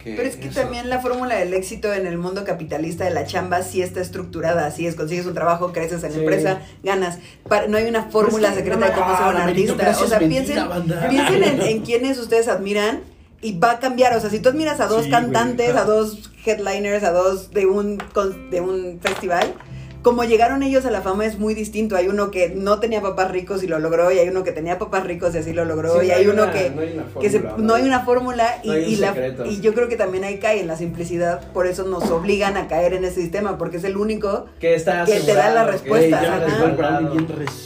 que. 0.02 0.14
Pero 0.14 0.23
es 0.28 0.36
que 0.36 0.48
eso. 0.48 0.60
también 0.60 0.89
la 0.89 1.01
fórmula 1.01 1.36
del 1.36 1.52
éxito 1.55 1.93
en 1.93 2.06
el 2.06 2.18
mundo 2.18 2.44
capitalista 2.44 3.05
de 3.05 3.10
la 3.10 3.24
chamba 3.27 3.62
sí 3.62 3.82
está 3.82 4.01
estructurada, 4.01 4.66
así 4.66 4.86
es, 4.86 4.94
consigues 4.94 5.27
un 5.27 5.35
trabajo, 5.35 5.73
creces 5.73 6.02
en 6.05 6.10
la 6.10 6.14
Sí. 6.14 6.20
empresa, 6.20 6.60
ganas. 6.82 7.18
Pa- 7.48 7.66
no 7.66 7.77
hay 7.77 7.85
una 7.89 8.05
fórmula 8.05 8.48
Pues 8.48 8.59
secreta 8.59 8.86
de 8.86 8.93
no, 8.93 8.98
cómo 9.01 9.16
ser 9.16 9.27
un 9.28 9.36
artista. 9.36 9.97
O 10.02 10.06
sea, 10.06 10.18
piensen, 10.20 10.59
piensen 11.10 11.43
en, 11.44 11.60
en 11.68 11.81
quienes 11.82 12.18
ustedes 12.18 12.48
admiran 12.48 13.01
y 13.43 13.59
va 13.59 13.73
a 13.73 13.78
cambiar. 13.81 14.16
O 14.16 14.20
sea, 14.20 14.31
si 14.31 14.39
tú 14.40 14.48
admiras 14.51 14.81
a 14.81 14.86
dos 14.86 15.05
Sí, 15.05 15.10
cantantes, 15.10 15.73
güey. 15.73 15.78
a 15.82 15.85
dos 15.85 16.31
headliners, 16.44 17.02
a 17.05 17.10
dos 17.12 17.51
de 17.51 17.66
un, 17.66 17.98
de 18.51 18.60
un 18.60 19.01
festival, 19.02 19.55
como 20.07 20.23
llegaron 20.23 20.62
ellos 20.62 20.87
a 20.87 20.93
la 20.93 21.03
fama 21.03 21.27
es 21.27 21.37
muy 21.37 21.53
distinto. 21.53 21.97
Hay 21.97 22.07
uno 22.07 22.31
que 22.31 22.51
no 22.51 22.78
tenía 22.78 23.03
papás 23.03 23.28
ricos 23.33 23.65
y 23.65 23.66
lo 23.66 23.81
logró, 23.81 24.12
y 24.12 24.20
hay 24.20 24.28
uno 24.28 24.45
que 24.45 24.53
tenía 24.53 24.78
papás 24.78 25.03
ricos 25.03 25.35
y 25.35 25.39
así 25.39 25.53
lo 25.53 25.65
logró, 25.65 25.99
Sí, 26.01 26.07
y 26.07 26.11
no 26.11 26.15
hay 26.15 26.27
uno 26.28 26.43
una- 26.45 26.53
que, 26.53 26.70
no 26.70 26.81
hay 26.83 26.93
una 26.93 27.05
que 27.20 27.28
se- 27.28 27.41
fórmula, 27.41 27.66
no 27.66 27.74
hay 27.74 27.83
una 27.83 28.01
fórmula 28.05 28.61
y, 28.62 28.69
No 28.69 28.73
hay 28.74 28.85
un 28.85 28.91
y 28.91 28.97
la- 28.99 29.15
y 29.51 29.61
yo 29.62 29.74
creo 29.74 29.89
que 29.89 29.97
también 29.97 30.23
ahí 30.23 30.39
cae 30.39 30.61
en 30.61 30.69
la 30.69 30.77
simplicidad, 30.77 31.51
por 31.53 31.66
eso 31.66 31.83
nos 31.83 32.09
obligan 32.09 32.57
a 32.57 32.69
caer 32.69 32.93
en 32.95 33.05
ese 33.05 33.20
sistema, 33.20 33.59
porque 33.59 33.78
es 33.78 33.85
el 33.85 33.97
único 33.97 34.47
Que 34.61 34.77
está 34.77 35.05
Que 35.07 35.19
te 35.19 35.35
da 35.35 35.53
la 35.53 35.65
respuesta. 35.65 36.20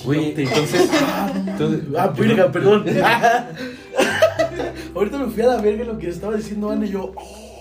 Güey, 0.07 0.33
entonces. 0.35 0.89
entonces 1.47 1.81
Ah, 1.99 2.07
verga, 2.09 2.51
perdón. 2.51 2.87
Ahorita 4.95 5.19
me 5.19 5.27
fui 5.31 5.43
a 5.43 5.47
la 5.47 5.61
verga 5.61 5.85
lo 5.85 5.99
que 5.99 6.09
estaba 6.09 6.35
diciendo 6.37 6.71
Ana 6.71 6.87
y 6.87 6.91
yo. 6.91 7.12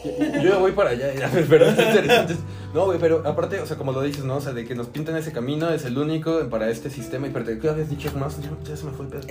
Yo 0.04 0.50
ya 0.50 0.58
voy 0.58 0.72
para 0.72 0.92
allá, 0.92 1.14
ya, 1.14 1.30
pero 1.50 1.66
está 1.66 1.84
interesante. 1.84 2.36
No, 2.74 2.86
güey, 2.86 3.00
pero 3.00 3.22
aparte, 3.26 3.60
o 3.60 3.66
sea, 3.66 3.78
como 3.78 3.92
lo 3.92 4.02
dices, 4.02 4.24
¿no? 4.24 4.36
O 4.38 4.42
sea, 4.42 4.54
de 4.54 4.66
que 4.66 4.76
nos 4.76 4.88
pintan 4.88 5.16
ese 5.18 5.32
camino, 5.32 5.70
es 5.70 5.86
el 5.86 5.98
único 5.98 6.48
para 6.50 6.70
este 6.70 6.90
sistema. 6.90 7.28
Y 7.28 7.32
pero 7.32 7.46
¿qué 7.60 7.70
habías 7.70 7.90
dicho 7.90 8.12
más? 8.18 8.38
Ya, 8.42 8.50
ya 8.68 8.78
se 8.78 8.86
me 8.86 8.92
fue 8.92 9.06
el 9.08 9.12
pedo. 9.12 9.22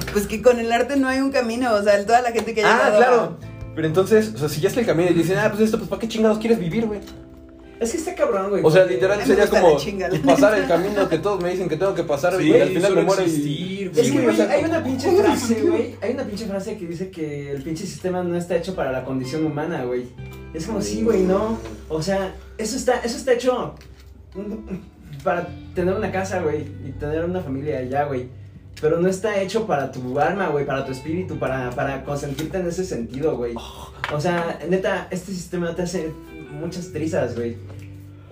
pues 0.12 0.26
que 0.26 0.40
con 0.42 0.58
el 0.58 0.70
arte 0.72 0.96
no 0.96 1.08
hay 1.08 1.20
un 1.20 1.32
camino, 1.32 1.72
o 1.74 1.82
sea, 1.82 2.04
toda 2.06 2.22
la 2.22 2.32
gente 2.32 2.54
que 2.54 2.62
ha 2.64 2.72
Ah, 2.72 2.76
llegado 2.76 2.94
a- 2.94 2.98
claro. 2.98 3.38
Pero 3.74 3.86
entonces, 3.86 4.32
o 4.34 4.38
sea, 4.38 4.48
si 4.48 4.60
ya 4.60 4.68
está 4.68 4.80
el 4.80 4.86
camino 4.86 5.10
y 5.10 5.14
dicen, 5.14 5.38
ah, 5.38 5.48
pues 5.48 5.62
esto, 5.62 5.78
pues 5.78 5.88
¿para 5.88 5.98
qué 6.00 6.06
chingados 6.08 6.38
quieres 6.38 6.58
vivir, 6.58 6.86
güey? 6.86 7.00
Es 7.82 7.90
que 7.90 7.98
está 7.98 8.14
cabrón, 8.14 8.50
güey. 8.50 8.62
O 8.64 8.70
sea, 8.70 8.84
literal 8.84 9.20
sería 9.24 9.48
como 9.48 9.76
pasar 10.24 10.58
el 10.58 10.68
camino 10.68 11.08
que 11.08 11.18
todos 11.18 11.42
me 11.42 11.50
dicen 11.50 11.68
que 11.68 11.76
tengo 11.76 11.94
que 11.94 12.04
pasar 12.04 12.36
Sí, 12.36 12.48
y 12.50 12.60
al 12.60 12.68
final 12.68 12.94
me 12.94 13.02
muero 13.02 13.22
y... 13.22 13.90
Es 13.94 14.06
Sí, 14.06 14.12
que, 14.12 14.22
güey, 14.22 14.24
güey, 14.24 14.28
o 14.28 14.36
sea, 14.36 14.50
hay 14.50 14.64
una 14.64 14.84
pinche 14.84 15.08
¿cómo 15.08 15.18
frase, 15.22 15.62
güey. 15.62 15.96
Hay 16.00 16.12
una 16.12 16.24
pinche 16.24 16.46
frase 16.46 16.76
que 16.78 16.86
dice 16.86 17.10
que 17.10 17.50
el 17.50 17.62
pinche 17.62 17.84
sistema 17.84 18.22
no 18.22 18.36
está 18.36 18.56
hecho 18.56 18.74
para 18.74 18.92
la 18.92 19.04
condición 19.04 19.44
humana, 19.44 19.84
güey. 19.84 20.06
Es 20.54 20.66
como, 20.66 20.80
sí, 20.80 21.02
güey, 21.02 21.22
no. 21.22 21.58
O 21.88 22.00
sea, 22.00 22.34
eso 22.58 22.76
está, 22.76 23.00
eso 23.00 23.16
está 23.16 23.32
hecho 23.32 23.74
para 25.22 25.48
tener 25.74 25.94
una 25.94 26.10
casa, 26.10 26.40
güey, 26.40 26.62
y 26.86 26.92
tener 26.98 27.24
una 27.24 27.40
familia 27.40 27.78
allá, 27.78 28.04
güey. 28.04 28.28
Pero 28.80 28.98
no 29.00 29.08
está 29.08 29.40
hecho 29.40 29.66
para 29.66 29.92
tu 29.92 30.18
alma, 30.18 30.48
güey, 30.48 30.66
para 30.66 30.84
tu 30.84 30.92
espíritu, 30.92 31.38
para, 31.38 31.70
para 31.70 32.02
consentirte 32.04 32.58
en 32.58 32.66
ese 32.66 32.84
sentido, 32.84 33.36
güey. 33.36 33.54
O 34.12 34.20
sea, 34.20 34.58
neta, 34.68 35.08
este 35.10 35.32
sistema 35.32 35.74
te 35.74 35.82
hace 35.82 36.12
muchas 36.52 36.92
trizas, 36.92 37.34
güey. 37.34 37.56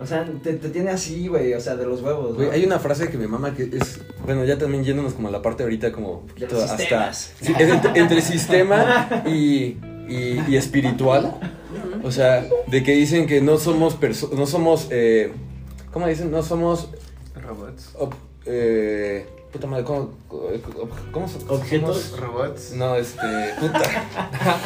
O 0.00 0.06
sea, 0.06 0.24
te, 0.42 0.54
te 0.54 0.70
tiene 0.70 0.90
así, 0.90 1.28
güey, 1.28 1.52
o 1.52 1.60
sea, 1.60 1.76
de 1.76 1.84
los 1.84 2.00
huevos, 2.00 2.34
Güey, 2.34 2.46
¿no? 2.48 2.52
hay 2.54 2.64
una 2.64 2.78
frase 2.78 3.10
que 3.10 3.18
me 3.18 3.26
mama 3.28 3.54
que 3.54 3.64
es, 3.64 4.00
bueno, 4.24 4.44
ya 4.46 4.56
también 4.56 4.82
yéndonos 4.82 5.12
como 5.12 5.28
a 5.28 5.30
la 5.30 5.42
parte 5.42 5.62
ahorita 5.62 5.92
como 5.92 6.20
un 6.20 6.26
De 6.28 6.32
poquito 6.32 6.54
los 6.54 6.64
hasta... 6.64 6.78
sistemas. 6.78 7.32
Sí, 7.42 7.52
es 7.58 7.68
entre, 7.68 8.00
entre 8.00 8.20
sistema 8.22 9.22
y, 9.26 9.76
y, 10.08 10.40
y 10.48 10.56
espiritual. 10.56 11.34
O 12.02 12.10
sea, 12.10 12.46
de 12.68 12.82
que 12.82 12.92
dicen 12.92 13.26
que 13.26 13.42
no 13.42 13.58
somos 13.58 14.00
perso- 14.00 14.30
no 14.32 14.46
somos, 14.46 14.88
eh, 14.90 15.32
¿cómo 15.92 16.06
dicen? 16.08 16.30
No 16.30 16.42
somos, 16.42 16.88
Robots. 17.34 17.92
ob- 17.98 18.14
eh, 18.46 19.26
puta 19.52 19.66
madre, 19.66 19.84
¿cómo, 19.84 20.10
cómo 21.12 21.28
so- 21.28 21.38
Objetos. 21.48 22.00
somos? 22.02 22.20
Robots. 22.20 22.72
No, 22.72 22.94
este, 22.96 23.54
puta. 23.58 23.80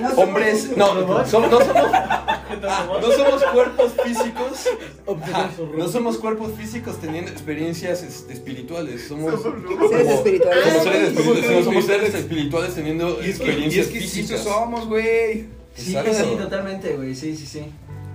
No 0.00 0.10
somos- 0.10 0.18
Hombres, 0.18 0.76
no, 0.76 0.86
som- 0.86 1.06
no 1.06 1.60
somos, 1.60 1.90
no 3.00 3.12
somos 3.12 3.42
cuerpos 3.52 3.92
físicos. 4.04 4.68
Ajá, 5.22 5.50
no 5.76 5.88
somos 5.88 6.18
cuerpos 6.18 6.52
físicos 6.54 6.96
teniendo 7.00 7.30
experiencias 7.30 8.02
este, 8.02 8.32
espirituales, 8.34 9.06
somos 9.08 9.40
Seres 9.90 10.08
espirituales. 10.10 10.64
como 10.64 10.82
seres 10.84 11.02
espirituales, 11.08 11.46
Somos 11.46 11.64
somos 11.64 11.84
seres 11.86 12.14
espirituales 12.14 12.74
teniendo 12.74 13.18
Y 13.22 13.30
es 13.30 13.38
que, 13.38 13.44
y 13.44 13.48
experiencias 13.48 13.86
es 13.86 13.92
que 13.92 14.00
sí, 14.00 14.06
físicas. 14.22 14.40
somos, 14.44 14.86
güey. 14.88 15.46
Sí, 15.74 15.96
sí, 16.12 16.36
totalmente, 16.38 16.96
güey, 16.96 17.14
sí, 17.14 17.36
sí, 17.36 17.46
sí. 17.46 17.64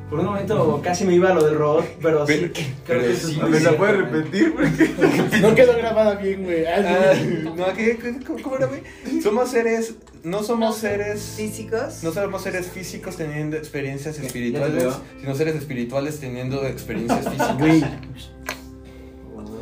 Por 0.10 0.20
un 0.20 0.26
momento 0.26 0.82
casi 0.84 1.06
me 1.06 1.14
iba 1.14 1.30
a 1.30 1.34
lo 1.36 1.44
del 1.46 1.56
robot, 1.56 1.86
pero 2.02 2.26
sí, 2.26 2.34
Pero- 2.40 2.54
creo 2.54 2.66
pero 2.88 3.00
que 3.02 3.12
eso 3.12 3.28
sí, 3.28 3.40
es 3.44 3.52
ver, 3.52 3.62
¿la 3.62 3.78
puedes 3.78 3.96
güey. 4.10 4.12
repetir? 4.24 4.54
Porque 4.56 5.40
No 5.42 5.54
quedó 5.56 5.78
grabada 5.78 6.16
bien, 6.16 6.44
güey. 6.44 6.66
Ah, 6.66 7.14
no, 7.56 7.74
¿qué, 7.76 8.00
cómo, 8.26 8.42
cómo 8.42 8.56
era, 8.58 8.66
güey? 8.66 8.82
Somos 9.22 9.52
seres, 9.52 9.94
no 10.24 10.42
somos 10.42 10.78
seres, 10.78 11.34
físicos. 11.38 12.02
no 12.04 12.12
somos 12.12 12.42
seres 12.42 12.68
físicos 12.68 13.18
teniendo 13.18 13.56
experiencias 13.56 14.18
espirituales, 14.18 14.94
sino 15.22 15.36
seres 15.36 15.56
espirituales 15.56 16.20
teniendo 16.20 16.66
experiencias 16.66 17.26
físicas. 17.30 17.58
Güey. 17.60 17.84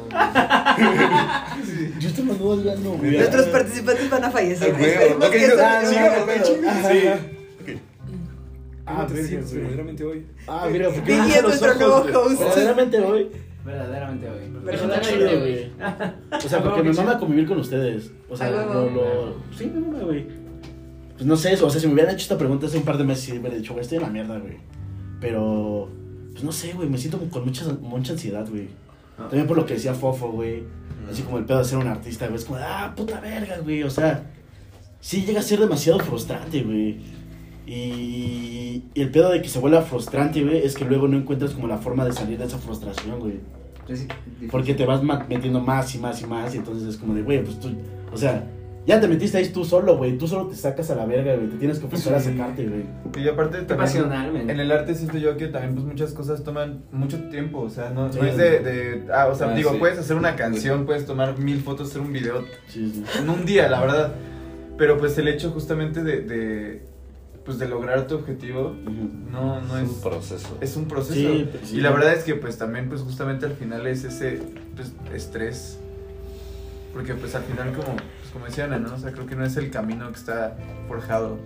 Yo 2.00 2.24
mando 2.24 2.54
hablando, 2.54 2.92
güey. 2.94 3.18
Nuestros 3.18 3.48
participantes 3.48 4.10
van 4.10 4.24
a 4.24 4.32
fallecer. 4.32 4.74
Ah, 4.74 4.78
güey, 4.80 4.92
no, 5.20 5.26
ah, 5.64 5.82
no- 5.84 6.82
no. 6.82 6.90
Sí. 6.90 7.37
Ah, 8.88 8.96
¿Cómo 8.96 9.08
te 9.08 9.14
verga, 9.16 9.46
verdaderamente 9.52 10.04
hoy? 10.06 10.26
Ah, 10.48 10.68
mira, 10.72 10.90
porque 10.90 11.16
me 11.16 11.28
es 11.36 11.44
nuestro 11.44 11.72
ojos, 11.72 11.80
nuevo 11.80 12.02
güey. 12.04 12.16
host. 12.16 12.40
Verdaderamente 12.40 13.00
hoy. 13.00 13.28
Verdaderamente. 13.66 14.28
Está 14.28 14.60
Verdaderamente, 14.64 15.38
güey. 15.38 15.40
güey. 15.40 15.72
O 16.46 16.50
sea, 16.50 16.64
porque 16.64 16.84
me 16.84 16.94
mama 16.94 17.20
convivir 17.20 17.48
con 17.48 17.60
ustedes. 17.60 18.12
O 18.30 18.38
sea, 18.38 18.48
A 18.48 18.52
lo, 18.52 18.90
lo- 18.90 19.36
Sí, 19.58 19.70
me 19.74 19.82
mama, 19.82 20.00
güey. 20.06 20.26
Pues 21.16 21.26
no 21.26 21.36
sé, 21.36 21.54
o 21.62 21.70
sea, 21.70 21.82
si 21.82 21.88
me 21.88 21.94
hubieran 21.94 22.14
hecho 22.14 22.22
esta 22.24 22.38
pregunta 22.38 22.68
hace 22.68 22.78
un 22.78 22.84
par 22.86 22.98
de 22.98 23.04
meses, 23.04 23.26
sí 23.26 23.34
me 23.34 23.40
hubiera 23.40 23.58
dicho, 23.58 23.74
güey, 23.74 23.82
estoy 23.84 23.98
en 23.98 24.04
la 24.04 24.10
mierda, 24.10 24.38
güey. 24.40 24.58
Pero, 25.20 25.90
pues 26.32 26.44
no 26.44 26.52
sé, 26.52 26.74
güey, 26.74 26.88
me 26.88 26.98
siento 26.98 27.18
con 27.30 27.44
mucha, 27.44 27.66
mucha 27.82 28.14
ansiedad, 28.14 28.48
güey. 28.50 28.68
También 29.18 29.48
por 29.48 29.58
lo 29.58 29.66
que 29.66 29.74
decía 29.74 29.94
Fofo, 29.96 30.30
güey. 30.32 30.64
Así 31.12 31.24
como 31.24 31.40
el 31.40 31.46
pedo 31.46 31.58
de 31.60 31.66
ser 31.66 31.80
un 31.80 31.88
artista, 31.88 32.28
güey. 32.28 32.38
Es 32.38 32.46
como, 32.46 32.60
ah, 32.62 32.94
puta 32.96 33.20
verga, 33.20 33.58
güey. 33.64 33.82
O 33.84 33.90
sea, 33.90 34.24
sí 35.02 35.26
llega 35.26 35.40
a 35.40 35.44
ser 35.44 35.60
demasiado 35.60 36.00
frustrante, 36.00 36.62
güey. 36.62 36.98
Y, 37.68 38.84
y 38.94 39.02
el 39.02 39.12
pedo 39.12 39.30
de 39.30 39.42
que 39.42 39.50
se 39.50 39.60
vuelva 39.60 39.82
frustrante, 39.82 40.42
güey, 40.44 40.66
es 40.66 40.76
que 40.76 40.86
luego 40.86 41.08
no 41.08 41.18
encuentras 41.18 41.52
como 41.52 41.68
la 41.68 41.78
forma 41.78 42.06
de 42.06 42.14
salir 42.14 42.38
de 42.40 42.46
esa 42.46 42.58
frustración, 42.58 43.20
güey. 43.20 43.40
Porque 44.52 44.74
te 44.74 44.86
vas 44.86 45.02
metiendo 45.30 45.60
más 45.62 45.94
y 45.96 46.00
más 46.00 46.22
y 46.22 46.26
más. 46.26 46.54
Y 46.56 46.58
entonces 46.58 46.88
es 46.88 46.98
como 46.98 47.14
de, 47.14 47.22
güey, 47.22 47.44
pues 47.44 47.60
tú. 47.60 47.70
O 48.12 48.18
sea, 48.18 48.46
ya 48.86 49.00
te 49.02 49.08
metiste 49.08 49.38
ahí 49.38 49.48
tú 49.50 49.64
solo, 49.66 49.98
güey. 49.98 50.18
Tú 50.18 50.28
solo 50.28 50.48
te 50.48 50.56
sacas 50.56 50.90
a 50.92 50.96
la 50.96 51.06
verga, 51.06 51.36
güey. 51.36 51.50
Te 51.50 51.58
tienes 51.58 51.80
que 51.80 51.88
forzar 51.88 52.16
a 52.16 52.20
Sí. 52.20 52.32
sacarte, 52.32 52.66
güey. 52.68 52.84
Y 53.24 53.28
aparte 53.30 53.58
también 53.60 53.78
pasional, 53.80 54.32
men. 54.34 54.50
en 54.50 54.60
el 54.60 54.72
arte 54.72 54.94
siento 54.96 55.18
yo 55.18 55.36
que 55.38 55.48
también 55.48 55.74
pues 55.76 55.86
muchas 55.86 56.14
cosas 56.14 56.44
toman 56.44 56.84
mucho 56.92 57.18
tiempo, 57.30 57.60
o 57.62 57.70
sea, 57.70 57.90
no, 57.90 58.12
Sí. 58.12 58.20
no 58.22 58.26
es 58.28 58.38
de, 58.38 58.60
de- 58.60 59.04
ah, 59.14 59.28
o 59.32 59.36
sea, 59.36 59.52
Ah, 59.52 59.56
digo, 59.56 59.72
sí. 59.72 59.78
puedes 59.80 59.98
hacer 60.00 60.16
una 60.18 60.36
canción, 60.36 60.86
puedes 60.86 61.06
tomar 61.06 61.38
mil 61.38 61.60
fotos, 61.62 61.90
hacer 61.90 62.02
un 62.02 62.12
video 62.14 62.44
Sí, 62.68 62.92
sí. 62.94 63.04
en 63.22 63.30
un 63.30 63.46
día, 63.46 63.70
la 63.70 63.80
verdad, 63.82 64.14
pero 64.78 64.98
pues 64.98 65.18
el 65.18 65.28
hecho 65.30 65.52
justamente 65.52 66.04
de, 66.04 66.22
de 66.22 66.86
pues 67.48 67.60
de 67.60 67.68
lograr 67.70 68.08
tu 68.08 68.16
objetivo 68.16 68.76
no, 69.32 69.62
no 69.62 69.78
es, 69.78 69.88
un 69.88 70.02
proceso. 70.02 70.58
es 70.60 70.76
un 70.76 70.86
proceso. 70.90 71.16
Sí, 71.16 71.50
sí. 71.64 71.78
Y 71.78 71.80
la 71.80 71.92
verdad 71.92 72.14
es 72.14 72.26
que 72.26 72.36
pues 72.36 72.58
también 72.58 72.90
pues 72.90 73.02
justamente 73.02 73.46
al 73.46 73.54
final 73.54 73.88
es 73.88 74.04
ese 74.04 74.42
pues, 74.76 74.92
estrés. 75.14 75.80
Porque 76.92 77.14
pues 77.14 77.36
al 77.36 77.44
final 77.44 77.72
como, 77.72 77.96
pues, 77.96 78.32
como 78.34 78.46
decía 78.46 78.66
Ana, 78.66 78.80
¿no? 78.80 78.94
O 78.94 78.98
sea, 78.98 79.14
creo 79.14 79.26
que 79.28 79.38
no 79.38 79.46
es 79.46 79.56
el 79.56 79.72
camino 79.72 80.10
que 80.10 80.16
está 80.16 80.58
forjado. 80.90 81.38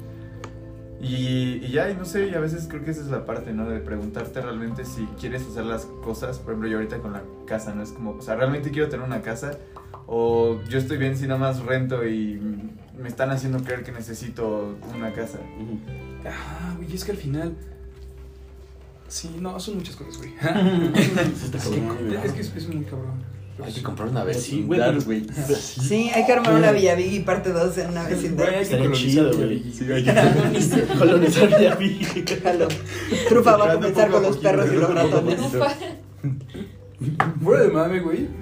Y, 1.00 1.64
y 1.64 1.72
ya, 1.72 1.88
y 1.92 1.96
no 1.96 2.06
sé, 2.06 2.30
y 2.30 2.34
a 2.34 2.40
veces 2.40 2.66
creo 2.68 2.84
que 2.84 2.92
esa 2.92 3.02
es 3.02 3.08
la 3.08 3.24
parte, 3.28 3.54
¿no? 3.54 3.70
De 3.70 3.80
preguntarte 3.80 4.42
realmente 4.42 4.86
si 4.86 5.06
quieres 5.20 5.44
hacer 5.44 5.66
las 5.66 5.86
cosas. 5.86 6.40
Por 6.40 6.54
ejemplo, 6.54 6.68
yo 6.68 6.78
ahorita 6.78 6.98
con 6.98 7.14
la 7.14 7.22
casa, 7.46 7.76
¿no? 7.76 7.84
Es 7.84 7.92
como, 7.92 8.14
o 8.14 8.22
sea, 8.24 8.36
¿realmente 8.36 8.72
quiero 8.72 8.90
tener 8.90 9.06
una 9.06 9.22
casa? 9.22 9.52
O 10.08 10.60
yo 10.68 10.80
estoy 10.80 10.98
bien 10.98 11.16
si 11.16 11.28
nada 11.28 11.40
más 11.40 11.64
rento 11.64 12.04
y 12.08 12.40
me 12.98 13.08
están 13.08 13.30
haciendo 13.32 13.64
creer 13.64 13.84
que 13.84 13.92
necesito 13.92 14.78
una 14.96 15.12
casa. 15.14 15.40
Ah, 16.26 16.74
güey, 16.78 16.94
es 16.94 17.04
que 17.04 17.12
al 17.12 17.18
final. 17.18 17.56
Sí, 19.08 19.30
no, 19.40 19.60
son 19.60 19.78
muchas 19.78 19.96
cosas, 19.96 20.18
güey. 20.18 20.34
Es 22.24 22.32
que 22.32 22.42
es, 22.42 22.56
es 22.56 22.68
muy 22.68 22.86
cabrón. 22.86 23.32
Hay 23.64 23.74
que 23.74 23.84
comprar 23.84 24.08
una 24.08 24.24
vecindad, 24.24 24.96
güey. 25.04 25.26
Sí, 25.60 26.10
hay 26.14 26.26
que 26.26 26.34
armar 26.34 26.54
una 26.54 26.72
Villavigui 26.72 27.20
parte 27.20 27.52
2 27.52 27.78
en 27.80 27.90
una 27.90 28.04
vecindad. 28.04 28.46
Güey, 28.46 28.56
hay 28.56 28.66
que 28.66 28.78
colonizar. 28.78 29.32
Colonizar. 30.98 31.50
Jalo. 32.44 32.68
Trufa 33.30 33.58
va 33.58 33.72
a 33.72 33.74
comenzar 33.76 34.10
con 34.10 34.24
los 34.24 34.38
perros 34.38 34.70
y 34.72 34.76
los 34.76 34.94
ratones. 34.94 35.40
Fuera 37.44 37.64
de 37.64 37.70
mame, 37.70 38.00
güey. 38.00 38.41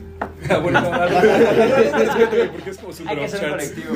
Ah, 0.50 0.58
bueno, 0.58 0.82
no, 0.82 0.90
no, 0.92 1.00
no, 1.00 1.06
no, 1.08 2.52
porque 2.52 2.70
es 2.72 2.78
como 2.78 2.92
super 2.94 3.18
Hay 3.20 3.26
que 3.26 3.32
chats. 3.32 3.50
colectivo. 3.50 3.96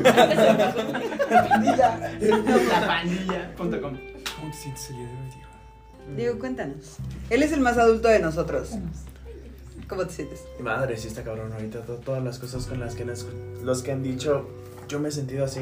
La 2.70 2.88
pandilla.com. 2.88 3.98
¿Cómo 4.36 4.52
te 4.52 4.58
sientes 4.58 4.90
el 4.92 4.96
día 4.98 5.06
de 5.08 5.14
hoy, 5.14 5.30
tío? 5.32 6.16
Digo, 6.18 6.40
cuéntanos. 6.40 6.98
Él 7.30 7.44
es 7.44 7.52
el 7.54 7.60
más 7.62 7.78
adulto 7.78 8.08
de 8.08 8.20
nosotros. 8.20 8.72
¿Cómo 9.88 10.06
te 10.06 10.14
sientes? 10.14 10.44
Madre, 10.60 10.98
sí 10.98 11.08
está 11.08 11.24
cabrón 11.24 11.52
ahorita. 11.54 11.82
to- 11.82 11.98
todas 11.98 12.24
las 12.24 12.40
cosas 12.40 12.66
con 12.66 12.80
las 12.80 12.96
que 12.96 13.06
escu- 13.06 13.62
los 13.62 13.84
que 13.84 13.92
han 13.92 14.02
dicho, 14.04 14.48
yo 14.88 15.00
me 15.00 15.10
he 15.10 15.12
sentido 15.12 15.46
así. 15.46 15.62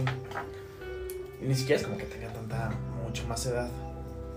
Y 1.41 1.45
ni 1.47 1.55
siquiera 1.55 1.79
es 1.81 1.87
como 1.87 1.97
que 1.97 2.05
tenga 2.05 2.31
tanta, 2.31 2.71
mucho 3.03 3.27
más 3.27 3.45
edad. 3.45 3.69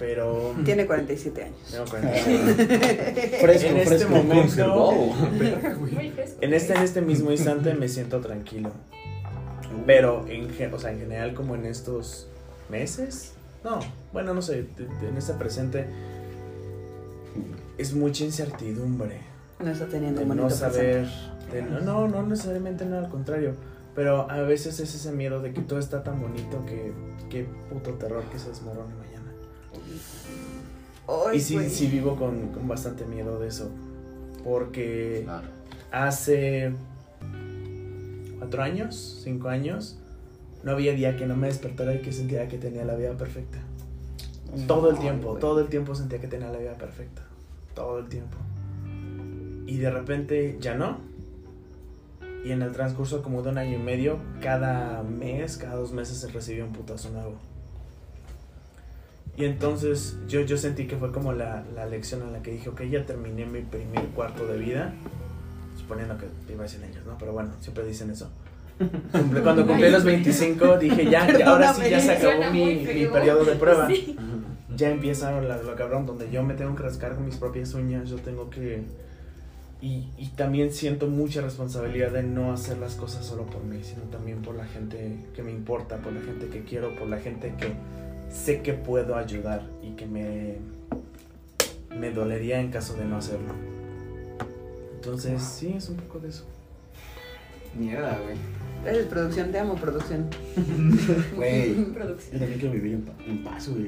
Pero. 0.05 0.55
Tiene 0.65 0.87
47 0.87 1.45
años. 1.45 1.57
Tengo 1.71 1.85
47. 1.87 3.39
Fresco, 3.41 3.69
en 3.69 3.77
este 3.79 3.97
fresco. 3.97 4.11
momento. 4.11 4.93
Muy 5.81 6.11
fresco. 6.11 6.37
En 6.43 6.53
este, 6.53 6.75
en 6.75 6.83
este 6.83 7.01
mismo 7.01 7.31
instante 7.31 7.73
me 7.73 7.89
siento 7.89 8.21
tranquilo. 8.21 8.71
Pero 9.87 10.27
en, 10.29 10.75
o 10.75 10.79
sea, 10.79 10.93
en 10.93 10.99
general, 10.99 11.35
como 11.35 11.55
en 11.55 11.65
estos 11.65 12.29
meses, 12.69 13.33
no, 13.65 13.81
bueno, 14.13 14.35
no 14.35 14.43
sé, 14.43 14.67
en 14.79 15.17
este 15.17 15.33
presente 15.33 15.87
es 17.79 17.95
mucha 17.95 18.25
incertidumbre. 18.25 19.21
No 19.59 19.71
está 19.71 19.87
teniendo 19.87 20.21
De 20.21 20.27
un 20.27 20.37
no 20.37 20.51
saber, 20.51 21.07
de 21.51 21.63
no, 21.63 21.81
no, 21.81 22.09
no 22.09 22.23
necesariamente 22.25 22.85
no, 22.85 22.99
al 22.99 23.09
contrario. 23.09 23.55
Pero 23.95 24.31
a 24.31 24.43
veces 24.43 24.81
es 24.81 24.95
ese 24.95 25.13
miedo 25.13 25.41
de 25.41 25.55
que 25.55 25.63
todo 25.63 25.79
está 25.79 26.03
tan 26.03 26.21
bonito 26.21 26.65
que 26.67 26.93
qué 27.31 27.47
puto 27.71 27.93
terror 27.93 28.23
que 28.25 28.39
se 28.39 28.51
desmorone 28.51 28.93
mañana. 28.95 29.14
Ay, 31.07 31.37
y 31.37 31.41
sí, 31.41 31.55
güey. 31.55 31.69
sí 31.71 31.87
vivo 31.89 32.17
con, 32.17 32.49
con 32.49 32.67
bastante 32.69 33.05
miedo 33.05 33.39
de 33.39 33.49
eso. 33.49 33.71
Porque 34.43 35.23
Claro. 35.25 35.49
hace 35.93 36.73
cuatro 38.39 38.63
años, 38.63 39.21
cinco 39.23 39.49
años, 39.49 39.99
no 40.63 40.73
había 40.73 40.93
día 40.95 41.17
que 41.17 41.27
no 41.27 41.37
me 41.37 41.47
despertara 41.49 41.95
y 41.95 42.01
que 42.01 42.13
sentía 42.13 42.49
que 42.49 42.59
tenía 42.59 42.85
la 42.85 42.95
vida 42.95 43.17
perfecta. 43.17 43.59
Todo 44.67 44.91
el 44.91 44.99
tiempo, 44.99 45.31
güey. 45.31 45.41
todo 45.41 45.61
el 45.61 45.69
tiempo 45.69 45.95
sentía 45.95 46.21
que 46.21 46.29
tenía 46.29 46.49
la 46.51 46.59
vida 46.59 46.75
perfecta. 46.75 47.23
Todo 47.75 47.99
el 47.99 48.09
tiempo. 48.09 48.37
Y 49.67 49.79
de 49.79 49.91
repente 49.91 50.57
ya 50.61 50.75
no. 50.75 50.99
Y 52.45 52.53
en 52.53 52.61
el 52.63 52.73
transcurso 52.73 53.23
como 53.23 53.43
de 53.43 53.49
un 53.51 53.59
año 53.59 53.79
y 53.79 53.83
medio, 53.83 54.19
cada 54.43 55.03
mes, 55.03 55.57
cada 55.57 55.77
dos 55.77 55.93
meses 55.93 56.19
se 56.19 56.29
recibía 56.29 56.65
un 56.65 56.73
putazo 56.73 57.11
nuevo. 57.11 57.37
Y 59.37 59.45
entonces 59.47 60.17
yo, 60.29 60.43
yo 60.43 60.57
sentí 60.57 60.87
que 60.87 60.97
fue 60.97 61.11
como 61.11 61.33
la, 61.33 61.65
la 61.75 61.87
lección 61.87 62.23
en 62.23 62.33
la 62.33 62.43
que 62.43 62.53
dije, 62.53 62.69
ok, 62.69 62.83
ya 62.83 63.05
terminé 63.05 63.47
mi 63.47 63.63
primer 63.63 64.05
cuarto 64.09 64.47
de 64.47 64.59
vida. 64.59 64.93
Suponiendo 65.77 66.17
que 66.19 66.27
iba 66.53 66.61
a 66.61 66.63
decir 66.63 66.83
años, 66.85 67.05
¿no? 67.05 67.19
Pero 67.19 67.33
bueno, 67.33 67.51
siempre 67.61 67.85
dicen 67.85 68.11
eso. 68.11 68.31
Cuando 69.43 69.67
cumplí 69.67 69.91
los 69.91 70.05
25 70.05 70.79
dije, 70.79 71.11
ya, 71.11 71.27
ya 71.37 71.47
ahora 71.51 71.75
sí 71.75 71.83
ya 71.91 72.01
se 72.01 72.13
acabó 72.13 72.51
mi, 72.53 72.77
mi 72.77 73.07
periodo 73.07 73.45
de 73.45 73.55
prueba 73.57 73.87
Sí. 73.89 74.17
ya 74.77 74.91
empieza 74.91 75.31
la- 75.41 75.63
lo 75.63 75.75
cabrón, 75.77 76.07
donde 76.07 76.31
yo 76.31 76.43
me 76.43 76.55
tengo 76.55 76.75
que 76.75 76.83
rascar 76.83 77.15
con 77.15 77.25
mis 77.25 77.37
propias 77.37 77.75
uñas, 77.75 78.09
yo 78.09 78.17
tengo 78.17 78.51
que... 78.51 78.83
Y, 79.83 80.09
y 80.17 80.29
también 80.37 80.73
siento 80.73 81.07
mucha 81.09 81.41
responsabilidad 81.43 82.11
de 82.13 82.23
no 82.23 82.53
hacer 82.53 82.79
las 82.79 82.95
cosas 82.95 83.27
solo 83.27 83.45
por 83.45 83.63
mí, 83.65 83.81
sino 83.83 84.03
también 84.05 84.41
por 84.43 84.55
la 84.55 84.65
gente 84.65 85.19
que 85.37 85.43
me 85.43 85.51
importa, 85.53 85.99
por 85.99 86.13
la 86.13 86.21
gente 86.23 86.47
que 86.49 86.63
quiero, 86.65 86.97
por 86.97 87.07
la 87.09 87.19
gente 87.19 87.53
que 87.59 87.73
sé 88.35 88.61
que 88.63 88.73
puedo 88.75 89.17
ayudar 89.17 89.63
y 89.83 89.93
que 89.93 90.07
me, 90.07 90.57
me 91.97 92.11
dolería 92.11 92.61
en 92.61 92.71
caso 92.71 92.95
de 92.95 93.05
no 93.05 93.17
hacerlo. 93.17 93.55
Entonces, 94.97 95.43
sí, 95.43 95.75
es 95.77 95.89
un 95.89 95.97
poco 95.97 96.19
de 96.19 96.29
eso. 96.31 96.45
Mierda, 97.79 98.19
güey. 98.25 98.37
Gracias, 98.83 99.07
producción. 99.07 99.51
Te 99.53 99.59
amo, 99.59 99.75
producción. 99.77 100.27
Güey. 101.37 101.75
Producción. 101.93 102.33
Yo 102.33 102.39
también 102.39 102.59
quiero 102.61 102.75
vivir 102.75 102.93
en, 102.95 103.03
pa- 103.03 103.25
en 103.27 103.45
paz, 103.45 103.69
güey. 103.69 103.87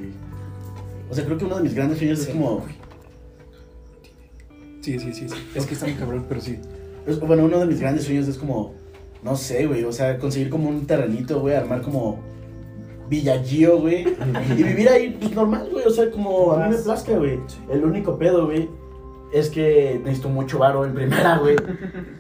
O 1.10 1.14
sea, 1.14 1.24
creo 1.24 1.36
que 1.38 1.44
uno 1.44 1.56
de 1.56 1.62
mis 1.62 1.74
grandes 1.74 1.98
sueños 1.98 2.20
es 2.20 2.28
como. 2.28 2.64
Sí, 4.80 4.98
sí, 4.98 5.12
sí, 5.12 5.28
sí. 5.28 5.34
Es 5.54 5.66
que 5.66 5.74
está 5.74 5.86
muy 5.86 5.96
cabrón, 5.96 6.24
pero 6.28 6.40
sí. 6.40 6.58
es- 7.06 7.20
bueno, 7.20 7.44
uno 7.44 7.58
de 7.58 7.66
mis 7.66 7.80
grandes 7.80 8.04
sueños 8.04 8.26
es 8.28 8.38
como. 8.38 8.74
No 9.22 9.36
sé, 9.36 9.66
güey. 9.66 9.84
O 9.84 9.92
sea, 9.92 10.18
conseguir 10.18 10.48
como 10.50 10.68
un 10.68 10.86
terrenito, 10.86 11.40
güey. 11.40 11.54
Armar 11.54 11.82
como. 11.82 12.20
Villagío, 13.08 13.78
güey. 13.78 14.06
Y 14.58 14.62
vivir 14.62 14.88
ahí, 14.88 15.16
pues 15.18 15.32
normal, 15.32 15.68
güey. 15.70 15.84
O 15.86 15.90
sea, 15.90 16.10
como 16.10 16.52
a 16.52 16.66
mí 16.66 16.74
me 16.74 16.82
plazca, 16.82 17.16
güey. 17.16 17.38
El 17.70 17.84
único 17.84 18.18
pedo, 18.18 18.46
güey. 18.46 18.68
Es 19.32 19.50
que 19.50 20.00
necesito 20.04 20.28
mucho 20.28 20.58
varo 20.58 20.84
en 20.84 20.94
primera, 20.94 21.38
güey. 21.38 21.56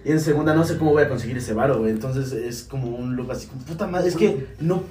Y 0.04 0.10
en 0.10 0.20
segunda 0.20 0.54
no 0.54 0.64
sé 0.64 0.76
cómo 0.76 0.92
voy 0.92 1.04
a 1.04 1.08
conseguir 1.08 1.36
ese 1.36 1.54
varo, 1.54 1.78
güey. 1.78 1.92
Entonces 1.92 2.32
es 2.32 2.64
como 2.64 2.96
un 2.96 3.16
look 3.16 3.30
así 3.30 3.46
como, 3.46 3.62
puta 3.62 3.86
madre. 3.86 4.08
Es 4.08 4.16
que 4.16 4.46
no. 4.60 4.82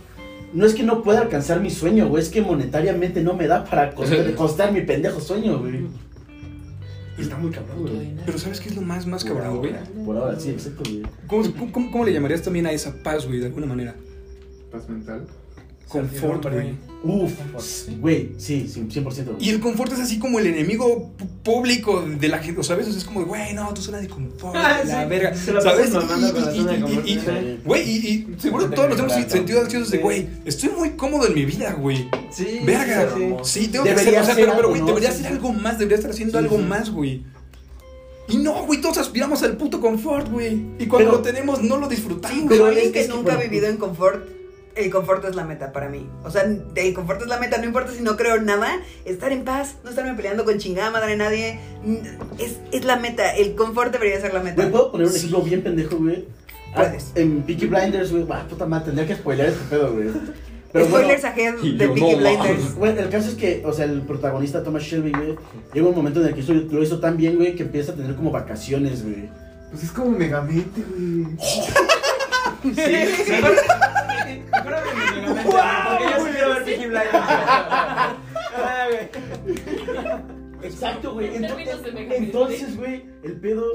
No 0.53 0.65
es 0.65 0.73
que 0.73 0.83
no 0.83 1.03
pueda 1.03 1.19
alcanzar 1.19 1.59
mi 1.59 1.69
sueño, 1.69 2.07
güey. 2.07 2.23
Es 2.23 2.29
que 2.29 2.41
monetariamente 2.41 3.21
no 3.21 3.33
me 3.33 3.47
da 3.47 3.65
para 3.65 3.93
costar, 3.93 4.33
costar 4.35 4.71
mi 4.71 4.81
pendejo 4.81 5.19
sueño, 5.19 5.59
güey. 5.59 5.87
Y 7.17 7.21
está 7.21 7.37
muy 7.37 7.51
cabrón, 7.51 7.81
güey. 7.81 8.13
Pero 8.25 8.37
¿sabes 8.37 8.59
qué 8.59 8.69
es 8.69 8.75
lo 8.75 8.81
más, 8.81 9.05
más 9.05 9.23
cabrón, 9.23 9.57
güey? 9.57 9.73
Por 10.05 10.17
ahora, 10.17 10.39
sí, 10.39 10.49
exacto, 10.51 10.83
güey. 10.89 11.03
¿Cómo, 11.27 11.71
cómo, 11.71 11.91
cómo 11.91 12.05
le 12.05 12.13
llamarías 12.13 12.41
también 12.41 12.65
a 12.65 12.71
esa 12.71 12.93
paz, 13.03 13.25
güey, 13.25 13.39
de 13.39 13.47
alguna 13.47 13.67
manera? 13.67 13.95
Paz 14.71 14.89
mental. 14.89 15.25
Confort, 15.87 16.43
güey. 16.51 16.73
Uf, 17.03 17.31
güey, 17.99 18.31
sí, 18.37 18.67
sí, 18.67 18.81
100%. 18.89 19.35
Y 19.39 19.49
el 19.51 19.59
confort 19.59 19.93
es 19.93 19.99
así 19.99 20.17
como 20.17 20.39
el 20.39 20.47
enemigo 20.47 21.11
público 21.43 22.01
de 22.01 22.27
la 22.27 22.39
gente, 22.39 22.63
¿sabes? 22.63 22.87
O 22.87 22.89
sea, 22.89 22.97
es 22.97 23.05
como, 23.05 23.23
güey, 23.25 23.53
no, 23.53 23.71
tú 23.75 23.81
zona 23.83 23.99
de 23.99 24.07
confort, 24.07 24.55
Ah, 24.57 24.81
la 24.83 25.03
sí. 25.03 25.09
verga, 25.09 25.35
Se 25.35 25.53
¿sabes? 25.61 25.91
la 25.93 25.99
Y- 26.01 26.57
y- 26.57 26.61
y- 26.77 26.81
confort, 26.81 27.07
y- 27.07 27.13
sí. 27.19 27.59
Güey, 27.63 27.89
y, 27.89 27.95
y 28.35 28.35
seguro 28.39 28.69
todos 28.71 28.89
nos 28.89 28.99
hemos 28.99 29.13
sentido 29.31 29.61
ansiosos 29.61 29.91
de, 29.91 29.99
güey, 29.99 30.27
estoy 30.45 30.69
muy 30.69 30.89
cómodo 30.91 31.27
en 31.27 31.35
mi 31.35 31.45
vida, 31.45 31.73
güey. 31.73 32.09
Sí. 32.31 32.61
Verga, 32.65 33.09
sí, 33.15 33.35
sí, 33.61 33.67
tengo 33.67 33.83
que 33.85 33.91
Debería 33.91 34.21
hacer, 34.21 34.23
o 34.23 34.25
sea, 34.25 34.35
ser 34.35 34.45
pero, 34.45 34.55
pero, 34.55 34.69
güey, 34.69 34.81
debería 34.81 35.09
hacer 35.09 35.27
sí. 35.27 35.31
algo 35.33 35.53
más, 35.53 35.77
debería 35.77 35.97
estar 35.97 36.09
haciendo 36.11 36.39
Sí, 36.39 36.43
algo 36.43 36.57
sí. 36.57 36.63
más, 36.63 36.89
güey. 36.89 37.23
Y 38.27 38.37
no, 38.37 38.65
güey, 38.65 38.81
todos 38.81 38.97
aspiramos 38.97 39.43
al 39.43 39.55
puto 39.55 39.79
confort, 39.79 40.31
güey. 40.31 40.59
Y 40.79 40.87
cuando 40.87 41.09
Pero- 41.09 41.11
lo 41.11 41.19
tenemos, 41.21 41.61
no 41.61 41.77
lo 41.77 41.87
disfrutamos. 41.87 42.35
Pero 42.49 42.49
Pero 42.49 42.65
alguien 42.65 42.87
es- 42.87 42.91
que 42.91 42.99
es 43.01 43.07
que, 43.07 43.13
nunca 43.13 43.33
ha 43.33 43.37
vivido 43.37 43.67
en 43.67 43.77
confort, 43.77 44.27
el 44.75 44.91
confort 44.91 45.23
es 45.25 45.35
la 45.35 45.43
meta 45.45 45.71
para 45.71 45.89
mí. 45.89 46.07
O 46.23 46.31
sea, 46.31 46.43
el 46.75 46.93
confort 46.93 47.21
es 47.21 47.27
la 47.27 47.39
meta, 47.39 47.57
no 47.57 47.65
importa 47.65 47.91
si 47.91 48.01
no 48.01 48.17
creo 48.17 48.41
nada, 48.41 48.79
estar 49.05 49.31
en 49.31 49.43
paz, 49.43 49.75
no 49.83 49.89
estarme 49.89 50.13
peleando 50.15 50.43
con 50.45 50.57
chingada 50.57 50.91
madre 50.91 51.11
de 51.11 51.17
nadie, 51.17 51.59
mm, 51.83 51.95
es, 52.39 52.57
es 52.71 52.85
la 52.85 52.97
meta, 52.97 53.35
el 53.35 53.55
confort 53.55 53.91
debería 53.91 54.19
ser 54.19 54.33
la 54.33 54.41
meta. 54.41 54.55
Güey, 54.57 54.71
¿puedo 54.71 54.91
poner 54.91 55.07
un 55.07 55.15
ejemplo 55.15 55.41
bien 55.41 55.61
pendejo, 55.63 55.97
güey? 55.97 56.25
Ah, 56.73 56.81
Puedes. 56.83 57.11
En 57.15 57.43
Peaky 57.43 57.67
Blinders, 57.67 58.11
güey, 58.11 58.25
ah, 58.29 58.45
puta 58.49 58.65
madre, 58.65 58.85
tendría 58.87 59.07
que 59.07 59.15
spoilear 59.15 59.49
este 59.49 59.63
pedo, 59.69 59.93
güey. 59.93 60.07
Pero 60.73 60.87
Spoilers 60.87 61.21
bueno, 61.21 61.35
ahead 61.37 61.55
de 61.77 61.87
Peaky 61.87 62.01
no, 62.01 62.17
Blinders. 62.17 62.75
Bueno, 62.75 62.99
el 62.99 63.09
caso 63.09 63.29
es 63.29 63.35
que, 63.35 63.63
o 63.65 63.71
sea, 63.71 63.85
el 63.85 64.01
protagonista 64.01 64.61
Thomas 64.61 64.83
Shelby, 64.83 65.11
güey, 65.13 65.35
llega 65.73 65.87
un 65.87 65.95
momento 65.95 66.19
en 66.19 66.27
el 66.27 66.33
que 66.33 66.41
hizo- 66.41 66.53
lo 66.53 66.83
hizo 66.83 66.99
tan 66.99 67.15
bien, 67.15 67.37
güey, 67.37 67.55
que 67.55 67.63
empieza 67.63 67.93
a 67.93 67.95
tener 67.95 68.13
como 68.15 68.29
vacaciones, 68.31 69.03
güey. 69.03 69.29
Pues 69.71 69.83
es 69.85 69.91
como 69.91 70.09
Megamente, 70.11 70.81
güey. 70.81 71.27
Porque 72.65 74.43
yo 76.11 76.25
sí 76.25 76.31
quiero 76.31 76.49
ver 76.53 76.63
Peaky 76.63 76.85
Blinders. 76.85 77.11
Ah, 78.57 78.87
güey. 78.89 79.09
Exacto, 80.63 81.13
güey. 81.13 81.35
En 81.35 81.43
Ento- 81.43 81.47
términos 81.47 81.83
de 81.83 81.91
Megamente. 81.91 82.17
Entonces, 82.17 82.77
güey, 82.77 83.03
el 83.23 83.33
pedo 83.39 83.65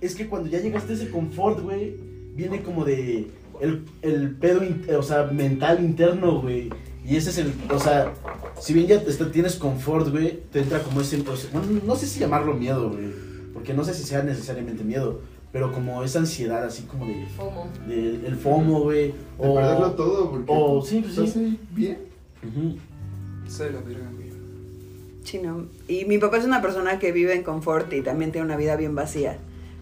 es 0.00 0.14
que 0.14 0.28
cuando 0.28 0.48
ya 0.48 0.60
llegaste 0.60 0.92
a 0.92 0.96
ese 0.96 1.10
confort, 1.10 1.60
güey, 1.60 1.96
viene 2.34 2.62
como 2.62 2.84
de 2.84 3.28
el, 3.60 3.84
el 4.02 4.36
pedo, 4.36 4.64
in- 4.64 4.86
o 4.96 5.02
sea, 5.02 5.24
mental 5.24 5.80
interno, 5.80 6.40
güey. 6.40 6.70
Y 7.04 7.16
ese 7.16 7.30
es 7.30 7.38
el, 7.38 7.52
o 7.70 7.78
sea, 7.78 8.12
si 8.60 8.72
bien 8.74 8.86
ya 8.86 8.96
está- 8.96 9.30
tienes 9.30 9.56
confort, 9.56 10.08
güey, 10.10 10.40
te 10.52 10.60
entra 10.60 10.80
como 10.80 11.00
ese, 11.00 11.20
o 11.20 11.36
sea, 11.36 11.50
bueno, 11.52 11.80
no 11.84 11.96
sé 11.96 12.06
si 12.06 12.20
llamarlo 12.20 12.54
miedo, 12.54 12.90
güey, 12.90 13.06
porque 13.54 13.72
no 13.74 13.82
sé 13.82 13.94
si 13.94 14.04
sea 14.04 14.22
necesariamente 14.22 14.84
miedo, 14.84 15.20
pero 15.52 15.72
como 15.72 16.02
esa 16.02 16.18
ansiedad 16.20 16.64
así 16.64 16.82
como 16.84 17.06
de, 17.06 17.26
FOMO. 17.36 17.68
de 17.86 18.26
el 18.26 18.36
FOMO, 18.36 18.80
güey, 18.82 19.08
De 19.08 19.14
o 19.38 19.54
perderlo 19.54 19.92
todo, 19.92 20.30
porque. 20.30 20.44
o- 20.48 20.82
sí, 20.84 21.00
pues, 21.02 21.30
sí. 21.32 21.38
ahí 21.38 21.60
bien. 21.72 21.98
Ujú. 22.46 22.76
Sé 23.50 23.70
la 23.70 23.80
verga, 23.80 24.06
güey. 24.14 24.28
Sí, 25.24 25.38
no. 25.38 25.66
Y 25.88 26.04
mi 26.04 26.18
papá 26.18 26.38
es 26.38 26.44
una 26.44 26.62
persona 26.62 26.98
que 26.98 27.12
vive 27.12 27.34
en 27.34 27.42
confort 27.42 27.92
y 27.92 28.02
también 28.02 28.32
tiene 28.32 28.46
una 28.46 28.56
vida 28.56 28.76
bien 28.76 28.94
vacía. 28.94 29.38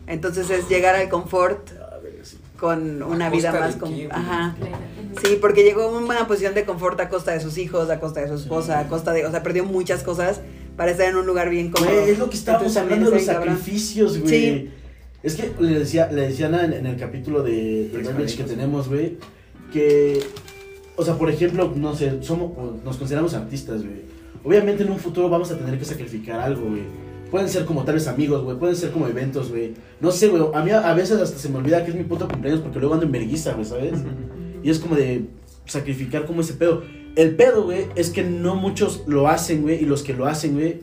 Entonces 0.06 0.50
es 0.50 0.68
llegar 0.68 0.94
al 0.96 1.08
confort 1.08 1.68
A 1.72 1.98
ver, 1.98 2.20
sí. 2.24 2.36
con 2.58 3.02
una 3.02 3.26
¿A 3.26 3.30
vida 3.30 3.52
más... 3.52 3.76
con-? 3.76 3.92
Ajá. 4.10 4.56
Sí, 5.24 5.38
porque 5.40 5.62
llegó 5.64 5.82
a 5.82 5.98
una 5.98 6.26
posición 6.28 6.54
de 6.54 6.64
confort 6.64 6.98
a 7.00 7.08
costa 7.08 7.32
de 7.32 7.40
sus 7.40 7.58
hijos, 7.58 7.90
a 7.90 7.98
costa 8.00 8.20
de 8.20 8.28
su 8.28 8.34
esposa, 8.34 8.80
a 8.80 8.88
costa 8.88 9.12
de... 9.12 9.24
O 9.26 9.30
sea, 9.30 9.42
perdió 9.42 9.64
muchas 9.64 10.02
cosas 10.02 10.40
para 10.76 10.90
estar 10.90 11.08
en 11.08 11.16
un 11.16 11.26
lugar 11.26 11.48
bien 11.50 11.70
cómodo. 11.70 11.92
Güey, 11.92 12.10
es 12.10 12.18
lo 12.18 12.28
que 12.30 12.36
estábamos 12.36 12.76
Entonces, 12.76 12.82
hablando 12.82 13.10
de 13.10 13.16
los 13.16 13.24
sacrificios, 13.24 14.18
güey. 14.20 14.30
Sí. 14.30 14.70
Es 15.22 15.34
que 15.34 15.52
le 15.58 15.78
decía, 15.78 16.10
le 16.10 16.28
decía 16.28 16.46
Ana 16.46 16.64
en, 16.64 16.72
en 16.72 16.86
el 16.86 16.96
capítulo 16.96 17.42
de, 17.42 17.90
Beverage 17.92 18.36
que 18.36 18.44
tenemos, 18.44 18.88
güey, 18.88 19.16
que, 19.72 20.20
o 20.96 21.04
sea, 21.04 21.14
por 21.14 21.30
ejemplo, 21.30 21.72
no 21.74 21.94
sé, 21.94 22.22
somos, 22.22 22.52
nos 22.84 22.96
consideramos 22.96 23.34
artistas, 23.34 23.82
güey. 23.82 24.16
Obviamente 24.44 24.84
en 24.84 24.90
un 24.90 24.98
futuro 24.98 25.28
vamos 25.28 25.50
a 25.50 25.58
tener 25.58 25.78
que 25.78 25.84
sacrificar 25.84 26.38
algo, 26.38 26.68
güey. 26.68 26.82
Pueden 27.30 27.48
ser 27.48 27.64
como 27.64 27.82
tal 27.82 27.96
vez 27.96 28.06
amigos, 28.06 28.44
güey. 28.44 28.56
Pueden 28.56 28.76
ser 28.76 28.92
como 28.92 29.08
eventos, 29.08 29.50
güey. 29.50 29.74
No 30.00 30.12
sé, 30.12 30.28
güey. 30.28 30.44
A 30.54 30.62
mí 30.62 30.70
a, 30.70 30.94
veces 30.94 31.20
hasta 31.20 31.38
se 31.38 31.48
me 31.48 31.56
olvida 31.56 31.84
que 31.84 31.90
es 31.90 31.96
mi 31.96 32.04
puto 32.04 32.28
cumpleaños 32.28 32.62
porque 32.62 32.78
luego 32.78 32.94
ando 32.94 33.06
en 33.06 33.12
vergüenza, 33.12 33.54
güey, 33.54 33.64
¿sabes? 33.64 33.98
Y 34.62 34.70
es 34.70 34.78
como 34.78 34.94
de 34.94 35.24
sacrificar 35.64 36.26
como 36.26 36.42
ese 36.42 36.54
pedo. 36.54 36.84
El 37.16 37.34
pedo, 37.34 37.64
güey, 37.64 37.86
es 37.96 38.10
que 38.10 38.22
no 38.22 38.54
muchos 38.54 39.02
lo 39.08 39.26
hacen, 39.26 39.62
güey. 39.62 39.82
Y 39.82 39.86
los 39.86 40.04
que 40.04 40.14
lo 40.14 40.26
hacen, 40.26 40.54
güey, 40.54 40.82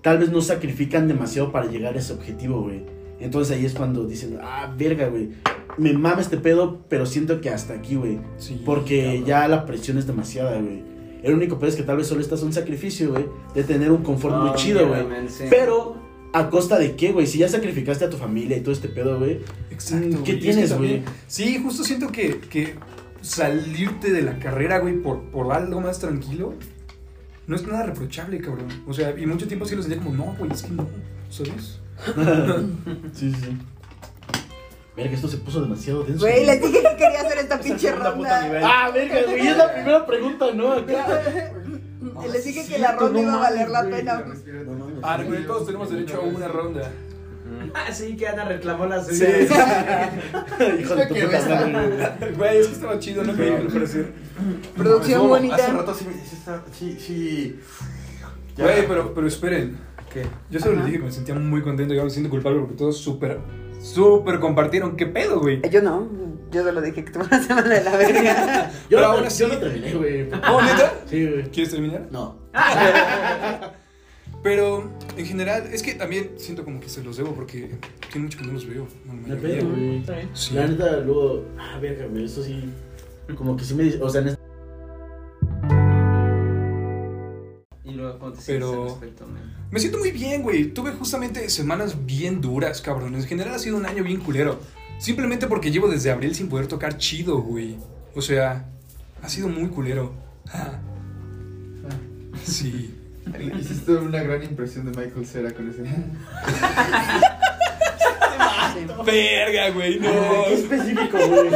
tal 0.00 0.18
vez 0.18 0.30
no 0.30 0.40
sacrifican 0.40 1.06
demasiado 1.06 1.52
para 1.52 1.70
llegar 1.70 1.94
a 1.94 1.98
ese 1.98 2.14
objetivo, 2.14 2.62
güey. 2.62 2.82
Entonces 3.24 3.56
ahí 3.56 3.64
es 3.64 3.72
cuando 3.72 4.04
dicen, 4.06 4.38
ah, 4.42 4.72
verga, 4.76 5.08
güey. 5.08 5.30
Me 5.78 5.94
mama 5.94 6.20
este 6.20 6.36
pedo, 6.36 6.84
pero 6.90 7.06
siento 7.06 7.40
que 7.40 7.48
hasta 7.48 7.72
aquí, 7.72 7.96
güey. 7.96 8.20
Sí, 8.36 8.60
Porque 8.64 9.24
ya 9.26 9.48
la 9.48 9.64
presión 9.64 9.96
es 9.96 10.06
demasiada, 10.06 10.60
güey. 10.60 10.82
El 11.22 11.32
único 11.32 11.58
pedo 11.58 11.70
es 11.70 11.76
que 11.76 11.82
tal 11.82 11.96
vez 11.96 12.06
solo 12.06 12.20
estás 12.20 12.42
un 12.42 12.52
sacrificio, 12.52 13.12
güey, 13.12 13.24
de 13.54 13.64
tener 13.64 13.90
un 13.90 14.02
confort 14.02 14.36
muy 14.36 14.52
chido, 14.56 14.86
güey. 14.86 15.02
sí. 15.28 15.44
Pero, 15.48 15.96
¿a 16.34 16.50
costa 16.50 16.78
de 16.78 16.96
qué, 16.96 17.12
güey? 17.12 17.26
Si 17.26 17.38
ya 17.38 17.48
sacrificaste 17.48 18.04
a 18.04 18.10
tu 18.10 18.18
familia 18.18 18.58
y 18.58 18.60
todo 18.60 18.72
este 18.72 18.88
pedo, 18.88 19.18
güey. 19.18 19.40
Exacto. 19.70 20.22
¿Qué 20.22 20.34
tienes, 20.34 20.76
güey? 20.76 21.02
Sí, 21.26 21.58
justo 21.62 21.82
siento 21.82 22.08
que, 22.08 22.40
que 22.40 22.74
salirte 23.22 24.12
de 24.12 24.20
la 24.20 24.38
carrera, 24.38 24.80
güey, 24.80 25.00
por, 25.00 25.22
por 25.30 25.50
algo 25.50 25.80
más 25.80 25.98
tranquilo, 25.98 26.52
no 27.46 27.56
es 27.56 27.66
nada 27.66 27.84
reprochable, 27.84 28.38
cabrón. 28.42 28.68
O 28.86 28.92
sea, 28.92 29.18
y 29.18 29.24
mucho 29.24 29.48
tiempo 29.48 29.64
sí 29.64 29.74
lo 29.74 29.82
sentía 29.82 30.02
como, 30.02 30.14
no, 30.14 30.36
güey, 30.38 30.52
es 30.52 30.62
que 30.62 30.72
no, 30.72 30.86
¿sabes? 31.30 31.80
Sí, 33.14 33.32
sí, 33.32 33.40
sí. 33.40 33.58
Mira 34.96 35.08
que 35.08 35.16
esto 35.16 35.28
se 35.28 35.38
puso 35.38 35.60
demasiado 35.60 36.04
denso. 36.04 36.24
Güey, 36.24 36.46
les 36.46 36.60
dije 36.62 36.80
que 36.82 36.96
quería 36.96 37.20
hacer 37.22 37.38
esta 37.38 37.58
pinche 37.60 37.90
ronda. 37.92 38.50
Ah, 38.62 38.90
verga, 38.92 39.22
güey, 39.26 39.46
es 39.48 39.56
la 39.56 39.72
primera 39.72 40.06
pregunta, 40.06 40.46
¿no? 40.54 40.72
Acá. 40.72 41.22
Les 42.32 42.44
dije 42.44 42.64
que 42.68 42.78
la 42.78 42.92
ronda 42.92 43.20
iba 43.20 43.34
a 43.34 43.38
valer 43.38 43.68
la 43.70 43.82
pena. 43.82 44.24
Ah, 45.02 45.16
recuerden, 45.16 45.46
todos 45.46 45.66
tenemos 45.66 45.90
derecho 45.90 46.18
a 46.18 46.20
una 46.20 46.46
ronda. 46.48 46.92
Ah, 47.74 47.92
sí, 47.92 48.16
que 48.16 48.28
Ana 48.28 48.44
reclamó 48.44 48.86
la 48.86 49.02
Sí. 49.02 49.16
suya. 49.16 50.12
Hijo 50.80 50.94
de 50.94 51.06
tu 51.06 51.14
puta 51.14 51.40
madre. 51.66 52.32
Güey, 52.36 52.58
es 52.58 52.66
que 52.68 52.72
estaba 52.74 52.98
chido, 53.00 53.24
no 53.24 53.32
me 53.32 53.46
iba 53.48 53.58
a 53.58 53.62
parecer. 53.62 54.12
Producción 54.76 55.22
No, 55.22 55.28
bonita. 55.28 55.56
Hace 55.56 55.72
rato 55.72 55.94
sí, 55.94 56.04
sí, 56.28 56.36
está- 56.36 56.62
sí, 56.78 56.98
sí. 57.00 57.60
Güey, 58.56 58.86
pero, 58.86 59.12
pero 59.14 59.26
esperen. 59.26 59.76
¿Qué? 60.14 60.22
Yo 60.50 60.60
solo 60.60 60.76
les 60.76 60.86
dije 60.86 60.98
que 60.98 61.04
me 61.04 61.12
sentía 61.12 61.34
muy 61.34 61.60
contento 61.60 61.92
y 61.92 61.96
ahora 61.98 62.04
me 62.06 62.10
siento 62.10 62.30
culpable 62.30 62.60
porque 62.60 62.76
todos 62.76 62.96
súper, 62.98 63.40
súper 63.82 64.38
compartieron. 64.40 64.96
¿Qué 64.96 65.06
pedo, 65.06 65.40
güey? 65.40 65.60
Yo 65.70 65.82
no, 65.82 66.08
yo 66.52 66.62
solo 66.62 66.80
dije 66.80 67.04
que 67.04 67.10
tuve 67.10 67.24
una 67.24 67.42
semana 67.42 67.68
de 67.68 67.82
la 67.84 67.96
verga. 67.96 68.70
Yo, 68.88 68.98
Pero 68.98 69.00
no, 69.02 69.06
aún 69.14 69.24
así- 69.24 69.42
yo 69.42 69.48
no 69.48 69.58
terminé, 69.58 69.92
güey. 69.94 70.22
¿Oh, 70.48 70.62
neta? 70.62 70.94
Sí, 71.06 71.26
güey. 71.28 71.42
¿Quieres 71.50 71.72
terminar? 71.72 72.06
No. 72.12 72.36
Pero 74.42 74.90
en 75.16 75.26
general, 75.26 75.64
es 75.72 75.82
que 75.82 75.94
también 75.94 76.32
siento 76.36 76.64
como 76.64 76.78
que 76.78 76.88
se 76.88 77.02
los 77.02 77.16
debo 77.16 77.32
porque 77.34 77.76
tiene 78.12 78.26
mucho 78.26 78.38
que 78.38 78.44
no 78.46 78.52
los 78.52 78.68
veo. 78.68 78.86
la 79.06 79.14
mayoría. 79.14 79.40
pedo, 79.58 79.68
güey. 79.70 80.04
Sí. 80.34 80.54
La 80.54 80.66
neta, 80.66 80.98
luego. 81.00 81.44
Ah, 81.58 81.78
verga, 81.80 82.06
güey, 82.06 82.24
eso 82.26 82.42
sí. 82.42 82.62
Como 83.36 83.56
que 83.56 83.64
sí 83.64 83.74
me 83.74 83.84
dice. 83.84 83.98
O 84.02 84.08
sea, 84.10 84.20
en 84.20 84.28
este- 84.28 84.42
Y 88.14 88.16
luego, 88.16 88.18
¿cómo 88.18 88.32
te 88.32 88.42
Pero- 88.46 88.68
sientes 88.68 88.92
al 88.94 89.00
respecto, 89.00 89.26
man? 89.26 89.54
Me 89.70 89.80
siento 89.80 89.98
muy 89.98 90.12
bien, 90.12 90.42
güey. 90.42 90.72
Tuve 90.72 90.92
justamente 90.92 91.48
semanas 91.50 92.06
bien 92.06 92.40
duras, 92.40 92.80
cabrón. 92.80 93.14
En 93.14 93.24
general 93.24 93.54
ha 93.54 93.58
sido 93.58 93.76
un 93.76 93.86
año 93.86 94.04
bien 94.04 94.20
culero. 94.20 94.60
Simplemente 94.98 95.46
porque 95.48 95.70
llevo 95.72 95.88
desde 95.88 96.10
abril 96.10 96.34
sin 96.34 96.48
poder 96.48 96.66
tocar 96.68 96.96
chido, 96.98 97.38
güey. 97.42 97.76
O 98.14 98.22
sea, 98.22 98.66
ha 99.22 99.28
sido 99.28 99.48
muy 99.48 99.68
culero. 99.68 100.12
Sí. 102.44 102.94
Hiciste 103.58 103.92
una 103.92 104.22
gran 104.22 104.42
impresión 104.42 104.84
de 104.84 104.90
Michael 104.90 105.26
Cera 105.26 105.50
con 105.52 105.68
ese. 105.70 105.82
Verga, 109.04 109.70
güey, 109.70 109.98
no. 110.00 110.10
Qué 110.46 110.54
específico, 110.54 111.18
güey. 111.18 111.50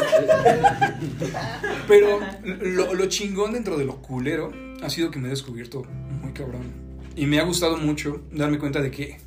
Pero 1.86 2.20
lo, 2.44 2.94
lo 2.94 3.06
chingón 3.06 3.52
dentro 3.52 3.76
de 3.76 3.85
lo 3.85 3.97
culero 4.02 4.52
ha 4.83 4.91
sido 4.91 5.11
que 5.11 5.19
me 5.19 5.29
he 5.29 5.31
descubierto 5.31 5.85
muy 6.23 6.33
cabrón. 6.33 6.73
Y 7.17 7.27
me 7.27 7.41
ha 7.41 7.45
gustado 7.45 7.77
mucho 7.77 8.21
darme 8.31 8.59
cuenta 8.59 8.81
de 8.81 8.91
que 8.91 9.19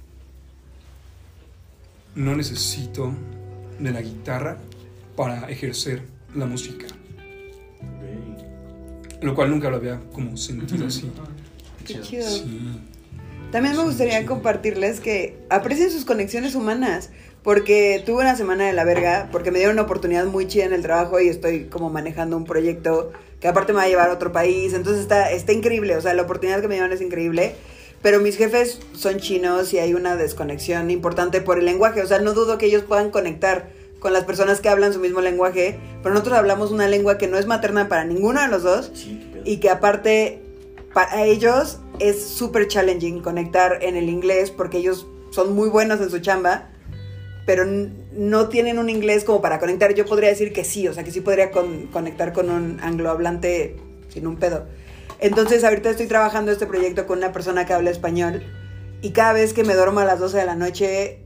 no 2.15 2.35
necesito 2.35 3.13
de 3.79 3.91
la 3.91 4.01
guitarra 4.01 4.57
para 5.15 5.49
ejercer 5.49 6.03
la 6.35 6.45
música. 6.45 6.87
Lo 9.21 9.35
cual 9.35 9.51
nunca 9.51 9.69
lo 9.69 9.77
había 9.77 9.99
como 10.11 10.35
sentido 10.37 10.87
así. 10.87 11.11
Qué 11.85 12.01
chido. 12.01 12.27
Sí. 12.27 12.79
También 13.51 13.75
me 13.75 13.83
gustaría 13.83 14.25
compartirles 14.25 14.99
que 14.99 15.37
aprecien 15.49 15.91
sus 15.91 16.05
conexiones 16.05 16.55
humanas. 16.55 17.09
Porque 17.43 18.03
tuve 18.05 18.21
una 18.21 18.35
semana 18.35 18.67
de 18.67 18.73
la 18.73 18.83
verga, 18.83 19.27
porque 19.31 19.49
me 19.49 19.57
dieron 19.57 19.73
una 19.73 19.81
oportunidad 19.83 20.25
muy 20.25 20.47
chida 20.47 20.65
en 20.65 20.73
el 20.73 20.83
trabajo 20.83 21.19
y 21.19 21.27
estoy 21.27 21.65
como 21.65 21.89
manejando 21.89 22.37
un 22.37 22.45
proyecto 22.45 23.11
que 23.39 23.47
aparte 23.47 23.73
me 23.73 23.77
va 23.77 23.85
a 23.85 23.87
llevar 23.87 24.09
a 24.11 24.13
otro 24.13 24.31
país. 24.31 24.75
Entonces 24.75 25.01
está, 25.01 25.31
está 25.31 25.51
increíble, 25.51 25.95
o 25.95 26.01
sea, 26.01 26.13
la 26.13 26.21
oportunidad 26.21 26.61
que 26.61 26.67
me 26.67 26.75
dieron 26.75 26.93
es 26.93 27.01
increíble. 27.01 27.55
Pero 28.03 28.19
mis 28.19 28.37
jefes 28.37 28.79
son 28.93 29.17
chinos 29.17 29.73
y 29.73 29.79
hay 29.79 29.95
una 29.95 30.15
desconexión 30.15 30.91
importante 30.91 31.41
por 31.41 31.57
el 31.57 31.65
lenguaje. 31.65 32.03
O 32.03 32.07
sea, 32.07 32.19
no 32.19 32.33
dudo 32.33 32.59
que 32.59 32.67
ellos 32.67 32.83
puedan 32.83 33.09
conectar 33.09 33.69
con 33.99 34.13
las 34.13 34.23
personas 34.23 34.59
que 34.61 34.69
hablan 34.69 34.93
su 34.93 34.99
mismo 34.99 35.21
lenguaje, 35.21 35.79
pero 36.01 36.13
nosotros 36.13 36.37
hablamos 36.37 36.71
una 36.71 36.87
lengua 36.87 37.17
que 37.17 37.27
no 37.27 37.37
es 37.37 37.45
materna 37.45 37.87
para 37.87 38.03
ninguno 38.03 38.41
de 38.41 38.47
los 38.47 38.63
dos 38.63 38.91
Sí, 38.95 39.19
y 39.45 39.57
que 39.57 39.69
aparte 39.69 40.41
para 40.91 41.23
ellos 41.23 41.79
es 42.09 42.23
súper 42.25 42.67
challenging 42.67 43.21
conectar 43.21 43.79
en 43.81 43.95
el 43.95 44.09
inglés 44.09 44.51
porque 44.51 44.77
ellos 44.79 45.07
son 45.31 45.53
muy 45.53 45.69
buenos 45.69 46.01
en 46.01 46.09
su 46.09 46.19
chamba, 46.19 46.69
pero 47.45 47.65
no 47.65 48.49
tienen 48.49 48.79
un 48.79 48.89
inglés 48.89 49.23
como 49.23 49.41
para 49.41 49.59
conectar. 49.59 49.93
Yo 49.93 50.05
podría 50.05 50.29
decir 50.29 50.53
que 50.53 50.63
sí, 50.63 50.87
o 50.87 50.93
sea, 50.93 51.03
que 51.03 51.11
sí 51.11 51.21
podría 51.21 51.51
con- 51.51 51.87
conectar 51.87 52.33
con 52.33 52.49
un 52.49 52.79
anglohablante 52.81 53.77
sin 54.09 54.27
un 54.27 54.37
pedo. 54.37 54.65
Entonces 55.19 55.63
ahorita 55.63 55.89
estoy 55.89 56.07
trabajando 56.07 56.51
este 56.51 56.65
proyecto 56.65 57.05
con 57.05 57.19
una 57.19 57.31
persona 57.31 57.65
que 57.65 57.73
habla 57.73 57.91
español 57.91 58.41
y 59.01 59.11
cada 59.11 59.33
vez 59.33 59.53
que 59.53 59.63
me 59.63 59.75
duermo 59.75 59.99
a 59.99 60.05
las 60.05 60.19
12 60.19 60.37
de 60.37 60.45
la 60.45 60.55
noche 60.55 61.19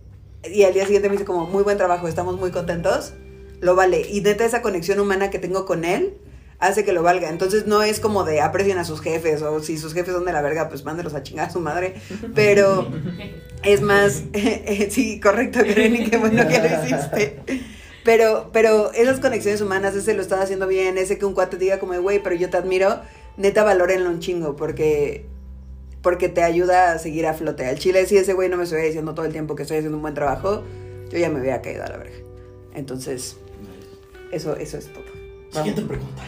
y 0.44 0.64
al 0.64 0.74
día 0.74 0.84
siguiente 0.84 1.08
me 1.10 1.14
dice 1.14 1.26
como 1.26 1.46
muy 1.48 1.64
buen 1.64 1.78
trabajo, 1.78 2.08
estamos 2.08 2.38
muy 2.40 2.52
contentos, 2.52 3.14
lo 3.62 3.76
vale. 3.76 4.02
Y 4.10 4.22
neta 4.22 4.46
esa 4.46 4.62
conexión 4.62 5.00
humana 5.00 5.30
que 5.30 5.40
tengo 5.40 5.66
con 5.66 5.86
él 5.86 6.18
hace 6.60 6.84
que 6.84 6.94
lo 6.94 7.04
valga. 7.04 7.30
Entonces 7.30 7.68
no 7.68 7.84
es 7.84 8.00
como 8.00 8.24
de 8.24 8.42
aprecien 8.42 8.78
a 8.78 8.86
sus 8.86 9.02
jefes 9.02 9.42
o 9.42 9.62
si 9.62 9.78
sus 9.78 9.94
jefes 9.94 10.14
son 10.14 10.26
de 10.26 10.34
la 10.34 10.42
verga, 10.42 10.70
pues 10.70 10.84
mándelos 10.84 11.14
a 11.14 11.24
chingar 11.24 11.50
a 11.50 11.52
su 11.52 11.60
madre. 11.60 11.96
Pero 12.34 12.88
es 13.64 13.82
más, 13.82 14.24
sí, 14.90 15.20
correcto, 15.20 15.60
Karen, 15.60 16.10
qué 16.10 16.18
bueno 16.18 16.48
que 16.48 16.60
lo 16.60 16.66
hiciste. 16.66 17.40
Pero, 18.04 18.52
pero 18.54 18.94
esas 18.94 19.20
conexiones 19.20 19.62
humanas, 19.62 19.96
ese 19.96 20.14
lo 20.14 20.22
estás 20.22 20.40
haciendo 20.40 20.68
bien, 20.68 21.00
ese 21.00 21.18
que 21.18 21.26
un 21.26 21.34
cuate 21.34 21.58
te 21.58 21.64
diga 21.64 21.80
como, 21.80 22.00
güey, 22.00 22.22
pero 22.22 22.36
yo 22.36 22.52
te 22.52 22.58
admiro, 22.58 23.02
neta 23.36 23.64
valórenlo 23.64 24.12
un 24.12 24.20
chingo, 24.20 24.56
porque, 24.56 25.26
porque 26.04 26.30
te 26.30 26.44
ayuda 26.44 26.92
a 26.92 27.00
seguir 27.00 27.26
a 27.26 27.34
flote. 27.34 27.66
Al 27.66 27.80
chile, 27.80 28.06
si 28.06 28.16
ese 28.18 28.34
güey 28.34 28.48
no 28.48 28.58
me 28.58 28.64
estuviera 28.64 28.86
diciendo 28.86 29.16
todo 29.16 29.26
el 29.26 29.32
tiempo 29.32 29.56
que 29.56 29.64
estoy 29.64 29.78
haciendo 29.78 29.98
un 29.98 30.04
buen 30.04 30.14
trabajo, 30.14 30.64
yo 31.10 31.18
ya 31.18 31.32
me 31.32 31.40
hubiera 31.40 31.64
caído 31.64 31.84
a 31.84 31.88
la 31.88 31.98
verga. 31.98 32.18
Entonces, 32.76 33.38
eso, 34.32 34.56
eso 34.56 34.78
es 34.78 34.94
todo. 34.94 35.06
Siguiente 35.50 35.82
pregunta. 35.82 36.22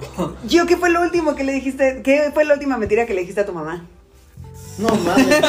Gio, 0.48 0.66
¿qué 0.66 0.76
fue 0.76 0.90
lo 0.90 1.02
último 1.02 1.34
que 1.34 1.44
le 1.44 1.52
dijiste? 1.52 2.02
¿Qué 2.02 2.30
fue 2.32 2.44
la 2.44 2.54
última 2.54 2.76
mentira 2.76 3.06
que 3.06 3.14
le 3.14 3.20
dijiste 3.20 3.40
a 3.40 3.46
tu 3.46 3.52
mamá? 3.52 3.86
No 4.78 4.88
mames. 4.88 5.40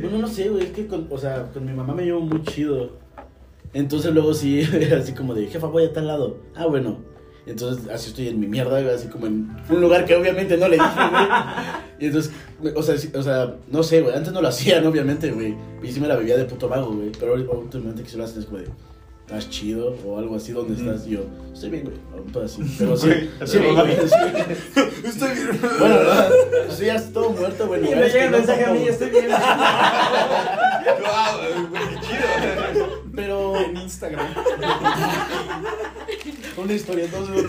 Bueno, 0.00 0.18
no 0.18 0.28
sé, 0.28 0.48
güey, 0.48 0.64
es 0.64 0.70
que 0.70 0.86
con, 0.86 1.06
o 1.10 1.18
sea, 1.18 1.50
con 1.52 1.66
mi 1.66 1.72
mamá 1.72 1.94
me 1.94 2.04
llevo 2.04 2.20
muy 2.20 2.42
chido. 2.44 2.92
Entonces 3.74 4.12
luego 4.12 4.32
sí, 4.32 4.62
así 4.98 5.12
como 5.12 5.34
de, 5.34 5.46
jefa, 5.46 5.66
voy 5.66 5.84
a 5.84 5.92
tal 5.92 6.06
lado. 6.06 6.38
Ah, 6.54 6.66
bueno. 6.66 6.98
Entonces 7.48 7.88
así 7.90 8.10
estoy 8.10 8.28
en 8.28 8.38
mi 8.40 8.46
mierda, 8.46 8.80
güey, 8.80 8.94
así 8.94 9.08
como 9.08 9.26
en 9.26 9.48
un 9.70 9.80
lugar 9.80 10.04
que 10.04 10.14
obviamente 10.14 10.56
no 10.56 10.68
le 10.68 10.76
dije, 10.76 10.88
güey. 11.10 11.26
Y 12.00 12.06
entonces, 12.06 12.32
o 12.76 12.82
sea, 12.82 12.96
sí- 12.98 13.10
o 13.14 13.22
sea, 13.22 13.54
no 13.68 13.82
sé, 13.82 14.02
güey, 14.02 14.14
antes 14.14 14.32
no 14.32 14.40
lo 14.42 14.48
hacían, 14.48 14.86
obviamente, 14.86 15.30
güey. 15.30 15.56
Y 15.82 15.90
sí 15.92 15.98
me 16.00 16.06
la 16.08 16.16
bebía 16.16 16.36
de 16.36 16.44
puto 16.44 16.68
vago, 16.68 16.92
güey. 16.92 17.10
Pero 17.18 17.34
últimamente 17.34 18.02
que 18.02 18.08
se 18.10 18.16
lo 18.18 18.24
hacen 18.24 18.40
es 18.40 18.44
como 18.46 18.58
de, 18.58 18.66
¿estás 19.26 19.48
chido? 19.50 19.96
O 20.06 20.18
algo 20.18 20.36
así, 20.36 20.52
¿dónde 20.52 20.74
estás? 20.74 21.06
Y 21.06 21.10
yo, 21.12 21.20
estoy 21.52 21.70
bien, 21.70 21.84
güey. 21.84 22.44
Así. 22.44 22.62
Pero 22.78 22.96
sí, 22.96 23.06
Güey, 23.08 23.28
sí, 23.46 23.58
güey, 23.58 23.96
sí. 23.96 24.80
Estoy 25.04 25.34
bien. 25.34 25.58
Bueno, 25.78 25.94
¿verdad? 25.96 26.30
Estoy 26.68 26.86
ya 26.86 27.02
todo 27.12 27.30
muerto, 27.30 27.66
güey. 27.66 27.80
Y 27.80 27.94
me 27.94 28.08
llega 28.08 28.24
el 28.26 28.30
no 28.30 28.36
mensaje 28.38 28.64
a 28.64 28.72
mí, 28.72 28.82
estoy 28.88 29.10
bien. 29.10 29.26
Wow, 31.00 31.68
güey, 31.70 31.82
qué 31.88 31.96
chido. 32.06 32.88
Pero 33.14 33.56
En 33.56 33.76
Instagram. 33.76 34.26
una 36.62 36.72
historia, 36.72 37.04
entonces. 37.04 37.44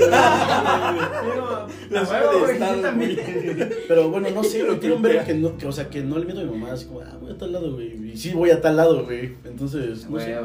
Pero 3.87 4.09
bueno, 4.09 4.29
no 4.31 4.43
sé, 4.43 4.63
güey. 4.63 4.79
Quiero 4.79 4.95
un 4.95 5.01
verga 5.01 5.25
que 5.25 5.33
no, 5.33 5.57
que, 5.57 5.67
o 5.67 5.71
sea, 5.71 5.89
que 5.89 6.01
no 6.01 6.17
le 6.17 6.25
miento 6.25 6.41
a 6.41 6.45
mi 6.45 6.51
mamá. 6.51 6.73
Así 6.73 6.85
como, 6.85 7.01
ah, 7.01 7.17
voy 7.21 7.31
a 7.31 7.37
tal 7.37 7.51
lado, 7.51 7.73
güey. 7.73 8.11
Y 8.11 8.17
sí, 8.17 8.31
voy 8.33 8.51
a 8.51 8.61
tal 8.61 8.77
lado, 8.77 9.05
güey. 9.05 9.35
Entonces, 9.45 10.09
no 10.09 10.19
sé. 10.19 10.37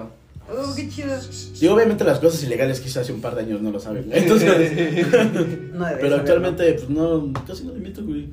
Oh, 0.46 0.74
qué 0.76 0.88
chido. 0.88 1.16
Y 1.60 1.66
obviamente 1.68 2.04
las 2.04 2.18
cosas 2.18 2.42
ilegales 2.42 2.80
que 2.80 2.88
hice 2.88 3.00
hace 3.00 3.12
un 3.12 3.20
par 3.22 3.34
de 3.34 3.42
años 3.42 3.62
no 3.62 3.70
lo 3.70 3.80
saben. 3.80 4.10
Entonces, 4.12 4.50
No 5.72 5.86
debes 5.86 6.00
pero 6.00 6.16
actualmente, 6.16 6.72
pues 6.74 6.90
no, 6.90 7.32
casi 7.46 7.64
no 7.64 7.72
le 7.72 7.80
miento, 7.80 8.04
güey. 8.04 8.28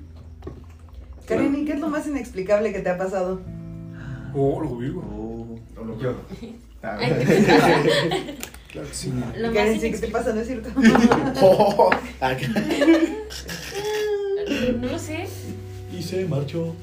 Karen, 1.26 1.56
¿y 1.56 1.66
qué 1.66 1.74
es 1.74 1.80
lo 1.80 1.88
más 1.88 2.06
inexplicable 2.08 2.74
que 2.74 2.80
te 2.80 2.90
ha 2.90 2.98
pasado? 2.98 3.40
Oh, 4.34 4.60
lo 4.62 4.76
vivo. 4.76 5.58
Yo. 6.00 6.16
Claro 8.72 8.88
que 8.88 8.94
sí. 8.94 9.12
Lo 9.38 9.52
más 9.52 9.70
sí, 9.70 9.92
¿qué 9.92 9.98
te 9.98 10.08
pasa? 10.08 10.34
¿No 10.34 10.42
es 10.42 10.48
cierto? 10.48 10.70
Oh. 11.42 11.90
No 14.80 14.88
lo 14.90 15.00
sé. 15.00 15.28
Y 15.98 16.02
se 16.02 16.26
marchó. 16.26 16.76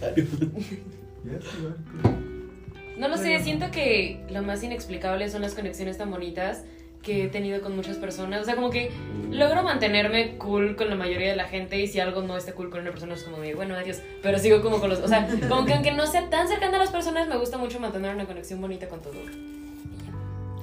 No 2.96 3.08
lo 3.08 3.16
sé, 3.16 3.38
siento 3.40 3.70
que 3.70 4.20
lo 4.30 4.42
más 4.42 4.62
inexplicable 4.62 5.28
son 5.28 5.42
las 5.42 5.54
conexiones 5.54 5.98
tan 5.98 6.10
bonitas 6.10 6.64
que 7.02 7.24
he 7.24 7.28
tenido 7.28 7.60
con 7.60 7.76
muchas 7.76 7.96
personas. 7.96 8.42
O 8.42 8.44
sea, 8.44 8.56
como 8.56 8.70
que 8.70 8.90
logro 9.30 9.62
mantenerme 9.62 10.36
cool 10.38 10.76
con 10.76 10.88
la 10.88 10.96
mayoría 10.96 11.30
de 11.30 11.36
la 11.36 11.46
gente 11.46 11.78
y 11.80 11.86
si 11.86 12.00
algo 12.00 12.22
no 12.22 12.36
está 12.36 12.52
cool 12.54 12.70
con 12.70 12.80
una 12.80 12.90
persona 12.90 13.14
es 13.14 13.22
como 13.22 13.38
de, 13.38 13.54
bueno, 13.54 13.74
adiós. 13.76 13.98
Pero 14.22 14.38
sigo 14.38 14.62
como 14.62 14.80
con 14.80 14.90
los... 14.90 15.00
O 15.00 15.08
sea, 15.08 15.28
como 15.48 15.64
que 15.64 15.74
aunque 15.74 15.92
no 15.92 16.06
sea 16.06 16.28
tan 16.30 16.48
cercana 16.48 16.76
a 16.76 16.80
las 16.80 16.90
personas, 16.90 17.28
me 17.28 17.36
gusta 17.36 17.58
mucho 17.58 17.78
mantener 17.80 18.14
una 18.14 18.26
conexión 18.26 18.60
bonita 18.60 18.88
con 18.88 19.00
todo. 19.00 19.14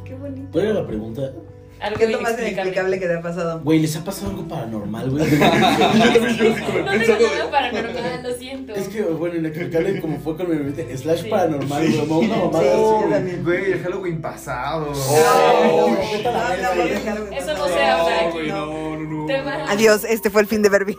Qué 0.06 0.14
bonito. 0.16 0.48
¿Cuál 0.52 0.66
era 0.66 0.74
la 0.76 0.88
pregunta? 0.88 1.32
Algo 1.82 1.98
¿Qué 1.98 2.06
es 2.06 2.12
lo 2.12 2.22
más 2.22 2.40
inexplicable. 2.40 3.00
que 3.00 3.06
te 3.08 3.16
ha 3.16 3.22
pasado? 3.22 3.60
Güey, 3.62 3.80
¿les 3.80 3.94
ha 3.98 4.04
pasado 4.06 4.30
algo 4.32 4.48
paranormal, 4.48 5.10
güey? 5.12 5.26
No 5.26 5.34
tengo 5.34 7.28
nada 7.36 7.52
paranormal, 7.52 8.24
lo 8.24 8.32
siento. 8.34 8.74
es 8.74 8.88
que, 8.88 9.02
bueno, 9.04 9.36
inexplicable 9.36 10.00
como 10.00 10.18
fue 10.20 10.38
con 10.38 10.50
mi 10.50 10.56
bebé, 10.56 10.98
slash 10.98 11.24
Sí. 11.24 11.30
paranormal, 11.30 11.86
güey, 11.86 11.98
como 12.08 12.20
una 12.20 12.36
mamada 12.38 12.64
Sí, 12.64 13.14
así, 13.14 13.36
güey. 13.44 13.72
el 13.74 13.80
Halloween 13.84 14.22
pasado. 14.22 14.92
Oh, 14.96 15.90
No, 16.24 16.32
no, 16.32 16.76
no, 16.76 17.36
Eso 17.36 17.54
no 17.54 17.58
no, 17.60 17.68
se 17.68 17.84
habla 17.84 18.22
No, 18.22 18.28
aquí, 18.30 18.32
güey, 18.38 18.48
no. 18.48 18.66
no, 18.66 18.98
no, 19.00 19.28
no. 19.28 19.66
Adiós, 19.70 20.06
este 20.06 20.30
fue 20.30 20.42
el 20.42 20.48
fin 20.48 20.62
de 20.62 20.70
Verbia. 20.70 20.96